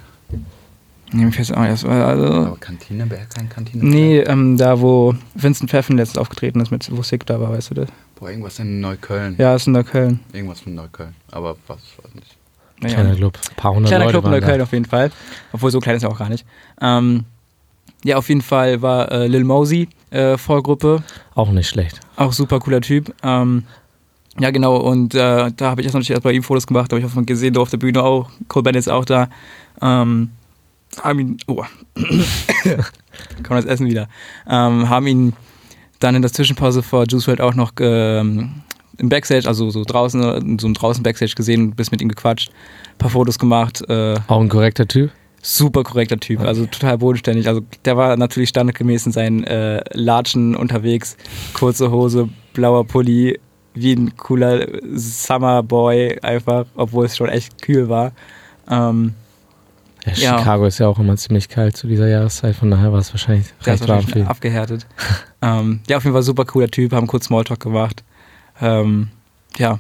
Nee, 1.16 1.24
mir 1.24 1.33
fällt's 1.33 1.52
auch 1.52 1.64
erst, 1.64 1.85
also, 1.85 2.24
Aber 2.26 2.57
Kantine, 2.59 3.07
Bergheim, 3.07 3.48
Kantine? 3.48 3.85
nee, 3.85 4.18
ähm, 4.20 4.57
da, 4.57 4.81
wo 4.81 5.14
Vincent 5.35 5.70
Pfeffen 5.70 5.96
letztens 5.96 6.18
aufgetreten 6.18 6.61
ist, 6.61 6.70
mit, 6.70 6.88
wo 6.96 7.02
Sick 7.02 7.26
da 7.26 7.40
war, 7.40 7.50
weißt 7.50 7.70
du 7.70 7.74
das? 7.74 7.88
Boah, 8.18 8.31
irgendwas 8.31 8.59
in 8.59 8.81
Neukölln. 8.81 9.37
Ja, 9.38 9.55
ist 9.55 9.66
in 9.66 9.72
Neukölln. 9.72 10.20
Irgendwas 10.33 10.64
mit 10.64 10.74
Neukölln. 10.74 11.14
Aber 11.31 11.57
was, 11.66 11.79
weiß 12.02 12.14
nicht. 12.14 12.37
Naja. 12.81 12.94
Kleiner 12.94 13.14
Club. 13.14 13.38
Ein 13.50 13.57
paar 13.57 13.74
hundert 13.74 13.88
Kleiner 13.88 14.05
Leute 14.05 14.12
Club 14.12 14.24
in 14.24 14.31
waren 14.31 14.40
Neukölln 14.40 14.59
da. 14.59 14.64
auf 14.64 14.72
jeden 14.72 14.85
Fall. 14.85 15.11
Obwohl 15.52 15.70
so 15.70 15.81
klein 15.81 15.96
ist 15.96 16.02
er 16.02 16.11
auch 16.11 16.18
gar 16.18 16.29
nicht. 16.29 16.46
Ähm, 16.81 17.24
ja, 18.05 18.16
auf 18.16 18.29
jeden 18.29 18.42
Fall 18.42 18.83
war 18.83 19.11
äh, 19.11 19.26
Lil 19.26 19.44
Mosey 19.44 19.88
äh, 20.11 20.37
Vorgruppe. 20.37 21.02
Auch 21.35 21.50
nicht 21.50 21.68
schlecht. 21.68 22.00
Auch 22.16 22.33
super 22.33 22.61
cooler 22.61 22.81
Typ. 22.81 23.14
Ähm, 23.22 23.64
ja, 24.38 24.50
genau. 24.50 24.76
Und 24.76 25.14
äh, 25.14 25.50
da 25.57 25.70
habe 25.70 25.81
ich 25.81 25.87
erst 25.87 25.94
natürlich 25.94 26.11
erst 26.11 26.22
bei 26.22 26.33
ihm 26.33 26.42
Fotos 26.42 26.66
gemacht. 26.66 26.92
Da 26.92 26.96
habe 26.96 27.07
ich 27.07 27.12
auch 27.12 27.26
gesehen, 27.26 27.55
da 27.55 27.61
auf 27.61 27.70
der 27.70 27.79
Bühne 27.79 28.02
auch. 28.02 28.31
Cole 28.48 28.62
Bennett 28.62 28.81
ist 28.81 28.88
auch 28.88 29.05
da. 29.05 29.29
Ähm, 29.81 30.31
haben 31.03 31.18
ihn. 31.20 31.37
Oh. 31.46 31.64
Kommt 33.42 33.59
das 33.59 33.64
Essen 33.64 33.87
wieder. 33.87 34.09
Ähm, 34.49 34.88
haben 34.88 35.07
ihn 35.07 35.33
dann 36.01 36.14
in 36.14 36.22
der 36.22 36.33
Zwischenpause 36.33 36.83
vor 36.83 37.05
Juice 37.09 37.27
WRLD 37.27 37.40
auch 37.40 37.55
noch 37.55 37.72
ähm, 37.81 38.62
im 38.99 39.09
Backstage, 39.09 39.46
also 39.49 39.70
so 39.70 39.85
draußen, 39.85 40.22
in 40.22 40.59
so 40.59 40.66
einem 40.66 40.75
draußen 40.75 41.03
Backstage 41.03 41.35
gesehen 41.35 41.62
und 41.62 41.77
bis 41.77 41.90
mit 41.90 42.01
ihm 42.01 42.09
gequatscht. 42.09 42.51
Ein 42.92 42.99
paar 42.99 43.11
Fotos 43.11 43.38
gemacht. 43.38 43.83
Äh, 43.88 44.14
Auch 44.27 44.40
ein 44.40 44.49
korrekter 44.49 44.87
Typ. 44.87 45.11
super 45.42 45.83
korrekter 45.85 46.18
Typ, 46.18 46.40
also 46.40 46.66
total 46.66 46.99
bodenständig. 46.99 47.46
Also 47.49 47.62
der 47.85 47.96
war 47.96 48.16
natürlich 48.16 48.49
standardgemäß 48.51 49.07
in 49.07 49.12
seinen 49.12 49.44
äh, 49.44 49.83
Latschen 49.92 50.55
unterwegs, 50.57 51.16
kurze 51.55 51.90
Hose, 51.90 52.29
blauer 52.53 52.85
Pulli, 52.87 53.38
wie 53.75 53.92
ein 53.92 54.16
cooler 54.16 54.66
Summerboy 54.94 56.18
einfach, 56.22 56.64
obwohl 56.75 57.05
es 57.07 57.16
schon 57.16 57.29
echt 57.29 57.61
kühl 57.62 57.88
war. 57.88 58.12
Ähm, 58.70 59.14
Ja, 60.07 60.12
Ja. 60.14 60.38
Chicago 60.38 60.66
ist 60.66 60.79
ja 60.79 60.88
auch 60.88 60.99
immer 60.99 61.16
ziemlich 61.16 61.49
kalt 61.49 61.77
zu 61.77 61.87
dieser 61.87 62.09
Jahreszeit, 62.09 62.57
von 62.57 62.71
daher 62.71 62.92
war 62.92 63.01
es 63.01 63.12
wahrscheinlich 63.12 63.47
der 63.64 63.75
recht 63.75 63.88
warm 63.88 64.07
ihn. 64.14 64.27
abgehärtet. 64.27 64.87
ähm, 65.42 65.81
ja, 65.88 65.97
auf 65.97 66.05
jeden 66.05 66.14
Fall 66.14 66.23
super 66.23 66.45
cooler 66.45 66.69
Typ, 66.69 66.92
haben 66.92 67.07
kurz 67.07 67.27
Smalltalk 67.27 67.61
gemacht. 67.61 68.05
Ähm, 68.61 69.09
ja, 69.59 69.79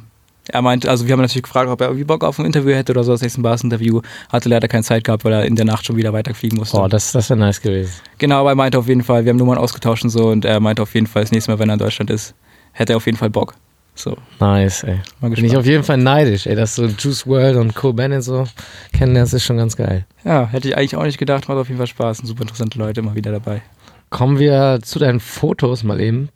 er 0.48 0.62
meinte, 0.62 0.88
also 0.88 1.06
wir 1.06 1.12
haben 1.12 1.20
natürlich 1.20 1.42
gefragt, 1.42 1.68
ob 1.68 1.80
er 1.80 1.88
irgendwie 1.88 2.04
Bock 2.04 2.22
auf 2.22 2.38
ein 2.38 2.44
Interview 2.44 2.72
hätte 2.74 2.92
oder 2.92 3.02
so, 3.04 3.12
das 3.12 3.20
nächste 3.22 3.40
Bars-Interview. 3.40 4.00
Hatte 4.28 4.48
leider 4.48 4.68
keine 4.68 4.84
Zeit 4.84 5.04
gehabt, 5.04 5.24
weil 5.24 5.32
er 5.32 5.44
in 5.44 5.56
der 5.56 5.64
Nacht 5.64 5.86
schon 5.86 5.96
wieder 5.96 6.12
weiterfliegen 6.12 6.58
musste. 6.58 6.76
Boah, 6.76 6.88
das, 6.88 7.12
das 7.12 7.30
wäre 7.30 7.38
nice 7.38 7.60
gewesen. 7.60 7.92
Genau, 8.18 8.40
aber 8.40 8.50
er 8.50 8.54
meinte 8.54 8.78
auf 8.78 8.86
jeden 8.86 9.02
Fall, 9.02 9.24
wir 9.24 9.30
haben 9.30 9.38
Nummern 9.38 9.58
ausgetauscht 9.58 10.04
und 10.04 10.10
so 10.10 10.28
und 10.28 10.44
er 10.44 10.60
meinte 10.60 10.82
auf 10.82 10.94
jeden 10.94 11.06
Fall, 11.06 11.22
das 11.22 11.32
nächste 11.32 11.50
Mal, 11.50 11.58
wenn 11.58 11.68
er 11.68 11.74
in 11.74 11.78
Deutschland 11.80 12.10
ist, 12.10 12.34
hätte 12.72 12.92
er 12.92 12.96
auf 12.98 13.06
jeden 13.06 13.18
Fall 13.18 13.30
Bock. 13.30 13.54
So, 13.96 14.16
Nice, 14.40 14.84
ey. 14.84 15.00
mal 15.20 15.30
Bin 15.30 15.44
ich 15.44 15.56
auf 15.56 15.64
jeden 15.64 15.82
Fall 15.82 15.96
neidisch, 15.96 16.46
ey, 16.46 16.54
dass 16.54 16.74
so 16.74 16.84
Juice 16.84 17.26
World 17.26 17.56
und 17.56 17.74
Cole 17.74 17.94
Bennett 17.94 18.22
so 18.22 18.46
kennenlernst, 18.92 19.32
ist 19.32 19.44
schon 19.44 19.56
ganz 19.56 19.74
geil. 19.74 20.04
Ja, 20.22 20.46
hätte 20.46 20.68
ich 20.68 20.76
eigentlich 20.76 20.96
auch 20.96 21.04
nicht 21.04 21.18
gedacht, 21.18 21.48
macht 21.48 21.56
auf 21.58 21.68
jeden 21.68 21.78
Fall 21.78 21.86
Spaß. 21.86 22.18
Sind 22.18 22.26
super 22.26 22.42
interessante 22.42 22.78
Leute 22.78 23.00
immer 23.00 23.14
wieder 23.14 23.32
dabei. 23.32 23.62
Kommen 24.10 24.38
wir 24.38 24.80
zu 24.82 24.98
deinen 24.98 25.18
Fotos 25.18 25.82
mal 25.82 25.98
eben. 25.98 26.28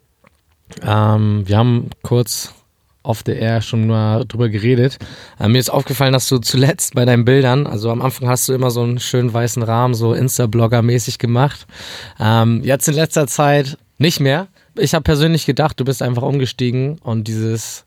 Ähm, 0.83 1.43
wir 1.45 1.57
haben 1.57 1.91
kurz 2.01 2.53
off 3.03 3.21
the 3.25 3.33
air 3.33 3.61
schon 3.61 3.87
mal 3.87 4.25
drüber 4.25 4.49
geredet. 4.49 4.97
Äh, 5.39 5.47
mir 5.47 5.59
ist 5.59 5.69
aufgefallen, 5.69 6.13
dass 6.13 6.27
du 6.27 6.39
zuletzt 6.39 6.95
bei 6.95 7.05
deinen 7.05 7.25
Bildern, 7.25 7.67
also 7.67 7.91
am 7.91 8.01
Anfang 8.01 8.27
hast 8.27 8.47
du 8.49 8.53
immer 8.53 8.71
so 8.71 8.81
einen 8.81 8.99
schönen 8.99 9.33
weißen 9.33 9.61
Rahmen, 9.63 9.93
so 9.93 10.13
Insta-Blogger-mäßig 10.13 11.19
gemacht. 11.19 11.67
Ähm, 12.19 12.61
jetzt 12.63 12.87
in 12.87 12.95
letzter 12.95 13.27
Zeit 13.27 13.77
nicht 13.97 14.19
mehr. 14.19 14.47
Ich 14.75 14.93
habe 14.93 15.03
persönlich 15.03 15.45
gedacht, 15.45 15.79
du 15.79 15.85
bist 15.85 16.01
einfach 16.01 16.23
umgestiegen 16.23 16.97
und 16.99 17.27
dieses, 17.27 17.85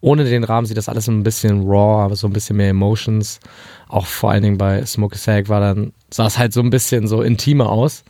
ohne 0.00 0.24
den 0.24 0.44
Rahmen 0.44 0.66
sieht 0.66 0.76
das 0.76 0.88
alles 0.88 1.08
ein 1.08 1.22
bisschen 1.22 1.62
raw, 1.62 2.04
aber 2.04 2.16
so 2.16 2.26
ein 2.26 2.32
bisschen 2.32 2.56
mehr 2.56 2.70
Emotions. 2.70 3.40
Auch 3.88 4.06
vor 4.06 4.30
allen 4.30 4.42
Dingen 4.42 4.58
bei 4.58 4.84
Smoke 4.84 5.16
Sag 5.16 5.48
war 5.48 5.60
dann, 5.60 5.92
sah 6.10 6.26
es 6.26 6.38
halt 6.38 6.52
so 6.52 6.60
ein 6.60 6.70
bisschen 6.70 7.06
so 7.06 7.22
intimer 7.22 7.70
aus. 7.70 8.04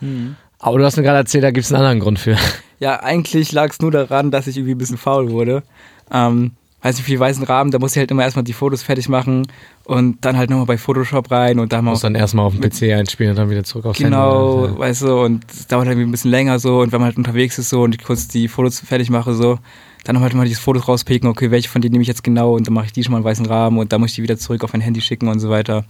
Aber 0.59 0.79
du 0.79 0.85
hast 0.85 0.97
mir 0.97 1.03
gerade 1.03 1.19
erzählt, 1.19 1.45
da 1.45 1.51
gibt 1.51 1.65
es 1.65 1.73
einen 1.73 1.81
anderen 1.81 2.01
Grund 2.01 2.19
für. 2.19 2.37
Ja, 2.79 3.01
eigentlich 3.01 3.53
lag 3.53 3.71
es 3.71 3.81
nur 3.81 3.93
daran, 3.93 4.33
dass 4.33 4.49
ich 4.49 4.57
irgendwie 4.57 4.75
ein 4.75 4.79
bisschen 4.79 4.99
faul 4.99 5.31
wurde. 5.31 5.63
Ähm, 6.11 6.53
weiß 6.83 6.97
nicht, 6.97 7.05
für 7.05 7.11
die 7.13 7.21
weißen 7.21 7.45
Rahmen, 7.45 7.71
da 7.71 7.79
muss 7.79 7.93
ich 7.93 7.99
halt 7.99 8.11
immer 8.11 8.23
erstmal 8.23 8.43
die 8.45 8.53
Fotos 8.53 8.83
fertig 8.83 9.09
machen 9.09 9.47
und 9.85 10.25
dann 10.25 10.37
halt 10.37 10.51
nochmal 10.51 10.67
bei 10.67 10.77
Photoshop 10.79 11.31
rein 11.31 11.59
und 11.59 11.73
da 11.73 11.81
mal 11.81 11.93
Muss 11.93 12.01
dann 12.01 12.15
erstmal 12.15 12.45
auf 12.47 12.55
dem 12.57 12.61
PC 12.61 12.93
einspielen 12.99 13.31
und 13.31 13.37
dann 13.37 13.51
wieder 13.51 13.63
zurück 13.65 13.87
aufs 13.87 13.99
Genau, 13.99 14.67
Handy. 14.67 14.79
weißt 14.81 15.03
du, 15.03 15.21
und 15.23 15.45
es 15.51 15.67
dauert 15.69 15.87
halt 15.87 15.97
ein 15.99 16.11
bisschen 16.11 16.31
länger 16.31 16.59
so 16.59 16.81
und 16.81 16.91
wenn 16.93 17.01
man 17.01 17.07
halt 17.07 17.17
unterwegs 17.17 17.59
ist 17.59 17.71
so 17.71 17.83
und 17.83 17.95
ich 17.95 18.03
kurz 18.03 18.27
die 18.29 18.49
Fotos 18.49 18.81
fertig 18.81 19.11
mache 19.11 19.33
so, 19.35 19.59
dann 20.05 20.19
halt 20.21 20.35
mal 20.35 20.47
die 20.49 20.55
Fotos 20.57 20.89
rauspicken, 20.89 21.29
okay, 21.29 21.51
welche 21.53 21.69
von 21.69 21.81
denen 21.81 21.93
nehme 21.93 22.03
ich 22.03 22.09
jetzt 22.09 22.25
genau 22.25 22.57
und 22.57 22.67
dann 22.67 22.75
mache 22.75 22.87
ich 22.87 22.93
die 22.93 23.05
schon 23.05 23.13
mal 23.13 23.19
in 23.19 23.25
weißen 23.25 23.47
Rahmen 23.47 23.79
und 23.79 23.93
dann 23.93 24.01
muss 24.01 24.11
ich 24.11 24.17
die 24.17 24.23
wieder 24.25 24.37
zurück 24.37 24.65
auf 24.65 24.73
mein 24.73 24.83
Handy 24.83 25.01
schicken 25.01 25.29
und 25.29 25.39
so 25.39 25.51
weiter. 25.51 25.85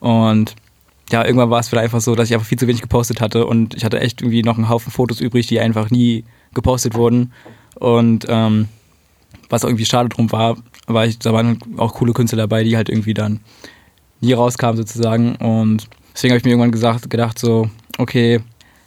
Und 0.00 0.54
ja, 1.10 1.24
irgendwann 1.26 1.50
war 1.50 1.60
es 1.60 1.70
wieder 1.70 1.82
einfach 1.82 2.00
so, 2.00 2.14
dass 2.14 2.28
ich 2.30 2.34
einfach 2.34 2.46
viel 2.46 2.58
zu 2.58 2.66
wenig 2.66 2.80
gepostet 2.80 3.20
hatte 3.20 3.44
und 3.44 3.74
ich 3.74 3.84
hatte 3.84 4.00
echt 4.00 4.22
irgendwie 4.22 4.42
noch 4.42 4.56
einen 4.56 4.70
Haufen 4.70 4.90
Fotos 4.90 5.20
übrig, 5.20 5.46
die 5.46 5.60
einfach 5.60 5.90
nie 5.90 6.24
gepostet 6.54 6.94
wurden. 6.94 7.32
Und 7.74 8.24
ähm, 8.30 8.68
was 9.48 9.64
irgendwie 9.64 9.84
schade 9.84 10.08
drum 10.08 10.30
war, 10.32 10.56
war 10.86 11.06
ich, 11.06 11.18
da 11.18 11.32
waren 11.32 11.58
auch 11.76 11.94
coole 11.94 12.12
Künstler 12.12 12.38
dabei, 12.38 12.64
die 12.64 12.76
halt 12.76 12.88
irgendwie 12.88 13.14
dann 13.14 13.40
nie 14.20 14.32
rauskamen 14.32 14.76
sozusagen. 14.76 15.36
Und 15.36 15.88
deswegen 16.14 16.32
habe 16.32 16.38
ich 16.38 16.44
mir 16.44 16.50
irgendwann 16.50 16.72
gesagt, 16.72 17.10
gedacht 17.10 17.38
so, 17.38 17.68
okay, 17.98 18.40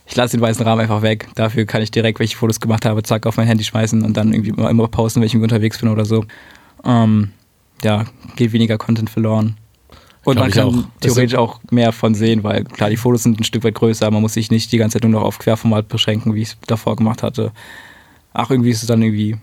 ich 0.07 0.15
lasse 0.15 0.37
den 0.37 0.41
weißen 0.41 0.65
Rahmen 0.65 0.81
einfach 0.81 1.01
weg. 1.01 1.27
Dafür 1.35 1.65
kann 1.65 1.81
ich 1.81 1.91
direkt, 1.91 2.19
welche 2.19 2.37
Fotos 2.37 2.59
gemacht 2.59 2.85
habe, 2.85 3.03
zack, 3.03 3.25
auf 3.25 3.37
mein 3.37 3.47
Handy 3.47 3.63
schmeißen 3.63 4.03
und 4.03 4.15
dann 4.15 4.33
irgendwie 4.33 4.51
immer, 4.51 4.69
immer 4.69 4.87
posten, 4.87 5.21
wenn 5.21 5.27
ich 5.27 5.35
unterwegs 5.35 5.79
bin 5.79 5.89
oder 5.89 6.05
so. 6.05 6.25
Ähm, 6.83 7.31
ja, 7.83 8.05
geht 8.35 8.53
weniger 8.53 8.77
Content 8.77 9.09
verloren. 9.09 9.57
Und 10.23 10.37
Glaub 10.37 10.45
man 10.45 10.51
kann 10.51 10.67
auch. 10.67 10.99
theoretisch 11.01 11.35
auch 11.35 11.59
mehr 11.69 11.91
von 11.91 12.15
sehen, 12.15 12.43
weil 12.43 12.63
klar, 12.63 12.89
die 12.89 12.97
Fotos 12.97 13.23
sind 13.23 13.39
ein 13.39 13.43
Stück 13.43 13.63
weit 13.63 13.75
größer, 13.75 14.09
man 14.09 14.21
muss 14.21 14.33
sich 14.33 14.49
nicht 14.49 14.71
die 14.71 14.77
ganze 14.77 14.95
Zeit 14.95 15.03
nur 15.03 15.19
noch 15.19 15.25
auf 15.25 15.37
Querformat 15.37 15.87
beschränken, 15.87 16.33
wie 16.33 16.41
ich 16.41 16.49
es 16.49 16.57
davor 16.65 16.95
gemacht 16.95 17.21
hatte. 17.21 17.51
Ach, 18.33 18.49
irgendwie 18.49 18.71
ist 18.71 18.81
es 18.81 18.87
dann 18.87 19.03
irgendwie, 19.03 19.37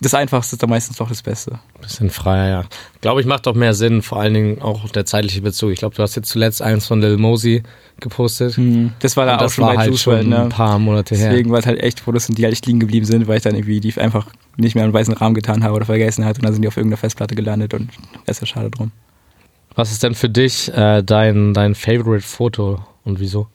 das 0.00 0.12
Einfachste 0.12 0.56
ist 0.56 0.62
dann 0.62 0.68
meistens 0.68 0.98
doch 0.98 1.08
das 1.08 1.22
Beste. 1.22 1.58
Bisschen 1.80 2.10
freier, 2.10 2.48
ja. 2.48 2.64
Glaube 3.00 3.20
ich, 3.20 3.26
macht 3.26 3.46
doch 3.46 3.54
mehr 3.54 3.72
Sinn, 3.72 4.02
vor 4.02 4.20
allen 4.20 4.34
Dingen 4.34 4.60
auch 4.60 4.88
der 4.90 5.06
zeitliche 5.06 5.40
Bezug. 5.40 5.70
Ich 5.72 5.78
glaube, 5.78 5.94
du 5.94 6.02
hast 6.02 6.14
jetzt 6.16 6.28
zuletzt 6.28 6.60
eins 6.60 6.86
von 6.86 7.00
Lil 7.00 7.16
Mosey 7.16 7.62
gepostet. 8.00 8.58
Das 8.98 9.16
war 9.16 9.24
da 9.24 9.32
Und 9.32 9.38
auch 9.38 9.42
das 9.44 9.54
schon 9.54 9.64
war 9.64 9.74
bei 9.74 9.80
halt 9.80 9.90
Juice 9.90 10.02
schon 10.02 10.28
ne? 10.28 10.42
ein 10.42 10.48
paar 10.50 10.78
Monate 10.78 11.14
her. 11.14 11.30
Deswegen, 11.30 11.50
weil 11.50 11.60
es 11.60 11.66
halt 11.66 11.82
echt 11.82 12.00
Fotos 12.00 12.26
sind, 12.26 12.36
die 12.36 12.44
halt 12.44 12.66
liegen 12.66 12.78
geblieben 12.78 13.06
sind, 13.06 13.26
weil 13.26 13.38
ich 13.38 13.42
dann 13.42 13.54
irgendwie 13.54 13.80
die 13.80 13.98
einfach 13.98 14.26
nicht 14.58 14.74
mehr 14.74 14.84
in 14.84 14.88
einen 14.88 14.94
weißen 14.94 15.14
Rahmen 15.14 15.34
getan 15.34 15.64
habe 15.64 15.74
oder 15.74 15.86
vergessen 15.86 16.26
hatte 16.26 16.40
und 16.40 16.44
dann 16.44 16.52
sind 16.52 16.62
die 16.62 16.68
auf 16.68 16.76
irgendeiner 16.76 16.98
Festplatte 16.98 17.34
gelandet 17.34 17.72
und 17.72 17.88
ist 18.26 18.40
ja 18.40 18.46
schade 18.46 18.70
drum. 18.70 18.92
Was 19.74 19.92
ist 19.92 20.02
denn 20.02 20.14
für 20.14 20.28
dich 20.28 20.72
äh, 20.74 21.02
dein, 21.02 21.54
dein 21.54 21.74
Favorite 21.74 22.26
Foto 22.26 22.80
und 23.04 23.20
wieso? 23.20 23.46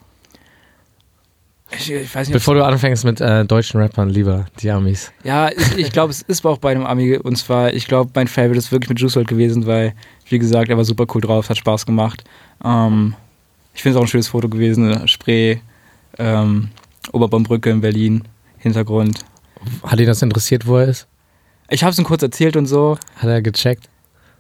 Ich, 1.77 1.91
ich 1.91 2.13
nicht, 2.13 2.31
Bevor 2.31 2.55
du 2.55 2.65
anfängst 2.65 3.05
mit 3.05 3.21
äh, 3.21 3.45
deutschen 3.45 3.79
Rappern, 3.79 4.09
lieber 4.09 4.45
die 4.59 4.69
Amis. 4.69 5.11
Ja, 5.23 5.49
ich, 5.49 5.77
ich 5.77 5.91
glaube, 5.91 6.11
es 6.11 6.21
ist 6.21 6.45
auch 6.45 6.57
bei 6.57 6.71
einem 6.71 6.85
Ami 6.85 7.17
und 7.17 7.37
zwar, 7.37 7.73
ich 7.73 7.87
glaube, 7.87 8.11
mein 8.13 8.27
Favorite 8.27 8.57
ist 8.57 8.71
wirklich 8.71 8.89
mit 8.89 8.99
Juice 8.99 9.15
WRLD 9.15 9.27
gewesen, 9.27 9.65
weil, 9.65 9.93
wie 10.27 10.39
gesagt, 10.39 10.69
er 10.69 10.77
war 10.77 10.83
super 10.83 11.05
cool 11.13 11.21
drauf, 11.21 11.49
hat 11.49 11.57
Spaß 11.57 11.85
gemacht. 11.85 12.23
Ähm, 12.63 13.15
ich 13.73 13.81
finde 13.81 13.97
es 13.97 13.99
auch 13.99 14.05
ein 14.05 14.09
schönes 14.09 14.27
Foto 14.27 14.49
gewesen, 14.49 15.07
Spree, 15.07 15.57
ähm, 16.17 16.69
Oberbaumbrücke 17.11 17.69
in 17.69 17.81
Berlin, 17.81 18.23
Hintergrund. 18.57 19.19
Hat 19.83 19.99
ihn 19.99 20.07
das 20.07 20.21
interessiert, 20.21 20.67
wo 20.67 20.77
er 20.77 20.87
ist? 20.87 21.07
Ich 21.69 21.83
habe 21.83 21.91
es 21.91 21.97
ihm 21.99 22.03
kurz 22.03 22.21
erzählt 22.21 22.57
und 22.57 22.65
so. 22.65 22.97
Hat 23.15 23.29
er 23.29 23.41
gecheckt? 23.41 23.89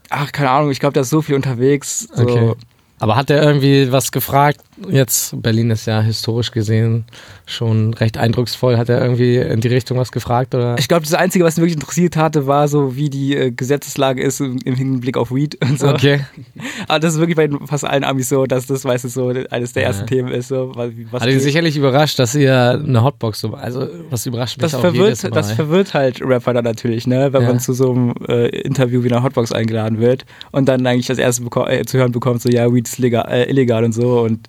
Ach, 0.09 0.31
keine 0.31 0.49
Ahnung, 0.49 0.71
ich 0.71 0.79
glaube, 0.79 0.93
der 0.93 1.03
ist 1.03 1.09
so 1.09 1.21
viel 1.21 1.35
unterwegs. 1.35 2.07
So. 2.13 2.23
Okay. 2.23 2.53
Aber 2.99 3.15
hat 3.15 3.29
er 3.29 3.41
irgendwie 3.41 3.91
was 3.91 4.11
gefragt? 4.11 4.61
Jetzt, 4.89 5.41
Berlin 5.41 5.69
ist 5.69 5.85
ja 5.85 6.01
historisch 6.01 6.51
gesehen 6.51 7.05
schon 7.45 7.93
recht 7.93 8.17
eindrucksvoll. 8.17 8.77
Hat 8.77 8.89
er 8.89 9.01
irgendwie 9.01 9.37
in 9.37 9.59
die 9.61 9.67
Richtung 9.67 9.97
was 9.97 10.11
gefragt? 10.11 10.55
Oder? 10.55 10.75
Ich 10.79 10.87
glaube, 10.87 11.03
das 11.03 11.13
Einzige, 11.13 11.45
was 11.45 11.57
ihn 11.57 11.61
wirklich 11.61 11.75
interessiert 11.75 12.15
hatte, 12.17 12.47
war 12.47 12.67
so, 12.67 12.95
wie 12.95 13.09
die 13.09 13.35
äh, 13.35 13.51
Gesetzeslage 13.51 14.21
ist 14.21 14.39
im, 14.41 14.59
im 14.65 14.75
Hinblick 14.75 15.17
auf 15.17 15.31
Weed 15.31 15.57
und 15.63 15.79
so. 15.79 15.89
Okay. 15.89 16.21
Aber 16.87 16.99
das 16.99 17.13
ist 17.13 17.19
wirklich 17.19 17.35
bei 17.35 17.49
fast 17.67 17.85
allen 17.85 18.03
Amis 18.03 18.29
so, 18.29 18.45
dass 18.45 18.65
das 18.67 18.83
meistens 18.83 19.13
so 19.13 19.27
eines 19.49 19.73
der 19.73 19.83
Ja. 19.83 19.89
ersten 19.89 20.07
Themen 20.07 20.29
ist. 20.29 20.47
So, 20.47 20.71
was, 20.75 20.91
was 21.11 21.21
Hat 21.23 21.29
ihn 21.29 21.39
sicherlich 21.39 21.77
überrascht, 21.77 22.17
dass 22.19 22.33
ihr 22.35 22.71
eine 22.71 23.03
Hotbox 23.03 23.41
so. 23.41 23.53
Also, 23.53 23.87
was 24.09 24.25
überrascht 24.25 24.57
mich 24.57 24.63
das 24.71 24.75
auch 24.75 24.83
jedes 24.83 25.19
verwirrt, 25.21 25.23
Mal. 25.23 25.29
das 25.41 25.51
verwirrt 25.51 25.93
halt 25.93 26.21
Rapper 26.21 26.53
dann 26.53 26.63
natürlich, 26.65 27.07
ne? 27.07 27.33
wenn 27.33 27.41
Ja. 27.43 27.47
man 27.49 27.59
zu 27.59 27.73
so 27.73 27.91
einem 27.91 28.13
äh, 28.27 28.47
Interview 28.47 29.03
wie 29.03 29.11
einer 29.11 29.23
Hotbox 29.23 29.51
eingeladen 29.51 29.99
wird 29.99 30.25
und 30.51 30.67
dann 30.67 30.85
eigentlich 30.87 31.07
das 31.07 31.17
erste 31.17 31.43
äh, 31.67 31.85
zu 31.85 31.97
hören 31.97 32.11
bekommt, 32.11 32.41
so 32.41 32.49
ja, 32.49 32.71
Weed 32.73 32.87
ist 32.87 32.97
legal, 32.99 33.25
äh, 33.29 33.49
illegal 33.49 33.83
und 33.83 33.93
so 33.93 34.21
und 34.21 34.47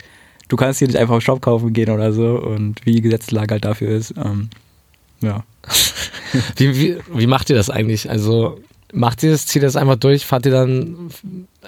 du 0.52 0.56
kannst 0.56 0.80
hier 0.80 0.86
nicht 0.88 0.98
einfach 0.98 1.14
im 1.14 1.20
Shop 1.22 1.40
kaufen 1.40 1.72
gehen 1.72 1.88
oder 1.90 2.12
so 2.12 2.38
und 2.38 2.84
wie 2.84 2.92
die 2.92 3.00
Gesetzeslage 3.00 3.52
halt 3.54 3.64
dafür 3.64 3.88
ist. 3.88 4.12
Ähm, 4.22 4.50
ja. 5.22 5.44
Wie, 6.56 6.76
wie, 6.78 6.96
wie 7.14 7.26
macht 7.26 7.48
ihr 7.50 7.56
das 7.56 7.68
eigentlich? 7.70 8.08
Also 8.10 8.58
macht 8.92 9.22
ihr 9.22 9.30
das, 9.32 9.44
zieht 9.46 9.62
ihr 9.62 9.66
das 9.68 9.76
einfach 9.76 9.96
durch, 9.96 10.24
fahrt 10.26 10.46
ihr 10.46 10.52
dann 10.52 11.10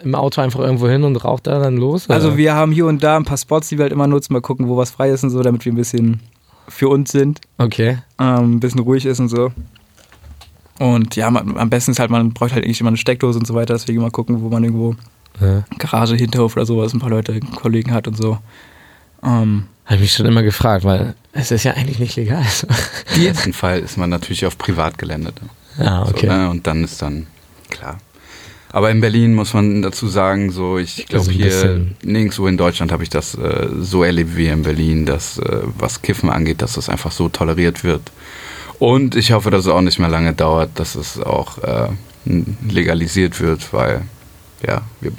im 0.03 0.15
Auto 0.15 0.41
einfach 0.41 0.61
irgendwo 0.61 0.89
hin 0.89 1.03
und 1.05 1.17
raucht 1.23 1.47
da 1.47 1.59
dann 1.59 1.77
los? 1.77 2.07
oder? 2.07 2.15
Also 2.15 2.37
wir 2.39 2.55
haben 2.55 2.73
hier 2.73 2.87
und 2.87 3.03
da 3.03 3.17
ein 3.17 3.25
paar 3.27 3.37
Spots, 3.37 3.69
die 3.69 3.77
wir 3.79 3.83
halt 3.85 3.93
immer 3.93 4.07
nutzen, 4.07 4.33
mal 4.33 4.41
gucken, 4.41 4.69
wo 4.69 4.77
was 4.79 4.91
frei 4.91 5.11
ist 5.11 5.23
und 5.23 5.31
so, 5.31 5.43
damit 5.43 5.65
wir 5.67 5.73
ein 5.73 5.77
bisschen 5.77 6.21
für 6.69 6.89
uns 6.89 7.13
sind, 7.13 7.41
Okay. 7.59 7.99
ähm, 8.19 8.55
ein 8.57 8.61
bisschen 8.61 8.81
ruhig 8.81 9.05
ist 9.07 9.21
und 9.21 9.29
so. 9.29 9.53
Und 10.79 11.15
ja, 11.15 11.31
man, 11.31 11.57
am 11.59 11.71
besten 11.71 11.93
ist 11.93 11.99
halt, 12.01 12.11
man 12.11 12.33
braucht 12.33 12.53
halt 12.53 12.65
eigentlich 12.65 12.81
immer 12.81 12.89
eine 12.89 12.97
Steckdose 12.97 13.39
und 13.39 13.47
so 13.47 13.55
weiter, 13.55 13.75
deswegen 13.75 14.01
mal 14.01 14.11
gucken, 14.11 14.41
wo 14.43 14.49
man 14.49 14.65
irgendwo 14.65 14.95
Ja. 15.41 15.65
Garage, 15.79 16.17
Hinterhof 16.17 16.57
oder 16.57 16.65
sowas 16.67 16.95
ein 16.95 17.01
paar 17.01 17.11
Leute, 17.11 17.39
Kollegen 17.41 17.93
hat 17.93 18.09
und 18.09 18.17
so. 18.17 18.39
Ähm, 19.25 19.65
Habe 19.87 19.97
ich 19.97 20.01
mich 20.03 20.13
schon 20.13 20.27
immer 20.27 20.43
gefragt, 20.43 20.85
weil 20.85 21.15
es 21.33 21.51
ist 21.51 21.65
ja 21.65 21.73
eigentlich 21.73 21.99
nicht 21.99 22.17
legal. 22.17 22.45
Im 23.17 23.27
ersten 23.27 23.53
Fall 23.53 23.81
ist 23.81 23.97
man 23.97 24.11
natürlich 24.11 24.47
auf 24.47 24.57
Privatgelände. 24.59 25.33
Ja, 25.79 26.03
okay. 26.03 26.27
So, 26.27 26.33
ne? 26.33 26.51
Und 26.51 26.67
dann 26.67 26.85
ist 26.85 27.03
dann, 27.03 27.27
klar. 27.71 27.99
Aber 28.71 28.91
in 28.91 29.01
Berlin 29.01 29.35
muss 29.35 29.55
man 29.55 29.83
dazu 29.83 30.09
sagen, 30.09 30.51
so 30.51 30.79
ich 30.79 31.07
glaube 31.07 31.27
Also 31.27 31.31
hier 31.31 31.87
nirgendwo 32.03 32.49
in 32.49 32.57
Deutschland 32.57 32.91
habe 32.91 33.05
ich 33.05 33.09
das 33.09 33.37
äh, 33.37 33.69
so 33.81 34.03
erlebt 34.03 34.37
wie 34.37 34.49
in 34.49 34.65
Berlin, 34.65 35.07
dass 35.07 35.39
äh, 35.39 35.61
was 35.79 36.03
Kiffen 36.03 36.29
angeht, 36.29 36.61
dass 36.61 36.73
das 36.73 36.89
einfach 36.89 37.13
so 37.13 37.29
toleriert 37.29 37.85
wird. 37.85 38.11
Und 38.81 39.15
ich 39.15 39.31
hoffe, 39.31 39.53
dass 39.53 39.67
es 39.67 39.71
auch 39.71 39.81
nicht 39.81 40.01
mehr 40.01 40.09
lange 40.09 40.33
dauert, 40.33 40.71
dass 40.75 40.97
es 40.97 41.21
auch 41.21 41.59
äh, 41.59 41.89
legalisiert 42.69 43.41
wird, 43.41 43.73
weil 43.73 44.03
ja, 44.67 44.83
wir, 45.01 45.13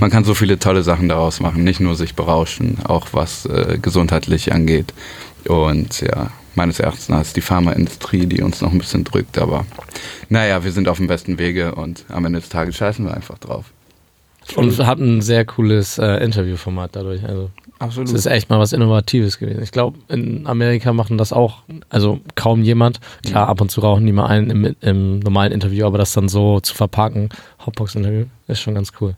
man 0.00 0.10
kann 0.10 0.24
so 0.24 0.34
viele 0.34 0.58
tolle 0.58 0.82
Sachen 0.82 1.08
daraus 1.08 1.40
machen, 1.40 1.64
nicht 1.64 1.80
nur 1.80 1.96
sich 1.96 2.14
berauschen, 2.14 2.78
auch 2.84 3.08
was 3.12 3.46
äh, 3.46 3.78
gesundheitlich 3.80 4.52
angeht. 4.52 4.92
Und 5.46 6.00
ja, 6.00 6.30
meines 6.54 6.80
Erachtens 6.80 7.08
ist 7.28 7.36
die 7.36 7.40
Pharmaindustrie, 7.40 8.26
die 8.26 8.42
uns 8.42 8.60
noch 8.60 8.72
ein 8.72 8.78
bisschen 8.78 9.04
drückt, 9.04 9.38
aber 9.38 9.64
naja, 10.28 10.64
wir 10.64 10.72
sind 10.72 10.88
auf 10.88 10.96
dem 10.96 11.06
besten 11.06 11.38
Wege 11.38 11.74
und 11.74 12.04
am 12.08 12.24
Ende 12.24 12.40
des 12.40 12.48
Tages 12.48 12.76
scheißen 12.76 13.04
wir 13.04 13.14
einfach 13.14 13.38
drauf. 13.38 13.66
Und 14.54 14.86
hat 14.86 14.98
ein 14.98 15.22
sehr 15.22 15.44
cooles 15.44 15.98
äh, 15.98 16.22
Interviewformat 16.22 16.94
dadurch. 16.94 17.24
Also 17.24 17.50
absolut. 17.78 18.08
es 18.08 18.14
ist 18.14 18.26
echt 18.26 18.48
mal 18.48 18.58
was 18.58 18.72
Innovatives 18.72 19.38
gewesen. 19.38 19.62
Ich 19.62 19.72
glaube, 19.72 19.98
in 20.08 20.46
Amerika 20.46 20.92
machen 20.92 21.18
das 21.18 21.32
auch, 21.32 21.62
also 21.88 22.20
kaum 22.34 22.62
jemand. 22.62 23.00
Klar, 23.24 23.48
ab 23.48 23.60
und 23.60 23.70
zu 23.70 23.80
rauchen 23.80 24.06
die 24.06 24.12
mal 24.12 24.26
einen 24.26 24.50
im, 24.50 24.76
im 24.80 25.18
normalen 25.20 25.52
Interview, 25.52 25.86
aber 25.86 25.98
das 25.98 26.12
dann 26.12 26.28
so 26.28 26.60
zu 26.60 26.74
verpacken, 26.74 27.30
Hotbox-Interview, 27.64 28.26
ist 28.46 28.60
schon 28.60 28.74
ganz 28.74 28.92
cool. 29.00 29.16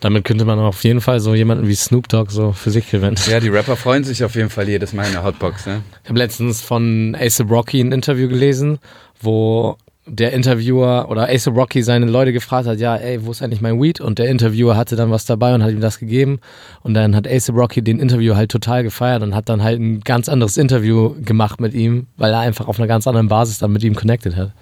Damit 0.00 0.24
könnte 0.24 0.44
man 0.44 0.58
auf 0.58 0.82
jeden 0.84 1.00
Fall 1.00 1.20
so 1.20 1.34
jemanden 1.34 1.68
wie 1.68 1.74
Snoop 1.74 2.08
Dogg 2.08 2.30
so 2.30 2.52
für 2.52 2.70
sich 2.70 2.90
gewinnen. 2.90 3.16
Ja, 3.28 3.40
die 3.40 3.48
Rapper 3.48 3.76
freuen 3.76 4.02
sich 4.02 4.24
auf 4.24 4.34
jeden 4.34 4.48
Fall 4.48 4.68
jedes 4.68 4.94
Mal 4.94 5.06
in 5.06 5.12
der 5.12 5.24
Hotbox, 5.24 5.66
ne? 5.66 5.82
Ich 6.02 6.08
habe 6.08 6.18
letztens 6.18 6.62
von 6.62 7.14
Ace 7.18 7.42
Rocky 7.48 7.80
ein 7.80 7.92
Interview 7.92 8.28
gelesen, 8.28 8.78
wo 9.20 9.76
der 10.06 10.32
Interviewer 10.32 11.08
oder 11.08 11.28
Ace 11.28 11.48
Rocky 11.48 11.82
seine 11.82 12.06
Leute 12.06 12.32
gefragt 12.32 12.66
hat, 12.66 12.78
ja, 12.78 12.96
ey, 12.96 13.24
wo 13.24 13.30
ist 13.30 13.42
eigentlich 13.42 13.62
mein 13.62 13.80
Weed? 13.80 14.00
Und 14.00 14.18
der 14.18 14.28
Interviewer 14.28 14.76
hatte 14.76 14.96
dann 14.96 15.10
was 15.10 15.24
dabei 15.24 15.54
und 15.54 15.62
hat 15.62 15.70
ihm 15.70 15.80
das 15.80 15.98
gegeben. 15.98 16.40
Und 16.82 16.94
dann 16.94 17.16
hat 17.16 17.26
Ace 17.26 17.50
Rocky 17.50 17.82
den 17.82 17.98
Interview 17.98 18.34
halt 18.34 18.50
total 18.50 18.82
gefeiert 18.82 19.22
und 19.22 19.34
hat 19.34 19.48
dann 19.48 19.62
halt 19.62 19.80
ein 19.80 20.00
ganz 20.00 20.28
anderes 20.28 20.56
Interview 20.56 21.14
gemacht 21.22 21.60
mit 21.60 21.72
ihm, 21.72 22.06
weil 22.16 22.32
er 22.32 22.40
einfach 22.40 22.68
auf 22.68 22.78
einer 22.78 22.86
ganz 22.86 23.06
anderen 23.06 23.28
Basis 23.28 23.58
dann 23.58 23.72
mit 23.72 23.82
ihm 23.82 23.94
connected 23.94 24.36
hat. 24.36 24.52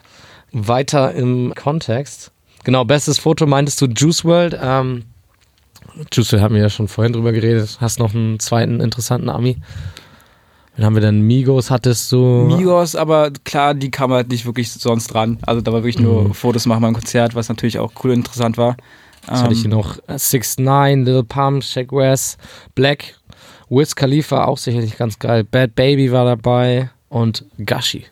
Weiter 0.52 1.12
im 1.12 1.52
Kontext. 1.56 2.30
Genau, 2.64 2.84
bestes 2.84 3.18
Foto 3.18 3.46
meintest 3.46 3.80
du 3.80 3.86
Juice 3.86 4.24
World. 4.24 4.56
Ähm, 4.62 5.04
Juice 6.12 6.32
World 6.32 6.44
haben 6.44 6.54
wir 6.54 6.62
ja 6.62 6.70
schon 6.70 6.86
vorhin 6.86 7.12
drüber 7.12 7.32
geredet. 7.32 7.78
Hast 7.80 7.98
noch 7.98 8.14
einen 8.14 8.38
zweiten 8.38 8.80
interessanten 8.80 9.28
Ami? 9.28 9.56
Wen 10.82 10.86
haben 10.86 10.94
wir 10.96 11.00
denn? 11.00 11.20
Migos 11.22 11.70
hattest 11.70 12.10
du? 12.10 12.16
Migos, 12.56 12.96
aber 12.96 13.30
klar, 13.44 13.72
die 13.72 13.88
kam 13.92 14.10
halt 14.12 14.30
nicht 14.30 14.44
wirklich 14.46 14.68
sonst 14.72 15.06
dran. 15.14 15.38
Also 15.46 15.60
da 15.60 15.72
war 15.72 15.84
wirklich 15.84 16.00
nur 16.00 16.24
Mhm. 16.24 16.34
Fotos 16.34 16.66
machen 16.66 16.82
beim 16.82 16.92
Konzert, 16.94 17.36
was 17.36 17.48
natürlich 17.48 17.78
auch 17.78 17.92
cool 18.02 18.10
und 18.10 18.16
interessant 18.16 18.58
war. 18.58 18.76
Was 19.28 19.44
hatte 19.44 19.52
ich 19.52 19.60
hier 19.60 19.70
Ähm, 19.70 19.76
noch? 19.78 19.98
6 20.08 20.58
9 20.58 21.04
Lil 21.04 21.22
Pump, 21.22 21.62
Shaq 21.62 21.92
West, 21.92 22.36
Black, 22.74 23.14
Wiz 23.70 23.94
Khalifa, 23.94 24.46
auch 24.46 24.58
sicherlich 24.58 24.96
ganz 24.96 25.20
geil. 25.20 25.44
Bad 25.44 25.76
Baby 25.76 26.10
war 26.10 26.24
dabei 26.24 26.90
und 27.08 27.44
Gashi. 27.64 28.04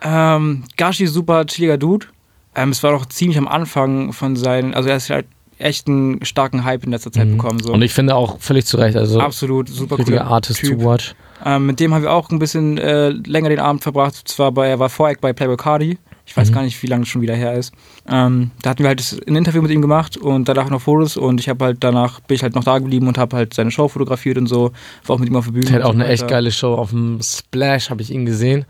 Ähm, 0.00 0.62
Gashi, 0.76 1.08
super 1.08 1.44
chilliger 1.44 1.76
Dude. 1.76 2.06
Ähm, 2.54 2.68
es 2.70 2.84
war 2.84 2.92
doch 2.92 3.06
ziemlich 3.06 3.36
am 3.36 3.48
Anfang 3.48 4.12
von 4.12 4.36
seinen, 4.36 4.74
also 4.74 4.88
er 4.88 4.94
ist 4.96 5.10
halt 5.10 5.26
echt 5.58 5.88
einen 5.88 6.24
starken 6.24 6.62
Hype 6.64 6.84
in 6.84 6.92
letzter 6.92 7.10
Zeit 7.10 7.26
Mhm. 7.26 7.32
bekommen. 7.36 7.60
So. 7.60 7.72
Und 7.72 7.82
ich 7.82 7.92
finde 7.92 8.14
auch 8.14 8.38
völlig 8.38 8.64
zu 8.64 8.76
Recht, 8.76 8.96
also 8.96 9.18
Absolut, 9.20 9.68
super 9.68 9.96
cooler 9.96 10.24
Artist 10.28 10.60
Typ. 10.60 10.78
to 10.78 10.84
watch. 10.84 11.16
Ähm, 11.44 11.66
mit 11.66 11.80
dem 11.80 11.94
haben 11.94 12.02
wir 12.02 12.12
auch 12.12 12.30
ein 12.30 12.38
bisschen 12.38 12.78
äh, 12.78 13.08
länger 13.10 13.48
den 13.48 13.60
Abend 13.60 13.82
verbracht. 13.82 14.14
Zwar 14.28 14.52
bei, 14.52 14.68
er 14.68 14.78
war 14.78 14.88
Voreck 14.88 15.20
bei 15.20 15.32
Playboy 15.32 15.56
Cardi. 15.56 15.98
Ich 16.26 16.36
weiß 16.36 16.50
Mhm. 16.50 16.54
gar 16.54 16.62
nicht, 16.62 16.80
wie 16.82 16.86
lange 16.86 17.02
es 17.02 17.08
schon 17.08 17.22
wieder 17.22 17.34
her 17.34 17.54
ist. 17.54 17.72
Ähm, 18.08 18.52
da 18.62 18.70
hatten 18.70 18.80
wir 18.84 18.88
halt 18.88 19.00
das- 19.00 19.18
ein 19.26 19.34
Interview 19.34 19.62
mit 19.62 19.70
ihm 19.72 19.80
gemacht 19.82 20.16
und 20.16 20.48
danach 20.48 20.70
noch 20.70 20.80
Fotos 20.80 21.16
und 21.16 21.40
ich 21.40 21.48
habe 21.48 21.64
halt 21.64 21.78
danach 21.80 22.20
bin 22.20 22.36
ich 22.36 22.42
halt 22.44 22.54
noch 22.54 22.62
da 22.62 22.78
geblieben 22.78 23.08
und 23.08 23.18
habe 23.18 23.36
halt 23.36 23.52
seine 23.54 23.70
Show 23.72 23.88
fotografiert 23.88 24.38
und 24.38 24.46
so. 24.46 24.70
War 25.06 25.16
auch 25.16 25.18
mit 25.18 25.28
ihm 25.28 25.34
auf 25.36 25.46
der 25.46 25.52
Bühne. 25.52 25.66
Der 25.66 25.74
hat 25.76 25.82
auch 25.82 25.88
so 25.92 25.94
eine 25.94 26.06
echt 26.06 26.28
geile 26.28 26.52
Show 26.52 26.74
auf 26.74 26.90
dem 26.90 27.18
Splash, 27.22 27.90
habe 27.90 28.02
ich 28.02 28.10
ihn 28.12 28.26
gesehen. 28.26 28.64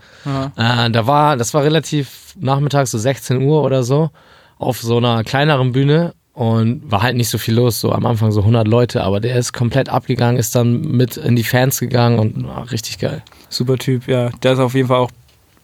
Äh, 0.55 0.89
da 0.89 1.05
war, 1.07 1.37
das 1.37 1.53
war 1.53 1.63
relativ 1.63 2.33
nachmittags, 2.39 2.91
so 2.91 2.97
16 2.97 3.41
Uhr 3.43 3.61
oder 3.63 3.83
so, 3.83 4.09
auf 4.57 4.79
so 4.81 4.97
einer 4.97 5.23
kleineren 5.23 5.71
Bühne 5.71 6.13
und 6.33 6.89
war 6.89 7.01
halt 7.01 7.17
nicht 7.17 7.29
so 7.29 7.37
viel 7.37 7.55
los, 7.55 7.81
so 7.81 7.91
am 7.91 8.05
Anfang 8.05 8.31
so 8.31 8.41
100 8.41 8.67
Leute, 8.67 9.03
aber 9.03 9.19
der 9.19 9.35
ist 9.35 9.53
komplett 9.53 9.89
abgegangen, 9.89 10.39
ist 10.39 10.55
dann 10.55 10.81
mit 10.81 11.17
in 11.17 11.35
die 11.35 11.43
Fans 11.43 11.79
gegangen 11.79 12.19
und 12.19 12.47
war 12.47 12.71
richtig 12.71 12.99
geil. 12.99 13.21
Super 13.49 13.77
Typ, 13.77 14.07
ja. 14.07 14.29
Der 14.43 14.53
ist 14.53 14.59
auf 14.59 14.73
jeden 14.73 14.87
Fall 14.87 14.99
auch, 14.99 15.11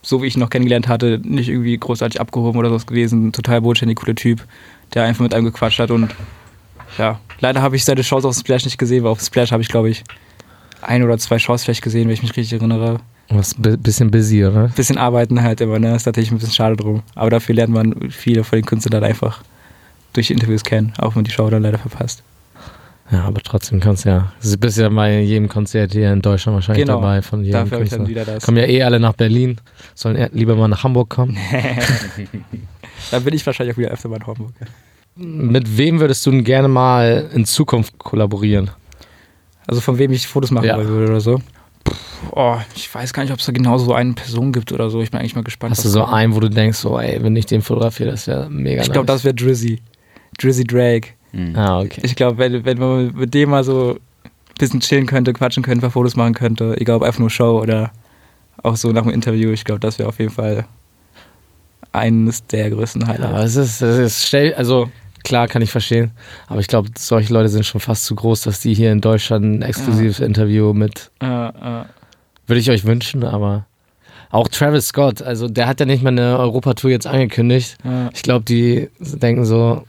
so 0.01 0.21
wie 0.21 0.27
ich 0.27 0.35
ihn 0.35 0.41
noch 0.41 0.49
kennengelernt 0.49 0.87
hatte, 0.87 1.19
nicht 1.23 1.49
irgendwie 1.49 1.77
großartig 1.77 2.19
abgehoben 2.19 2.59
oder 2.59 2.69
sowas 2.69 2.85
gewesen. 2.85 3.31
Total 3.31 3.61
bodenständig, 3.61 3.97
cooler 3.97 4.15
Typ, 4.15 4.45
der 4.93 5.03
einfach 5.03 5.21
mit 5.21 5.33
einem 5.33 5.45
gequatscht 5.45 5.79
hat 5.79 5.91
und 5.91 6.13
ja. 6.97 7.19
Leider 7.39 7.61
habe 7.61 7.75
ich 7.75 7.85
seine 7.85 8.03
Shows 8.03 8.25
auf 8.25 8.35
Splash 8.35 8.65
nicht 8.65 8.77
gesehen, 8.77 9.03
weil 9.03 9.11
auf 9.11 9.21
Splash 9.21 9.51
habe 9.51 9.61
ich, 9.61 9.69
glaube 9.69 9.89
ich, 9.89 10.03
ein 10.81 11.03
oder 11.03 11.17
zwei 11.17 11.39
Shows 11.39 11.63
vielleicht 11.63 11.81
gesehen, 11.81 12.07
wenn 12.07 12.13
ich 12.13 12.23
mich 12.23 12.35
richtig 12.35 12.59
erinnere. 12.59 12.99
Was 13.29 13.57
ein 13.57 13.81
bisschen 13.81 14.09
busy, 14.09 14.45
oder? 14.45 14.69
Bisschen 14.69 14.97
arbeiten 14.97 15.41
halt 15.41 15.59
immer, 15.59 15.79
ne? 15.79 15.95
Ist 15.95 16.05
natürlich 16.05 16.31
ein 16.31 16.37
bisschen 16.37 16.53
schade 16.53 16.77
drum. 16.77 17.03
Aber 17.13 17.29
dafür 17.29 17.55
lernt 17.55 17.73
man 17.73 18.09
viele 18.09 18.43
von 18.43 18.57
den 18.57 18.65
Künstlern 18.65 19.01
dann 19.01 19.03
einfach 19.03 19.41
durch 20.13 20.27
die 20.27 20.33
Interviews 20.33 20.63
kennen, 20.63 20.93
auch 20.97 21.15
wenn 21.15 21.23
die 21.23 21.31
Show 21.31 21.49
dann 21.49 21.63
leider 21.63 21.77
verpasst. 21.77 22.23
Ja, 23.09 23.23
aber 23.23 23.41
trotzdem 23.41 23.79
kannst 23.79 24.03
du 24.03 24.09
ja. 24.09 24.33
Du 24.43 24.57
bist 24.57 24.77
ja 24.77 24.89
bei 24.89 25.21
jedem 25.21 25.47
Konzert 25.47 25.93
hier 25.93 26.11
in 26.11 26.21
Deutschland 26.21 26.55
wahrscheinlich 26.55 26.85
Genau. 26.85 26.99
dabei 26.99 27.21
von 27.21 27.41
jedem 27.43 27.53
Dafür 27.61 27.75
habe 27.77 27.83
ich 27.85 27.89
dann 27.91 28.07
wieder 28.07 28.25
das. 28.25 28.43
Kommen 28.43 28.57
ja 28.57 28.65
eh 28.65 28.83
alle 28.83 28.99
nach 28.99 29.13
Berlin, 29.13 29.61
sollen 29.95 30.17
eher 30.17 30.29
lieber 30.33 30.55
mal 30.55 30.67
nach 30.67 30.83
Hamburg 30.83 31.09
kommen. 31.09 31.37
Dann 33.11 33.23
bin 33.23 33.33
ich 33.33 33.45
wahrscheinlich 33.45 33.75
auch 33.75 33.79
wieder 33.79 33.89
öfter 33.91 34.09
mal 34.09 34.17
in 34.17 34.27
Hamburg. 34.27 34.51
Mit 35.15 35.77
wem 35.77 35.99
würdest 35.99 36.25
du 36.25 36.31
denn 36.31 36.43
gerne 36.43 36.67
mal 36.67 37.29
in 37.33 37.45
Zukunft 37.45 37.97
kollaborieren? 37.97 38.71
Also 39.65 39.81
von 39.81 39.97
wem 39.97 40.11
ich 40.11 40.27
Fotos 40.27 40.51
machen 40.51 40.65
Ja. 40.67 40.77
würde 40.77 41.09
oder 41.11 41.21
so. 41.21 41.41
Oh, 42.31 42.57
ich 42.75 42.93
weiß 42.93 43.13
gar 43.13 43.23
nicht, 43.23 43.31
ob 43.31 43.39
es 43.39 43.45
da 43.45 43.51
genau 43.51 43.77
so 43.77 43.93
eine 43.93 44.13
Person 44.13 44.51
gibt 44.51 44.71
oder 44.71 44.89
so. 44.89 45.01
Ich 45.01 45.11
bin 45.11 45.19
eigentlich 45.19 45.35
mal 45.35 45.43
gespannt. 45.43 45.71
Hast 45.71 45.85
du 45.85 45.89
so 45.89 46.03
einen, 46.05 46.35
wo 46.35 46.39
du 46.39 46.49
denkst, 46.49 46.77
so, 46.77 46.99
ey, 46.99 47.21
wenn 47.23 47.35
ich 47.35 47.45
den 47.45 47.61
fotografiere, 47.61 48.11
das 48.11 48.27
wäre 48.27 48.49
mega 48.49 48.81
Ich 48.81 48.91
glaube, 48.91 49.07
nice. 49.07 49.15
das 49.17 49.23
wäre 49.23 49.33
Drizzy. 49.35 49.79
Drizzy 50.37 50.63
Drake. 50.63 51.09
Mhm. 51.33 51.55
Ah, 51.55 51.81
okay. 51.81 52.01
Ich 52.03 52.15
glaube, 52.15 52.37
wenn, 52.37 52.63
wenn 52.65 52.77
man 52.77 53.13
mit 53.15 53.33
dem 53.33 53.49
mal 53.49 53.63
so 53.63 53.97
bisschen 54.59 54.79
chillen 54.79 55.05
könnte, 55.05 55.33
quatschen 55.33 55.61
könnte, 55.63 55.79
ein 55.79 55.81
paar 55.81 55.91
Fotos 55.91 56.15
machen 56.15 56.33
könnte, 56.33 56.75
egal 56.79 56.95
ob 56.97 57.03
einfach 57.03 57.19
nur 57.19 57.29
Show 57.29 57.61
oder 57.61 57.91
auch 58.63 58.75
so 58.75 58.91
nach 58.91 59.03
dem 59.03 59.11
Interview. 59.11 59.51
Ich 59.51 59.65
glaube, 59.65 59.79
das 59.79 59.99
wäre 59.99 60.09
auf 60.09 60.17
jeden 60.19 60.31
Fall 60.33 60.65
eines 61.91 62.45
der 62.47 62.69
größten 62.71 63.01
Ja, 63.01 63.07
Highlights. 63.07 63.29
aber 63.33 63.43
es 63.43 63.55
ist, 63.55 63.81
es 63.81 63.97
ist 63.99 64.27
stell, 64.27 64.53
also 64.55 64.89
klar 65.23 65.47
kann 65.47 65.61
ich 65.61 65.71
verstehen, 65.71 66.11
aber 66.47 66.59
ich 66.59 66.67
glaube, 66.67 66.89
solche 66.97 67.33
Leute 67.33 67.49
sind 67.49 67.65
schon 67.65 67.81
fast 67.81 68.05
zu 68.05 68.15
groß, 68.15 68.41
dass 68.41 68.59
die 68.61 68.73
hier 68.73 68.91
in 68.91 69.01
Deutschland 69.01 69.45
ein 69.45 69.61
exklusives 69.61 70.19
Interview 70.19 70.73
mit, 70.73 71.11
Äh, 71.21 71.25
äh, 71.25 71.83
würde 72.45 72.59
ich 72.59 72.69
euch 72.71 72.85
wünschen, 72.85 73.23
aber 73.23 73.65
auch 74.29 74.47
Travis 74.47 74.87
Scott, 74.87 75.21
also 75.21 75.47
der 75.47 75.67
hat 75.67 75.79
ja 75.79 75.85
nicht 75.85 76.03
mal 76.03 76.09
eine 76.09 76.37
Europatour 76.37 76.89
jetzt 76.91 77.07
angekündigt. 77.07 77.77
Ich 78.13 78.23
glaube, 78.23 78.43
die 78.43 78.89
denken 78.99 79.45
so, 79.45 79.83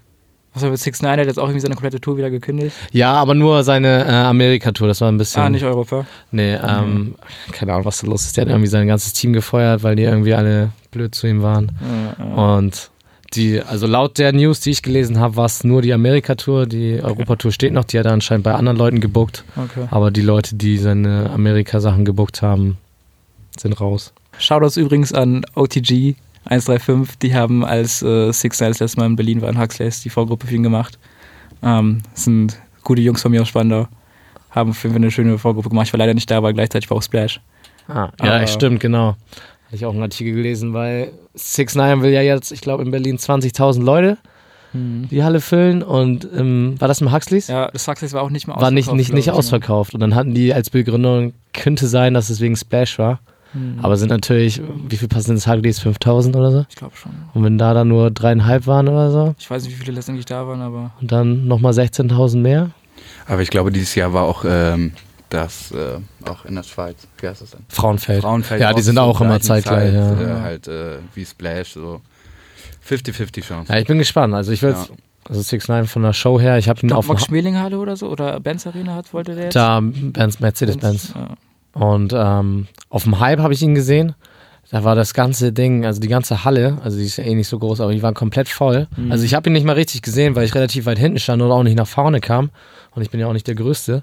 Mit 0.62 0.78
6 0.78 1.02
9 1.02 1.20
hat 1.20 1.26
jetzt 1.26 1.38
auch 1.38 1.44
irgendwie 1.44 1.60
seine 1.60 1.74
komplette 1.74 2.00
Tour 2.00 2.16
wieder 2.16 2.30
gekündigt. 2.30 2.74
ja, 2.92 3.12
aber 3.12 3.34
nur 3.34 3.62
seine 3.64 4.04
äh, 4.04 4.10
Amerika-Tour, 4.10 4.88
das 4.88 5.00
war 5.00 5.10
ein 5.10 5.18
bisschen. 5.18 5.42
Ah, 5.42 5.50
nicht 5.50 5.64
Europa. 5.64 6.06
Nee, 6.30 6.54
ähm, 6.54 7.14
keine 7.52 7.72
Ahnung, 7.72 7.84
was 7.84 8.00
da 8.00 8.06
los 8.06 8.26
ist. 8.26 8.36
Der 8.36 8.42
hat 8.42 8.48
irgendwie 8.48 8.68
sein 8.68 8.86
ganzes 8.86 9.12
Team 9.12 9.32
gefeuert, 9.32 9.82
weil 9.82 9.96
die 9.96 10.04
irgendwie 10.04 10.34
alle 10.34 10.70
blöd 10.90 11.14
zu 11.14 11.26
ihm 11.26 11.42
waren. 11.42 11.72
Äh. 12.18 12.22
Und 12.22 12.90
die, 13.34 13.60
also 13.60 13.86
laut 13.86 14.18
der 14.18 14.32
News, 14.32 14.60
die 14.60 14.70
ich 14.70 14.82
gelesen 14.82 15.18
habe, 15.20 15.36
war 15.36 15.44
es 15.44 15.62
nur 15.62 15.82
die 15.82 15.92
Amerika-Tour. 15.92 16.66
Die 16.66 17.00
Europatour 17.02 17.52
steht 17.52 17.72
noch, 17.72 17.84
die 17.84 17.98
hat 17.98 18.06
er 18.06 18.12
anscheinend 18.12 18.44
bei 18.44 18.54
anderen 18.54 18.78
Leuten 18.78 19.00
gebuckt. 19.00 19.44
Okay. 19.56 19.86
Aber 19.90 20.10
die 20.10 20.22
Leute, 20.22 20.54
die 20.56 20.78
seine 20.78 21.30
Amerika-Sachen 21.30 22.04
gebuckt 22.04 22.40
haben, 22.40 22.78
sind 23.58 23.78
raus. 23.80 24.12
Shoutouts 24.38 24.76
übrigens 24.76 25.12
an 25.12 25.44
OTG 25.54 26.14
135, 26.44 27.18
die 27.18 27.34
haben 27.34 27.64
als 27.64 28.02
äh, 28.02 28.32
Six 28.32 28.60
Nine 28.60 28.70
das 28.70 28.80
letzte 28.80 29.00
Mal 29.00 29.06
in 29.06 29.16
Berlin 29.16 29.42
war 29.42 29.48
in 29.50 29.58
Huxleys 29.58 30.02
die 30.02 30.10
Vorgruppe 30.10 30.46
für 30.46 30.54
ihn 30.54 30.62
gemacht. 30.62 30.98
Ähm, 31.62 32.02
das 32.14 32.24
sind 32.24 32.58
gute 32.84 33.02
Jungs 33.02 33.22
von 33.22 33.30
mir 33.30 33.42
aus 33.42 33.48
Spandau. 33.48 33.88
Haben 34.50 34.72
für 34.74 34.88
eine 34.88 35.10
schöne 35.10 35.38
Vorgruppe 35.38 35.68
gemacht. 35.68 35.88
Ich 35.88 35.92
war 35.92 35.98
leider 35.98 36.14
nicht 36.14 36.30
da, 36.30 36.38
aber 36.38 36.52
gleichzeitig 36.52 36.88
war 36.90 36.96
auch 36.96 37.02
Splash. 37.02 37.40
Ah, 37.86 38.10
ja, 38.22 38.36
Aber- 38.36 38.46
stimmt, 38.46 38.80
genau. 38.80 39.16
Hatte 39.66 39.76
ich 39.76 39.84
auch 39.84 39.92
einen 39.92 40.02
Artikel 40.02 40.34
gelesen, 40.34 40.72
weil 40.72 41.12
6 41.34 41.74
9 41.74 42.00
will 42.02 42.10
ja 42.10 42.22
jetzt, 42.22 42.52
ich 42.52 42.62
glaube, 42.62 42.82
in 42.82 42.90
Berlin 42.90 43.18
20.000 43.18 43.82
Leute 43.82 44.16
die 44.74 45.22
Halle 45.24 45.40
füllen. 45.40 45.82
Und 45.82 46.28
ähm, 46.36 46.74
war 46.78 46.88
das 46.88 47.00
im 47.00 47.10
Huxleys? 47.12 47.48
Ja, 47.48 47.70
das 47.70 47.88
Huxleys 47.88 48.12
war 48.12 48.22
auch 48.22 48.30
nicht 48.30 48.46
mal 48.46 48.60
war 48.60 48.70
nicht, 48.70 48.84
ausverkauft, 48.88 48.96
nicht, 48.98 49.12
nicht 49.14 49.26
ich, 49.28 49.32
ausverkauft. 49.32 49.94
Und 49.94 50.00
dann 50.00 50.14
hatten 50.14 50.34
die 50.34 50.52
als 50.52 50.70
Begründung, 50.70 51.32
könnte 51.54 51.86
sein, 51.86 52.14
dass 52.14 52.28
es 52.30 52.40
wegen 52.40 52.56
Splash 52.56 52.98
war. 52.98 53.20
Mhm. 53.54 53.78
Aber 53.82 53.96
sind 53.96 54.08
natürlich, 54.10 54.60
wie 54.88 54.96
viel 54.96 55.08
passen 55.08 55.30
ins 55.32 55.46
HGDs? 55.46 55.78
5000 55.80 56.36
oder 56.36 56.50
so? 56.50 56.66
Ich 56.68 56.76
glaube 56.76 56.96
schon. 56.96 57.12
Und 57.34 57.44
wenn 57.44 57.56
da 57.58 57.72
dann 57.74 57.88
nur 57.88 58.10
dreieinhalb 58.10 58.66
waren 58.66 58.88
oder 58.88 59.10
so 59.10 59.34
Ich 59.38 59.50
weiß 59.50 59.64
nicht, 59.64 59.72
wie 59.74 59.84
viele 59.84 59.92
letztendlich 59.96 60.26
da 60.26 60.46
waren, 60.46 60.60
aber 60.60 60.90
und 61.00 61.10
dann 61.12 61.46
nochmal 61.46 61.72
16.000 61.72 62.38
mehr? 62.38 62.70
Aber 63.26 63.40
ich 63.42 63.50
glaube, 63.50 63.70
dieses 63.72 63.94
Jahr 63.94 64.12
war 64.12 64.24
auch 64.24 64.44
ähm, 64.46 64.92
das 65.30 65.70
äh, 65.72 65.98
auch 66.28 66.44
in 66.44 66.54
der 66.56 66.62
Schweiz. 66.62 66.96
Wie 67.20 67.28
heißt 67.28 67.42
das 67.42 67.50
denn? 67.50 67.60
Frauenfeld. 67.68 68.22
Frauenfeld. 68.22 68.60
Ja, 68.60 68.72
die 68.72 68.82
sind 68.82 68.98
auch 68.98 69.20
immer 69.20 69.40
zeitgleich, 69.40 69.92
Zeit, 69.92 70.18
ja. 70.20 70.38
Äh, 70.38 70.40
halt 70.40 70.68
äh, 70.68 70.96
wie 71.14 71.24
Splash, 71.24 71.72
so 71.74 72.00
50-50 72.88 73.42
Chance. 73.42 73.72
Ja, 73.72 73.78
ich 73.78 73.86
bin 73.86 73.98
gespannt. 73.98 74.34
Also 74.34 74.52
ich 74.52 74.62
will, 74.62 74.70
Ja. 74.70 74.86
also 75.28 75.42
6 75.42 75.68
9 75.68 75.86
von 75.86 76.02
der 76.02 76.12
Show 76.14 76.40
her, 76.40 76.58
ich 76.58 76.68
habe 76.68 76.80
ihn 76.82 76.92
auf 76.92 76.98
auf 77.00 77.08
Max 77.08 77.22
Ha- 77.22 77.26
Schmeling-Halle 77.26 77.78
oder 77.78 77.96
so 77.96 78.08
oder 78.08 78.40
Benz 78.40 78.66
Arena 78.66 78.94
hat, 78.94 79.12
wollte 79.12 79.34
der 79.34 79.44
jetzt? 79.44 79.56
da 79.56 79.80
Benz, 79.82 80.40
Mercedes-Benz. 80.40 81.12
Ja. 81.14 81.28
Und 81.74 82.12
ähm, 82.16 82.66
auf 82.88 83.04
dem 83.04 83.20
Hype 83.20 83.40
habe 83.40 83.52
ich 83.54 83.62
ihn 83.62 83.74
gesehen. 83.74 84.14
Da 84.70 84.84
war 84.84 84.94
das 84.94 85.14
ganze 85.14 85.50
Ding, 85.52 85.86
also 85.86 85.98
die 85.98 86.08
ganze 86.08 86.44
Halle, 86.44 86.76
also 86.84 86.98
die 86.98 87.04
ist 87.04 87.16
ja 87.16 87.24
eh 87.24 87.34
nicht 87.34 87.48
so 87.48 87.58
groß, 87.58 87.80
aber 87.80 87.92
die 87.92 88.02
waren 88.02 88.12
komplett 88.12 88.50
voll. 88.50 88.86
Mhm. 88.98 89.10
Also 89.10 89.24
ich 89.24 89.32
habe 89.34 89.48
ihn 89.48 89.54
nicht 89.54 89.64
mal 89.64 89.72
richtig 89.72 90.02
gesehen, 90.02 90.36
weil 90.36 90.44
ich 90.44 90.54
relativ 90.54 90.84
weit 90.84 90.98
hinten 90.98 91.18
stand 91.18 91.40
und 91.40 91.50
auch 91.50 91.62
nicht 91.62 91.76
nach 91.76 91.86
vorne 91.86 92.20
kam. 92.20 92.50
Und 92.94 93.00
ich 93.00 93.08
bin 93.10 93.18
ja 93.18 93.26
auch 93.28 93.32
nicht 93.32 93.46
der 93.46 93.54
Größte. 93.54 94.02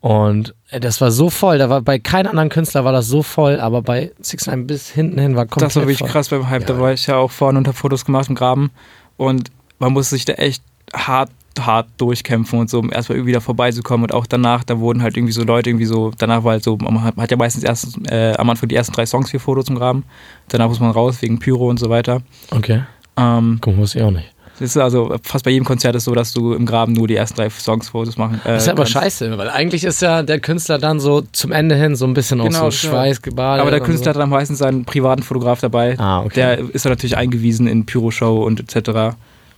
Und 0.00 0.54
äh, 0.68 0.80
das 0.80 1.00
war 1.00 1.10
so 1.12 1.30
voll, 1.30 1.56
da 1.58 1.70
war 1.70 1.80
bei 1.80 1.98
keinem 1.98 2.28
anderen 2.30 2.50
Künstler 2.50 2.84
war 2.84 2.92
das 2.92 3.06
so 3.06 3.22
voll, 3.22 3.58
aber 3.58 3.80
bei 3.80 4.12
Six 4.20 4.48
Nine 4.48 4.64
bis 4.64 4.90
hinten 4.90 5.18
hin 5.18 5.34
war 5.36 5.46
komplett 5.46 5.70
Das 5.70 5.76
war 5.76 5.82
wirklich 5.84 5.98
voll. 6.00 6.08
krass 6.08 6.28
beim 6.28 6.50
Hype. 6.50 6.66
Da 6.66 6.74
Ja. 6.74 6.80
war 6.80 6.92
ich 6.92 7.06
ja 7.06 7.16
auch 7.16 7.30
vorne 7.30 7.58
und 7.58 7.66
hab 7.68 7.76
Fotos 7.76 8.04
gemacht 8.04 8.28
im 8.28 8.34
Graben. 8.34 8.70
Und 9.16 9.50
man 9.78 9.92
musste 9.94 10.16
sich 10.16 10.24
da 10.26 10.34
echt 10.34 10.62
hart, 10.92 11.30
hart 11.60 11.88
durchkämpfen 11.98 12.58
und 12.58 12.70
so, 12.70 12.78
um 12.78 12.92
erstmal 12.92 13.18
irgendwie 13.18 13.32
da 13.32 13.40
vorbeizukommen. 13.40 14.04
Und 14.04 14.14
auch 14.14 14.26
danach, 14.26 14.64
da 14.64 14.78
wurden 14.78 15.02
halt 15.02 15.16
irgendwie 15.16 15.32
so 15.32 15.42
Leute 15.44 15.70
irgendwie 15.70 15.86
so, 15.86 16.10
danach 16.18 16.44
war 16.44 16.52
halt 16.52 16.64
so, 16.64 16.76
man 16.76 17.02
hat, 17.16 17.30
ja 17.30 17.36
meistens 17.36 17.64
erst 17.64 17.98
äh, 18.10 18.34
am 18.34 18.48
Anfang 18.50 18.68
die 18.68 18.74
ersten 18.76 18.92
drei 18.92 19.06
Songs 19.06 19.30
für 19.30 19.38
Fotos 19.38 19.68
im 19.68 19.76
Graben. 19.76 20.04
Danach 20.48 20.68
muss 20.68 20.80
man 20.80 20.90
raus 20.90 21.20
wegen 21.22 21.38
Pyro 21.38 21.68
und 21.68 21.78
so 21.78 21.88
weiter. 21.90 22.22
Okay, 22.50 22.82
Ähm, 23.16 23.58
guck, 23.60 23.76
wusste 23.76 23.98
ich 23.98 24.04
auch 24.04 24.10
nicht. 24.10 24.28
das 24.58 24.70
ist 24.70 24.76
also 24.76 25.14
fast 25.22 25.44
bei 25.44 25.50
jedem 25.50 25.64
Konzert 25.64 25.94
ist 25.96 26.04
so, 26.04 26.14
dass 26.14 26.32
du 26.32 26.52
im 26.54 26.66
Graben 26.66 26.92
nur 26.92 27.08
die 27.08 27.16
ersten 27.16 27.36
drei 27.36 27.50
Songs 27.50 27.88
Fotos 27.88 28.16
machen. 28.16 28.40
Äh, 28.44 28.48
Das 28.48 28.62
ist 28.62 28.66
ja 28.66 28.72
aber 28.72 28.82
kannst. 28.84 28.92
scheiße, 28.92 29.36
weil 29.38 29.50
eigentlich 29.50 29.82
ist 29.84 30.00
ja 30.02 30.22
der 30.22 30.40
Künstler 30.40 30.78
dann 30.78 31.00
so 31.00 31.22
zum 31.32 31.52
Ende 31.52 31.74
hin 31.74 31.96
so 31.96 32.04
ein 32.06 32.14
bisschen 32.14 32.38
Genau, 32.38 32.48
auch 32.68 32.72
so 32.72 32.86
ja. 32.88 32.92
Schweißgebadet. 32.92 33.60
Aber 33.62 33.70
der 33.70 33.80
Künstler 33.80 34.10
hat 34.10 34.16
dann 34.20 34.30
meistens 34.30 34.58
seinen 34.58 34.84
privaten 34.84 35.22
Fotograf 35.22 35.60
dabei. 35.60 35.96
So. 35.96 36.02
Ah, 36.02 36.20
okay. 36.20 36.34
Der 36.36 36.58
ist 36.58 36.84
dann 36.84 36.92
natürlich 36.92 37.16
eingewiesen 37.16 37.66
in 37.66 37.86
Pyroshow 37.86 38.44
und 38.44 38.60
etc. 38.60 39.16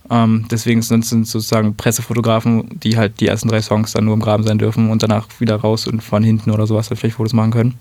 Ähm, 0.09 0.45
deswegen 0.51 0.81
sind 0.81 1.03
es 1.03 1.09
sozusagen 1.09 1.75
Pressefotografen, 1.75 2.79
die 2.83 2.97
halt 2.97 3.19
die 3.19 3.27
ersten 3.27 3.47
drei 3.47 3.61
Songs 3.61 3.93
dann 3.93 4.05
nur 4.05 4.13
im 4.13 4.19
Graben 4.19 4.43
sein 4.43 4.57
dürfen 4.57 4.89
und 4.89 5.01
danach 5.01 5.27
wieder 5.39 5.55
raus 5.55 5.87
und 5.87 6.03
von 6.03 6.23
hinten 6.23 6.51
oder 6.51 6.67
sowas 6.67 6.89
halt 6.89 6.99
vielleicht 6.99 7.15
Fotos 7.15 7.33
machen 7.33 7.51
können. 7.51 7.75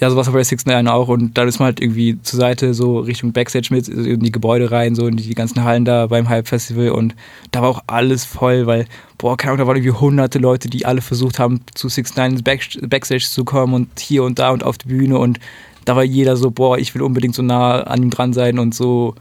Ja, 0.00 0.10
sowas 0.10 0.26
hat 0.26 0.34
bei 0.34 0.42
Six 0.42 0.66
Nine 0.66 0.92
auch 0.92 1.06
und 1.06 1.38
dann 1.38 1.46
ist 1.46 1.60
man 1.60 1.66
halt 1.66 1.80
irgendwie 1.80 2.20
zur 2.22 2.40
Seite 2.40 2.74
so 2.74 2.98
Richtung 2.98 3.32
Backstage 3.32 3.68
mit 3.70 3.86
in 3.86 4.18
die 4.18 4.32
Gebäude 4.32 4.72
rein, 4.72 4.96
so 4.96 5.06
in 5.06 5.16
die 5.16 5.34
ganzen 5.34 5.62
Hallen 5.62 5.84
da 5.84 6.08
beim 6.08 6.28
Hype 6.28 6.48
Festival 6.48 6.88
und 6.88 7.14
da 7.52 7.62
war 7.62 7.68
auch 7.68 7.82
alles 7.86 8.24
voll, 8.24 8.66
weil, 8.66 8.86
boah, 9.16 9.36
keine 9.36 9.52
Ahnung, 9.52 9.58
da 9.58 9.66
waren 9.68 9.76
irgendwie 9.76 9.96
hunderte 9.96 10.40
Leute, 10.40 10.68
die 10.68 10.86
alle 10.86 11.02
versucht 11.02 11.38
haben, 11.38 11.60
zu 11.74 11.88
Six 11.88 12.16
Nine 12.16 12.42
Backstage 12.42 13.26
zu 13.30 13.44
kommen 13.44 13.74
und 13.74 14.00
hier 14.00 14.24
und 14.24 14.40
da 14.40 14.50
und 14.50 14.64
auf 14.64 14.76
die 14.76 14.88
Bühne 14.88 15.18
und 15.18 15.38
da 15.84 15.94
war 15.94 16.02
jeder 16.02 16.36
so, 16.36 16.50
boah, 16.50 16.78
ich 16.78 16.94
will 16.96 17.02
unbedingt 17.02 17.36
so 17.36 17.42
nah 17.42 17.82
an 17.82 18.02
ihm 18.02 18.10
dran 18.10 18.32
sein 18.32 18.58
und 18.58 18.74
so, 18.74 19.14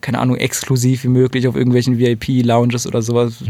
keine 0.00 0.18
Ahnung, 0.18 0.36
exklusiv 0.36 1.04
wie 1.04 1.08
möglich 1.08 1.48
auf 1.48 1.56
irgendwelchen 1.56 1.98
VIP-Lounges 1.98 2.86
oder 2.86 3.02
sowas, 3.02 3.42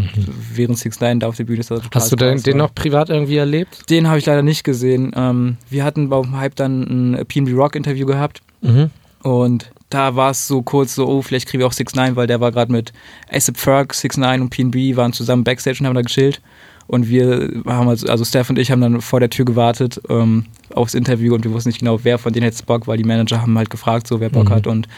während 0.55 0.79
Six 0.79 1.01
Nine 1.01 1.19
da 1.21 1.29
auf 1.29 1.37
der 1.37 1.45
Bühne 1.45 1.61
ist. 1.61 1.71
Mhm. 1.71 1.81
Hast 1.95 2.11
du 2.13 2.17
den, 2.17 2.43
den 2.43 2.57
noch 2.57 2.75
privat 2.75 3.11
irgendwie 3.11 3.37
erlebt? 3.37 3.89
Den 3.91 4.09
habe 4.09 4.19
ich 4.19 4.27
leider 4.27 4.43
nicht 4.43 4.65
gesehen. 4.65 5.13
Ähm, 5.17 5.57
wir 5.71 5.85
hatten 5.85 6.09
beim 6.09 6.37
Hype 6.39 6.57
dann 6.57 7.15
ein 7.15 7.27
PNB 7.27 7.55
Rock 7.55 7.77
Interview 7.77 8.07
gehabt 8.07 8.41
Mhm. 8.63 8.91
und 9.23 9.71
da 9.91 10.17
war 10.17 10.33
es 10.33 10.47
so 10.49 10.63
kurz 10.63 10.95
so, 10.95 11.07
oh, 11.09 11.23
vielleicht 11.23 11.49
kriegen 11.49 11.61
wir 11.61 11.67
auch 11.67 11.73
6 11.73 11.95
9 11.95 12.17
weil 12.17 12.27
der 12.27 12.41
war 12.41 12.53
gerade 12.53 12.71
mit 12.73 12.93
ASAP 13.33 13.57
Ferg, 13.57 13.95
6 13.95 14.17
9 14.19 14.41
und 14.43 14.51
PNB 14.51 14.97
waren 14.97 15.13
zusammen 15.13 15.45
Backstage 15.45 15.79
und 15.81 15.87
haben 15.87 15.95
da 15.95 16.03
gechillt. 16.03 16.41
Und 16.89 17.09
wir 17.09 17.63
haben 17.67 17.89
also, 17.89 18.07
also 18.09 18.25
Steph 18.25 18.49
und 18.51 18.59
ich 18.59 18.71
haben 18.71 18.81
dann 18.81 19.01
vor 19.03 19.21
der 19.21 19.29
Tür 19.31 19.45
gewartet 19.45 20.01
ähm, 20.09 20.47
aufs 20.75 20.95
Interview 20.95 21.35
und 21.35 21.45
wir 21.45 21.53
wussten 21.53 21.69
nicht 21.69 21.81
genau, 21.81 22.01
wer 22.03 22.19
von 22.19 22.33
denen 22.33 22.45
jetzt 22.47 22.65
Bock, 22.67 22.87
weil 22.87 22.97
die 22.97 23.05
Manager 23.05 23.43
haben 23.43 23.57
halt 23.59 23.69
gefragt, 23.71 24.07
so 24.07 24.21
wer 24.21 24.31
Bock 24.31 24.47
Mhm. 24.49 24.55
hat. 24.55 24.67
Und 24.67 24.89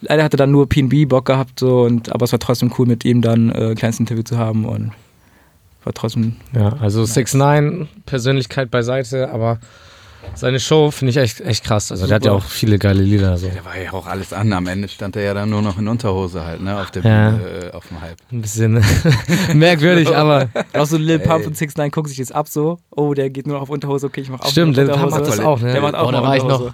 leider 0.00 0.24
hatte 0.24 0.36
dann 0.36 0.50
nur 0.50 0.68
PNB 0.68 1.08
Bock 1.08 1.26
gehabt, 1.26 1.60
so 1.60 1.82
und 1.82 2.12
aber 2.12 2.24
es 2.24 2.32
war 2.32 2.38
trotzdem 2.38 2.72
cool, 2.78 2.86
mit 2.86 3.04
ihm 3.04 3.22
dann 3.22 3.50
äh, 3.50 3.70
ein 3.70 3.74
kleines 3.74 4.00
Interview 4.00 4.22
zu 4.22 4.38
haben 4.38 4.64
und 4.64 4.92
war 5.84 5.92
trotzdem 5.94 6.36
Ja, 6.54 6.76
also 6.80 7.04
6 7.04 7.34
9 7.34 7.88
Persönlichkeit 8.06 8.70
beiseite, 8.70 9.30
aber 9.30 9.58
seine 10.34 10.58
Show 10.58 10.90
finde 10.90 11.10
ich 11.10 11.16
echt, 11.18 11.40
echt 11.40 11.62
krass. 11.64 11.92
Also 11.92 12.06
der 12.06 12.16
hat 12.16 12.24
ja 12.24 12.32
Super. 12.32 12.44
auch 12.44 12.48
viele 12.48 12.78
geile 12.80 13.00
Lieder. 13.02 13.38
So. 13.38 13.48
Der 13.48 13.64
war 13.64 13.78
ja 13.78 13.92
auch 13.92 14.08
alles 14.08 14.32
an. 14.32 14.52
Am 14.52 14.66
Ende 14.66 14.88
stand 14.88 15.14
er 15.14 15.22
ja 15.22 15.34
dann 15.34 15.48
nur 15.50 15.62
noch 15.62 15.78
in 15.78 15.86
Unterhose 15.86 16.44
halt, 16.44 16.60
ne? 16.60 16.76
Auf 16.80 16.90
der 16.90 17.02
Ja. 17.04 17.30
Bühne, 17.30 17.48
äh, 17.48 17.72
auf 17.72 17.86
dem 17.86 18.00
Hype. 18.00 18.16
Ein 18.32 18.42
bisschen 18.42 18.84
merkwürdig, 19.54 20.14
aber 20.14 20.48
Auch 20.74 20.86
so 20.86 20.96
Lil 20.96 21.20
Pump 21.20 21.42
Ey. 21.42 21.46
und 21.46 21.56
6 21.56 21.76
9 21.76 21.90
gucken 21.92 22.08
sich 22.08 22.18
jetzt 22.18 22.34
ab 22.34 22.48
so, 22.48 22.78
oh, 22.90 23.14
der 23.14 23.30
geht 23.30 23.46
nur 23.46 23.54
noch 23.54 23.62
auf 23.62 23.70
Unterhose, 23.70 24.06
okay, 24.06 24.22
ich 24.22 24.28
mach 24.28 24.40
auch 24.40 24.50
stimmt, 24.50 24.76
Lil 24.76 24.88
Pump 24.88 25.10
macht 25.12 25.26
das 25.26 25.38
auch, 25.38 25.60
ne? 25.60 25.72
Der 25.72 25.80
macht 25.80 25.94
auch 25.94 26.04
Boah, 26.06 26.12
da 26.12 26.22
war 26.24 26.36
ich 26.36 26.42
noch 26.42 26.72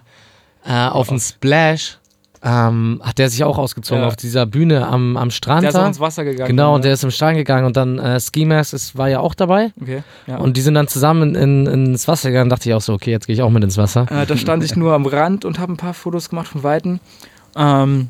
äh, 0.65 0.89
auf 0.89 1.09
dem 1.09 1.19
Splash. 1.19 1.99
Ähm, 2.45 3.01
hat 3.05 3.19
der 3.19 3.31
sich 3.31 3.45
auch 3.45 3.57
ausgezogen 3.57 4.03
Ja. 4.03 4.09
auf 4.09 4.17
dieser 4.17 4.47
Bühne 4.47 4.89
am, 4.89 5.17
am 5.17 5.31
Strand 5.31 5.63
Der 5.63 5.71
ist 5.71 5.77
auch 5.77 5.87
ins 5.87 6.01
Wasser 6.01 6.25
gegangen. 6.25 6.49
Genau, 6.49 6.75
und 6.75 6.81
ne? 6.81 6.85
der 6.87 6.95
ist 6.95 7.05
im 7.05 7.13
Strand 7.13 7.37
gegangen 7.37 7.67
und 7.67 7.77
dann 7.77 8.01
äh, 8.01 8.19
Ski 8.19 8.45
Mask 8.45 8.73
ist, 8.73 8.99
war 8.99 9.09
ja 9.09 9.21
auch 9.21 9.35
dabei. 9.35 9.73
Okay, 9.81 10.03
ja. 10.27 10.39
Und 10.39 10.57
die 10.57 10.61
sind 10.61 10.75
dann 10.75 10.89
zusammen 10.89 11.37
in, 11.37 11.67
ins 11.67 12.09
Wasser 12.09 12.31
gegangen. 12.31 12.51
dachte 12.51 12.69
ich 12.69 12.75
auch 12.75 12.81
so, 12.81 12.95
okay, 12.95 13.13
jetzt 13.13 13.29
gehe 13.29 13.35
ich 13.35 13.43
auch 13.43 13.51
mit 13.51 13.63
ins 13.63 13.79
Wasser. 13.79 14.07
Äh, 14.11 14.27
da 14.27 14.37
stand 14.37 14.65
ich 14.65 14.75
nur 14.75 14.93
am 14.93 15.07
Rand 15.07 15.45
und 15.45 15.61
habe 15.61 15.73
ein 15.73 15.77
paar 15.77 15.95
Fotos 15.95 16.31
gemacht 16.31 16.49
von 16.49 16.65
Weitem. 16.65 16.99
Ähm, 17.55 18.09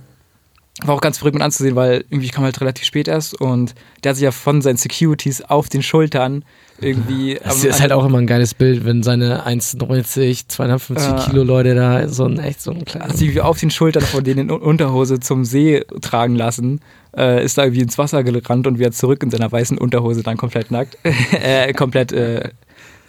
war 0.83 0.95
auch 0.95 1.03
ganz 1.03 1.19
verrückt 1.19 1.35
mit 1.35 1.43
anzusehen, 1.43 1.77
weil 1.77 2.05
irgendwie 2.09 2.31
kam 2.31 2.45
halt 2.45 2.59
relativ 2.63 2.85
spät 2.87 3.09
erst 3.09 3.39
und 3.39 3.75
der 4.03 4.11
hat 4.11 4.17
sich 4.17 4.25
ja 4.25 4.31
von 4.33 4.63
seinen 4.63 4.79
Securities 4.79 5.43
auf 5.43 5.69
den 5.69 5.83
Schultern 5.83 6.43
irgendwie. 6.83 7.39
Das 7.43 7.65
ist 7.65 7.81
halt 7.81 7.93
auch 7.93 8.05
immer 8.05 8.19
ein 8.19 8.27
geiles 8.27 8.55
Bild, 8.55 8.85
wenn 8.85 9.03
seine 9.03 9.47
1,90, 9.47 10.49
250 10.49 11.13
Äh. 11.13 11.31
Kilo 11.31 11.43
Leute 11.43 11.75
da 11.75 12.09
so 12.09 12.25
ein 12.25 12.39
echt 12.39 12.61
so 12.61 12.71
ein 12.73 12.79
hat 12.81 12.87
kleines. 12.87 13.21
irgendwie 13.21 13.41
auf 13.41 13.59
den 13.59 13.71
Schultern 13.71 14.03
von 14.03 14.25
denen 14.25 14.49
in 14.49 14.51
Unterhose 14.51 15.21
zum 15.21 15.45
See 15.45 15.85
tragen 16.01 16.37
lassen. 16.37 16.81
Äh, 17.17 17.45
ist 17.45 17.59
da 17.59 17.65
irgendwie 17.65 17.83
ins 17.83 17.99
Wasser 17.99 18.25
gerannt 18.25 18.67
und 18.67 18.79
wieder 18.79 18.93
zurück 18.93 19.23
in 19.23 19.31
seiner 19.31 19.51
weißen 19.51 19.77
Unterhose 19.79 20.23
dann 20.23 20.37
komplett 20.37 20.71
nackt. 20.71 20.97
äh, 21.33 21.73
komplett 21.73 22.13
äh, 22.13 22.51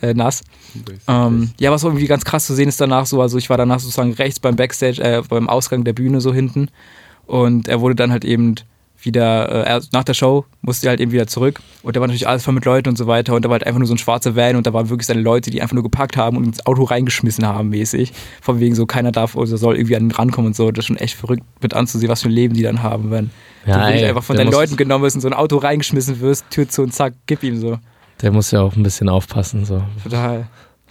äh, 0.02 0.14
nass. 0.14 0.42
Ähm, 1.08 1.52
ja, 1.60 1.72
was 1.72 1.84
irgendwie 1.84 2.08
ganz 2.08 2.26
krass 2.26 2.46
zu 2.46 2.54
sehen 2.54 2.68
ist 2.68 2.82
danach 2.82 3.06
so, 3.06 3.22
also 3.22 3.38
ich 3.38 3.50
war 3.50 3.58
danach 3.58 3.80
sozusagen 3.80 4.14
rechts 4.14 4.40
beim 4.40 4.56
Backstage, 4.56 5.02
äh, 5.02 5.22
beim 5.28 5.48
Ausgang 5.48 5.84
der 5.84 5.94
Bühne 5.94 6.20
so 6.20 6.34
hinten 6.34 6.68
und 7.26 7.68
er 7.68 7.80
wurde 7.80 7.96
dann 7.96 8.12
halt 8.12 8.26
eben 8.26 8.56
wieder, 9.06 9.66
äh, 9.68 9.82
nach 9.92 10.04
der 10.04 10.14
Show 10.14 10.46
musste 10.62 10.88
er 10.88 10.92
halt 10.92 11.00
eben 11.00 11.12
wieder 11.12 11.28
zurück 11.28 11.60
und 11.82 11.96
da 11.96 12.00
war 12.00 12.08
natürlich 12.08 12.28
alles 12.28 12.44
voll 12.44 12.54
mit 12.54 12.66
Leuten 12.66 12.90
und 12.90 12.98
so 12.98 13.08
weiter 13.08 13.34
und 13.34 13.44
da 13.44 13.50
war 13.50 13.54
halt 13.54 13.66
einfach 13.68 13.80
nur 13.80 13.88
so 13.88 13.94
ein 13.94 13.98
schwarzer 13.98 14.36
Van 14.36 14.56
und 14.56 14.66
da 14.68 14.74
waren 14.74 14.90
wirklich 14.90 15.08
seine 15.08 15.22
Leute, 15.22 15.52
die 15.52 15.62
einfach 15.62 15.74
nur 15.74 15.84
gepackt 15.84 16.18
haben 16.18 16.38
und 16.38 16.46
ins 16.46 16.66
Auto 16.66 16.84
reingeschmissen 16.84 17.46
haben 17.46 17.70
mäßig. 17.70 18.14
Von 18.42 18.60
wegen 18.60 18.76
so, 18.76 18.86
keiner 18.86 19.12
darf 19.12 19.36
oder 19.36 19.58
soll 19.58 19.76
irgendwie 19.76 19.96
an 19.96 20.10
den 20.10 20.12
rankommen 20.12 20.48
und 20.48 20.56
so. 20.56 20.72
Das 20.72 20.84
ist 20.84 20.88
schon 20.88 20.98
echt 20.98 21.16
verrückt 21.16 21.44
mit 21.62 21.74
anzusehen, 21.74 22.10
was 22.10 22.22
für 22.22 22.30
ein 22.30 22.34
Leben 22.34 22.54
die 22.54 22.64
dann 22.64 22.84
haben, 22.84 23.12
wenn 23.12 23.30
Ja, 23.66 23.88
du 23.88 23.94
ey, 23.94 24.06
einfach 24.06 24.24
von 24.24 24.38
deinen 24.38 24.52
Leuten 24.52 24.78
genommen 24.78 25.04
wirst, 25.04 25.16
in 25.16 25.22
so 25.22 25.28
ein 25.28 25.34
Auto 25.34 25.58
reingeschmissen 25.58 26.20
wirst, 26.20 26.50
Tür 26.50 26.68
zu 26.70 26.84
und 26.84 26.94
zack, 26.94 27.14
gib 27.26 27.44
ihm 27.44 27.58
so. 27.58 27.80
Der 28.22 28.32
muss 28.32 28.52
ja 28.52 28.62
auch 28.62 28.76
ein 28.76 28.84
bisschen 28.84 29.10
aufpassen. 29.10 29.66
So. 29.66 29.84
Total 30.04 30.48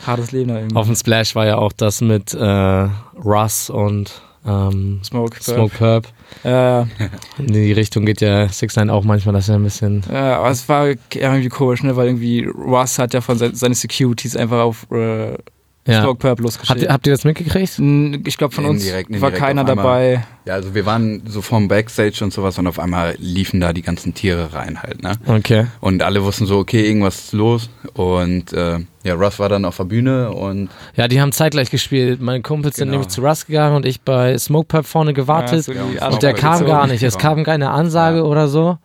hartes 0.06 0.32
Leben 0.32 0.48
da 0.48 0.56
irgendwie. 0.58 0.76
Auf 0.76 0.86
dem 0.86 0.96
Splash 0.96 1.34
war 1.34 1.46
ja 1.46 1.56
auch 1.58 1.72
das 1.72 2.00
mit 2.00 2.34
äh, 2.34 2.88
Russ 3.24 3.70
und 3.70 4.22
ähm, 4.46 5.00
Smoke. 5.04 5.42
Smoke 5.42 5.76
Perp. 5.76 6.08
Ja, 6.44 6.86
In 7.38 7.52
die 7.52 7.72
Richtung 7.72 8.04
geht 8.04 8.20
ja 8.20 8.48
6 8.48 8.76
9 8.76 8.90
auch 8.90 9.04
manchmal, 9.04 9.34
das 9.34 9.44
ist 9.44 9.48
ja 9.48 9.54
ein 9.54 9.62
bisschen. 9.62 10.02
Ja, 10.10 10.38
aber 10.38 10.50
es 10.50 10.68
war 10.68 10.88
irgendwie 10.88 11.48
komisch, 11.48 11.82
ne? 11.82 11.94
weil 11.96 12.08
irgendwie 12.08 12.44
Russ 12.44 12.98
hat 12.98 13.14
ja 13.14 13.20
von 13.20 13.38
se 13.38 13.54
seine 13.54 13.74
Securities 13.74 14.36
einfach 14.36 14.60
auf 14.60 14.90
äh, 14.90 15.36
Ja. 15.84 16.02
Smoke 16.02 16.18
Purp 16.20 16.30
Habt, 16.30 16.40
losgeschickt. 16.40 16.82
ihr- 16.82 16.88
habt 16.92 17.06
ihr 17.08 17.12
das 17.12 17.24
mitgekriegt? 17.24 17.78
Ich 18.26 18.38
glaube, 18.38 18.54
von 18.54 18.66
uns 18.66 18.82
Indirekt, 18.84 19.10
war 19.10 19.16
indirekt 19.16 19.36
keiner 19.38 19.62
auf 19.62 19.68
einmal. 19.68 19.84
dabei. 19.84 20.24
Ja, 20.44 20.54
also 20.54 20.74
wir 20.76 20.86
waren 20.86 21.22
so 21.26 21.42
vom 21.42 21.66
Backstage 21.66 22.22
und 22.22 22.32
sowas 22.32 22.56
und 22.58 22.68
auf 22.68 22.78
einmal 22.78 23.16
liefen 23.18 23.58
da 23.60 23.72
die 23.72 23.82
ganzen 23.82 24.14
Tiere 24.14 24.52
rein 24.54 24.80
halt, 24.82 25.02
ne? 25.02 25.12
Okay. 25.26 25.66
Und 25.80 26.02
alle 26.04 26.22
wussten 26.22 26.46
so, 26.46 26.58
okay, 26.58 26.86
irgendwas 26.86 27.16
ist 27.24 27.32
los. 27.32 27.68
Und 27.94 28.52
äh, 28.52 28.78
ja, 29.02 29.14
Russ 29.14 29.40
war 29.40 29.48
dann 29.48 29.64
auf 29.64 29.76
der 29.76 29.84
Bühne 29.84 30.30
und 30.30 30.68
Ja, 30.94 31.08
die 31.08 31.20
haben 31.20 31.32
zeitgleich 31.32 31.70
gespielt. 31.70 32.20
Meine 32.20 32.42
Kumpels 32.42 32.76
sind 32.76 32.86
Genau. 32.86 32.98
nämlich 32.98 33.08
zu 33.08 33.20
Russ 33.20 33.46
gegangen 33.46 33.74
und 33.74 33.84
ich 33.84 34.00
bei 34.02 34.38
Smoke 34.38 34.66
Perp 34.66 34.86
vorne 34.86 35.12
gewartet. 35.14 35.66
Ja, 35.66 35.74
so 36.10 36.14
und 36.14 36.22
der 36.22 36.34
kam 36.34 36.64
gar 36.64 36.86
nicht. 36.86 37.02
Es 37.02 37.18
kam 37.18 37.42
keine 37.42 37.70
Ansage 37.70 38.18
Ja. 38.18 38.22
oder 38.24 38.46
so. 38.46 38.78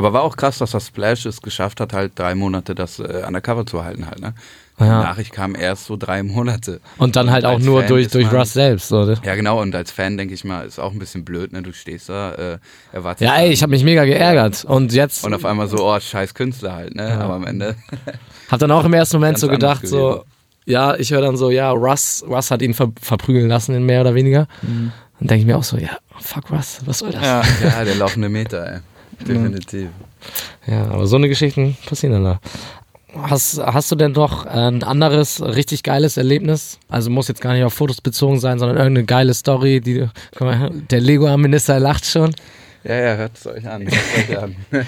Aber 0.00 0.12
war 0.12 0.22
auch 0.22 0.36
krass, 0.36 0.58
dass 0.58 0.72
das 0.72 0.86
Splash 0.88 1.26
es 1.26 1.40
geschafft 1.40 1.80
hat, 1.80 1.92
halt 1.92 2.12
drei 2.18 2.34
Monate 2.34 2.74
das 2.74 2.98
äh, 2.98 3.22
undercover 3.26 3.64
zu 3.66 3.84
halten 3.84 4.06
halt, 4.06 4.20
ne? 4.20 4.34
Die 4.78 4.84
Ja. 4.84 5.02
Nachricht 5.02 5.32
kam 5.32 5.54
erst 5.54 5.84
so 5.84 5.96
drei 5.98 6.22
Monate. 6.22 6.80
Und 6.96 7.14
dann 7.14 7.30
halt 7.30 7.44
auch 7.44 7.56
als 7.56 7.64
nur 7.64 7.80
Fan 7.80 7.88
durch, 7.88 8.08
durch 8.08 8.32
Russ 8.32 8.54
selbst. 8.54 8.88
So. 8.88 9.04
ne? 9.04 9.18
Ja, 9.24 9.34
genau, 9.34 9.60
und 9.60 9.74
als 9.74 9.90
Fan 9.92 10.16
denke 10.16 10.32
ich 10.32 10.42
mal, 10.42 10.66
ist 10.66 10.78
auch 10.78 10.92
ein 10.92 10.98
bisschen 10.98 11.22
blöd, 11.24 11.52
ne? 11.52 11.60
Du 11.62 11.72
stehst 11.74 12.08
da, 12.08 12.32
äh, 12.32 12.58
erwartest. 12.92 13.28
Ja, 13.28 13.36
ey, 13.36 13.50
ich 13.50 13.62
habe 13.62 13.70
mich 13.70 13.84
mega 13.84 14.06
geärgert. 14.06 14.64
Und 14.64 14.94
jetzt 14.94 15.22
Und 15.24 15.34
auf 15.34 15.44
einmal 15.44 15.68
so, 15.68 15.86
oh, 15.86 16.00
scheiß 16.00 16.32
Künstler 16.32 16.74
halt, 16.74 16.94
ne? 16.94 17.08
Ja. 17.10 17.20
Aber 17.20 17.34
am 17.34 17.46
Ende. 17.46 17.76
hab 18.50 18.58
dann 18.58 18.70
auch 18.70 18.84
im 18.86 18.94
ersten 18.94 19.18
Moment 19.18 19.38
so 19.38 19.48
gedacht, 19.48 19.86
so, 19.86 20.24
ja, 20.64 20.94
ich 20.96 21.10
höre 21.12 21.20
dann 21.20 21.36
so, 21.36 21.50
ja, 21.50 21.70
Russ, 21.72 22.24
Russ 22.26 22.50
hat 22.50 22.62
ihn 22.62 22.72
ver 22.72 22.90
verprügeln 23.02 23.48
lassen, 23.48 23.74
in 23.74 23.84
mehr 23.84 24.00
oder 24.00 24.14
weniger. 24.14 24.48
Mhm. 24.62 24.92
Dann 25.18 25.28
denke 25.28 25.40
ich 25.42 25.46
mir 25.46 25.58
auch 25.58 25.64
so, 25.64 25.76
ja, 25.76 25.90
fuck 26.18 26.50
Russ, 26.50 26.78
was 26.86 27.00
soll 27.00 27.10
das? 27.10 27.22
Ja. 27.22 27.42
ja, 27.62 27.84
der 27.84 27.96
laufende 27.96 28.30
Meter, 28.30 28.66
ey. 28.66 28.80
Definitiv. 29.26 29.88
Ja, 30.66 30.84
aber 30.90 31.06
so 31.06 31.16
eine 31.16 31.28
Geschichten 31.28 31.76
passieren 31.86 32.12
dann 32.14 32.24
da. 32.24 32.40
Hast, 33.28 33.58
hast 33.60 33.90
du 33.90 33.96
denn 33.96 34.12
noch 34.12 34.46
ein 34.46 34.84
anderes 34.84 35.42
richtig 35.42 35.82
geiles 35.82 36.16
Erlebnis? 36.16 36.78
Also 36.88 37.10
muss 37.10 37.26
jetzt 37.26 37.40
gar 37.40 37.54
nicht 37.54 37.64
auf 37.64 37.74
Fotos 37.74 38.00
bezogen 38.00 38.38
sein, 38.38 38.58
sondern 38.60 38.76
irgendeine 38.76 39.04
geile 39.04 39.34
Story, 39.34 39.80
die 39.80 39.94
du- 39.94 40.10
guck 40.36 40.46
mal, 40.46 40.70
der 40.90 41.00
Lego-Minister 41.00 41.80
lacht 41.80 42.06
schon. 42.06 42.32
Ja, 42.84 42.94
ja, 42.94 43.16
hört 43.16 43.32
es 43.36 43.46
euch 43.46 43.68
an. 43.68 43.82
Hört's 43.82 44.30
euch 44.30 44.38
an. 44.38 44.56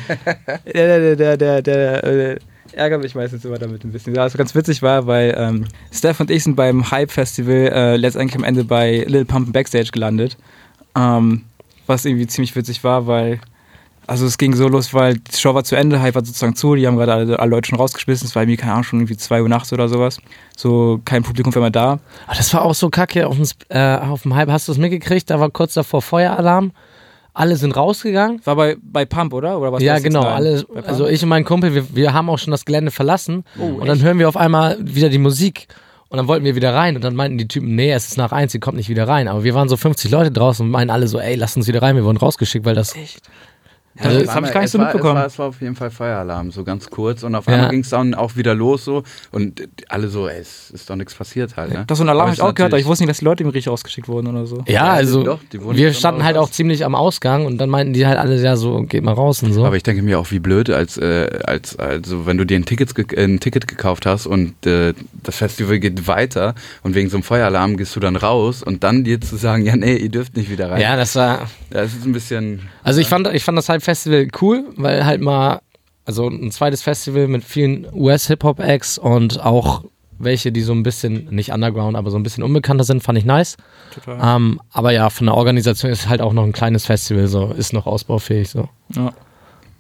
Der, 0.73 0.99
der, 0.99 1.17
der, 1.17 1.37
der, 1.37 1.63
der, 1.63 2.05
äh, 2.05 2.39
ärgert 2.73 3.03
mich 3.03 3.15
meistens 3.15 3.45
immer 3.45 3.59
damit 3.59 3.85
ein 3.85 3.93
bisschen. 3.93 4.15
Ja, 4.15 4.25
was 4.25 4.35
ganz 4.37 4.55
witzig 4.55 4.81
war, 4.83 5.07
weil 5.07 5.35
ähm, 5.37 5.67
Steph 5.93 6.21
und 6.21 6.31
ich 6.31 6.45
sind 6.45 6.55
beim 6.57 6.91
Hype-Festival 6.91 7.55
äh, 7.73 7.97
letztendlich 7.97 8.37
am 8.37 8.45
Ende 8.45 8.65
bei 8.65 9.05
Lil 9.07 9.25
Pump 9.27 9.53
Backstage 9.53 9.91
gelandet. 9.93 10.39
Ähm, 10.97 11.43
was 11.87 12.05
irgendwie 12.07 12.27
ziemlich 12.29 12.55
witzig 12.57 12.83
war, 12.85 13.07
weil 13.07 13.41
also 14.07 14.27
es 14.27 14.37
ging 14.39 14.55
so 14.55 14.69
los, 14.69 14.93
weil 14.93 15.15
die 15.15 15.37
Show 15.37 15.55
war 15.55 15.65
zu 15.65 15.77
Ende, 15.77 16.01
Hype 16.01 16.15
war 16.15 16.25
sozusagen 16.25 16.57
zu, 16.57 16.75
die 16.75 16.87
haben 16.87 16.97
gerade 16.97 17.13
alle, 17.13 17.39
alle 17.39 17.51
Leute 17.51 17.69
schon 17.69 17.79
rausgeschmissen, 17.79 18.27
es 18.27 18.35
war 18.35 18.43
irgendwie, 18.43 18.57
keine 18.57 18.73
Ahnung, 18.73 18.85
schon 18.85 19.01
irgendwie 19.01 19.17
2 19.17 19.43
Uhr 19.43 19.49
nachts 19.49 19.73
oder 19.73 19.89
sowas. 19.89 20.19
So 20.57 21.01
kein 21.05 21.23
Publikum 21.23 21.55
war 21.55 21.63
mehr 21.63 21.71
da. 21.71 21.99
Aber 22.27 22.37
das 22.37 22.53
war 22.53 22.63
auch 22.63 22.75
so 22.75 22.91
kacke 22.91 23.27
auf 23.27 23.37
dem, 23.37 23.47
äh, 23.69 23.97
auf 23.97 24.23
dem 24.23 24.35
Hype. 24.35 24.51
Hast 24.51 24.69
du 24.69 24.73
es 24.73 24.79
mitgekriegt? 24.79 25.31
Da 25.31 25.39
war 25.41 25.51
kurz 25.51 25.75
davor 25.75 26.03
Feueralarm. 26.03 26.73
Alle 27.35 27.57
sind 27.57 27.75
rausgegangen. 27.77 28.41
War 28.45 28.57
bei, 28.57 28.77
bei 28.83 29.07
Pump, 29.07 29.33
oder? 29.33 29.59
oder 29.59 29.73
was 29.73 29.83
ja, 29.83 29.99
genau. 30.01 30.23
Alle, 30.23 30.67
also 30.85 31.07
ich 31.07 31.23
und 31.23 31.31
mein 31.31 31.45
Kumpel, 31.45 31.75
wir, 31.75 31.95
wir 31.95 32.13
haben 32.13 32.29
auch 32.29 32.39
schon 32.39 32.51
das 32.51 32.67
Gelände 32.67 32.91
verlassen. 32.91 33.45
Oh, 33.59 33.65
und 33.65 33.87
dann 33.87 33.97
echt? 33.97 34.05
hören 34.05 34.19
wir 34.19 34.29
auf 34.29 34.37
einmal 34.37 34.77
wieder 34.81 35.09
die 35.09 35.19
Musik. 35.19 35.69
Und 36.11 36.19
dann 36.19 36.29
wollten 36.29 36.45
wir 36.45 36.57
wieder 36.57 36.75
rein. 36.75 36.95
Und 36.95 37.05
dann 37.05 37.15
meinten 37.15 37.39
die 37.39 37.49
Typen, 37.49 37.75
nee, 37.75 37.91
es 37.91 38.09
ist 38.09 38.19
nach 38.19 38.33
eins, 38.33 38.53
ihr 38.53 38.61
kommt 38.61 38.77
nicht 38.77 38.91
wieder 38.91 39.09
rein. 39.09 39.29
Aber 39.29 39.45
wir 39.45 39.55
waren 39.55 39.71
so 39.71 39.79
50 39.79 40.11
Leute 40.11 40.31
draußen 40.31 40.67
und 40.67 40.71
meinen 40.71 40.91
alle 40.91 41.09
so, 41.09 41.19
ey, 41.19 41.37
lass 41.37 41.57
uns 41.57 41.67
wieder 41.69 41.81
rein. 41.81 41.97
Wir 41.97 42.05
wurden 42.05 42.19
rausgeschickt, 42.19 42.67
weil 42.67 42.75
das. 42.75 42.95
Echt? 42.95 43.23
Also, 43.99 44.21
das 44.25 44.35
hab 44.35 44.45
ich 44.45 44.53
gar 44.53 44.63
nicht 44.63 44.71
so 44.71 44.79
war, 44.79 44.87
mitbekommen. 44.87 45.17
Es 45.17 45.21
war, 45.21 45.27
es 45.27 45.39
war 45.39 45.47
auf 45.49 45.61
jeden 45.61 45.77
Fall 45.77 45.91
Feueralarm, 45.91 46.51
so 46.51 46.65
ganz 46.65 46.89
kurz. 46.89 47.23
Und 47.23 47.35
auf 47.35 47.47
Ja. 47.47 47.55
einmal 47.55 47.71
ging 47.71 47.81
es 47.81 47.91
dann 47.91 48.15
auch 48.15 48.37
wieder 48.37 48.55
los 48.55 48.85
so. 48.85 49.03
Und 49.31 49.63
alle 49.89 50.09
so, 50.09 50.29
ey, 50.29 50.41
es 50.41 50.71
ist 50.71 50.89
doch 50.89 50.97
nichts 50.97 51.15
passiert 51.15 51.57
halt, 51.57 51.73
ne? 51.73 51.85
Das 51.87 51.99
so 51.99 52.05
ein 52.05 52.09
Alarm 52.09 52.29
habe 52.29 52.35
ich 52.35 52.41
auch 52.41 52.55
gehört, 52.55 52.73
aber 52.73 52.81
ich 52.81 52.87
wusste 52.87 53.05
nicht, 53.05 53.11
dass 53.11 53.19
die 53.19 53.25
Leute 53.27 53.43
im 53.43 53.51
richtig 53.51 53.71
rausgeschickt 53.71 54.09
wurden 54.09 54.29
oder 54.29 54.47
so. 54.47 54.65
Ja, 54.67 54.73
Ja, 54.87 54.93
also 54.93 55.23
doch, 55.23 55.39
wir 55.53 55.93
standen 55.93 56.25
halt 56.25 56.37
auch 56.39 56.51
ziemlich 56.51 56.85
am 56.85 56.95
Ausgang 56.95 57.45
und 57.47 57.59
dann 57.59 57.69
meinten 57.69 57.93
die 57.93 58.07
halt 58.07 58.19
alle, 58.19 58.41
ja, 58.41 58.57
so, 58.57 58.83
geht 58.83 59.03
mal 59.05 59.13
raus 59.13 59.43
und 59.43 59.53
so. 59.53 59.65
Aber 59.67 59.77
ich 59.77 59.83
denke 59.83 60.03
mir 60.03 60.19
auch, 60.19 60.31
wie 60.31 60.39
blöd, 60.39 60.71
als, 60.71 60.97
äh, 60.97 61.39
als 61.45 61.79
also 61.79 62.27
wenn 62.27 62.39
du 62.39 62.47
dir 62.47 62.57
ein, 62.57 62.65
Tickets 62.65 62.95
ge 62.95 63.05
ein 63.23 63.41
Ticket 63.41 63.69
gekauft 63.69 64.07
hast 64.07 64.27
und 64.27 64.67
äh, 64.67 64.95
das 65.23 65.37
Festival 65.37 65.79
geht 65.79 66.07
weiter 66.09 66.55
und 66.83 66.95
wegen 66.95 67.11
so 67.11 67.17
einem 67.19 67.25
Feueralarm 67.25 67.77
gehst 67.77 67.95
du 67.95 68.01
dann 68.01 68.17
raus 68.17 68.63
und 68.63 68.83
dann 68.85 69.05
dir 69.05 69.21
zu 69.21 69.37
sagen, 69.37 69.65
ja, 69.67 69.77
nee, 69.77 69.97
ihr 69.97 70.09
dürft 70.09 70.37
nicht 70.37 70.51
wieder 70.51 70.71
rein. 70.71 70.81
ja, 70.81 70.97
das 70.97 71.15
war. 71.15 71.49
Das 71.71 71.93
ist 71.93 72.05
ein 72.05 72.13
bisschen. 72.13 72.61
Also 72.83 73.01
ich 73.01 73.09
fand, 73.09 73.27
ich 73.33 73.45
fand 73.45 73.57
das 73.59 73.69
Hype 73.69 73.83
Festival 73.93 74.29
cool, 74.41 74.65
weil 74.77 75.05
halt 75.05 75.21
mal, 75.21 75.61
also 76.07 76.29
ein 76.29 76.51
zweites 76.51 76.83
Festival 76.83 77.29
mit 77.29 77.45
vielen 77.45 77.87
US-Hip-Hop-Acts 77.93 78.97
und 78.99 79.45
auch 79.45 79.85
welche, 80.19 80.51
die 80.51 80.63
so 80.63 80.73
ein 80.73 80.83
bisschen, 80.83 81.27
nicht 81.31 81.53
underground, 81.53 81.97
aber 81.97 82.11
so 82.11 82.17
ein 82.17 82.23
bisschen 82.23 82.43
unbekannter 82.43 82.85
sind, 82.85 83.03
fand 83.03 83.19
ich 83.19 83.25
nice. 83.25 83.57
Total. 83.93 84.37
Ähm, 84.37 84.61
aber 84.73 84.93
ja, 84.93 85.11
von 85.11 85.27
der 85.27 85.37
Organisation 85.37 85.91
ist 85.91 86.09
halt 86.09 86.23
auch 86.23 86.33
noch 86.33 86.45
ein 86.45 86.53
kleines 86.53 86.87
Festival, 86.87 87.27
so 87.27 87.53
ist 87.53 87.73
noch 87.73 87.87
ausbaufähig, 87.87 88.49
so. 88.49 88.69
Ja. 88.95 89.13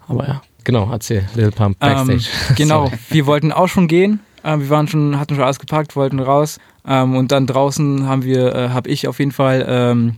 Aber 0.09 0.27
ja, 0.27 0.43
genau, 0.65 0.91
erzähl, 0.91 1.25
Lil 1.35 1.53
Pump 1.53 1.79
Backstage. 1.79 2.29
Ähm, 2.51 2.55
genau, 2.57 2.93
wir 3.09 3.27
wollten 3.27 3.51
auch 3.51 3.69
schon 3.69 3.89
gehen. 3.89 4.21
Ähm, 4.45 4.61
wir 4.61 4.71
waren 4.71 4.89
schon, 4.89 5.19
hatten 5.19 5.37
schon 5.37 5.45
alles 5.45 5.61
gepackt, 5.61 5.97
wollten 5.97 6.19
raus. 6.19 6.59
Ähm, 6.87 7.17
und 7.17 7.33
dann 7.33 7.47
draußen 7.47 8.07
haben 8.07 8.25
wir, 8.25 8.55
äh, 8.55 8.69
habe 8.71 8.91
ich 8.91 9.09
auf 9.09 9.21
jeden 9.21 9.33
Fall 9.33 9.65
ähm, 9.67 10.17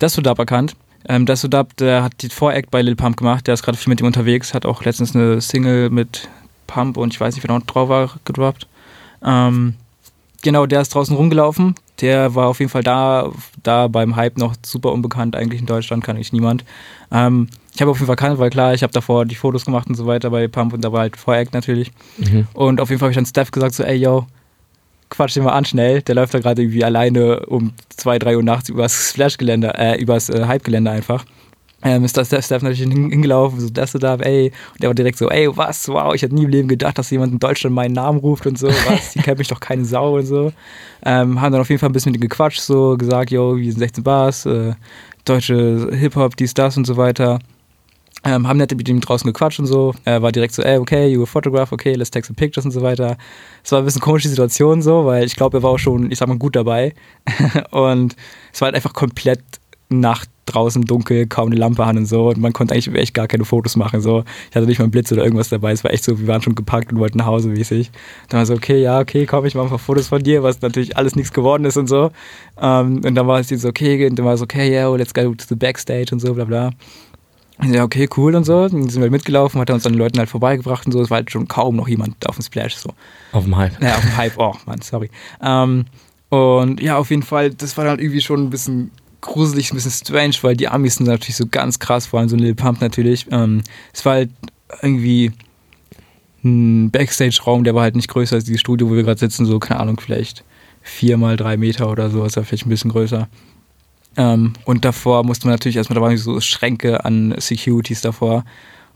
Desodab 0.00 0.38
erkannt. 0.38 0.76
Ähm, 1.08 1.26
Desodab, 1.26 1.76
der 1.76 2.02
hat 2.02 2.12
die 2.20 2.28
Voract 2.28 2.70
bei 2.70 2.82
Lil 2.82 2.96
Pump 2.96 3.16
gemacht. 3.16 3.46
Der 3.46 3.54
ist 3.54 3.62
gerade 3.62 3.78
viel 3.78 3.90
mit 3.90 4.00
ihm 4.00 4.06
unterwegs. 4.06 4.54
Hat 4.54 4.66
auch 4.66 4.84
letztens 4.84 5.14
eine 5.14 5.40
Single 5.40 5.90
mit 5.90 6.28
Pump 6.66 6.96
und 6.96 7.12
ich 7.12 7.20
weiß 7.20 7.34
nicht, 7.34 7.46
wer 7.46 7.54
noch 7.54 7.66
drauf 7.66 7.88
war, 7.88 8.10
gedroppt. 8.24 8.66
Ähm, 9.24 9.74
genau, 10.42 10.66
der 10.66 10.80
ist 10.80 10.94
draußen 10.94 11.16
rumgelaufen. 11.16 11.74
Der 12.00 12.34
war 12.34 12.48
auf 12.48 12.58
jeden 12.58 12.70
Fall 12.70 12.82
da, 12.82 13.30
da 13.62 13.88
beim 13.88 14.16
Hype 14.16 14.38
noch 14.38 14.54
super 14.64 14.92
unbekannt. 14.92 15.36
Eigentlich 15.36 15.60
in 15.60 15.66
Deutschland 15.66 16.02
kann 16.02 16.16
ich 16.16 16.32
niemand. 16.32 16.64
Ähm, 17.10 17.48
ich 17.74 17.80
habe 17.80 17.90
auf 17.90 18.00
jeden 18.00 18.14
Fall 18.14 18.38
weil 18.38 18.50
klar, 18.50 18.74
ich 18.74 18.82
habe 18.82 18.92
davor 18.92 19.24
die 19.24 19.34
Fotos 19.34 19.64
gemacht 19.64 19.88
und 19.88 19.94
so 19.94 20.06
weiter 20.06 20.30
bei 20.30 20.48
Pump 20.48 20.72
und 20.72 20.82
da 20.82 20.92
war 20.92 21.00
halt 21.00 21.16
Voract 21.16 21.54
natürlich. 21.54 21.92
Mhm. 22.18 22.46
Und 22.54 22.80
auf 22.80 22.90
jeden 22.90 22.98
Fall 22.98 23.06
habe 23.06 23.12
ich 23.12 23.16
dann 23.16 23.26
Steph 23.26 23.50
gesagt, 23.50 23.74
so, 23.74 23.82
ey, 23.82 23.96
yo, 23.96 24.26
quatsch 25.12 25.36
den 25.36 25.44
mal 25.44 25.52
an 25.52 25.64
schnell. 25.64 26.02
Der 26.02 26.14
läuft 26.14 26.34
da 26.34 26.40
gerade 26.40 26.62
irgendwie 26.62 26.84
alleine 26.84 27.46
um 27.46 27.72
2, 27.96 28.18
3 28.18 28.36
Uhr 28.36 28.42
nachts 28.42 28.68
übers 28.68 29.10
Splash-Gelände, 29.10 29.72
äh, 29.76 30.00
übers 30.00 30.28
äh, 30.28 30.44
Hype-Gelände 30.46 30.90
einfach. 30.90 31.24
Ähm, 31.84 32.04
ist 32.04 32.16
da 32.16 32.24
Steph, 32.24 32.44
Steph 32.44 32.62
natürlich 32.62 32.80
hin, 32.80 33.10
hingelaufen, 33.10 33.58
so, 33.58 33.68
das 33.68 33.92
da, 33.92 34.14
ey. 34.16 34.52
Und 34.72 34.82
der 34.82 34.88
war 34.88 34.94
direkt 34.94 35.18
so, 35.18 35.28
ey, 35.28 35.48
was, 35.56 35.88
wow, 35.88 36.14
ich 36.14 36.22
hätte 36.22 36.34
nie 36.34 36.44
im 36.44 36.50
Leben 36.50 36.68
gedacht, 36.68 36.96
dass 36.96 37.10
jemand 37.10 37.32
in 37.32 37.40
Deutschland 37.40 37.74
meinen 37.74 37.92
Namen 37.92 38.20
ruft 38.20 38.46
und 38.46 38.56
so, 38.56 38.68
was, 38.86 39.12
die 39.12 39.18
kennt 39.18 39.38
mich 39.38 39.48
doch 39.48 39.58
keine 39.58 39.84
Sau 39.84 40.16
und 40.16 40.26
so. 40.26 40.52
Ähm, 41.04 41.40
haben 41.40 41.52
dann 41.52 41.60
auf 41.60 41.68
jeden 41.68 41.80
Fall 41.80 41.88
ein 41.88 41.92
bisschen 41.92 42.12
mit 42.12 42.20
ihm 42.20 42.28
gequatscht, 42.28 42.60
so, 42.60 42.96
gesagt, 42.96 43.32
yo, 43.32 43.56
wir 43.56 43.70
sind 43.72 43.80
16 43.80 44.04
Bars, 44.04 44.46
äh, 44.46 44.74
deutsche 45.24 45.88
Hip-Hop, 45.92 46.36
dies, 46.36 46.54
das 46.54 46.76
und 46.76 46.86
so 46.86 46.96
weiter. 46.96 47.40
Ähm, 48.24 48.46
haben 48.46 48.58
nett 48.58 48.76
mit 48.76 48.88
ihm 48.88 49.00
draußen 49.00 49.26
gequatscht 49.26 49.58
und 49.58 49.66
so. 49.66 49.94
Er 50.04 50.22
war 50.22 50.30
direkt 50.30 50.54
so, 50.54 50.62
ey, 50.62 50.78
okay, 50.78 51.08
you 51.08 51.22
a 51.22 51.26
photograph, 51.26 51.72
okay, 51.72 51.94
let's 51.94 52.10
take 52.10 52.26
some 52.26 52.36
pictures 52.36 52.64
und 52.64 52.70
so 52.70 52.82
weiter. 52.82 53.16
Es 53.64 53.72
war 53.72 53.80
ein 53.80 53.84
bisschen 53.84 54.00
komische 54.00 54.28
Situation 54.28 54.80
so, 54.80 55.04
weil 55.06 55.24
ich 55.24 55.34
glaube, 55.34 55.58
er 55.58 55.62
war 55.62 55.70
auch 55.70 55.78
schon, 55.78 56.10
ich 56.10 56.18
sag 56.18 56.28
mal, 56.28 56.38
gut 56.38 56.54
dabei. 56.54 56.94
und 57.70 58.16
es 58.52 58.60
war 58.60 58.66
halt 58.66 58.76
einfach 58.76 58.92
komplett 58.92 59.40
Nacht 59.88 60.28
draußen 60.46 60.82
dunkel, 60.82 61.26
kaum 61.26 61.48
eine 61.48 61.56
Lampe 61.56 61.84
an 61.84 61.96
und 61.98 62.06
so. 62.06 62.28
Und 62.28 62.38
man 62.38 62.52
konnte 62.52 62.74
eigentlich 62.74 62.92
echt 62.94 63.14
gar 63.14 63.28
keine 63.28 63.44
Fotos 63.44 63.76
machen. 63.76 64.00
So. 64.00 64.24
Ich 64.50 64.56
hatte 64.56 64.66
nicht 64.66 64.78
mal 64.78 64.84
einen 64.84 64.90
Blitz 64.90 65.12
oder 65.12 65.22
irgendwas 65.22 65.48
dabei. 65.48 65.72
Es 65.72 65.84
war 65.84 65.92
echt 65.92 66.04
so, 66.04 66.18
wir 66.18 66.26
waren 66.26 66.42
schon 66.42 66.54
gepackt 66.54 66.92
und 66.92 66.98
wollten 66.98 67.18
nach 67.18 67.26
Hause 67.26 67.48
mäßig. 67.48 67.90
Dann 68.28 68.38
war 68.38 68.46
so, 68.46 68.54
okay, 68.54 68.80
ja, 68.80 69.00
okay, 69.00 69.26
komm, 69.26 69.44
ich 69.46 69.54
mache 69.54 69.66
ein 69.66 69.70
paar 69.70 69.78
Fotos 69.78 70.08
von 70.08 70.22
dir, 70.22 70.42
was 70.42 70.60
natürlich 70.60 70.96
alles 70.96 71.16
nichts 71.16 71.32
geworden 71.32 71.64
ist 71.64 71.76
und 71.76 71.88
so. 71.88 72.10
Ähm, 72.60 73.02
und 73.04 73.14
dann 73.14 73.26
war 73.26 73.40
es 73.40 73.48
so, 73.48 73.68
okay, 73.68 74.06
und 74.06 74.18
dann 74.18 74.26
war 74.26 74.34
es 74.34 74.42
okay, 74.42 74.70
yeah, 74.70 74.94
let's 74.96 75.14
go 75.14 75.34
to 75.34 75.44
the 75.48 75.54
backstage 75.54 76.12
und 76.12 76.20
so, 76.20 76.34
bla 76.34 76.44
bla. 76.44 76.70
Ja, 77.64 77.84
okay, 77.84 78.08
cool 78.16 78.34
und 78.34 78.44
so. 78.44 78.68
Dann 78.68 78.88
sind 78.88 78.96
wir 78.96 79.02
halt 79.02 79.12
mitgelaufen, 79.12 79.60
hat 79.60 79.68
er 79.68 79.74
uns 79.74 79.86
an 79.86 79.92
den 79.92 79.98
Leuten 79.98 80.18
halt 80.18 80.28
vorbeigebracht 80.28 80.86
und 80.86 80.92
so. 80.92 81.00
Es 81.00 81.10
war 81.10 81.18
halt 81.18 81.30
schon 81.30 81.48
kaum 81.48 81.76
noch 81.76 81.88
jemand 81.88 82.26
auf 82.28 82.36
dem 82.36 82.42
Splash. 82.42 82.76
So. 82.76 82.90
Auf 83.32 83.44
dem 83.44 83.56
Hype. 83.56 83.80
Naja, 83.80 83.96
auf 83.96 84.00
dem 84.00 84.16
Hype, 84.16 84.38
oh 84.38 84.54
Mann, 84.66 84.80
sorry. 84.82 85.10
Ähm, 85.42 85.84
und 86.28 86.80
ja, 86.80 86.96
auf 86.96 87.10
jeden 87.10 87.22
Fall, 87.22 87.50
das 87.50 87.76
war 87.76 87.86
halt 87.86 88.00
irgendwie 88.00 88.20
schon 88.20 88.44
ein 88.44 88.50
bisschen 88.50 88.90
gruselig, 89.20 89.70
ein 89.70 89.76
bisschen 89.76 89.92
strange, 89.92 90.34
weil 90.42 90.56
die 90.56 90.68
Amis 90.68 90.96
sind 90.96 91.06
natürlich 91.06 91.36
so 91.36 91.46
ganz 91.46 91.78
krass, 91.78 92.06
vor 92.06 92.20
allem 92.20 92.28
so 92.28 92.36
Lil 92.36 92.54
Pump 92.54 92.80
natürlich. 92.80 93.26
Ähm, 93.30 93.62
es 93.92 94.04
war 94.04 94.14
halt 94.14 94.30
irgendwie 94.80 95.32
ein 96.44 96.90
Backstage-Raum, 96.90 97.64
der 97.64 97.74
war 97.74 97.82
halt 97.82 97.96
nicht 97.96 98.08
größer 98.08 98.36
als 98.36 98.44
dieses 98.44 98.60
Studio, 98.60 98.90
wo 98.90 98.96
wir 98.96 99.04
gerade 99.04 99.20
sitzen, 99.20 99.46
so, 99.46 99.58
keine 99.58 99.80
Ahnung, 99.80 100.00
vielleicht 100.00 100.44
vier 100.82 101.16
mal 101.16 101.36
drei 101.36 101.56
Meter 101.56 101.88
oder 101.88 102.10
so, 102.10 102.22
also 102.22 102.42
vielleicht 102.42 102.66
ein 102.66 102.70
bisschen 102.70 102.90
größer. 102.90 103.28
Ähm, 104.16 104.52
und 104.64 104.84
davor 104.84 105.24
musste 105.24 105.46
man 105.46 105.54
natürlich 105.54 105.76
erstmal, 105.76 105.96
da 105.96 106.02
waren 106.02 106.16
so 106.16 106.40
Schränke 106.40 107.04
an 107.04 107.34
Securities 107.38 108.00
davor. 108.00 108.44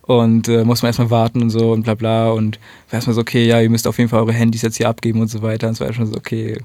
Und 0.02 0.46
äh, 0.48 0.64
muss 0.64 0.82
man 0.82 0.90
erstmal 0.90 1.10
warten 1.10 1.42
und 1.42 1.50
so 1.50 1.72
und 1.72 1.82
bla 1.82 1.94
bla. 1.94 2.30
Und 2.30 2.60
war 2.90 2.94
erstmal 2.94 3.14
so, 3.14 3.20
okay, 3.20 3.46
ja, 3.46 3.60
ihr 3.60 3.70
müsst 3.70 3.88
auf 3.88 3.98
jeden 3.98 4.08
Fall 4.08 4.20
eure 4.20 4.32
Handys 4.32 4.62
jetzt 4.62 4.76
hier 4.76 4.88
abgeben 4.88 5.20
und 5.20 5.28
so 5.28 5.42
weiter. 5.42 5.66
Und 5.66 5.74
es 5.74 5.80
war 5.80 5.92
schon 5.92 6.06
so, 6.06 6.16
okay, 6.16 6.58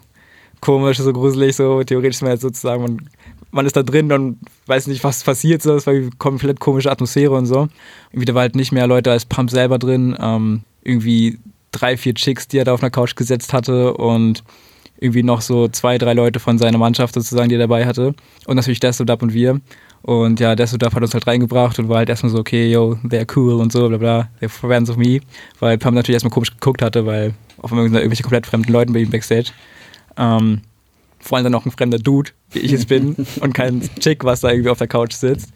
komisch, 0.61 0.99
so 0.99 1.11
gruselig, 1.11 1.55
so 1.55 1.83
theoretisch 1.83 2.17
ist 2.17 2.21
man 2.21 2.31
jetzt 2.31 2.41
sozusagen, 2.41 2.83
man, 2.83 3.09
man 3.51 3.65
ist 3.65 3.75
da 3.75 3.83
drin 3.83 4.11
und 4.11 4.37
weiß 4.67 4.87
nicht, 4.87 5.03
was 5.03 5.23
passiert, 5.23 5.61
so, 5.61 5.75
es 5.75 5.87
war 5.87 5.93
eine 5.93 6.11
komplett 6.17 6.59
komische 6.59 6.91
Atmosphäre 6.91 7.31
und 7.31 7.47
so. 7.47 7.67
Irgendwie 8.11 8.25
da 8.25 8.35
war 8.35 8.43
halt 8.43 8.55
nicht 8.55 8.71
mehr 8.71 8.87
Leute 8.87 9.11
als 9.11 9.25
Pump 9.25 9.49
selber 9.49 9.79
drin, 9.79 10.15
ähm, 10.19 10.61
irgendwie 10.83 11.39
drei, 11.71 11.97
vier 11.97 12.13
Chicks, 12.13 12.47
die 12.47 12.59
er 12.59 12.65
da 12.65 12.73
auf 12.73 12.81
einer 12.81 12.91
Couch 12.91 13.15
gesetzt 13.15 13.53
hatte. 13.53 13.95
Und 13.95 14.43
irgendwie 15.01 15.23
noch 15.23 15.41
so 15.41 15.67
zwei, 15.67 15.97
drei 15.97 16.13
Leute 16.13 16.39
von 16.39 16.59
seiner 16.59 16.77
Mannschaft 16.77 17.15
sozusagen, 17.15 17.49
die 17.49 17.55
er 17.55 17.59
dabei 17.59 17.85
hatte. 17.85 18.13
Und 18.45 18.55
natürlich 18.55 18.79
Desodab 18.79 19.23
und 19.23 19.33
wir. 19.33 19.59
Und 20.03 20.39
ja, 20.39 20.55
Desodab 20.55 20.93
hat 20.93 21.01
uns 21.01 21.13
halt 21.13 21.25
reingebracht 21.27 21.77
und 21.79 21.89
war 21.89 21.97
halt 21.97 22.09
erstmal 22.09 22.31
so, 22.31 22.37
okay, 22.37 22.71
yo, 22.71 22.97
they're 23.03 23.27
cool 23.35 23.55
und 23.55 23.71
so, 23.71 23.89
bla 23.89 23.97
bla, 23.97 24.29
they're 24.39 24.49
friends 24.49 24.89
of 24.91 24.97
me. 24.97 25.19
Weil 25.59 25.79
Pam 25.79 25.95
natürlich 25.95 26.15
erstmal 26.15 26.31
komisch 26.31 26.51
geguckt 26.51 26.83
hatte, 26.83 27.05
weil 27.05 27.33
auf 27.57 27.71
einmal 27.71 27.85
irgendwelche 27.87 28.23
komplett 28.23 28.45
fremden 28.45 28.71
Leuten 28.71 28.93
bei 28.93 28.99
ihm 28.99 29.09
Backstage. 29.09 29.51
Ähm, 30.17 30.61
vor 31.19 31.37
allem 31.37 31.45
dann 31.45 31.51
noch 31.51 31.65
ein 31.65 31.71
fremder 31.71 31.99
Dude, 31.99 32.31
wie 32.51 32.59
ich 32.59 32.71
es 32.71 32.85
bin, 32.85 33.15
und 33.41 33.53
kein 33.53 33.81
Chick, 33.99 34.23
was 34.23 34.41
da 34.41 34.51
irgendwie 34.51 34.69
auf 34.69 34.77
der 34.77 34.87
Couch 34.87 35.13
sitzt. 35.13 35.51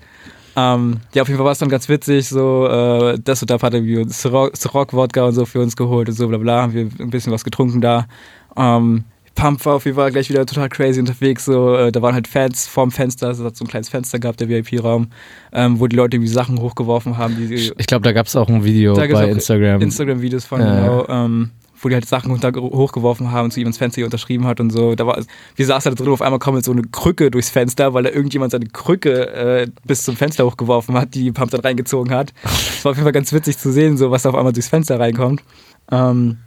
Ähm, 0.56 1.02
ja, 1.14 1.22
auf 1.22 1.28
jeden 1.28 1.38
Fall 1.38 1.46
war 1.46 1.52
es 1.52 1.60
dann 1.60 1.70
ganz 1.70 1.88
witzig, 1.88 2.28
so, 2.30 2.68
äh, 2.68 3.20
Desodab 3.20 3.62
hat 3.62 3.74
irgendwie 3.74 4.06
Ciroc-Wodka 4.08 5.26
und 5.26 5.34
so 5.34 5.46
für 5.46 5.60
uns 5.60 5.76
geholt 5.76 6.08
und 6.08 6.16
so, 6.16 6.28
bla 6.28 6.38
bla, 6.38 6.62
haben 6.64 6.74
wir 6.74 6.90
ein 7.00 7.10
bisschen 7.12 7.32
was 7.32 7.44
getrunken 7.44 7.82
da. 7.82 8.08
Ähm, 8.56 9.04
Pump 9.36 9.66
war 9.66 9.76
auf 9.76 9.86
jeden 9.86 9.96
Fall 9.96 10.12
gleich 10.12 10.30
wieder 10.30 10.46
total 10.46 10.70
crazy 10.70 11.00
unterwegs. 11.00 11.46
So, 11.46 11.76
äh, 11.76 11.92
da 11.92 12.02
waren 12.02 12.16
halt 12.16 12.28
Fans 12.28 12.68
vorm 12.68 12.92
Fenster, 12.92 13.30
es 13.30 13.40
hat 13.42 13.56
so 13.56 13.66
ein 13.66 13.68
kleines 13.68 13.90
Fenster 13.90 14.18
gehabt, 14.18 14.40
der 14.40 14.50
VIP-Raum, 14.50 15.10
ähm, 15.52 15.80
wo 15.80 15.88
die 15.88 15.96
Leute 15.96 16.16
irgendwie 16.16 16.32
Sachen 16.32 16.60
hochgeworfen 16.60 17.18
haben. 17.18 17.36
Die, 17.36 17.54
ich 17.54 17.88
glaube, 17.88 18.04
da 18.04 18.14
gab 18.14 18.28
es 18.28 18.36
auch 18.36 18.48
ein 18.48 18.64
Video 18.64 18.96
bei 18.96 19.30
Instagram. 19.30 19.82
Instagram-Videos 19.82 20.46
von, 20.46 20.62
ja. 20.62 20.76
genau, 20.80 21.08
ähm, 21.10 21.52
wo 21.82 21.90
die 21.90 21.96
halt 21.96 22.08
Sachen 22.08 22.32
unter, 22.32 22.54
hochgeworfen 22.54 23.32
haben, 23.32 23.52
zu 23.52 23.60
ihm 23.60 23.68
ins 23.68 23.78
Fenster 23.78 24.04
unterschrieben 24.06 24.48
hat 24.48 24.62
und 24.62 24.72
so. 24.72 24.96
Da 24.96 25.06
war, 25.06 25.22
wir 25.56 25.66
saßen 25.66 25.94
da 25.94 26.02
drin, 26.02 26.12
auf 26.12 26.22
einmal 26.22 26.40
kommt 26.40 26.64
so 26.64 26.72
eine 26.72 26.84
Krücke 26.84 27.30
durchs 27.30 27.50
Fenster, 27.50 27.94
weil 27.94 28.04
da 28.04 28.10
irgendjemand 28.10 28.54
seine 28.54 28.68
Krücke 28.68 29.28
äh, 29.34 29.68
bis 29.86 30.04
zum 30.04 30.16
Fenster 30.16 30.46
hochgeworfen 30.46 30.96
hat, 30.96 31.14
die 31.14 31.32
Pump 31.32 31.52
dann 31.52 31.62
reingezogen 31.62 32.14
hat. 32.14 32.34
Es 32.44 32.86
war 32.86 32.92
auf 32.92 32.98
jeden 32.98 33.06
Fall 33.06 33.12
ganz 33.12 33.34
witzig 33.34 33.58
zu 33.58 33.72
sehen, 33.72 33.98
so 33.98 34.12
was 34.12 34.24
da 34.24 34.30
auf 34.30 34.36
einmal 34.36 34.54
durchs 34.54 34.70
Fenster 34.70 35.00
reinkommt. 35.00 35.44
Ähm, 35.92 36.38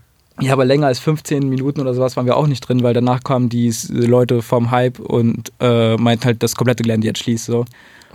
ja, 0.41 0.53
aber 0.53 0.65
länger 0.65 0.87
als 0.87 0.99
15 0.99 1.49
Minuten 1.49 1.81
oder 1.81 1.95
sowas 1.95 2.17
waren 2.17 2.27
wir 2.27 2.37
auch 2.37 2.47
nicht 2.47 2.61
drin, 2.61 2.83
weil 2.83 2.95
danach 2.95 3.23
kamen 3.23 3.49
die 3.49 3.73
Leute 3.91 4.43
vom 4.43 4.71
Hype 4.71 4.99
und 4.99 5.53
äh, 5.61 5.97
meinten 5.97 6.25
halt, 6.25 6.43
das 6.43 6.55
komplette 6.55 6.83
Gelände 6.83 7.07
jetzt 7.07 7.21
schließt 7.21 7.47
so. 7.47 7.65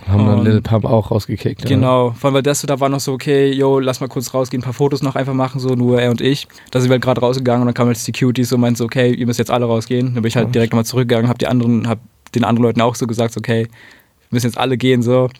Haben 0.08 0.26
dann 0.26 0.44
Lil 0.44 0.60
Pump 0.60 0.84
auch 0.84 1.10
rausgekickt. 1.10 1.64
Genau, 1.66 2.10
vor 2.10 2.28
allem 2.28 2.34
weil 2.34 2.42
das 2.42 2.62
da 2.62 2.80
war 2.80 2.88
noch 2.88 3.00
so, 3.00 3.12
okay, 3.12 3.52
yo, 3.52 3.78
lass 3.78 4.00
mal 4.00 4.08
kurz 4.08 4.34
rausgehen, 4.34 4.62
ein 4.62 4.64
paar 4.64 4.74
Fotos 4.74 5.02
noch 5.02 5.14
einfach 5.14 5.34
machen, 5.34 5.60
so 5.60 5.74
nur 5.74 6.00
er 6.00 6.10
und 6.10 6.20
ich. 6.20 6.48
Da 6.70 6.80
sind 6.80 6.90
wir 6.90 6.94
halt 6.94 7.02
gerade 7.02 7.20
rausgegangen 7.20 7.62
und 7.62 7.66
dann 7.66 7.74
kam 7.74 7.86
halt 7.86 7.96
Security 7.96 8.44
so 8.44 8.56
und 8.56 8.62
meinte 8.62 8.78
so, 8.78 8.84
okay, 8.84 9.12
ihr 9.12 9.26
müsst 9.26 9.38
jetzt 9.38 9.50
alle 9.50 9.66
rausgehen. 9.66 10.14
Dann 10.14 10.22
bin 10.22 10.26
ich 10.26 10.36
halt 10.36 10.54
direkt 10.54 10.72
nochmal 10.72 10.84
zurückgegangen, 10.84 11.28
hab 11.28 11.38
die 11.38 11.46
anderen, 11.46 11.88
hab 11.88 12.00
den 12.34 12.44
anderen 12.44 12.64
Leuten 12.64 12.80
auch 12.80 12.96
so 12.96 13.06
gesagt, 13.06 13.36
okay, 13.36 13.62
wir 13.64 14.28
müssen 14.30 14.46
jetzt 14.46 14.58
alle 14.58 14.76
gehen, 14.76 15.02
so. 15.02 15.30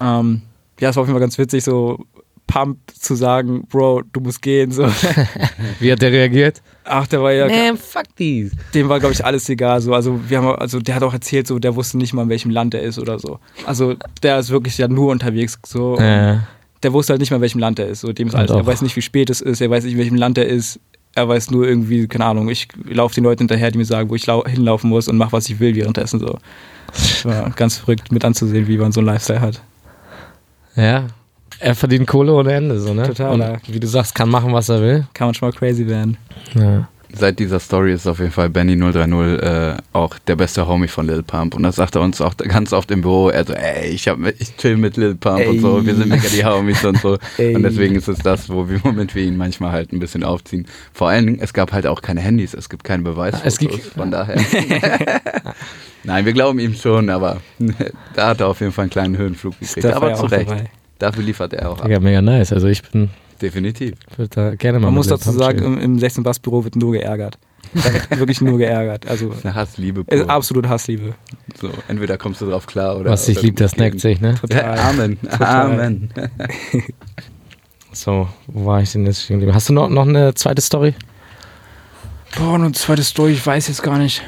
Ähm, 0.00 0.42
ja, 0.80 0.90
es 0.90 0.96
war 0.96 1.02
auf 1.02 1.08
jeden 1.08 1.14
Fall 1.14 1.20
ganz 1.20 1.36
witzig, 1.36 1.64
so 1.64 1.98
Pump 2.46 2.78
zu 2.92 3.14
sagen, 3.14 3.66
Bro, 3.68 4.02
du 4.12 4.20
musst 4.20 4.42
gehen. 4.42 4.70
So. 4.70 4.86
Wie 5.80 5.90
hat 5.90 6.02
der 6.02 6.12
reagiert? 6.12 6.62
Ach, 6.84 7.06
der 7.06 7.22
war 7.22 7.32
ja. 7.32 7.48
Man, 7.48 7.76
fuck 7.76 8.04
these. 8.16 8.54
Dem 8.74 8.88
war, 8.88 9.00
glaube 9.00 9.14
ich, 9.14 9.24
alles 9.24 9.48
egal. 9.48 9.80
So. 9.80 9.94
Also, 9.94 10.20
wir 10.28 10.38
haben, 10.38 10.56
also, 10.56 10.78
der 10.78 10.94
hat 10.94 11.02
auch 11.02 11.12
erzählt, 11.12 11.46
so, 11.46 11.58
der 11.58 11.74
wusste 11.74 11.98
nicht 11.98 12.12
mal, 12.12 12.22
in 12.22 12.28
welchem 12.28 12.50
Land 12.50 12.74
er 12.74 12.82
ist 12.82 12.98
oder 12.98 13.18
so. 13.18 13.38
Also, 13.66 13.94
der 14.22 14.38
ist 14.38 14.50
wirklich 14.50 14.76
ja 14.78 14.88
nur 14.88 15.10
unterwegs. 15.10 15.58
So. 15.66 15.96
Äh. 15.98 16.38
Der 16.82 16.92
wusste 16.92 17.14
halt 17.14 17.20
nicht 17.20 17.30
mal, 17.30 17.36
in 17.36 17.42
welchem 17.42 17.60
Land 17.60 17.78
er 17.78 17.88
ist. 17.88 18.00
So, 18.00 18.12
dem 18.12 18.28
ist 18.28 18.34
alles. 18.34 18.50
Er 18.50 18.66
weiß 18.66 18.82
nicht, 18.82 18.94
wie 18.96 19.02
spät 19.02 19.30
es 19.30 19.40
ist, 19.40 19.60
er 19.60 19.70
weiß 19.70 19.84
nicht, 19.84 19.94
in 19.94 19.98
welchem 19.98 20.16
Land 20.16 20.36
er 20.36 20.46
ist. 20.46 20.80
Er 21.16 21.28
weiß 21.28 21.50
nur 21.52 21.66
irgendwie, 21.66 22.08
keine 22.08 22.24
Ahnung, 22.26 22.48
ich 22.48 22.68
laufe 22.84 23.14
den 23.14 23.22
Leuten 23.22 23.42
hinterher, 23.42 23.70
die 23.70 23.78
mir 23.78 23.84
sagen, 23.84 24.10
wo 24.10 24.16
ich 24.16 24.24
hinlaufen 24.24 24.90
muss 24.90 25.06
und 25.06 25.16
mache, 25.16 25.32
was 25.32 25.48
ich 25.48 25.60
will 25.60 25.74
währenddessen. 25.76 26.18
So. 26.18 26.38
Das 26.88 27.24
war 27.24 27.50
ganz 27.50 27.78
verrückt 27.78 28.10
mit 28.10 28.24
anzusehen, 28.24 28.66
wie 28.66 28.76
man 28.76 28.90
so 28.90 29.00
einen 29.00 29.06
Lifestyle 29.06 29.40
hat. 29.40 29.62
Ja, 30.76 31.06
er 31.60 31.74
verdient 31.74 32.06
Kohle 32.06 32.32
ohne 32.32 32.52
Ende, 32.52 32.78
so, 32.78 32.94
ne? 32.94 33.04
Total. 33.04 33.32
Und 33.32 33.60
wie 33.72 33.80
du 33.80 33.86
sagst, 33.86 34.14
kann 34.14 34.28
machen, 34.28 34.52
was 34.52 34.68
er 34.68 34.80
will. 34.80 35.06
Kann 35.14 35.28
man 35.28 35.34
schon 35.34 35.48
mal 35.48 35.56
crazy 35.56 35.86
werden. 35.86 36.16
Ja. 36.54 36.88
Seit 37.16 37.38
dieser 37.38 37.60
Story 37.60 37.92
ist 37.92 38.08
auf 38.08 38.18
jeden 38.18 38.32
Fall 38.32 38.50
Benny 38.50 38.76
030 38.76 39.40
äh, 39.40 39.76
auch 39.92 40.18
der 40.26 40.34
beste 40.34 40.66
Homie 40.66 40.88
von 40.88 41.06
Lil 41.06 41.22
Pump. 41.22 41.54
Und 41.54 41.62
das 41.62 41.76
sagt 41.76 41.94
er 41.94 42.00
uns 42.00 42.20
auch 42.20 42.36
ganz 42.36 42.72
oft 42.72 42.90
im 42.90 43.02
Büro. 43.02 43.28
Er 43.28 43.44
so, 43.44 43.52
ey, 43.52 43.90
ich, 43.90 44.08
hab, 44.08 44.18
ich 44.20 44.56
chill 44.56 44.76
mit 44.76 44.96
Lil 44.96 45.14
Pump 45.14 45.38
ey. 45.38 45.48
und 45.48 45.60
so. 45.60 45.86
Wir 45.86 45.94
sind 45.94 46.08
mega 46.08 46.28
die 46.28 46.44
Homies 46.44 46.84
und 46.84 46.98
so. 46.98 47.16
Ey. 47.38 47.54
Und 47.54 47.62
deswegen 47.62 47.94
ist 47.94 48.08
es 48.08 48.18
das, 48.18 48.50
wo 48.50 48.68
wir, 48.68 48.82
womit 48.82 49.14
wir 49.14 49.22
ihn 49.22 49.36
manchmal 49.36 49.70
halt 49.70 49.92
ein 49.92 50.00
bisschen 50.00 50.24
aufziehen. 50.24 50.66
Vor 50.92 51.08
allen 51.08 51.26
Dingen, 51.26 51.38
es 51.40 51.52
gab 51.52 51.72
halt 51.72 51.86
auch 51.86 52.02
keine 52.02 52.20
Handys. 52.20 52.52
Es 52.52 52.68
gibt 52.68 52.82
keinen 52.82 53.04
Beweis. 53.04 53.36
Es 53.44 53.58
gibt, 53.58 53.80
von 53.80 54.10
daher. 54.10 54.36
Nein, 56.04 56.26
wir 56.26 56.32
glauben 56.32 56.58
ihm 56.58 56.74
schon, 56.74 57.10
aber 57.10 57.40
da 58.14 58.28
hat 58.28 58.40
er 58.40 58.48
auf 58.48 58.60
jeden 58.60 58.72
Fall 58.72 58.84
einen 58.84 58.90
kleinen 58.90 59.16
Höhenflug 59.16 59.58
gekriegt. 59.60 59.86
Aber 59.86 60.14
zu 60.14 60.26
Recht. 60.26 60.48
Vorbei. 60.48 60.68
Dafür 60.98 61.22
liefert 61.22 61.52
er 61.52 61.70
auch 61.70 61.80
ab. 61.80 61.90
Ja, 61.90 62.00
mega 62.00 62.22
nice. 62.22 62.52
Also 62.52 62.68
ich 62.68 62.82
bin. 62.82 63.10
Definitiv. 63.40 63.94
Da 64.30 64.54
gerne 64.54 64.78
mal 64.78 64.86
Man 64.86 64.94
muss 64.94 65.08
dazu 65.08 65.32
sagen, 65.32 65.64
im, 65.64 65.78
im 65.78 65.98
16 65.98 66.22
Bass 66.22 66.38
Büro 66.38 66.64
wird 66.64 66.76
nur 66.76 66.92
geärgert. 66.92 67.38
wirklich 68.10 68.40
nur 68.40 68.58
geärgert. 68.58 69.06
Also 69.08 69.32
eine 69.42 69.54
Hassliebe. 69.54 70.04
Pur. 70.04 70.30
Absolut 70.30 70.68
Hassliebe. 70.68 71.14
So, 71.60 71.70
entweder 71.88 72.16
kommst 72.16 72.40
du 72.40 72.46
drauf 72.46 72.66
klar 72.66 72.98
oder. 72.98 73.10
Was 73.10 73.26
sich 73.26 73.42
liebt, 73.42 73.60
das 73.60 73.76
neckt 73.76 74.00
sich, 74.00 74.20
ne? 74.20 74.34
Total. 74.40 74.78
Amen. 74.78 75.20
Total. 75.20 75.72
Amen. 75.72 76.10
so, 77.92 78.28
wo 78.46 78.66
war 78.66 78.82
ich 78.82 78.92
denn 78.92 79.06
jetzt 79.06 79.22
stehen 79.22 79.52
Hast 79.52 79.68
du 79.68 79.72
noch, 79.72 79.88
noch 79.88 80.06
eine 80.06 80.34
zweite 80.34 80.62
Story? 80.62 80.94
Boah, 82.36 82.54
eine 82.54 82.72
zweite 82.72 83.02
Story, 83.02 83.32
ich 83.32 83.46
weiß 83.46 83.68
jetzt 83.68 83.82
gar 83.82 83.98
nicht, 83.98 84.22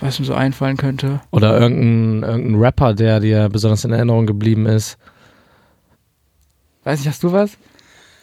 was 0.00 0.18
mir 0.18 0.26
so 0.26 0.34
einfallen 0.34 0.76
könnte. 0.76 1.20
Oder 1.30 1.58
irgendein, 1.58 2.28
irgendein 2.28 2.60
Rapper, 2.60 2.94
der 2.94 3.20
dir 3.20 3.48
besonders 3.48 3.84
in 3.84 3.92
Erinnerung 3.92 4.26
geblieben 4.26 4.66
ist. 4.66 4.98
Weiß 6.86 7.00
nicht, 7.00 7.08
hast 7.08 7.24
du 7.24 7.32
was? 7.32 7.50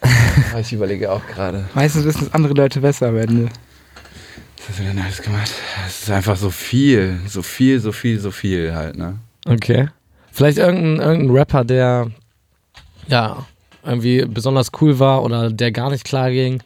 ich 0.58 0.72
überlege 0.72 1.12
auch 1.12 1.28
gerade. 1.28 1.66
Meistens 1.76 2.06
wissen 2.06 2.28
es 2.28 2.34
andere 2.34 2.54
Leute 2.54 2.80
besser 2.80 3.10
am 3.10 3.18
Ende. 3.18 3.50
Was 4.58 4.70
hast 4.70 4.80
du 4.80 4.84
denn 4.84 5.00
alles 5.00 5.22
gemacht? 5.22 5.52
Es 5.86 6.04
ist 6.04 6.10
einfach 6.10 6.38
so 6.38 6.50
viel, 6.50 7.20
so 7.28 7.42
viel, 7.42 7.82
so 7.82 7.92
viel, 7.92 8.22
so 8.22 8.32
viel 8.32 8.74
halt, 8.74 8.96
ne? 8.96 9.18
Okay. 9.46 9.90
Vielleicht 10.32 10.60
irgendein, 10.60 11.06
irgendein 11.06 11.36
Rapper, 11.36 11.66
der 11.66 12.12
ja 13.10 13.46
irgendwie 13.84 14.24
besonders 14.24 14.70
cool 14.80 14.98
war 14.98 15.24
oder 15.24 15.52
der 15.52 15.74
gar 15.74 15.90
nicht 15.90 16.06
klar 16.06 16.32
ging. 16.32 16.64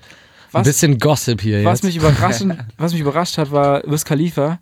Was, 0.52 0.60
Ein 0.60 0.66
bisschen 0.66 0.98
Gossip 1.00 1.42
hier 1.42 1.66
was 1.66 1.82
jetzt. 1.82 1.96
Mich 1.96 2.00
was 2.78 2.92
mich 2.92 3.02
überrascht 3.02 3.40
hat, 3.40 3.52
war 3.52 3.82
Wiz 3.88 4.06
Khalifa. 4.06 4.60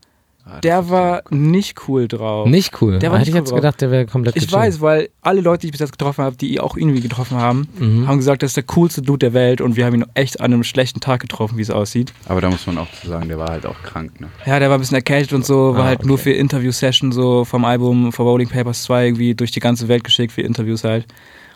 Ah, 0.47 0.59
der 0.59 0.91
war 0.91 1.23
nicht 1.31 1.87
cool 1.87 2.07
drauf. 2.07 2.47
Nicht 2.47 2.79
cool? 2.79 2.99
Der 2.99 3.11
war 3.11 3.17
Hätte 3.17 3.31
ich 3.31 3.35
jetzt 3.35 3.51
cool 3.51 3.55
gedacht, 3.55 3.81
der 3.81 3.89
wäre 3.89 4.05
komplett 4.05 4.35
Ich 4.35 4.43
gechillt. 4.43 4.61
weiß, 4.61 4.81
weil 4.81 5.09
alle 5.21 5.41
Leute, 5.41 5.61
die 5.61 5.67
ich 5.67 5.71
bis 5.71 5.79
jetzt 5.79 5.91
getroffen 5.91 6.23
habe, 6.23 6.35
die 6.35 6.59
auch 6.59 6.77
irgendwie 6.77 7.01
getroffen 7.01 7.37
haben, 7.37 7.67
mhm. 7.79 8.07
haben 8.07 8.17
gesagt, 8.17 8.43
das 8.43 8.51
ist 8.51 8.57
der 8.57 8.63
coolste 8.65 9.01
Dude 9.01 9.17
der 9.17 9.33
Welt 9.33 9.59
und 9.59 9.75
wir 9.75 9.87
haben 9.87 9.95
ihn 9.95 10.05
echt 10.13 10.39
an 10.41 10.53
einem 10.53 10.63
schlechten 10.63 10.99
Tag 10.99 11.21
getroffen, 11.21 11.57
wie 11.57 11.63
es 11.63 11.71
aussieht. 11.71 12.13
Aber 12.27 12.41
da 12.41 12.51
muss 12.51 12.67
man 12.67 12.77
auch 12.77 12.91
zu 12.91 13.07
sagen, 13.07 13.27
der 13.27 13.39
war 13.39 13.49
halt 13.49 13.65
auch 13.65 13.81
krank, 13.81 14.21
ne? 14.21 14.27
Ja, 14.45 14.59
der 14.59 14.69
war 14.69 14.77
ein 14.77 14.81
bisschen 14.81 14.95
erkältet 14.95 15.33
und 15.33 15.43
so, 15.43 15.73
war 15.73 15.85
ah, 15.85 15.87
halt 15.87 15.99
okay. 16.01 16.07
nur 16.07 16.19
für 16.19 16.31
Interview-Sessions 16.31 17.15
so 17.15 17.43
vom 17.43 17.65
Album 17.65 18.11
For 18.11 18.25
Rolling 18.25 18.49
Papers 18.49 18.83
2 18.83 19.05
irgendwie 19.05 19.33
durch 19.33 19.49
die 19.49 19.59
ganze 19.59 19.87
Welt 19.87 20.03
geschickt 20.03 20.31
für 20.31 20.41
Interviews 20.41 20.83
halt. 20.83 21.07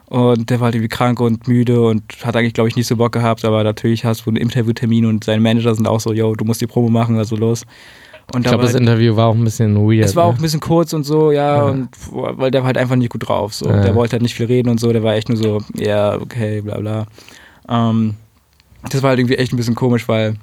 Und 0.07 0.49
der 0.49 0.59
war 0.59 0.65
halt 0.65 0.75
irgendwie 0.75 0.89
krank 0.89 1.19
und 1.19 1.47
müde 1.47 1.79
und 1.81 2.03
hat 2.23 2.35
eigentlich, 2.35 2.55
glaube 2.55 2.67
ich, 2.67 2.75
nicht 2.75 2.87
so 2.87 2.95
Bock 2.95 3.11
gehabt, 3.11 3.45
aber 3.45 3.63
natürlich 3.63 4.05
hast 4.05 4.25
du 4.25 4.31
einen 4.31 4.37
Interviewtermin 4.37 5.05
und 5.05 5.23
seine 5.23 5.39
Manager 5.39 5.75
sind 5.75 5.87
auch 5.87 5.99
so, 5.99 6.11
yo, 6.13 6.33
du 6.33 6.45
musst 6.45 6.61
die 6.61 6.65
Promo 6.65 6.89
machen, 6.89 7.19
also 7.19 7.35
los. 7.35 7.63
Und 8.33 8.41
ich 8.41 8.47
glaube, 8.47 8.63
das 8.63 8.75
Interview 8.75 9.15
war 9.15 9.27
auch 9.27 9.35
ein 9.35 9.43
bisschen 9.43 9.75
weird. 9.75 10.05
Es 10.05 10.15
war 10.15 10.25
ne? 10.25 10.31
auch 10.31 10.35
ein 10.35 10.41
bisschen 10.41 10.59
kurz 10.59 10.93
und 10.93 11.03
so, 11.03 11.31
ja, 11.31 11.57
ja, 11.57 11.63
und 11.63 11.89
weil 12.11 12.51
der 12.51 12.61
war 12.61 12.67
halt 12.67 12.77
einfach 12.77 12.95
nicht 12.95 13.11
gut 13.11 13.27
drauf. 13.27 13.53
So. 13.53 13.69
Ja. 13.69 13.81
Der 13.81 13.95
wollte 13.95 14.13
halt 14.13 14.21
nicht 14.21 14.35
viel 14.35 14.45
reden 14.45 14.69
und 14.69 14.79
so, 14.79 14.91
der 14.91 15.03
war 15.03 15.15
echt 15.15 15.29
nur 15.29 15.37
so, 15.37 15.61
ja, 15.75 16.15
okay, 16.15 16.61
bla 16.61 16.77
bla. 16.79 17.05
Ähm, 17.67 18.15
das 18.89 19.01
war 19.01 19.09
halt 19.09 19.19
irgendwie 19.19 19.35
echt 19.35 19.51
ein 19.53 19.57
bisschen 19.57 19.75
komisch, 19.75 20.07
weil 20.07 20.35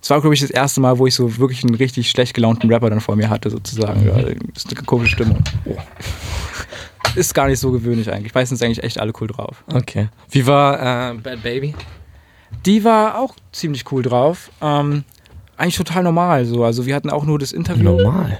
es 0.00 0.10
war, 0.10 0.20
glaube 0.20 0.34
ich, 0.34 0.40
das 0.40 0.50
erste 0.50 0.80
Mal, 0.80 0.98
wo 0.98 1.06
ich 1.06 1.14
so 1.14 1.38
wirklich 1.38 1.64
einen 1.64 1.74
richtig 1.74 2.10
schlecht 2.10 2.34
gelaunten 2.34 2.72
Rapper 2.72 2.90
dann 2.90 3.00
vor 3.00 3.16
mir 3.16 3.30
hatte, 3.30 3.50
sozusagen. 3.50 4.02
Mhm. 4.02 4.06
Ja, 4.06 4.14
das 4.54 4.64
ist 4.64 4.76
eine 4.76 4.84
komische 4.84 5.12
Stimmung. 5.12 5.38
Ist 7.16 7.34
gar 7.34 7.48
nicht 7.48 7.58
so 7.58 7.72
gewöhnlich 7.72 8.12
eigentlich. 8.12 8.34
Meistens 8.34 8.62
eigentlich 8.62 8.82
echt 8.84 9.00
alle 9.00 9.12
cool 9.20 9.26
drauf. 9.26 9.64
Okay. 9.72 10.08
Wie 10.30 10.46
war 10.46 11.10
äh, 11.10 11.14
Bad 11.14 11.42
Baby? 11.42 11.74
Die 12.64 12.84
war 12.84 13.18
auch 13.18 13.34
ziemlich 13.52 13.90
cool 13.90 14.02
drauf. 14.02 14.50
Ähm, 14.60 15.04
eigentlich 15.58 15.76
total 15.76 16.02
normal 16.04 16.44
so. 16.44 16.64
Also 16.64 16.86
wir 16.86 16.94
hatten 16.94 17.10
auch 17.10 17.24
nur 17.24 17.38
das 17.38 17.52
Interview. 17.52 17.84
Normal. 17.84 18.38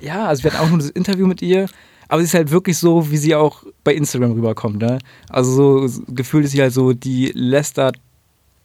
ja, 0.00 0.26
also 0.26 0.44
wir 0.44 0.52
hatten 0.52 0.62
auch 0.62 0.68
nur 0.68 0.78
das 0.78 0.90
Interview 0.90 1.26
mit 1.26 1.42
ihr, 1.42 1.66
aber 2.08 2.20
sie 2.20 2.26
ist 2.26 2.34
halt 2.34 2.50
wirklich 2.50 2.76
so, 2.76 3.10
wie 3.10 3.16
sie 3.16 3.34
auch 3.34 3.62
bei 3.84 3.94
Instagram 3.94 4.32
rüberkommt, 4.32 4.82
ne? 4.82 4.98
Also 5.28 5.86
so 5.86 6.02
gefühlt 6.08 6.44
ist 6.44 6.52
sie 6.52 6.60
halt 6.60 6.72
so 6.72 6.92
die 6.92 7.30
Lester 7.34 7.92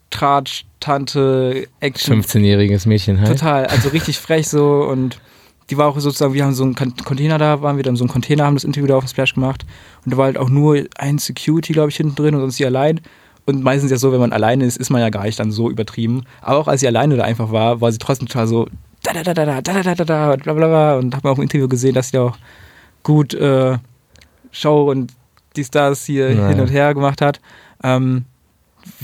Tratsch, 0.09 0.65
Tante, 0.79 1.67
Action. 1.79 2.21
15-jähriges 2.21 2.87
Mädchen 2.87 3.19
halt. 3.19 3.37
Total, 3.37 3.65
also 3.65 3.89
richtig 3.89 4.17
frech 4.17 4.47
so 4.47 4.83
und 4.83 5.19
die 5.69 5.77
war 5.77 5.87
auch 5.87 5.99
sozusagen, 5.99 6.33
wir 6.33 6.43
haben 6.43 6.53
so 6.53 6.63
einen 6.63 6.75
Container 6.75 7.37
da, 7.37 7.61
waren 7.61 7.77
wir 7.77 7.83
dann 7.83 7.95
so 7.95 8.03
einen 8.03 8.11
Container, 8.11 8.45
haben 8.45 8.55
das 8.55 8.63
Interview 8.63 8.87
da 8.87 8.97
auf 8.97 9.03
dem 9.03 9.09
Splash 9.09 9.33
gemacht 9.33 9.65
und 10.03 10.13
da 10.13 10.17
war 10.17 10.25
halt 10.25 10.37
auch 10.37 10.49
nur 10.49 10.83
ein 10.97 11.17
Security, 11.17 11.73
glaube 11.73 11.89
ich, 11.89 11.97
hinten 11.97 12.15
drin 12.15 12.35
und 12.35 12.41
sonst 12.41 12.57
sie 12.57 12.65
allein. 12.65 13.01
Und 13.45 13.63
meistens 13.63 13.91
ja 13.91 13.97
so, 13.97 14.11
wenn 14.11 14.19
man 14.19 14.33
alleine 14.33 14.65
ist, 14.65 14.77
ist 14.77 14.89
man 14.89 15.01
ja 15.01 15.09
gar 15.09 15.23
nicht 15.23 15.39
dann 15.39 15.51
so 15.51 15.69
übertrieben. 15.69 16.23
Aber 16.41 16.57
auch 16.57 16.67
als 16.67 16.81
sie 16.81 16.87
alleine 16.87 17.15
da 17.15 17.23
einfach 17.23 17.51
war, 17.51 17.79
war 17.81 17.91
sie 17.91 17.99
trotzdem 17.99 18.27
total 18.27 18.47
so 18.47 18.67
da 19.03 19.13
da 19.13 19.21
da 19.23 19.33
da 19.35 19.61
da 19.61 19.61
da 19.61 19.83
da 19.83 19.93
da 19.95 20.03
da 20.03 20.35
bla 20.35 20.53
bla 20.53 20.67
bla 20.67 20.95
und 20.97 21.15
habe 21.15 21.29
auch 21.29 21.37
im 21.37 21.43
Interview 21.43 21.67
gesehen, 21.67 21.93
dass 21.93 22.09
sie 22.09 22.17
auch 22.17 22.37
gut 23.03 23.35
äh, 23.35 23.77
Show 24.51 24.89
und 24.89 25.11
die 25.55 25.63
Stars 25.63 26.05
hier 26.05 26.33
Ja. 26.33 26.47
hin 26.49 26.59
und 26.59 26.69
her 26.71 26.93
gemacht 26.95 27.21
hat. 27.21 27.39
Ähm, 27.83 28.25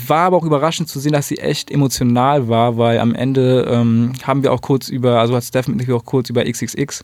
war 0.08 0.26
aber 0.28 0.38
auch 0.38 0.44
überraschend 0.46 0.90
zu 0.90 1.00
sehen, 1.00 1.14
dass 1.14 1.28
sie 1.28 1.38
echt 1.38 1.70
emotional 1.72 2.48
war, 2.48 2.78
weil 2.78 3.00
am 3.00 3.14
Ende 3.16 3.66
ähm, 3.70 4.14
haben 4.24 4.42
wir 4.44 4.54
auch 4.54 4.62
kurz 4.62 4.90
über, 4.90 5.20
also 5.20 5.36
hat 5.36 5.44
Steph 5.44 5.68
mit 5.68 5.88
mir 5.88 5.96
auch 5.96 6.06
kurz 6.06 6.30
über 6.30 6.44
XXX, 6.46 7.04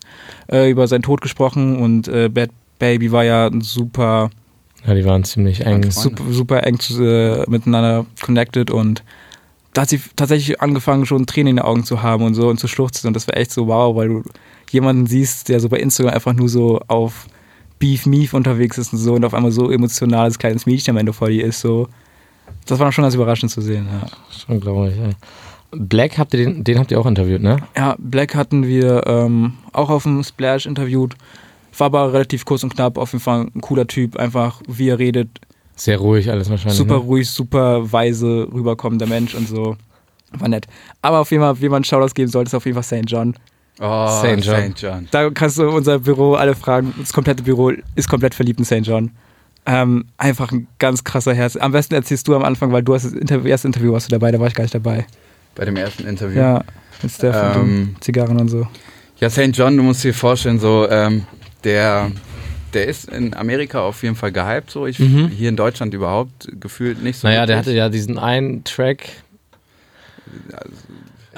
äh, 0.51 0.69
über 0.69 0.87
seinen 0.87 1.01
Tod 1.03 1.21
gesprochen 1.21 1.77
und 1.79 2.07
äh, 2.07 2.29
Bad 2.29 2.49
Baby 2.79 3.11
war 3.11 3.23
ja 3.23 3.47
ein 3.47 3.61
super, 3.61 4.29
Ja, 4.85 4.93
die 4.93 5.05
waren 5.05 5.23
ziemlich 5.23 5.65
eng. 5.65 5.89
Super, 5.91 6.23
super 6.29 6.63
eng 6.63 6.79
äh, 6.99 7.49
miteinander 7.49 8.05
connected 8.21 8.71
und 8.71 9.03
da 9.73 9.83
hat 9.83 9.89
sie 9.89 10.01
tatsächlich 10.15 10.61
angefangen, 10.61 11.05
schon 11.05 11.25
Tränen 11.25 11.51
in 11.51 11.55
den 11.57 11.65
Augen 11.65 11.83
zu 11.83 12.01
haben 12.01 12.23
und 12.23 12.33
so 12.33 12.49
und 12.49 12.59
zu 12.59 12.67
schluchzen 12.67 13.07
und 13.07 13.13
das 13.13 13.27
war 13.27 13.37
echt 13.37 13.51
so 13.51 13.67
wow, 13.67 13.95
weil 13.95 14.07
du 14.07 14.23
jemanden 14.71 15.05
siehst, 15.05 15.49
der 15.49 15.59
so 15.59 15.69
bei 15.69 15.77
Instagram 15.77 16.13
einfach 16.13 16.33
nur 16.33 16.49
so 16.49 16.79
auf 16.87 17.27
Beef 17.79 18.05
Meef 18.05 18.33
unterwegs 18.33 18.77
ist 18.77 18.93
und 18.93 18.99
so 18.99 19.13
und 19.13 19.25
auf 19.25 19.33
einmal 19.33 19.51
so 19.51 19.69
emotionales 19.69 20.39
kleines 20.39 20.65
Mädchen 20.65 20.95
am 20.95 20.97
Ende 20.97 21.13
vor 21.13 21.29
dir 21.29 21.45
ist, 21.45 21.59
so. 21.59 21.87
Das 22.65 22.79
war 22.79 22.91
schon 22.91 23.03
ganz 23.03 23.13
überraschend 23.13 23.51
zu 23.51 23.61
sehen, 23.61 23.87
ja. 23.91 24.07
Schon 24.45 24.59
glaube 24.59 24.89
ich, 24.89 24.97
ey. 24.97 25.11
Black 25.71 26.17
habt 26.17 26.33
ihr 26.33 26.45
den, 26.45 26.63
den 26.63 26.79
habt 26.79 26.91
ihr 26.91 26.99
auch 26.99 27.05
interviewt, 27.05 27.41
ne? 27.41 27.57
Ja, 27.75 27.95
Black 27.99 28.35
hatten 28.35 28.65
wir 28.65 29.05
ähm, 29.05 29.53
auch 29.73 29.89
auf 29.89 30.03
dem 30.03 30.23
Splash 30.23 30.65
interviewt. 30.65 31.15
War 31.77 31.85
aber 31.85 32.13
relativ 32.13 32.45
kurz 32.45 32.63
und 32.63 32.73
knapp. 32.73 32.97
Auf 32.97 33.13
jeden 33.13 33.23
Fall 33.23 33.47
ein 33.53 33.61
cooler 33.61 33.87
Typ. 33.87 34.17
Einfach, 34.17 34.61
wie 34.67 34.89
er 34.89 34.99
redet. 34.99 35.29
Sehr 35.75 35.97
ruhig 35.97 36.29
alles 36.31 36.49
wahrscheinlich. 36.49 36.77
Super 36.77 36.95
ne? 36.95 37.01
ruhig, 37.01 37.29
super 37.29 37.91
weise 37.91 38.47
rüberkommender 38.51 39.05
Mensch 39.05 39.35
und 39.35 39.47
so. 39.47 39.77
War 40.31 40.49
nett. 40.49 40.65
Aber 41.01 41.19
auf 41.19 41.31
jeden 41.31 41.43
Fall, 41.43 41.61
wie 41.61 41.69
man 41.69 41.83
Shoutouts 41.83 42.15
geben 42.15 42.29
sollte, 42.29 42.49
ist 42.49 42.55
auf 42.55 42.65
jeden 42.65 42.81
Fall 42.81 43.01
St. 43.01 43.09
John. 43.09 43.35
Oh, 43.79 44.07
St. 44.07 44.43
John. 44.43 44.71
St. 44.71 44.81
John. 44.81 45.07
Da 45.11 45.29
kannst 45.29 45.59
du 45.59 45.69
unser 45.69 45.99
Büro 45.99 46.33
alle 46.33 46.55
fragen. 46.55 46.93
Das 46.97 47.13
komplette 47.13 47.43
Büro 47.43 47.71
ist 47.95 48.09
komplett 48.09 48.33
verliebt 48.33 48.59
in 48.59 48.65
St. 48.65 48.81
John. 48.81 49.11
Ähm, 49.67 50.05
einfach 50.17 50.51
ein 50.51 50.67
ganz 50.79 51.03
krasser 51.03 51.33
Herz. 51.33 51.55
Am 51.57 51.73
besten 51.73 51.93
erzählst 51.93 52.27
du 52.27 52.35
am 52.35 52.43
Anfang, 52.43 52.71
weil 52.71 52.83
du 52.83 52.95
hast 52.95 53.03
das 53.03 53.13
Interview, 53.13 53.49
erste 53.49 53.67
Interview 53.67 53.91
warst 53.91 54.07
du 54.07 54.11
dabei, 54.11 54.31
da 54.31 54.39
war 54.39 54.47
ich 54.47 54.55
gar 54.55 54.63
nicht 54.63 54.73
dabei. 54.73 55.05
Bei 55.55 55.65
dem 55.65 55.75
ersten 55.75 56.07
Interview. 56.07 56.39
Ja, 56.39 56.63
mit 57.01 57.11
Steph 57.11 57.35
und 57.35 57.61
Ähm, 57.61 57.67
den 57.67 58.01
Zigarren 58.01 58.39
und 58.39 58.47
so. 58.47 58.65
Ja, 59.19 59.29
St. 59.29 59.49
John, 59.53 59.75
du 59.75 59.83
musst 59.83 60.03
dir 60.03 60.13
vorstellen, 60.13 60.59
so, 60.59 60.87
ähm, 60.89 61.25
der, 61.63 62.11
der 62.73 62.85
ist 62.87 63.09
in 63.09 63.33
Amerika 63.33 63.81
auf 63.81 64.03
jeden 64.03 64.15
Fall 64.15 64.31
gehypt, 64.31 64.71
so. 64.71 64.85
Ich, 64.85 64.99
Mhm. 64.99 65.29
Hier 65.29 65.49
in 65.49 65.55
Deutschland 65.55 65.93
überhaupt 65.93 66.47
gefühlt 66.59 67.01
nicht 67.03 67.19
so. 67.19 67.27
Naja, 67.27 67.45
der 67.45 67.57
wirklich. 67.57 67.67
hatte 67.73 67.77
ja 67.77 67.89
diesen 67.89 68.17
einen 68.17 68.63
Track. 68.63 69.09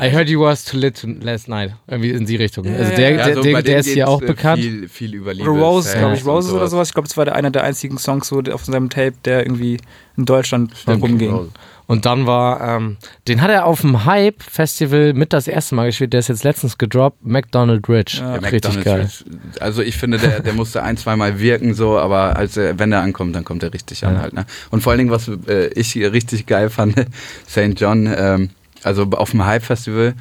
I 0.01 0.09
heard 0.09 0.29
you 0.29 0.39
was 0.41 0.63
too 0.63 0.77
lit 0.77 1.05
last 1.21 1.49
night. 1.49 1.73
Irgendwie 1.87 2.11
in 2.11 2.25
die 2.25 2.37
Richtung. 2.37 2.63
Ja, 2.65 2.71
also 2.77 2.91
ja, 2.91 2.95
der, 2.97 3.09
ja. 3.09 3.15
der, 3.17 3.25
Also 3.25 3.41
der, 3.41 3.61
der 3.61 3.79
ist 3.79 3.85
hier 3.87 3.95
geht's, 3.95 4.07
auch 4.07 4.21
äh, 4.21 4.25
bekannt. 4.27 4.61
Viel, 4.61 4.87
viel 4.87 5.13
über 5.13 5.33
Liebe. 5.33 5.49
Roses, 5.49 5.91
Sex 5.91 5.99
glaube 5.99 6.15
ich, 6.15 6.25
Roses 6.25 6.53
oder 6.53 6.67
sowas. 6.69 6.87
Ich 6.87 6.93
glaube, 6.93 7.09
das 7.09 7.17
war 7.17 7.25
der 7.25 7.35
einer 7.35 7.51
der 7.51 7.65
einzigen 7.65 7.97
Songs 7.97 8.27
so 8.29 8.41
auf 8.51 8.63
seinem 8.63 8.89
Tape, 8.89 9.15
der 9.25 9.45
irgendwie 9.45 9.77
in 10.15 10.25
Deutschland 10.25 10.71
Stimmt, 10.77 11.03
rumging. 11.03 11.31
Roses. 11.31 11.51
Und 11.89 12.05
dann 12.05 12.27
war, 12.27 12.61
ähm, 12.61 12.97
den 13.27 13.41
hat 13.41 13.49
er 13.49 13.65
auf 13.65 13.81
dem 13.81 14.05
Hype-Festival 14.05 15.13
mit 15.13 15.33
das 15.33 15.47
erste 15.47 15.73
Mal 15.73 15.87
gespielt. 15.87 16.13
Der 16.13 16.19
ist 16.19 16.27
jetzt 16.27 16.43
letztens 16.43 16.77
gedroppt. 16.77 17.25
McDonald 17.25 17.89
Rich. 17.89 18.19
Ja. 18.19 18.35
Ja, 18.35 18.35
Richtig 18.35 18.75
McDonald's 18.75 18.85
geil. 18.85 19.01
Rich. 19.01 19.25
Also 19.59 19.81
ich 19.81 19.97
finde, 19.97 20.19
der, 20.19 20.41
der 20.41 20.53
musste 20.53 20.83
ein, 20.83 20.97
zweimal 20.97 21.39
wirken 21.39 21.73
so, 21.73 21.97
aber 21.97 22.35
als 22.35 22.57
er, 22.57 22.77
wenn 22.77 22.91
er 22.91 23.01
ankommt, 23.01 23.35
dann 23.35 23.43
kommt 23.43 23.63
er 23.63 23.73
richtig 23.73 24.05
an 24.05 24.21
halt. 24.21 24.33
Ne? 24.33 24.45
Und 24.69 24.83
vor 24.83 24.91
allen 24.91 24.99
Dingen, 24.99 25.09
was 25.09 25.31
äh, 25.47 25.69
ich 25.69 25.91
hier 25.91 26.13
richtig 26.13 26.45
geil 26.45 26.69
fand, 26.69 26.93
St. 27.49 27.73
John, 27.75 28.07
ähm, 28.15 28.51
also 28.83 29.05
auf 29.05 29.31
dem 29.31 29.43
Hype-Festival, 29.43 30.13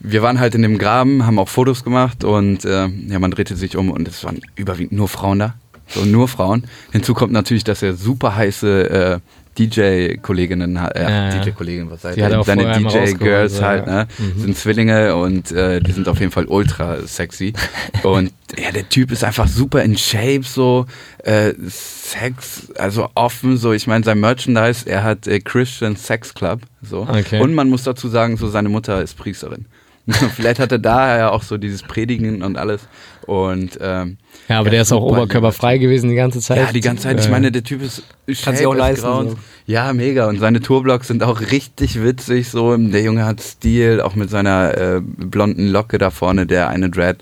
wir 0.00 0.22
waren 0.22 0.40
halt 0.40 0.56
in 0.56 0.62
dem 0.62 0.76
Graben, 0.76 1.24
haben 1.24 1.38
auch 1.38 1.48
Fotos 1.48 1.84
gemacht 1.84 2.24
und 2.24 2.64
äh, 2.64 2.88
ja, 2.88 3.20
man 3.20 3.30
drehte 3.30 3.54
sich 3.54 3.76
um 3.76 3.92
und 3.92 4.08
es 4.08 4.24
waren 4.24 4.40
überwiegend 4.56 4.90
nur 4.90 5.06
Frauen 5.06 5.38
da. 5.38 5.54
So 5.86 6.04
nur 6.04 6.26
Frauen. 6.26 6.64
Hinzu 6.90 7.14
kommt 7.14 7.32
natürlich, 7.32 7.62
dass 7.62 7.80
er 7.80 7.94
super 7.94 8.34
heiße 8.34 8.90
äh, 8.90 9.18
DJ-Kolleginnen 9.58 10.80
hat, 10.80 10.96
äh, 10.96 11.02
Ja, 11.02 11.10
ja. 11.34 11.40
DJ-Kolleginnen, 11.40 11.90
was 11.90 12.04
er? 12.04 12.40
auch 12.40 12.44
Seine 12.44 12.78
DJ-Girls 12.78 13.62
halt, 13.62 13.86
ja. 13.86 13.92
ne? 13.92 14.08
Mhm. 14.18 14.40
Sind 14.40 14.56
Zwillinge 14.58 15.16
und 15.16 15.52
äh, 15.52 15.80
die 15.80 15.92
sind 15.92 16.08
auf 16.08 16.20
jeden 16.20 16.32
Fall 16.32 16.46
ultra 16.46 16.98
sexy. 17.06 17.52
Und 18.02 18.32
ja, 18.56 18.70
der 18.70 18.88
Typ 18.88 19.10
ist 19.10 19.24
einfach 19.24 19.48
super 19.48 19.82
in 19.82 19.96
Shape, 19.98 20.42
so 20.42 20.86
äh, 21.24 21.52
Sex, 21.68 22.72
also 22.78 23.08
offen, 23.14 23.56
so. 23.56 23.72
Ich 23.72 23.86
meine, 23.86 24.04
sein 24.04 24.20
Merchandise, 24.20 24.88
er 24.88 25.02
hat 25.02 25.26
äh, 25.26 25.40
Christian 25.40 25.96
Sex 25.96 26.34
Club, 26.34 26.60
so. 26.82 27.02
Okay. 27.02 27.40
Und 27.40 27.54
man 27.54 27.68
muss 27.68 27.82
dazu 27.82 28.08
sagen, 28.08 28.36
so 28.36 28.48
seine 28.48 28.68
Mutter 28.68 29.02
ist 29.02 29.16
Priesterin. 29.16 29.66
Vielleicht 30.36 30.60
hat 30.60 30.70
er 30.70 30.78
daher 30.78 31.32
auch 31.32 31.42
so 31.42 31.58
dieses 31.58 31.82
Predigen 31.82 32.42
und 32.42 32.56
alles. 32.56 32.82
Und 33.26 33.78
ähm, 33.80 34.18
Ja, 34.48 34.60
aber 34.60 34.70
der 34.70 34.82
ist 34.82 34.92
auch 34.92 35.02
oberkörperfrei 35.02 35.78
gewesen 35.78 36.08
die 36.10 36.14
ganze 36.16 36.40
Zeit. 36.40 36.58
ja, 36.58 36.72
die 36.72 36.80
ganze 36.80 37.04
Zeit. 37.04 37.20
Ich 37.20 37.28
meine, 37.28 37.50
der 37.50 37.64
Typ 37.64 37.82
ist 37.82 38.02
Kann 38.44 38.56
sich 38.56 38.66
auch 38.66 38.74
leisten, 38.74 39.30
so. 39.30 39.36
Ja, 39.66 39.92
mega. 39.92 40.28
Und 40.28 40.38
seine 40.38 40.60
Tourblocks 40.60 41.08
sind 41.08 41.22
auch 41.24 41.40
richtig 41.40 42.02
witzig. 42.02 42.48
So, 42.50 42.76
der 42.76 43.02
Junge 43.02 43.24
hat 43.24 43.40
Stil, 43.40 44.00
auch 44.00 44.14
mit 44.14 44.30
seiner 44.30 44.76
äh, 44.78 45.00
blonden 45.00 45.68
Locke 45.68 45.98
da 45.98 46.10
vorne, 46.10 46.46
der 46.46 46.68
eine 46.68 46.88
Dread. 46.88 47.18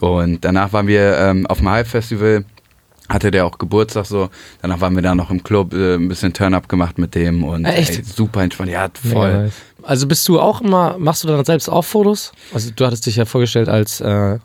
Und 0.00 0.44
danach 0.44 0.72
waren 0.74 0.86
wir 0.86 1.16
ähm, 1.18 1.46
auf 1.46 1.58
dem 1.58 1.70
Hype-Festival. 1.70 2.44
Hatte 3.08 3.30
der 3.30 3.46
auch 3.46 3.56
Geburtstag 3.56 4.04
so. 4.04 4.28
Danach 4.60 4.82
waren 4.82 4.94
wir 4.94 5.00
da 5.02 5.14
noch 5.14 5.30
im 5.30 5.42
Club, 5.42 5.72
äh, 5.72 5.94
ein 5.94 6.08
bisschen 6.08 6.34
Turn-up 6.34 6.68
gemacht 6.68 6.98
mit 6.98 7.14
dem 7.14 7.42
und 7.42 7.64
echt? 7.64 7.96
Ey, 7.96 8.04
super 8.04 8.42
entspannt. 8.42 8.70
Ja, 8.70 8.90
mega 9.02 9.18
voll. 9.18 9.42
nice. 9.44 9.54
Also 9.82 10.06
bist 10.06 10.28
du 10.28 10.38
auch 10.38 10.60
immer, 10.60 10.96
machst 10.98 11.24
du 11.24 11.28
dann 11.28 11.42
selbst 11.42 11.70
auch 11.70 11.86
Fotos? 11.86 12.32
Also 12.52 12.70
du 12.76 12.84
hattest 12.84 13.06
dich 13.06 13.16
ja 13.16 13.24
vorgestellt 13.24 13.70
als, 13.70 14.02
äh, 14.02 14.38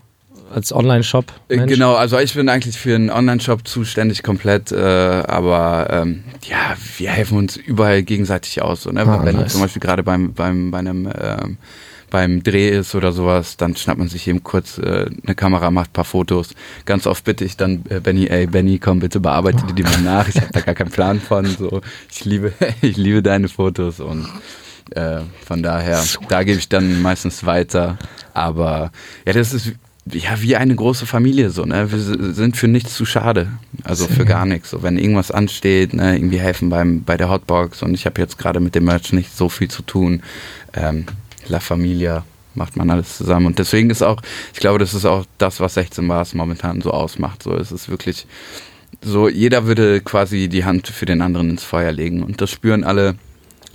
als 0.53 0.73
Online-Shop. 0.73 1.25
Äh. 1.49 1.65
Genau, 1.65 1.95
also 1.95 2.17
ich 2.19 2.33
bin 2.33 2.49
eigentlich 2.49 2.77
für 2.77 2.95
einen 2.95 3.09
Online-Shop 3.09 3.67
zuständig 3.67 4.23
komplett, 4.23 4.71
äh, 4.71 4.77
aber 4.77 5.87
ähm, 5.89 6.23
ja, 6.43 6.75
wir 6.97 7.09
helfen 7.09 7.37
uns 7.37 7.57
überall 7.57 8.03
gegenseitig 8.03 8.61
aus. 8.61 8.83
So, 8.83 8.91
ne? 8.91 9.01
Ah, 9.01 9.21
Wenn 9.23 9.35
nice. 9.35 9.53
zum 9.53 9.61
Beispiel 9.61 9.81
gerade 9.81 10.03
beim, 10.03 10.33
beim, 10.33 10.71
bei 10.71 10.79
einem 10.79 11.09
ähm, 11.19 11.57
beim 12.13 12.43
Dreh 12.43 12.69
ist 12.69 12.93
oder 12.93 13.11
sowas, 13.11 13.57
dann 13.57 13.75
schnappt 13.75 13.97
man 13.97 14.07
sich 14.07 14.27
eben 14.27 14.43
kurz 14.43 14.77
äh, 14.77 15.09
eine 15.25 15.33
Kamera, 15.33 15.71
macht 15.71 15.89
ein 15.89 15.93
paar 15.93 16.05
Fotos. 16.05 16.49
Ganz 16.85 17.07
oft 17.07 17.23
bitte 17.23 17.43
ich 17.43 17.57
dann 17.57 17.83
äh, 17.89 17.99
Benny, 17.99 18.27
ey 18.27 18.45
Benny, 18.45 18.77
komm 18.77 18.99
bitte 18.99 19.19
bearbeite 19.19 19.65
die, 19.65 19.73
die 19.73 19.81
mal 19.81 19.99
nach. 20.01 20.27
Ich 20.27 20.35
habe 20.35 20.51
da 20.51 20.61
gar 20.61 20.75
keinen 20.75 20.91
Plan 20.91 21.19
von. 21.19 21.45
So, 21.47 21.81
ich 22.11 22.23
liebe, 22.23 22.53
ich 22.81 22.97
liebe 22.97 23.23
deine 23.23 23.49
Fotos 23.49 23.99
und 23.99 24.27
äh, 24.91 25.21
von 25.43 25.63
daher, 25.63 26.03
da 26.29 26.43
gebe 26.43 26.59
ich 26.59 26.69
dann 26.69 27.01
meistens 27.01 27.47
weiter. 27.47 27.97
Aber 28.35 28.91
ja, 29.25 29.33
das 29.33 29.51
ist 29.51 29.73
ja 30.11 30.41
wie 30.41 30.55
eine 30.55 30.75
große 30.75 31.05
Familie 31.05 31.49
so, 31.49 31.65
ne? 31.65 31.91
Wir 31.91 32.33
sind 32.33 32.57
für 32.57 32.67
nichts 32.67 32.95
zu 32.95 33.05
schade. 33.05 33.47
Also 33.83 34.07
für 34.07 34.25
gar 34.25 34.45
nichts. 34.45 34.71
So, 34.71 34.83
wenn 34.83 34.97
irgendwas 34.97 35.31
ansteht, 35.31 35.93
ne, 35.93 36.15
irgendwie 36.17 36.39
helfen 36.39 36.69
beim 36.69 37.03
bei 37.03 37.17
der 37.17 37.29
Hotbox 37.29 37.83
und 37.83 37.93
ich 37.93 38.05
habe 38.05 38.19
jetzt 38.19 38.37
gerade 38.37 38.59
mit 38.59 38.75
dem 38.75 38.85
Merch 38.85 39.13
nicht 39.13 39.35
so 39.35 39.49
viel 39.49 39.69
zu 39.69 39.81
tun. 39.81 40.21
Ähm, 40.73 41.05
La 41.47 41.59
Familia 41.59 42.23
macht 42.55 42.75
man 42.75 42.89
alles 42.89 43.17
zusammen. 43.17 43.47
Und 43.47 43.59
deswegen 43.59 43.89
ist 43.89 44.01
auch, 44.01 44.21
ich 44.53 44.59
glaube, 44.59 44.79
das 44.79 44.93
ist 44.93 45.05
auch 45.05 45.25
das, 45.37 45.59
was 45.59 45.75
16 45.75 46.07
Bars 46.07 46.33
momentan 46.33 46.81
so 46.81 46.91
ausmacht. 46.91 47.43
So, 47.43 47.55
es 47.55 47.71
ist 47.71 47.89
wirklich 47.89 48.27
so, 49.01 49.27
jeder 49.27 49.65
würde 49.65 50.01
quasi 50.01 50.47
die 50.47 50.65
Hand 50.65 50.87
für 50.87 51.05
den 51.05 51.21
anderen 51.21 51.49
ins 51.49 51.63
Feuer 51.63 51.91
legen. 51.91 52.23
Und 52.23 52.41
das 52.41 52.51
spüren 52.51 52.83
alle, 52.83 53.15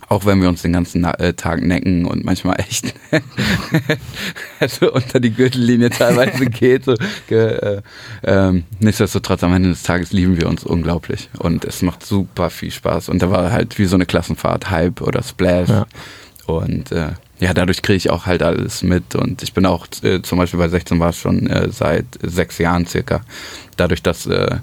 auch 0.08 0.24
wenn 0.24 0.40
wir 0.40 0.48
uns 0.48 0.62
den 0.62 0.72
ganzen 0.72 1.04
äh, 1.04 1.34
Tag 1.34 1.62
necken 1.62 2.06
und 2.06 2.24
manchmal 2.24 2.58
echt 2.60 2.94
also 4.60 4.92
unter 4.92 5.20
die 5.20 5.32
Gürtellinie 5.32 5.90
teilweise 5.90 6.46
geht. 6.50 6.84
So, 6.84 6.94
äh, 7.30 7.82
ähm, 8.24 8.64
nichtsdestotrotz 8.80 9.44
am 9.44 9.54
Ende 9.54 9.68
des 9.70 9.82
Tages 9.82 10.12
lieben 10.12 10.40
wir 10.40 10.48
uns 10.48 10.64
unglaublich. 10.64 11.28
Und 11.38 11.64
es 11.64 11.82
macht 11.82 12.04
super 12.04 12.50
viel 12.50 12.70
Spaß. 12.70 13.10
Und 13.10 13.22
da 13.22 13.30
war 13.30 13.52
halt 13.52 13.78
wie 13.78 13.84
so 13.84 13.96
eine 13.96 14.06
Klassenfahrt, 14.06 14.70
Hype 14.70 15.02
oder 15.02 15.22
Splash. 15.22 15.68
Ja. 15.68 15.86
Und 16.46 16.90
äh, 16.92 17.10
ja, 17.40 17.52
dadurch 17.52 17.82
kriege 17.82 17.98
ich 17.98 18.10
auch 18.10 18.24
halt 18.24 18.42
alles 18.42 18.82
mit. 18.82 19.14
Und 19.14 19.42
ich 19.42 19.52
bin 19.52 19.66
auch 19.66 19.86
äh, 20.02 20.22
zum 20.22 20.38
Beispiel 20.38 20.58
bei 20.58 20.68
16 20.68 20.98
war 20.98 21.10
es 21.10 21.18
schon 21.18 21.46
äh, 21.46 21.70
seit 21.70 22.06
sechs 22.22 22.56
Jahren 22.58 22.86
circa. 22.86 23.20
Dadurch, 23.76 24.02
dass, 24.02 24.26
äh, 24.26 24.56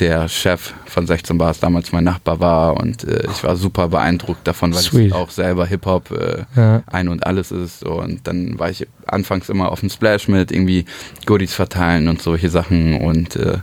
der 0.00 0.28
Chef 0.28 0.72
von 0.86 1.06
16 1.06 1.36
Bars 1.38 1.60
damals 1.60 1.92
mein 1.92 2.04
Nachbar 2.04 2.40
war 2.40 2.76
und 2.78 3.04
äh, 3.04 3.26
ich 3.30 3.44
war 3.44 3.54
super 3.56 3.88
beeindruckt 3.88 4.46
davon, 4.48 4.74
weil 4.74 4.80
Sweet. 4.80 5.08
es 5.08 5.12
auch 5.12 5.30
selber 5.30 5.66
Hip-Hop 5.66 6.10
äh, 6.10 6.44
Ja. 6.56 6.82
ein 6.86 7.08
und 7.08 7.24
alles 7.26 7.52
ist. 7.52 7.84
Und 7.84 8.26
dann 8.26 8.58
war 8.58 8.70
ich 8.70 8.86
anfangs 9.06 9.48
immer 9.50 9.70
auf 9.70 9.80
dem 9.80 9.90
Splash 9.90 10.26
mit 10.28 10.50
irgendwie 10.50 10.86
Goodies 11.26 11.52
verteilen 11.54 12.08
und 12.08 12.20
solche 12.22 12.48
Sachen. 12.48 13.00
Und 13.00 13.36
äh, 13.36 13.58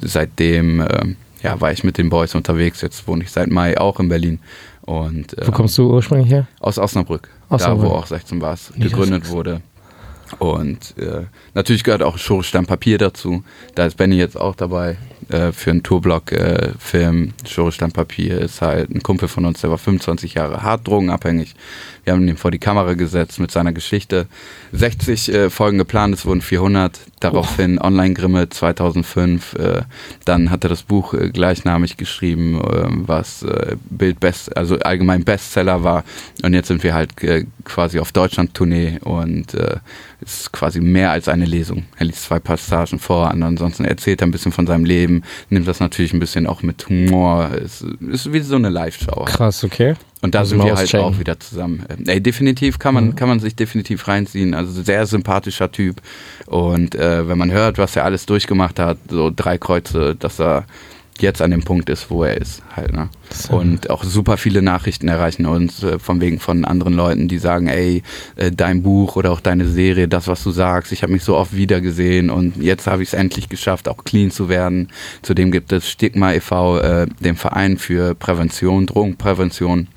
seitdem 0.00 0.80
äh, 0.80 1.14
ja, 1.42 1.60
war 1.60 1.72
ich 1.72 1.84
mit 1.84 1.98
den 1.98 2.10
Boys 2.10 2.34
unterwegs. 2.34 2.80
Jetzt 2.80 3.06
wohne 3.06 3.24
ich 3.24 3.30
seit 3.30 3.48
Mai 3.50 3.78
auch 3.78 4.00
in 4.00 4.08
Berlin. 4.08 4.40
Und 4.82 5.36
äh, 5.38 5.46
Wo 5.46 5.52
kommst 5.52 5.76
du 5.78 5.92
ursprünglich 5.92 6.30
her? 6.30 6.46
aus 6.58 6.78
Osnabrück, 6.78 7.28
Osnabrück. 7.48 7.82
da 7.84 7.90
wo 7.90 7.94
auch 7.96 8.06
16 8.06 8.38
Bars 8.38 8.72
gegründet 8.76 9.28
wurde. 9.28 9.60
Und 10.38 10.94
äh, 10.96 11.24
natürlich 11.54 11.82
gehört 11.82 12.02
auch 12.02 12.16
Schorestamm 12.16 12.64
Papier 12.64 12.98
dazu. 12.98 13.42
Da 13.74 13.86
ist 13.86 13.96
Benny 13.96 14.16
jetzt 14.16 14.40
auch 14.40 14.54
dabei 14.54 14.96
äh, 15.30 15.52
für 15.52 15.70
einen 15.70 15.82
Tourblock-Film. 15.82 17.32
Schorestamm 17.46 17.92
Papier 17.92 18.40
ist 18.40 18.60
halt 18.60 18.90
ein 18.90 19.02
Kumpel 19.02 19.28
von 19.28 19.44
uns, 19.44 19.60
der 19.60 19.70
war 19.70 19.78
25 19.78 20.34
Jahre 20.34 20.62
hart 20.62 20.86
drogenabhängig. 20.86 21.54
Wir 22.04 22.14
haben 22.14 22.26
ihn 22.26 22.36
vor 22.36 22.50
die 22.50 22.58
Kamera 22.58 22.94
gesetzt 22.94 23.38
mit 23.40 23.50
seiner 23.50 23.72
Geschichte. 23.72 24.26
60 24.72 25.32
äh, 25.32 25.50
Folgen 25.50 25.78
geplant, 25.78 26.14
es 26.14 26.26
wurden 26.26 26.40
400. 26.40 26.98
Daraufhin 27.20 27.78
Online-Grimme 27.80 28.48
2005. 28.48 29.54
Äh, 29.54 29.82
dann 30.24 30.50
hat 30.50 30.64
er 30.64 30.70
das 30.70 30.82
Buch 30.82 31.12
äh, 31.14 31.28
gleichnamig 31.28 31.96
geschrieben, 31.96 32.60
äh, 32.60 32.86
was 33.06 33.42
äh, 33.42 33.76
Bildbest, 33.90 34.56
also 34.56 34.78
allgemein 34.78 35.24
Bestseller 35.24 35.84
war. 35.84 36.04
Und 36.42 36.54
jetzt 36.54 36.68
sind 36.68 36.82
wir 36.82 36.94
halt 36.94 37.22
äh, 37.22 37.44
quasi 37.64 38.00
auf 38.00 38.12
Deutschland-Tournee 38.12 39.00
und 39.04 39.54
äh, 39.54 39.76
ist 40.20 40.52
quasi 40.52 40.80
mehr 40.80 41.10
als 41.10 41.28
eine 41.28 41.44
Lesung. 41.44 41.84
Er 41.96 42.06
liest 42.06 42.24
zwei 42.24 42.38
Passagen 42.38 42.98
vor, 42.98 43.30
und 43.30 43.42
ansonsten 43.42 43.84
erzählt 43.84 44.22
er 44.22 44.26
ein 44.26 44.30
bisschen 44.30 44.52
von 44.52 44.66
seinem 44.66 44.84
Leben, 44.84 45.22
nimmt 45.48 45.66
das 45.66 45.80
natürlich 45.80 46.12
ein 46.12 46.20
bisschen 46.20 46.46
auch 46.46 46.62
mit 46.62 46.88
Humor. 46.88 47.50
Es 47.52 47.82
ist 47.82 48.32
wie 48.32 48.40
so 48.40 48.56
eine 48.56 48.68
Live-Show. 48.68 49.24
Krass, 49.24 49.64
okay. 49.64 49.94
Und 50.22 50.34
da 50.34 50.40
Muss 50.40 50.50
sind 50.50 50.62
wir 50.62 50.76
halt 50.76 50.94
auch 50.96 51.18
wieder 51.18 51.40
zusammen. 51.40 51.84
Ähm, 51.88 52.04
Ey, 52.06 52.20
definitiv 52.20 52.78
kann 52.78 52.94
man, 52.94 53.14
kann 53.14 53.28
man 53.28 53.40
sich 53.40 53.56
definitiv 53.56 54.06
reinziehen. 54.06 54.54
Also 54.54 54.82
sehr 54.82 55.06
sympathischer 55.06 55.72
Typ. 55.72 56.02
Und 56.46 56.94
äh, 56.94 57.26
wenn 57.26 57.38
man 57.38 57.50
hört, 57.50 57.78
was 57.78 57.96
er 57.96 58.04
alles 58.04 58.26
durchgemacht 58.26 58.78
hat, 58.78 58.98
so 59.08 59.32
drei 59.34 59.56
Kreuze, 59.56 60.14
dass 60.14 60.38
er 60.38 60.66
jetzt 61.22 61.42
an 61.42 61.50
dem 61.50 61.62
Punkt 61.62 61.88
ist, 61.90 62.10
wo 62.10 62.24
er 62.24 62.36
ist. 62.36 62.62
Halt, 62.74 62.92
ne? 62.92 63.08
Und 63.50 63.90
auch 63.90 64.04
super 64.04 64.36
viele 64.36 64.62
Nachrichten 64.62 65.08
erreichen 65.08 65.46
uns 65.46 65.82
äh, 65.82 65.98
von 65.98 66.20
wegen 66.20 66.38
von 66.38 66.64
anderen 66.64 66.94
Leuten, 66.94 67.28
die 67.28 67.38
sagen, 67.38 67.68
ey, 67.68 68.02
äh, 68.36 68.50
dein 68.50 68.82
Buch 68.82 69.16
oder 69.16 69.32
auch 69.32 69.40
deine 69.40 69.66
Serie, 69.68 70.08
das, 70.08 70.28
was 70.28 70.42
du 70.42 70.50
sagst, 70.50 70.92
ich 70.92 71.02
habe 71.02 71.12
mich 71.12 71.24
so 71.24 71.36
oft 71.36 71.54
wiedergesehen 71.54 72.30
und 72.30 72.56
jetzt 72.56 72.86
habe 72.86 73.02
ich 73.02 73.10
es 73.10 73.14
endlich 73.14 73.48
geschafft, 73.48 73.88
auch 73.88 74.04
clean 74.04 74.30
zu 74.30 74.48
werden. 74.48 74.88
Zudem 75.22 75.50
gibt 75.50 75.72
es 75.72 75.88
Stigma 75.88 76.32
e.V., 76.32 76.78
äh, 76.78 77.06
den 77.20 77.36
Verein 77.36 77.78
für 77.78 78.14
Prävention, 78.14 78.86
Drogenprävention. 78.86 79.88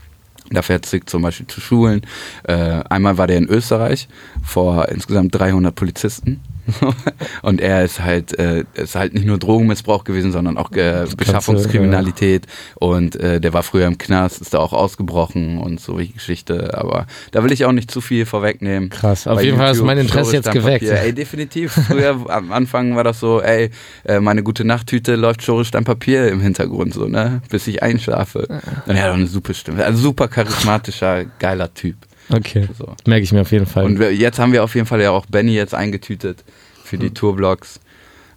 Da 0.50 0.62
fährt 0.62 0.86
Sick 0.86 1.10
zum 1.10 1.22
Beispiel 1.24 1.48
zu 1.48 1.62
Schulen. 1.62 2.02
Äh, 2.44 2.54
einmal 2.90 3.18
war 3.18 3.28
der 3.28 3.38
in 3.38 3.48
Österreich 3.48 4.08
vor 4.44 4.88
insgesamt 4.90 5.34
300 5.34 5.74
Polizisten. 5.74 6.42
und 7.42 7.62
er 7.62 7.84
ist 7.84 8.02
halt, 8.02 8.38
äh, 8.40 8.64
ist 8.76 8.96
halt 8.96 9.14
nicht 9.14 9.26
nur 9.26 9.38
Drogenmissbrauch 9.38 10.04
gewesen, 10.04 10.32
sondern 10.32 10.58
auch 10.58 10.72
äh, 10.72 11.06
Beschaffungskriminalität. 11.16 12.48
Und 12.76 13.16
äh, 13.16 13.42
der 13.42 13.54
war 13.54 13.64
früher 13.64 13.88
im 13.88 13.98
Knast, 13.98 14.42
ist 14.42 14.54
da 14.54 14.60
auch 14.60 14.74
ausgebrochen 14.74 15.58
und 15.58 15.80
so 15.80 16.00
wie 16.00 16.08
Geschichte. 16.08 16.78
Aber 16.78 17.08
da 17.32 17.44
will 17.44 17.52
ich 17.52 17.66
auch 17.66 17.72
nicht 17.72 17.92
zu 17.92 18.02
viel 18.02 18.26
vorwegnehmen. 18.26 18.90
Krass. 18.90 19.28
Auf 19.28 19.36
Bei 19.36 19.44
jeden 19.44 19.58
Fall 19.58 19.72
ist 19.72 19.82
mein 19.82 19.98
Interesse 19.98 20.34
jetzt 20.34 20.52
geweckt. 20.52 20.86
Ey, 20.86 21.14
definitiv. 21.14 21.74
Früher 21.74 22.20
am 22.30 22.52
Anfang 22.52 22.96
war 22.96 23.04
das 23.04 23.20
so, 23.20 23.42
ey, 23.42 23.70
äh, 24.06 24.20
meine 24.20 24.44
gute 24.44 24.64
Nachttüte 24.66 25.16
läuft 25.16 25.44
Schore 25.44 25.66
Steinpapier 25.66 26.30
im 26.30 26.42
Hintergrund 26.42 26.94
so, 26.94 27.08
ne? 27.08 27.42
Bis 27.50 27.68
ich 27.68 27.84
einschlafe. 27.84 28.48
Und 28.86 28.96
er 28.96 29.04
hat 29.04 29.12
auch 29.12 29.16
eine 29.16 29.28
super 29.28 29.54
Stimme. 29.54 29.84
Also 29.84 30.02
super 30.02 30.28
charismatischer, 30.28 31.26
geiler 31.40 31.74
Typ. 31.74 31.96
Okay. 32.30 32.68
So. 32.78 32.96
Merke 33.06 33.24
ich 33.24 33.32
mir 33.32 33.42
auf 33.42 33.52
jeden 33.52 33.66
Fall. 33.66 33.86
Und 33.86 34.00
wir, 34.00 34.14
jetzt 34.14 34.40
haben 34.40 34.54
wir 34.54 34.64
auf 34.64 34.76
jeden 34.76 34.88
Fall 34.88 35.02
ja 35.02 35.12
auch 35.12 35.26
Benny 35.26 35.54
jetzt 35.54 35.74
eingetütet 35.74 36.44
für 36.84 36.98
die 36.98 37.12
Tourblogs. 37.12 37.80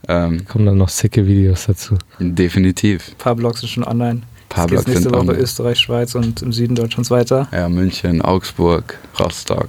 Ähm, 0.08 0.44
kommen 0.46 0.66
dann 0.66 0.78
noch 0.78 0.88
sicke 0.88 1.26
Videos 1.26 1.66
dazu. 1.66 1.96
definitiv. 2.18 3.10
Ein 3.10 3.18
paar 3.18 3.34
Blogs 3.34 3.60
sind 3.60 3.68
schon 3.70 3.84
online. 3.84 4.20
Ein 4.20 4.48
paar 4.48 4.66
Blogs 4.66 4.86
nächste 4.86 5.04
sind 5.04 5.12
Woche 5.12 5.20
online. 5.20 5.38
Österreich, 5.38 5.78
Schweiz 5.78 6.14
und 6.14 6.42
im 6.42 6.52
Süden 6.52 6.74
Deutschlands 6.74 7.10
weiter. 7.10 7.48
Ja, 7.52 7.68
München, 7.68 8.22
Augsburg, 8.22 8.98
Rostock. 9.18 9.68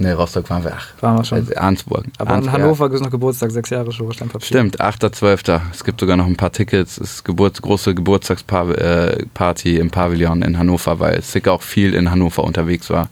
Ne, 0.00 0.14
Rostock 0.14 0.48
waren 0.48 0.64
wir. 0.64 0.72
Ach, 0.74 1.02
Waren 1.02 1.18
wir 1.18 1.24
schon. 1.24 1.38
also 1.38 1.54
Arnsburg. 1.56 2.06
Aber 2.16 2.30
in 2.30 2.36
Arnsburg, 2.36 2.54
Hannover 2.54 2.90
ist 2.90 3.02
noch 3.02 3.10
Geburtstag, 3.10 3.50
sechs 3.50 3.68
Jahre 3.68 3.92
Schoresteinpapier. 3.92 4.46
Stimmt, 4.46 4.80
8.12. 4.80 5.60
Es 5.72 5.84
gibt 5.84 6.00
sogar 6.00 6.16
noch 6.16 6.24
ein 6.24 6.36
paar 6.36 6.50
Tickets. 6.52 6.96
Es 6.96 7.16
ist 7.16 7.24
Geburt, 7.24 7.60
große 7.60 7.94
Geburtstagsparty 7.94 9.76
im 9.78 9.90
Pavillon 9.90 10.40
in 10.40 10.56
Hannover, 10.58 10.98
weil 11.00 11.20
Sick 11.20 11.48
auch 11.48 11.60
viel 11.60 11.94
in 11.94 12.10
Hannover 12.10 12.44
unterwegs 12.44 12.88
war. 12.88 13.10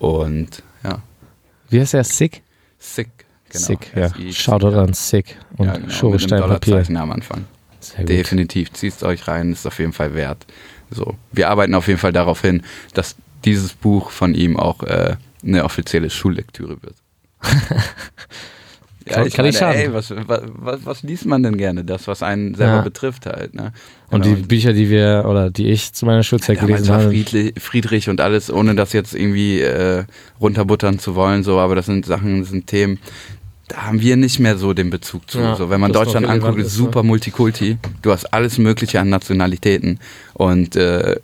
Und 0.00 0.62
ja, 0.82 0.98
Wie 1.70 1.80
heißt 1.80 1.94
er? 1.94 2.02
Sick? 2.02 2.42
Sick. 2.80 3.08
Genau. 3.50 3.64
Sick, 3.64 3.92
ja. 3.94 4.06
S-I-C-K. 4.06 4.32
Shoutout 4.32 4.76
an 4.76 4.92
Sick 4.94 5.36
und 5.56 5.66
ja, 5.66 5.76
genau, 5.76 5.88
Schoresteinpapier. 5.88 6.72
Dollarzeichen 6.72 6.96
am 6.96 7.12
Anfang. 7.12 7.44
Sehr 7.80 8.00
gut. 8.00 8.08
Definitiv, 8.08 8.72
zieht 8.72 9.02
euch 9.04 9.28
rein, 9.28 9.52
ist 9.52 9.66
auf 9.66 9.78
jeden 9.78 9.92
Fall 9.92 10.14
wert. 10.14 10.44
So, 10.90 11.14
wir 11.32 11.48
arbeiten 11.48 11.74
auf 11.74 11.86
jeden 11.86 12.00
Fall 12.00 12.12
darauf 12.12 12.40
hin, 12.42 12.62
dass 12.92 13.14
dieses 13.44 13.72
Buch 13.72 14.10
von 14.10 14.34
ihm 14.34 14.58
auch 14.58 14.82
äh, 14.82 15.16
eine 15.44 15.64
offizielle 15.64 16.10
Schullektüre 16.10 16.76
wird. 16.82 16.94
Kann- 19.06 19.30
kann 19.30 19.46
nicht 19.46 19.58
schaden. 19.58 19.80
ey, 19.80 19.92
was, 19.94 20.12
was, 20.26 20.84
was, 20.84 21.02
liest 21.02 21.24
man 21.24 21.42
denn 21.42 21.56
gerne? 21.56 21.82
Das, 21.82 22.06
was 22.08 22.22
einen 22.22 22.54
selber 22.54 22.74
Ja. 22.76 22.80
betrifft 22.82 23.24
halt. 23.24 23.54
Ne? 23.54 23.72
Und 24.10 24.22
Genau. 24.22 24.36
die 24.36 24.42
Bücher, 24.42 24.74
die 24.74 24.90
wir 24.90 25.24
oder 25.26 25.48
die 25.50 25.68
ich 25.70 25.94
zu 25.94 26.04
meiner 26.04 26.22
Schulzeit 26.22 26.58
Damals 26.58 26.82
gelesen 26.82 26.92
habe. 26.94 27.04
Friedrich, 27.08 27.54
Friedrich 27.58 28.08
und 28.10 28.20
alles, 28.20 28.52
ohne 28.52 28.74
das 28.74 28.92
jetzt 28.92 29.14
irgendwie 29.14 29.60
äh, 29.62 30.04
runterbuttern 30.42 30.98
zu 30.98 31.14
wollen, 31.14 31.42
so, 31.42 31.58
aber 31.58 31.74
das 31.74 31.86
sind 31.86 32.04
Sachen, 32.04 32.40
das 32.40 32.50
sind 32.50 32.66
Themen, 32.66 32.98
da 33.68 33.86
haben 33.86 34.02
wir 34.02 34.16
nicht 34.16 34.40
mehr 34.40 34.58
so 34.58 34.74
den 34.74 34.90
Bezug 34.90 35.30
zu. 35.30 35.38
Ja, 35.40 35.56
so, 35.56 35.70
wenn 35.70 35.80
man 35.80 35.92
Deutschland 35.92 36.26
anguckt, 36.26 36.58
ist 36.58 36.74
super 36.74 37.02
Multikulti. 37.02 37.78
Du 38.02 38.12
hast 38.12 38.26
alles 38.34 38.58
Mögliche 38.58 39.00
an 39.00 39.08
Nationalitäten 39.08 40.00
und 40.34 40.76
äh, 40.76 41.16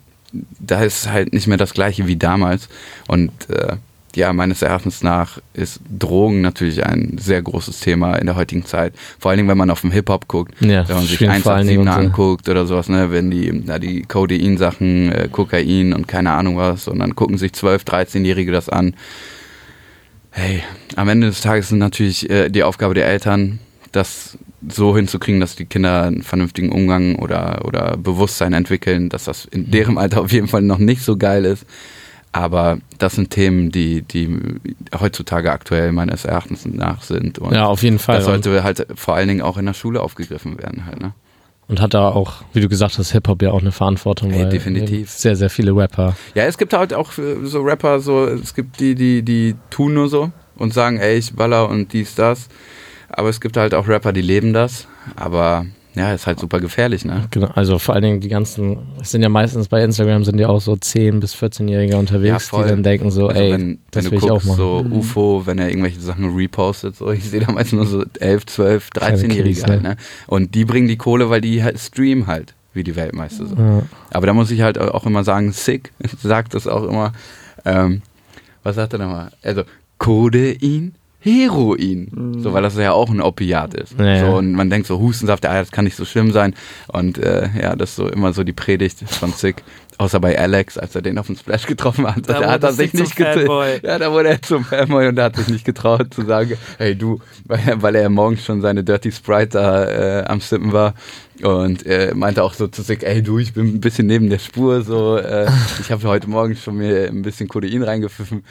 da 0.59 0.83
ist 0.83 1.07
halt 1.09 1.33
nicht 1.33 1.45
mehr 1.45 1.57
das 1.57 1.73
Gleiche 1.75 2.07
wie 2.07 2.15
damals. 2.15 2.67
Und 3.07 3.31
äh, 3.51 3.75
ja, 4.15 4.33
meines 4.33 4.61
Erachtens 4.61 5.03
nach 5.03 5.39
ist 5.53 5.79
Drogen 5.89 6.41
natürlich 6.41 6.85
ein 6.85 7.17
sehr 7.19 7.41
großes 7.41 7.79
Thema 7.79 8.15
in 8.15 8.25
der 8.25 8.35
heutigen 8.35 8.65
Zeit. 8.65 8.93
Vor 9.19 9.31
allen 9.31 9.37
Dingen, 9.37 9.49
wenn 9.49 9.57
man 9.57 9.69
auf 9.69 9.81
den 9.81 9.91
Hip-Hop 9.91 10.27
guckt. 10.27 10.53
Ja, 10.61 10.87
wenn 10.87 10.95
man 10.95 11.05
sich 11.05 11.15
spielen 11.15 11.41
vor 11.41 11.53
allen 11.53 11.67
187 11.67 11.69
Dingen 11.69 11.87
und 11.87 11.93
so. 11.93 11.99
anguckt 11.99 12.49
oder 12.49 12.65
sowas, 12.65 12.89
ne, 12.89 13.11
wenn 13.11 13.31
die, 13.31 13.63
na, 13.65 13.79
die 13.79 14.03
Codein-Sachen, 14.03 15.11
äh, 15.11 15.29
Kokain 15.31 15.93
und 15.93 16.07
keine 16.07 16.31
Ahnung 16.31 16.57
was, 16.57 16.87
und 16.87 16.99
dann 16.99 17.15
gucken 17.15 17.37
sich 17.37 17.51
12-, 17.51 17.85
13-Jährige 17.85 18.51
das 18.51 18.69
an. 18.69 18.95
Hey, 20.31 20.63
am 20.95 21.07
Ende 21.07 21.27
des 21.27 21.41
Tages 21.41 21.71
ist 21.71 21.77
natürlich 21.77 22.29
äh, 22.29 22.49
die 22.49 22.63
Aufgabe 22.63 22.93
der 22.93 23.07
Eltern, 23.07 23.59
das 23.91 24.37
so 24.67 24.95
hinzukriegen, 24.95 25.39
dass 25.39 25.55
die 25.55 25.65
Kinder 25.65 26.03
einen 26.03 26.23
vernünftigen 26.23 26.71
Umgang 26.71 27.15
oder, 27.15 27.63
oder 27.65 27.97
Bewusstsein 27.97 28.53
entwickeln, 28.53 29.09
dass 29.09 29.25
das 29.25 29.45
in 29.45 29.71
deren 29.71 29.97
Alter 29.97 30.21
auf 30.21 30.31
jeden 30.31 30.47
Fall 30.47 30.61
noch 30.61 30.79
nicht 30.79 31.01
so 31.01 31.17
geil 31.17 31.45
ist. 31.45 31.65
Aber 32.35 32.79
das 32.97 33.15
sind 33.15 33.29
Themen, 33.29 33.71
die, 33.71 34.01
die 34.01 34.37
heutzutage 34.99 35.53
aktuell 35.53 35.93
meines 35.93 36.25
Erachtens 36.25 36.65
nach 36.65 37.01
sind. 37.01 37.39
Und 37.39 37.53
Ja, 37.53 37.67
auf 37.67 37.81
jeden 37.81 37.97
Fall. 37.97 38.17
das 38.17 38.25
sollte 38.25 38.61
halt 38.61 38.87
vor 38.95 39.15
allen 39.15 39.29
Dingen 39.29 39.41
auch 39.41 39.57
in 39.57 39.65
der 39.65 39.73
Schule 39.73 40.01
aufgegriffen 40.01 40.57
werden 40.57 40.85
halt, 40.85 40.99
ne? 40.99 41.13
Und 41.69 41.79
hat 41.81 41.93
da 41.93 42.09
auch, 42.09 42.43
wie 42.51 42.59
du 42.59 42.67
gesagt 42.67 42.97
hast, 42.97 43.13
Hip-Hop 43.13 43.41
ja 43.41 43.51
auch 43.51 43.61
eine 43.61 43.71
Verantwortung. 43.71 44.31
Ey, 44.31 44.43
weil 44.43 44.49
definitiv. 44.49 45.09
Sehr, 45.11 45.37
sehr 45.37 45.49
viele 45.49 45.73
Rapper. 45.73 46.17
Ja, 46.35 46.43
es 46.43 46.57
gibt 46.57 46.73
halt 46.73 46.93
auch 46.93 47.17
äh, 47.17 47.37
so 47.45 47.61
Rapper, 47.61 48.01
so, 48.01 48.25
es 48.27 48.53
gibt 48.53 48.81
die, 48.81 48.95
die, 48.95 49.23
die 49.23 49.55
tun 49.69 49.93
nur 49.93 50.09
so 50.09 50.29
und 50.57 50.73
sagen, 50.73 50.97
ey, 50.97 51.17
ich 51.17 51.33
baller 51.33 51.69
und 51.69 51.93
dies, 51.93 52.15
das. 52.15 52.49
Aber 53.07 53.29
es 53.29 53.39
gibt 53.39 53.55
halt 53.55 53.73
auch 53.73 53.87
Rapper, 53.87 54.11
die 54.11 54.21
leben 54.21 54.51
das. 54.51 54.87
Aber 55.15 55.65
ja, 55.95 56.13
ist 56.13 56.27
halt 56.27 56.39
super 56.39 56.59
gefährlich, 56.59 57.05
ne? 57.05 57.25
Genau, 57.31 57.47
also 57.55 57.79
vor 57.79 57.95
allen 57.95 58.03
Dingen 58.03 58.19
die 58.19 58.27
ganzen, 58.27 58.79
es 59.01 59.11
sind 59.11 59.21
ja 59.21 59.29
meistens 59.29 59.69
bei 59.69 59.81
Instagram 59.83 60.23
sind 60.25 60.37
ja 60.39 60.49
auch 60.49 60.59
so 60.59 60.73
10- 60.73 61.19
bis 61.19 61.33
14-Jährige 61.35 61.97
unterwegs, 61.97 62.51
Ja, 62.51 62.63
die 62.63 62.69
dann 62.69 62.83
denken 62.83 63.11
so, 63.11 63.27
Also 63.27 63.41
ey, 63.41 63.51
wenn, 63.53 63.79
das 63.91 64.03
wenn 64.05 64.11
will 64.11 64.19
du 64.19 64.25
ich 64.25 64.31
auch 64.31 64.35
guckst, 64.43 64.47
machen. 64.47 64.57
so 64.57 64.95
UFO, 64.97 65.43
wenn 65.45 65.57
er 65.57 65.69
irgendwelche 65.69 66.01
Sachen 66.01 66.35
repostet, 66.35 66.95
so, 66.97 67.11
ich 67.11 67.23
sehe 67.29 67.39
da 67.39 67.51
meistens 67.51 67.73
nur 67.77 67.85
so 67.87 68.03
11, 68.19 68.45
12, 68.45 68.89
Kleine 68.89 69.17
13-Jährige 69.17 69.35
Kiddies, 69.43 69.63
halt, 69.63 69.83
ne? 69.83 69.89
ne? 69.89 69.97
Und 70.27 70.53
die 70.53 70.65
bringen 70.65 70.87
die 70.87 70.97
Kohle, 70.97 71.29
weil 71.29 71.41
die 71.41 71.63
halt 71.63 71.79
streamen 71.79 72.27
halt, 72.27 72.53
wie 72.73 72.83
die 72.83 72.95
Weltmeister 72.95 73.45
so. 73.47 73.55
Ja. 73.55 73.83
Aber 74.11 74.27
da 74.27 74.33
muss 74.33 74.51
ich 74.51 74.61
halt 74.61 74.77
auch 74.77 75.05
immer 75.05 75.23
sagen, 75.23 75.51
Sick 75.53 75.91
sagt 76.21 76.53
das 76.53 76.67
auch 76.67 76.83
immer. 76.83 77.13
Ähm, 77.63 78.01
was 78.63 78.75
sagt 78.75 78.93
er 78.93 78.99
nochmal? 78.99 79.31
Also, 79.43 79.63
Codein 79.97 80.93
Heroin. 81.19 82.35
So, 82.37 82.53
weil 82.53 82.61
das 82.61 82.77
ja 82.77 82.91
auch 82.91 83.09
ein 83.09 83.21
Opiat 83.21 83.73
ist. 83.73 83.99
Ja. 83.99 84.19
So, 84.19 84.37
und 84.37 84.51
man 84.51 84.69
denkt 84.69 84.85
so, 84.85 84.99
Hustensaft, 84.99 85.43
ja, 85.43 85.59
das 85.59 85.71
kann 85.71 85.85
nicht 85.85 85.95
so 85.95 86.05
schlimm 86.05 86.31
sein. 86.31 86.53
Und 86.87 87.17
äh, 87.17 87.49
ja, 87.59 87.75
das 87.75 87.91
ist 87.91 87.95
so 87.95 88.07
immer 88.07 88.31
so 88.33 88.43
die 88.43 88.53
Predigt 88.53 88.99
von 89.09 89.31
Sick. 89.31 89.63
Außer 89.97 90.19
bei 90.19 90.37
Alex, 90.37 90.77
als 90.77 90.93
er 90.93 91.01
den 91.01 91.17
auf 91.17 91.27
dem 91.27 91.37
Splash 91.37 91.65
getroffen 91.67 92.05
hat. 92.05 92.27
Da 92.29 92.41
Da, 92.41 92.51
hat 92.51 92.63
er 92.63 92.73
sich 92.73 92.91
Sick 92.91 92.99
nicht 92.99 93.15
getraut. 93.15 93.81
Ja, 93.81 93.97
da 93.97 94.11
wurde 94.11 94.29
er 94.29 94.41
zum 94.41 94.65
Fanboy 94.65 95.07
und 95.07 95.17
er 95.17 95.25
hat 95.25 95.37
sich 95.37 95.47
nicht 95.47 95.63
getraut 95.63 96.13
zu 96.13 96.25
sagen, 96.25 96.57
hey 96.77 96.95
du, 96.95 97.21
weil, 97.45 97.81
weil 97.81 97.95
er 97.95 98.09
morgens 98.09 98.43
schon 98.43 98.61
seine 98.61 98.83
Dirty 98.83 99.11
Sprite 99.11 99.49
da 99.53 99.85
äh, 99.85 100.25
am 100.25 100.41
Sippen 100.41 100.73
war. 100.73 100.95
Und 101.41 101.85
er 101.85 102.13
meinte 102.13 102.43
auch 102.43 102.53
so 102.53 102.67
zu 102.67 102.81
sich, 102.81 103.03
ey 103.03 103.21
du, 103.23 103.39
ich 103.39 103.53
bin 103.53 103.67
ein 103.75 103.81
bisschen 103.81 104.07
neben 104.07 104.29
der 104.29 104.39
Spur, 104.39 104.83
so, 104.83 105.17
äh, 105.17 105.49
ich 105.79 105.91
habe 105.91 106.07
heute 106.07 106.29
Morgen 106.29 106.55
schon 106.55 106.75
mir 106.75 107.07
ein 107.07 107.21
bisschen 107.21 107.47
Codein 107.47 107.81
reingepfiffen. 107.83 108.43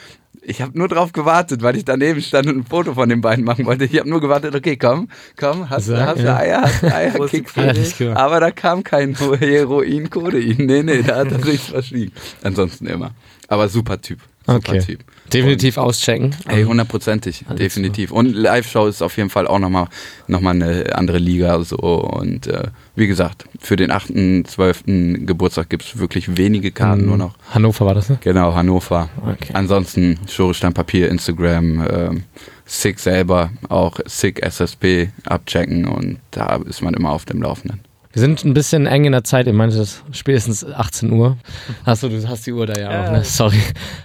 Ich 0.47 0.61
habe 0.61 0.77
nur 0.77 0.87
drauf 0.87 1.11
gewartet, 1.11 1.63
weil 1.63 1.75
ich 1.75 1.85
daneben 1.85 2.21
stand 2.21 2.47
und 2.47 2.57
ein 2.57 2.65
Foto 2.65 2.93
von 2.93 3.09
den 3.09 3.21
beiden 3.21 3.43
machen 3.43 3.65
wollte. 3.65 3.85
Ich 3.85 3.97
habe 3.97 4.07
nur 4.07 4.21
gewartet, 4.21 4.53
okay, 4.53 4.77
komm, 4.77 5.09
komm, 5.37 5.69
hast, 5.69 5.89
du 5.89 5.99
hast 5.99 6.19
du 6.19 6.23
ja. 6.23 6.37
Eier, 6.37 6.61
hast 6.61 6.83
du 6.83 6.93
Eier, 6.93 7.27
kickst 7.27 7.57
du 7.57 7.61
Predigt? 7.61 7.99
dich? 7.99 8.09
Aber 8.09 8.39
da 8.39 8.51
kam 8.51 8.83
kein 8.83 9.15
Heroin, 9.15 10.09
Codein. 10.09 10.55
Nee, 10.59 10.83
nee, 10.83 11.01
da 11.01 11.17
hat 11.17 11.31
er 11.31 11.39
sich 11.43 11.61
verschwiegen. 11.61 12.11
Ansonsten 12.43 12.85
immer. 12.85 13.11
Aber 13.47 13.69
super 13.69 13.99
Typ. 13.99 14.19
Super 14.45 14.73
Okay. 14.73 14.79
Typ. 14.79 14.99
Definitiv 15.33 15.77
auschecken. 15.77 16.35
Ey, 16.47 16.63
hundertprozentig, 16.63 17.45
definitiv. 17.57 18.11
Und 18.11 18.33
Live-Show 18.35 18.85
ist 18.85 19.01
auf 19.01 19.17
jeden 19.17 19.31
Fall 19.31 19.47
auch 19.47 19.57
nochmal 19.57 19.87
noch 20.27 20.39
mal 20.39 20.51
eine 20.51 20.95
andere 20.95 21.17
Liga. 21.17 21.63
So. 21.63 21.77
Und 21.77 22.45
äh, 22.45 22.67
wie 22.95 23.07
gesagt, 23.07 23.45
für 23.59 23.75
den 23.75 23.89
8., 23.89 24.13
12. 24.45 24.83
Geburtstag 25.25 25.69
gibt 25.69 25.83
es 25.83 25.97
wirklich 25.97 26.37
wenige 26.37 26.71
Karten 26.71 27.07
nur 27.07 27.17
noch. 27.17 27.35
Hannover 27.49 27.87
war 27.87 27.95
das, 27.95 28.09
ne? 28.09 28.19
Genau, 28.21 28.53
Hannover. 28.53 29.09
Okay. 29.21 29.51
Ansonsten 29.53 30.19
Schorestein 30.29 30.73
Papier, 30.73 31.09
Instagram, 31.09 31.87
ähm, 31.89 32.23
Sick 32.65 32.99
selber, 32.99 33.51
auch 33.69 33.99
Sick 34.05 34.43
SSP 34.43 35.09
abchecken 35.25 35.85
und 35.85 36.19
da 36.31 36.57
ist 36.67 36.81
man 36.81 36.93
immer 36.93 37.11
auf 37.11 37.25
dem 37.25 37.41
Laufenden. 37.41 37.79
Wir 38.15 38.21
sind 38.21 38.45
ein 38.45 38.53
bisschen 38.53 38.85
eng 38.87 39.03
in 39.03 39.11
der 39.11 39.25
Zeit. 39.25 39.45
Ihr 39.45 39.51
meintet 39.51 40.01
spätestens 40.13 40.63
18 40.65 41.11
Uhr. 41.11 41.35
Achso, 41.83 42.07
du 42.07 42.25
hast 42.25 42.47
die 42.47 42.53
Uhr 42.53 42.65
da 42.65 42.79
ja, 42.79 42.89
Ja. 42.89 43.07
auch, 43.07 43.11
ne? 43.11 43.23
Sorry. 43.25 43.59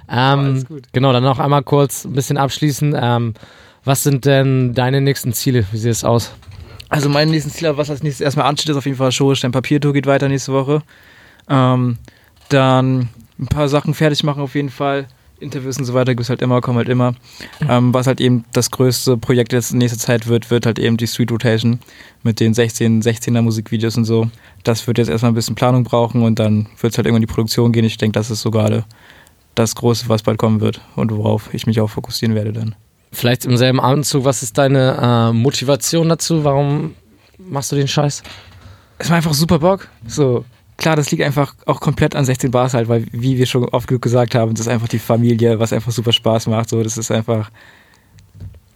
Ähm, 0.09 0.39
alles 0.41 0.67
gut. 0.67 0.89
genau, 0.93 1.13
dann 1.13 1.23
noch 1.23 1.39
einmal 1.39 1.63
kurz 1.63 2.05
ein 2.07 2.13
bisschen 2.15 2.37
abschließen. 2.37 2.97
Ähm, 3.01 3.35
was 3.85 4.03
sind 4.03 4.25
denn 4.25 4.75
deine 4.75 5.01
nächsten 5.01 5.33
Ziele? 5.33 5.65
Wie 5.71 5.77
sieht 5.79 5.93
es 5.93 6.03
aus? 6.03 6.33
Also 6.89 7.09
mein 7.09 7.31
nächstes 7.31 7.53
Ziel, 7.55 7.77
was 7.77 7.89
als 7.89 8.03
nächstes 8.03 8.25
erstmal 8.25 8.47
ansteht, 8.47 8.71
ist 8.71 8.77
auf 8.77 8.85
jeden 8.85 8.99
Fall 8.99 9.13
Showstein 9.13 9.53
Papiertour 9.53 9.93
geht 9.93 10.07
weiter 10.09 10.29
nächste 10.29 10.53
Woche. 10.53 10.83
Ähm, 11.49 11.97
dann 12.49 13.09
ein 13.39 13.47
paar 13.47 13.69
Sachen 13.69 13.95
fertig 13.95 14.25
machen 14.25 14.43
auf 14.43 14.57
jeden 14.57 14.71
Fall. 14.71 15.07
Interviews 15.41 15.79
und 15.79 15.85
so 15.85 15.95
weiter 15.95 16.13
gibt 16.13 16.23
es 16.23 16.31
halt 16.31 16.43
immer, 16.43 16.61
kommen 16.61 16.79
halt 16.79 16.89
immer. 16.89 17.15
Ähm, 17.69 17.93
was 17.95 18.07
halt 18.07 18.21
eben 18.21 18.45
das 18.53 18.71
größte 18.71 19.17
Projekt 19.17 19.53
jetzt 19.53 19.73
in 19.73 19.79
nächster 19.79 19.99
Zeit 19.99 20.27
wird, 20.27 20.51
wird 20.51 20.67
halt 20.67 20.79
eben 20.79 20.97
die 20.97 21.07
Street 21.07 21.33
Rotation 21.33 21.81
mit 22.23 22.41
den 22.41 22.55
16, 22.55 23.03
16er 23.03 23.43
Musikvideos 23.43 23.97
und 23.97 24.05
so. 24.05 24.31
Das 24.65 24.87
wird 24.87 24.99
jetzt 24.99 25.09
erstmal 25.09 25.33
ein 25.33 25.35
bisschen 25.35 25.55
Planung 25.55 25.85
brauchen 25.85 26.23
und 26.23 26.39
dann 26.39 26.67
wird 26.81 26.93
es 26.93 26.99
halt 26.99 27.07
irgendwann 27.07 27.23
in 27.23 27.29
die 27.29 27.33
Produktion 27.33 27.73
gehen. 27.73 27.85
Ich 27.85 27.99
denke, 27.99 28.19
das 28.19 28.31
ist 28.31 28.43
so 28.43 28.51
gerade 28.51 28.85
das 29.55 29.75
Große, 29.75 30.09
was 30.09 30.23
bald 30.23 30.39
kommen 30.39 30.61
wird 30.61 30.81
und 30.97 31.11
worauf 31.11 31.53
ich 31.53 31.67
mich 31.67 31.81
auch 31.81 31.91
fokussieren 31.91 32.35
werde 32.35 32.53
dann. 32.53 32.75
Vielleicht 33.13 33.45
im 33.45 33.57
selben 33.57 33.81
Abendzug, 33.81 34.25
was 34.25 34.43
ist 34.43 34.57
deine 34.57 35.31
äh, 35.31 35.33
Motivation 35.33 36.09
dazu? 36.09 36.45
Warum 36.45 36.95
machst 37.39 37.73
du 37.73 37.77
den 37.77 37.89
Scheiß? 37.89 38.23
es 39.01 39.09
war 39.09 39.17
einfach 39.17 39.33
super 39.33 39.59
Bock. 39.59 39.89
So, 40.07 40.45
klar, 40.81 40.97
das 40.97 41.11
liegt 41.11 41.23
einfach 41.23 41.55
auch 41.67 41.81
komplett 41.81 42.17
an 42.17 42.25
16 42.25 42.51
Bars 42.51 42.75
halt, 42.75 42.89
weil, 42.89 43.07
wie 43.13 43.39
wir 43.39 43.47
schon 43.47 43.65
oft 43.67 43.87
genug 43.87 44.03
gesagt 44.03 44.35
haben, 44.35 44.53
das 44.53 44.63
ist 44.63 44.69
einfach 44.69 44.89
die 44.89 44.99
Familie, 44.99 45.61
was 45.61 45.73
einfach 45.73 45.93
super 45.93 46.13
Spaß 46.13 46.49
macht. 46.49 46.71
So, 46.71 46.83
das 46.83 46.99
ist 46.99 47.13
einfach 47.13 47.51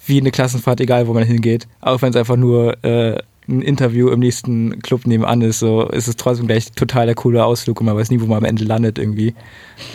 wie 0.06 0.20
eine 0.20 0.30
Klassenfahrt, 0.30 0.80
egal 0.80 1.08
wo 1.08 1.14
man 1.14 1.24
hingeht. 1.24 1.66
Auch 1.80 2.02
wenn 2.02 2.10
es 2.10 2.16
einfach 2.16 2.36
nur 2.36 2.84
äh, 2.84 3.18
ein 3.48 3.62
Interview 3.62 4.10
im 4.10 4.20
nächsten 4.20 4.80
Club 4.82 5.06
nebenan 5.06 5.40
ist, 5.40 5.58
so 5.58 5.88
ist 5.88 6.06
es 6.06 6.16
trotzdem 6.16 6.46
gleich 6.46 6.70
total 6.72 7.06
der 7.06 7.14
coole 7.14 7.44
Ausflug 7.44 7.80
und 7.80 7.86
man 7.86 7.96
weiß 7.96 8.10
nie, 8.10 8.20
wo 8.20 8.26
man 8.26 8.38
am 8.38 8.44
Ende 8.44 8.64
landet 8.64 8.98
irgendwie. 8.98 9.34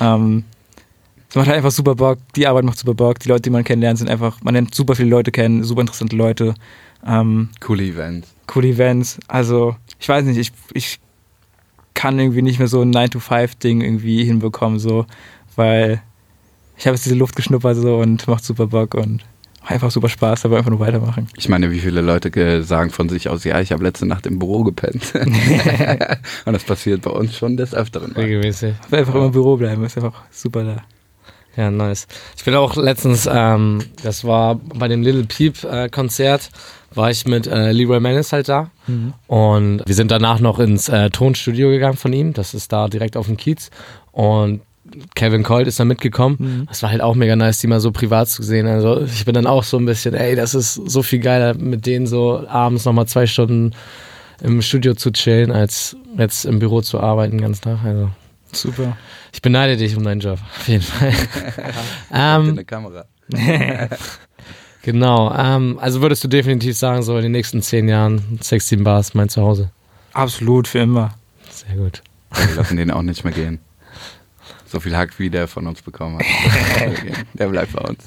Ähm, 0.02 0.44
es 1.30 1.36
macht 1.36 1.48
halt 1.48 1.58
einfach 1.58 1.72
super 1.72 1.94
Bock, 1.94 2.18
die 2.36 2.48
Arbeit 2.48 2.66
macht 2.66 2.80
super 2.80 2.96
Bock, 2.96 3.20
die 3.20 3.30
Leute, 3.30 3.44
die 3.44 3.50
man 3.52 3.64
kennenlernt, 3.64 4.00
sind 4.00 4.10
einfach, 4.10 4.42
man 4.42 4.56
lernt 4.56 4.74
super 4.74 4.96
viele 4.96 5.10
Leute 5.10 5.32
kennen, 5.32 5.64
super 5.64 5.82
interessante 5.82 6.16
Leute. 6.16 6.56
Ähm, 7.06 7.50
Coole 7.60 7.84
Events. 7.84 8.28
coole 8.48 8.70
Events. 8.70 9.20
Also, 9.28 9.76
ich 10.00 10.10
weiß 10.10 10.26
nicht, 10.26 10.38
ich, 10.38 10.52
ich 10.74 11.00
kann 12.00 12.18
irgendwie 12.18 12.42
nicht 12.42 12.60
mehr 12.60 12.70
so 12.70 12.82
ein 12.82 12.94
9-to-5-Ding 12.94 13.82
irgendwie 13.82 14.24
hinbekommen, 14.24 14.80
so, 14.80 15.06
weil 15.58 16.02
ich 16.78 16.88
habe 16.88 16.96
jetzt 16.96 17.04
diese 17.04 17.16
Luft 17.16 17.36
geschnuppert 17.36 17.76
so 17.76 17.98
und 17.98 18.26
macht 18.26 18.46
super 18.46 18.68
Bock 18.68 18.94
und 18.94 19.22
einfach 19.66 19.92
super 19.92 20.08
Spaß, 20.08 20.46
aber 20.46 20.58
einfach 20.58 20.70
nur 20.72 20.80
weitermachen. 20.80 21.28
Ich 21.36 21.50
meine, 21.50 21.72
wie 21.72 21.80
viele 21.80 22.00
Leute 22.00 22.32
ge- 22.32 22.62
sagen 22.62 22.90
von 22.90 23.10
sich 23.10 23.28
aus, 23.28 23.44
ja, 23.44 23.60
ich 23.60 23.74
habe 23.74 23.84
letzte 23.84 24.06
Nacht 24.06 24.26
im 24.28 24.40
Büro 24.40 24.64
gepennt. 24.64 25.14
und 26.46 26.54
das 26.54 26.64
passiert 26.64 27.02
bei 27.02 27.12
uns 27.12 27.36
schon 27.36 27.58
des 27.58 27.74
Öfteren. 27.76 28.14
Regelmäßig. 28.14 28.76
Einfach 28.92 29.14
immer 29.16 29.26
im 29.26 29.32
Büro 29.34 29.58
bleiben, 29.58 29.84
ist 29.84 29.98
einfach 29.98 30.24
super 30.32 30.64
da. 30.64 30.84
Ja, 31.58 31.70
nice. 31.70 32.08
Ich 32.38 32.46
bin 32.46 32.56
auch 32.56 32.78
letztens, 32.78 33.28
ähm, 33.30 33.80
das 34.04 34.24
war 34.24 34.56
bei 34.56 34.88
dem 34.88 35.02
Little 35.02 35.26
Peep 35.26 35.66
äh, 35.66 35.90
Konzert, 35.90 36.50
war 37.00 37.10
ich 37.10 37.26
mit 37.26 37.48
äh, 37.48 37.72
Leroy 37.72 38.00
Menace 38.00 38.34
halt 38.34 38.50
da. 38.50 38.70
Und 39.28 39.82
wir 39.86 39.96
sind 39.96 40.12
danach 40.12 40.40
noch 40.40 40.60
ins 40.60 40.90
äh, 40.90 41.10
Tonstudio 41.10 41.70
gegangen 41.70 41.98
von 41.98 42.14
ihm. 42.14 42.34
Das 42.34 42.54
ist 42.54 42.72
da 42.72 42.88
direkt 42.88 43.18
auf 43.18 43.28
dem 43.28 43.38
Kiez. 43.38 43.72
Und 44.12 44.62
Kevin 45.16 45.44
Colt 45.44 45.68
ist 45.68 45.80
da 45.80 45.86
mitgekommen. 45.86 46.66
Das 46.68 46.82
war 46.84 46.90
halt 46.90 47.02
auch 47.02 47.16
mega 47.16 47.36
nice, 47.36 47.60
die 47.60 47.68
mal 47.68 47.80
so 47.80 47.92
privat 47.92 48.28
zu 48.28 48.44
sehen. 48.44 48.68
Also 48.68 49.02
ich 49.02 49.26
bin 49.26 49.34
dann 49.34 49.48
auch 49.48 49.64
so 49.64 49.78
ein 49.78 49.86
bisschen, 49.86 50.14
ey, 50.14 50.36
das 50.36 50.56
ist 50.56 50.74
so 50.74 51.04
viel 51.04 51.20
geiler, 51.20 51.54
mit 51.54 51.86
denen 51.86 52.08
so 52.08 52.46
abends 52.48 52.86
nochmal 52.86 53.08
zwei 53.08 53.28
Stunden 53.28 53.72
im 54.42 54.62
Studio 54.62 54.94
zu 54.94 55.12
chillen, 55.12 55.52
als 55.52 55.96
jetzt 56.18 56.46
im 56.46 56.60
Büro 56.60 56.82
zu 56.82 57.00
arbeiten 57.00 57.38
den 57.38 57.42
ganzen 57.42 57.62
Tag. 57.62 57.80
Also 57.84 58.10
Super. 58.52 58.98
ich 59.34 59.42
beneide 59.42 59.78
dich 59.78 59.96
um 59.96 60.04
deinen 60.04 60.22
Job, 60.22 60.40
auf 60.58 60.68
jeden 60.68 60.84
Fall. 60.84 61.14
Ähm, 62.12 62.50
eine 62.50 62.66
Kamera. 62.66 63.06
genau, 64.82 65.34
ähm, 65.36 65.78
also 65.80 66.02
würdest 66.02 66.24
du 66.24 66.28
definitiv 66.28 66.78
sagen, 66.78 67.04
so 67.04 67.16
in 67.18 67.24
den 67.24 67.32
nächsten 67.32 67.62
zehn 67.62 67.88
Jahren 67.88 68.40
16 68.42 68.84
Bars 68.84 69.14
mein 69.14 69.30
Zuhause. 69.30 69.72
Absolut, 70.14 70.68
für 70.68 70.80
immer. 70.80 71.14
Sehr 71.50 71.76
gut. 71.76 72.02
Wir 72.34 72.56
lassen 72.56 72.78
den 72.78 72.92
auch 72.92 73.02
nicht 73.02 73.24
mehr 73.24 73.34
gehen. 73.34 73.60
So 74.66 74.80
viel 74.80 74.96
Hack, 74.96 75.18
wie 75.18 75.30
der 75.30 75.48
von 75.48 75.66
uns 75.66 75.82
bekommen 75.82 76.20
hat. 76.20 76.26
der 77.34 77.48
bleibt 77.48 77.74
bei 77.74 77.82
uns. 77.82 78.04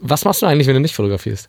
Was 0.00 0.24
machst 0.24 0.42
du 0.42 0.46
eigentlich, 0.46 0.66
wenn 0.66 0.74
du 0.74 0.80
nicht 0.80 0.96
fotografierst? 0.96 1.48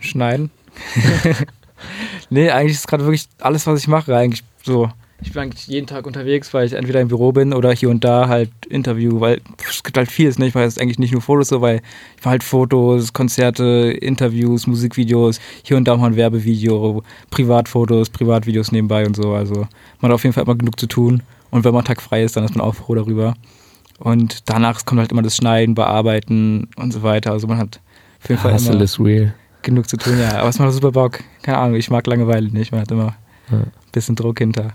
Schneiden. 0.00 0.50
nee, 2.30 2.50
eigentlich 2.50 2.76
ist 2.76 2.88
gerade 2.88 3.04
wirklich 3.04 3.26
alles, 3.38 3.66
was 3.66 3.80
ich 3.80 3.88
mache, 3.88 4.16
eigentlich 4.16 4.44
so. 4.62 4.90
Ich 5.24 5.32
bin 5.32 5.42
eigentlich 5.42 5.66
jeden 5.66 5.86
Tag 5.86 6.06
unterwegs, 6.06 6.52
weil 6.52 6.66
ich 6.66 6.72
entweder 6.72 7.00
im 7.00 7.08
Büro 7.08 7.32
bin 7.32 7.52
oder 7.52 7.72
hier 7.72 7.88
und 7.88 8.04
da 8.04 8.28
halt 8.28 8.50
Interview, 8.68 9.20
weil 9.20 9.40
es 9.68 9.82
gibt 9.82 9.96
halt 9.96 10.10
vieles, 10.10 10.38
ne? 10.38 10.46
Ich 10.46 10.54
mache 10.54 10.64
jetzt 10.64 10.80
eigentlich 10.80 10.98
nicht 10.98 11.12
nur 11.12 11.22
Fotos 11.22 11.48
so, 11.48 11.60
weil 11.60 11.76
ich 12.16 12.24
mache 12.24 12.30
halt 12.30 12.42
Fotos, 12.42 13.12
Konzerte, 13.12 13.96
Interviews, 14.00 14.66
Musikvideos, 14.66 15.40
hier 15.62 15.76
und 15.76 15.86
da 15.86 15.96
mal 15.96 16.08
ein 16.08 16.16
Werbevideo, 16.16 17.02
Privatfotos, 17.30 18.10
Privatvideos 18.10 18.72
nebenbei 18.72 19.06
und 19.06 19.16
so. 19.16 19.32
Also 19.32 19.66
man 20.00 20.10
hat 20.10 20.12
auf 20.12 20.24
jeden 20.24 20.34
Fall 20.34 20.44
immer 20.44 20.56
genug 20.56 20.78
zu 20.78 20.86
tun. 20.86 21.22
Und 21.50 21.64
wenn 21.64 21.72
man 21.72 21.84
Tag 21.84 22.02
frei 22.02 22.24
ist, 22.24 22.36
dann 22.36 22.44
ist 22.44 22.56
man 22.56 22.66
auch 22.66 22.74
froh 22.74 22.94
darüber. 22.94 23.34
Und 23.98 24.50
danach 24.50 24.84
kommt 24.84 25.00
halt 25.00 25.12
immer 25.12 25.22
das 25.22 25.36
Schneiden, 25.36 25.74
Bearbeiten 25.74 26.68
und 26.76 26.92
so 26.92 27.02
weiter. 27.02 27.32
Also 27.32 27.46
man 27.46 27.58
hat 27.58 27.80
auf 28.20 28.28
jeden 28.28 28.40
Fall 28.40 28.54
Hustle 28.54 28.72
immer 28.72 29.06
real. 29.08 29.34
genug 29.62 29.88
zu 29.88 29.96
tun, 29.96 30.18
ja. 30.18 30.38
Aber 30.38 30.48
es 30.48 30.58
macht 30.58 30.72
super 30.72 30.92
Bock. 30.92 31.20
Keine 31.42 31.58
Ahnung, 31.58 31.76
ich 31.76 31.90
mag 31.90 32.06
Langeweile 32.06 32.48
nicht. 32.48 32.72
Man 32.72 32.80
hat 32.80 32.90
immer 32.90 33.14
ein 33.50 33.70
bisschen 33.92 34.16
Druck 34.16 34.38
hinter. 34.38 34.72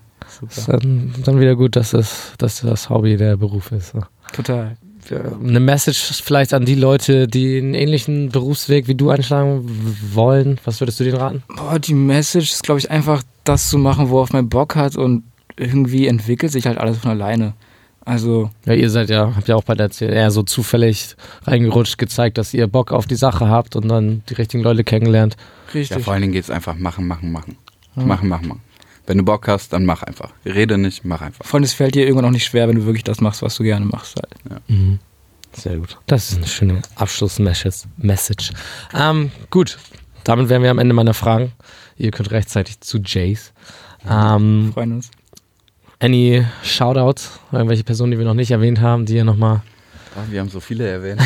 Ist 0.49 0.67
dann, 0.67 1.13
dann 1.23 1.39
wieder 1.39 1.55
gut, 1.55 1.75
dass 1.75 1.91
das, 1.91 2.33
dass 2.37 2.61
das 2.61 2.89
Hobby 2.89 3.17
der 3.17 3.37
Beruf 3.37 3.71
ist. 3.71 3.91
So. 3.91 4.01
Total. 4.33 4.77
Eine 5.09 5.59
Message 5.59 6.21
vielleicht 6.21 6.53
an 6.53 6.65
die 6.65 6.75
Leute, 6.75 7.27
die 7.27 7.57
einen 7.57 7.73
ähnlichen 7.73 8.29
Berufsweg 8.29 8.87
wie 8.87 8.95
du 8.95 9.09
einschlagen 9.09 9.63
wollen. 10.13 10.59
Was 10.65 10.81
würdest 10.81 10.99
du 10.99 11.05
denen 11.05 11.17
raten? 11.17 11.43
Boah, 11.55 11.79
die 11.79 11.93
Message 11.93 12.51
ist, 12.51 12.63
glaube 12.63 12.79
ich, 12.79 12.91
einfach 12.91 13.23
das 13.45 13.69
zu 13.69 13.77
machen, 13.77 14.09
worauf 14.09 14.33
man 14.33 14.49
Bock 14.49 14.75
hat 14.75 14.97
und 14.97 15.23
irgendwie 15.55 16.07
entwickelt 16.07 16.51
sich 16.51 16.65
halt 16.67 16.77
alles 16.77 16.97
von 16.97 17.11
alleine. 17.11 17.53
Also, 18.07 18.49
Ja, 18.65 18.73
ihr 18.73 18.89
seid 18.89 19.09
ja, 19.09 19.33
habt 19.35 19.49
ja 19.49 19.55
auch 19.55 19.63
bei 19.63 19.75
der 19.75 19.89
eher 19.99 20.31
so 20.31 20.41
zufällig 20.43 21.15
reingerutscht, 21.43 21.97
gezeigt, 21.97 22.37
dass 22.37 22.53
ihr 22.53 22.67
Bock 22.67 22.93
auf 22.93 23.05
die 23.05 23.15
Sache 23.15 23.49
habt 23.49 23.75
und 23.75 23.89
dann 23.89 24.23
die 24.29 24.35
richtigen 24.35 24.63
Leute 24.63 24.85
kennengelernt. 24.85 25.35
Ja, 25.67 25.73
richtig. 25.79 26.03
vor 26.03 26.13
allen 26.13 26.21
Dingen 26.21 26.33
geht 26.33 26.45
es 26.45 26.49
einfach 26.49 26.75
machen, 26.75 27.05
machen, 27.05 27.31
machen. 27.31 27.57
Ja. 27.97 28.03
Machen, 28.03 28.29
machen, 28.29 28.47
machen. 28.47 28.61
Wenn 29.07 29.17
du 29.17 29.23
Bock 29.23 29.47
hast, 29.47 29.73
dann 29.73 29.85
mach 29.85 30.03
einfach. 30.03 30.31
Rede 30.45 30.77
nicht, 30.77 31.05
mach 31.05 31.21
einfach. 31.21 31.45
Vor 31.45 31.57
allem, 31.57 31.63
es 31.63 31.73
fällt 31.73 31.95
dir 31.95 32.03
irgendwann 32.05 32.25
auch 32.25 32.31
nicht 32.31 32.45
schwer, 32.45 32.67
wenn 32.67 32.75
du 32.75 32.85
wirklich 32.85 33.05
das 33.05 33.21
machst, 33.21 33.41
was 33.41 33.55
du 33.55 33.63
gerne 33.63 33.85
machst. 33.85 34.15
Halt. 34.17 34.59
Mhm. 34.69 34.99
Sehr 35.53 35.77
gut. 35.77 35.97
Das 36.05 36.29
ist 36.29 36.37
eine 36.37 36.47
schöne 36.47 36.81
Abschlussmessage. 36.95 37.87
Message. 37.97 38.51
Ähm, 38.93 39.31
gut, 39.49 39.79
damit 40.25 40.49
wären 40.49 40.61
wir 40.61 40.69
am 40.69 40.77
Ende 40.77 40.93
meiner 40.93 41.13
Fragen. 41.13 41.53
Ihr 41.97 42.11
könnt 42.11 42.29
rechtzeitig 42.31 42.81
zu 42.81 42.99
Jace. 42.99 43.53
Ähm, 44.07 44.71
Freuen 44.73 44.91
uns. 44.93 45.09
any 45.99 46.45
Shoutouts? 46.63 47.39
Irgendwelche 47.51 47.83
Personen, 47.83 48.11
die 48.11 48.17
wir 48.19 48.25
noch 48.25 48.33
nicht 48.35 48.51
erwähnt 48.51 48.81
haben, 48.81 49.05
die 49.05 49.15
ihr 49.15 49.23
nochmal. 49.23 49.63
Ah, 50.15 50.23
wir 50.29 50.41
haben 50.41 50.49
so 50.49 50.59
viele 50.59 50.87
erwähnt. 50.87 51.21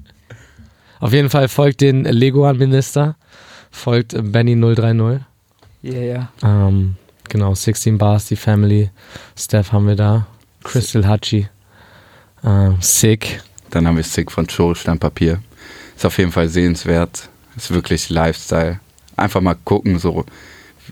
Auf 1.00 1.12
jeden 1.12 1.30
Fall 1.30 1.48
folgt 1.48 1.82
den 1.82 2.04
Leguan-Minister, 2.04 3.16
folgt 3.70 4.14
Benny 5.82 5.92
030. 5.92 5.94
Ja, 5.94 6.00
ja. 6.00 6.28
Ähm, 6.42 6.96
genau, 7.28 7.54
16 7.54 7.98
Bars, 7.98 8.26
die 8.26 8.36
Family. 8.36 8.90
Steph 9.36 9.72
haben 9.72 9.86
wir 9.86 9.96
da. 9.96 10.26
Crystal 10.62 11.06
Hachi. 11.06 11.48
Ähm, 12.44 12.76
Sick. 12.80 13.42
Dann 13.70 13.86
haben 13.86 13.96
wir 13.96 14.04
Sick 14.04 14.30
von 14.30 14.46
Joe 14.46 14.74
Steinpapier. 14.74 15.40
Ist 15.96 16.06
auf 16.06 16.18
jeden 16.18 16.32
Fall 16.32 16.48
sehenswert. 16.48 17.28
Ist 17.56 17.70
wirklich 17.72 18.10
Lifestyle. 18.10 18.80
Einfach 19.16 19.40
mal 19.40 19.56
gucken, 19.64 19.98
so 19.98 20.24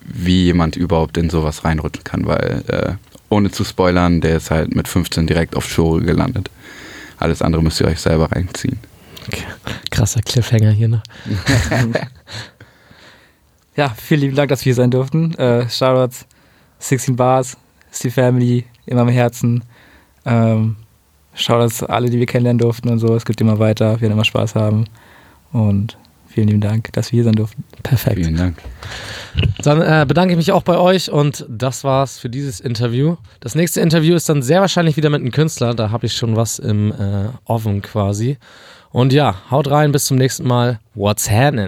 wie 0.05 0.45
jemand 0.45 0.76
überhaupt 0.76 1.16
in 1.16 1.30
sowas 1.30 1.64
reinrutschen 1.64 2.05
kann, 2.05 2.26
weil 2.26 2.62
äh, 2.68 2.93
ohne 3.30 3.51
zu 3.51 3.64
spoilern, 3.64 4.20
der 4.20 4.36
ist 4.36 4.51
halt 4.51 4.74
mit 4.74 4.86
15 4.86 5.26
direkt 5.26 5.57
auf 5.57 5.68
Show 5.68 5.99
gelandet. 5.99 6.51
Alles 7.18 7.43
andere 7.43 7.62
müsst 7.62 7.80
ihr 7.80 7.89
euch 7.89 8.01
selber 8.01 8.30
reinziehen. 8.30 8.78
Krasser 9.91 10.20
Cliffhanger 10.20 10.70
hier 10.70 10.89
noch. 10.89 11.03
Ja, 13.79 13.95
vielen 13.97 14.22
lieben 14.22 14.35
Dank, 14.35 14.49
dass 14.49 14.62
wir 14.62 14.64
hier 14.64 14.74
sein 14.74 14.91
durften. 14.91 15.35
Äh, 15.37 15.70
Shoutouts, 15.70 16.26
16 16.81 17.14
Bars, 17.14 17.57
ist 17.93 18.03
die 18.03 18.11
Family, 18.11 18.64
immer 18.87 19.03
im 19.03 19.09
Herzen. 19.09 19.62
Ähm, 20.26 20.74
Shoutouts 21.33 21.85
alle, 21.85 22.11
die 22.11 22.18
wir 22.18 22.26
kennenlernen 22.26 22.59
durften 22.59 22.89
und 22.89 22.99
so. 22.99 23.14
Es 23.14 23.24
gibt 23.24 23.41
immer 23.41 23.61
weiter, 23.61 23.93
wir 23.93 24.01
werden 24.01 24.14
immer 24.14 24.24
Spaß 24.24 24.57
haben. 24.57 24.87
Und 25.53 25.97
vielen 26.26 26.49
lieben 26.49 26.61
Dank, 26.61 26.93
dass 26.93 27.12
wir 27.12 27.18
hier 27.18 27.24
sein 27.24 27.37
durften. 27.37 27.62
Perfekt. 27.85 28.16
Vielen 28.16 28.35
Dank. 28.35 28.57
Dann 29.62 29.81
äh, 29.81 30.05
bedanke 30.09 30.33
ich 30.33 30.39
mich 30.39 30.51
auch 30.51 30.64
bei 30.64 30.76
euch 30.76 31.12
und 31.12 31.47
das 31.49 31.85
war's 31.85 32.18
für 32.18 32.29
dieses 32.29 32.59
Interview. 32.59 33.14
Das 33.39 33.55
nächste 33.55 33.81
Interview 33.81 34.16
ist 34.16 34.29
dann 34.29 34.43
sehr 34.43 34.61
wahrscheinlich 34.61 34.97
wieder 34.97 35.09
mit 35.09 35.20
einem 35.20 35.31
Künstler. 35.31 35.74
Da 35.74 35.93
habe 35.93 36.07
ich 36.07 36.14
schon 36.14 36.35
was 36.35 36.59
im 36.59 36.91
äh, 36.91 37.29
Oven 37.45 37.81
quasi. 37.83 38.39
Und 38.91 39.12
ja, 39.12 39.37
haut 39.53 39.70
rein, 39.70 39.93
bis 39.93 40.07
zum 40.07 40.16
nächsten 40.16 40.49
Mal. 40.49 40.81
What's 40.97 41.31
happening? 41.31 41.66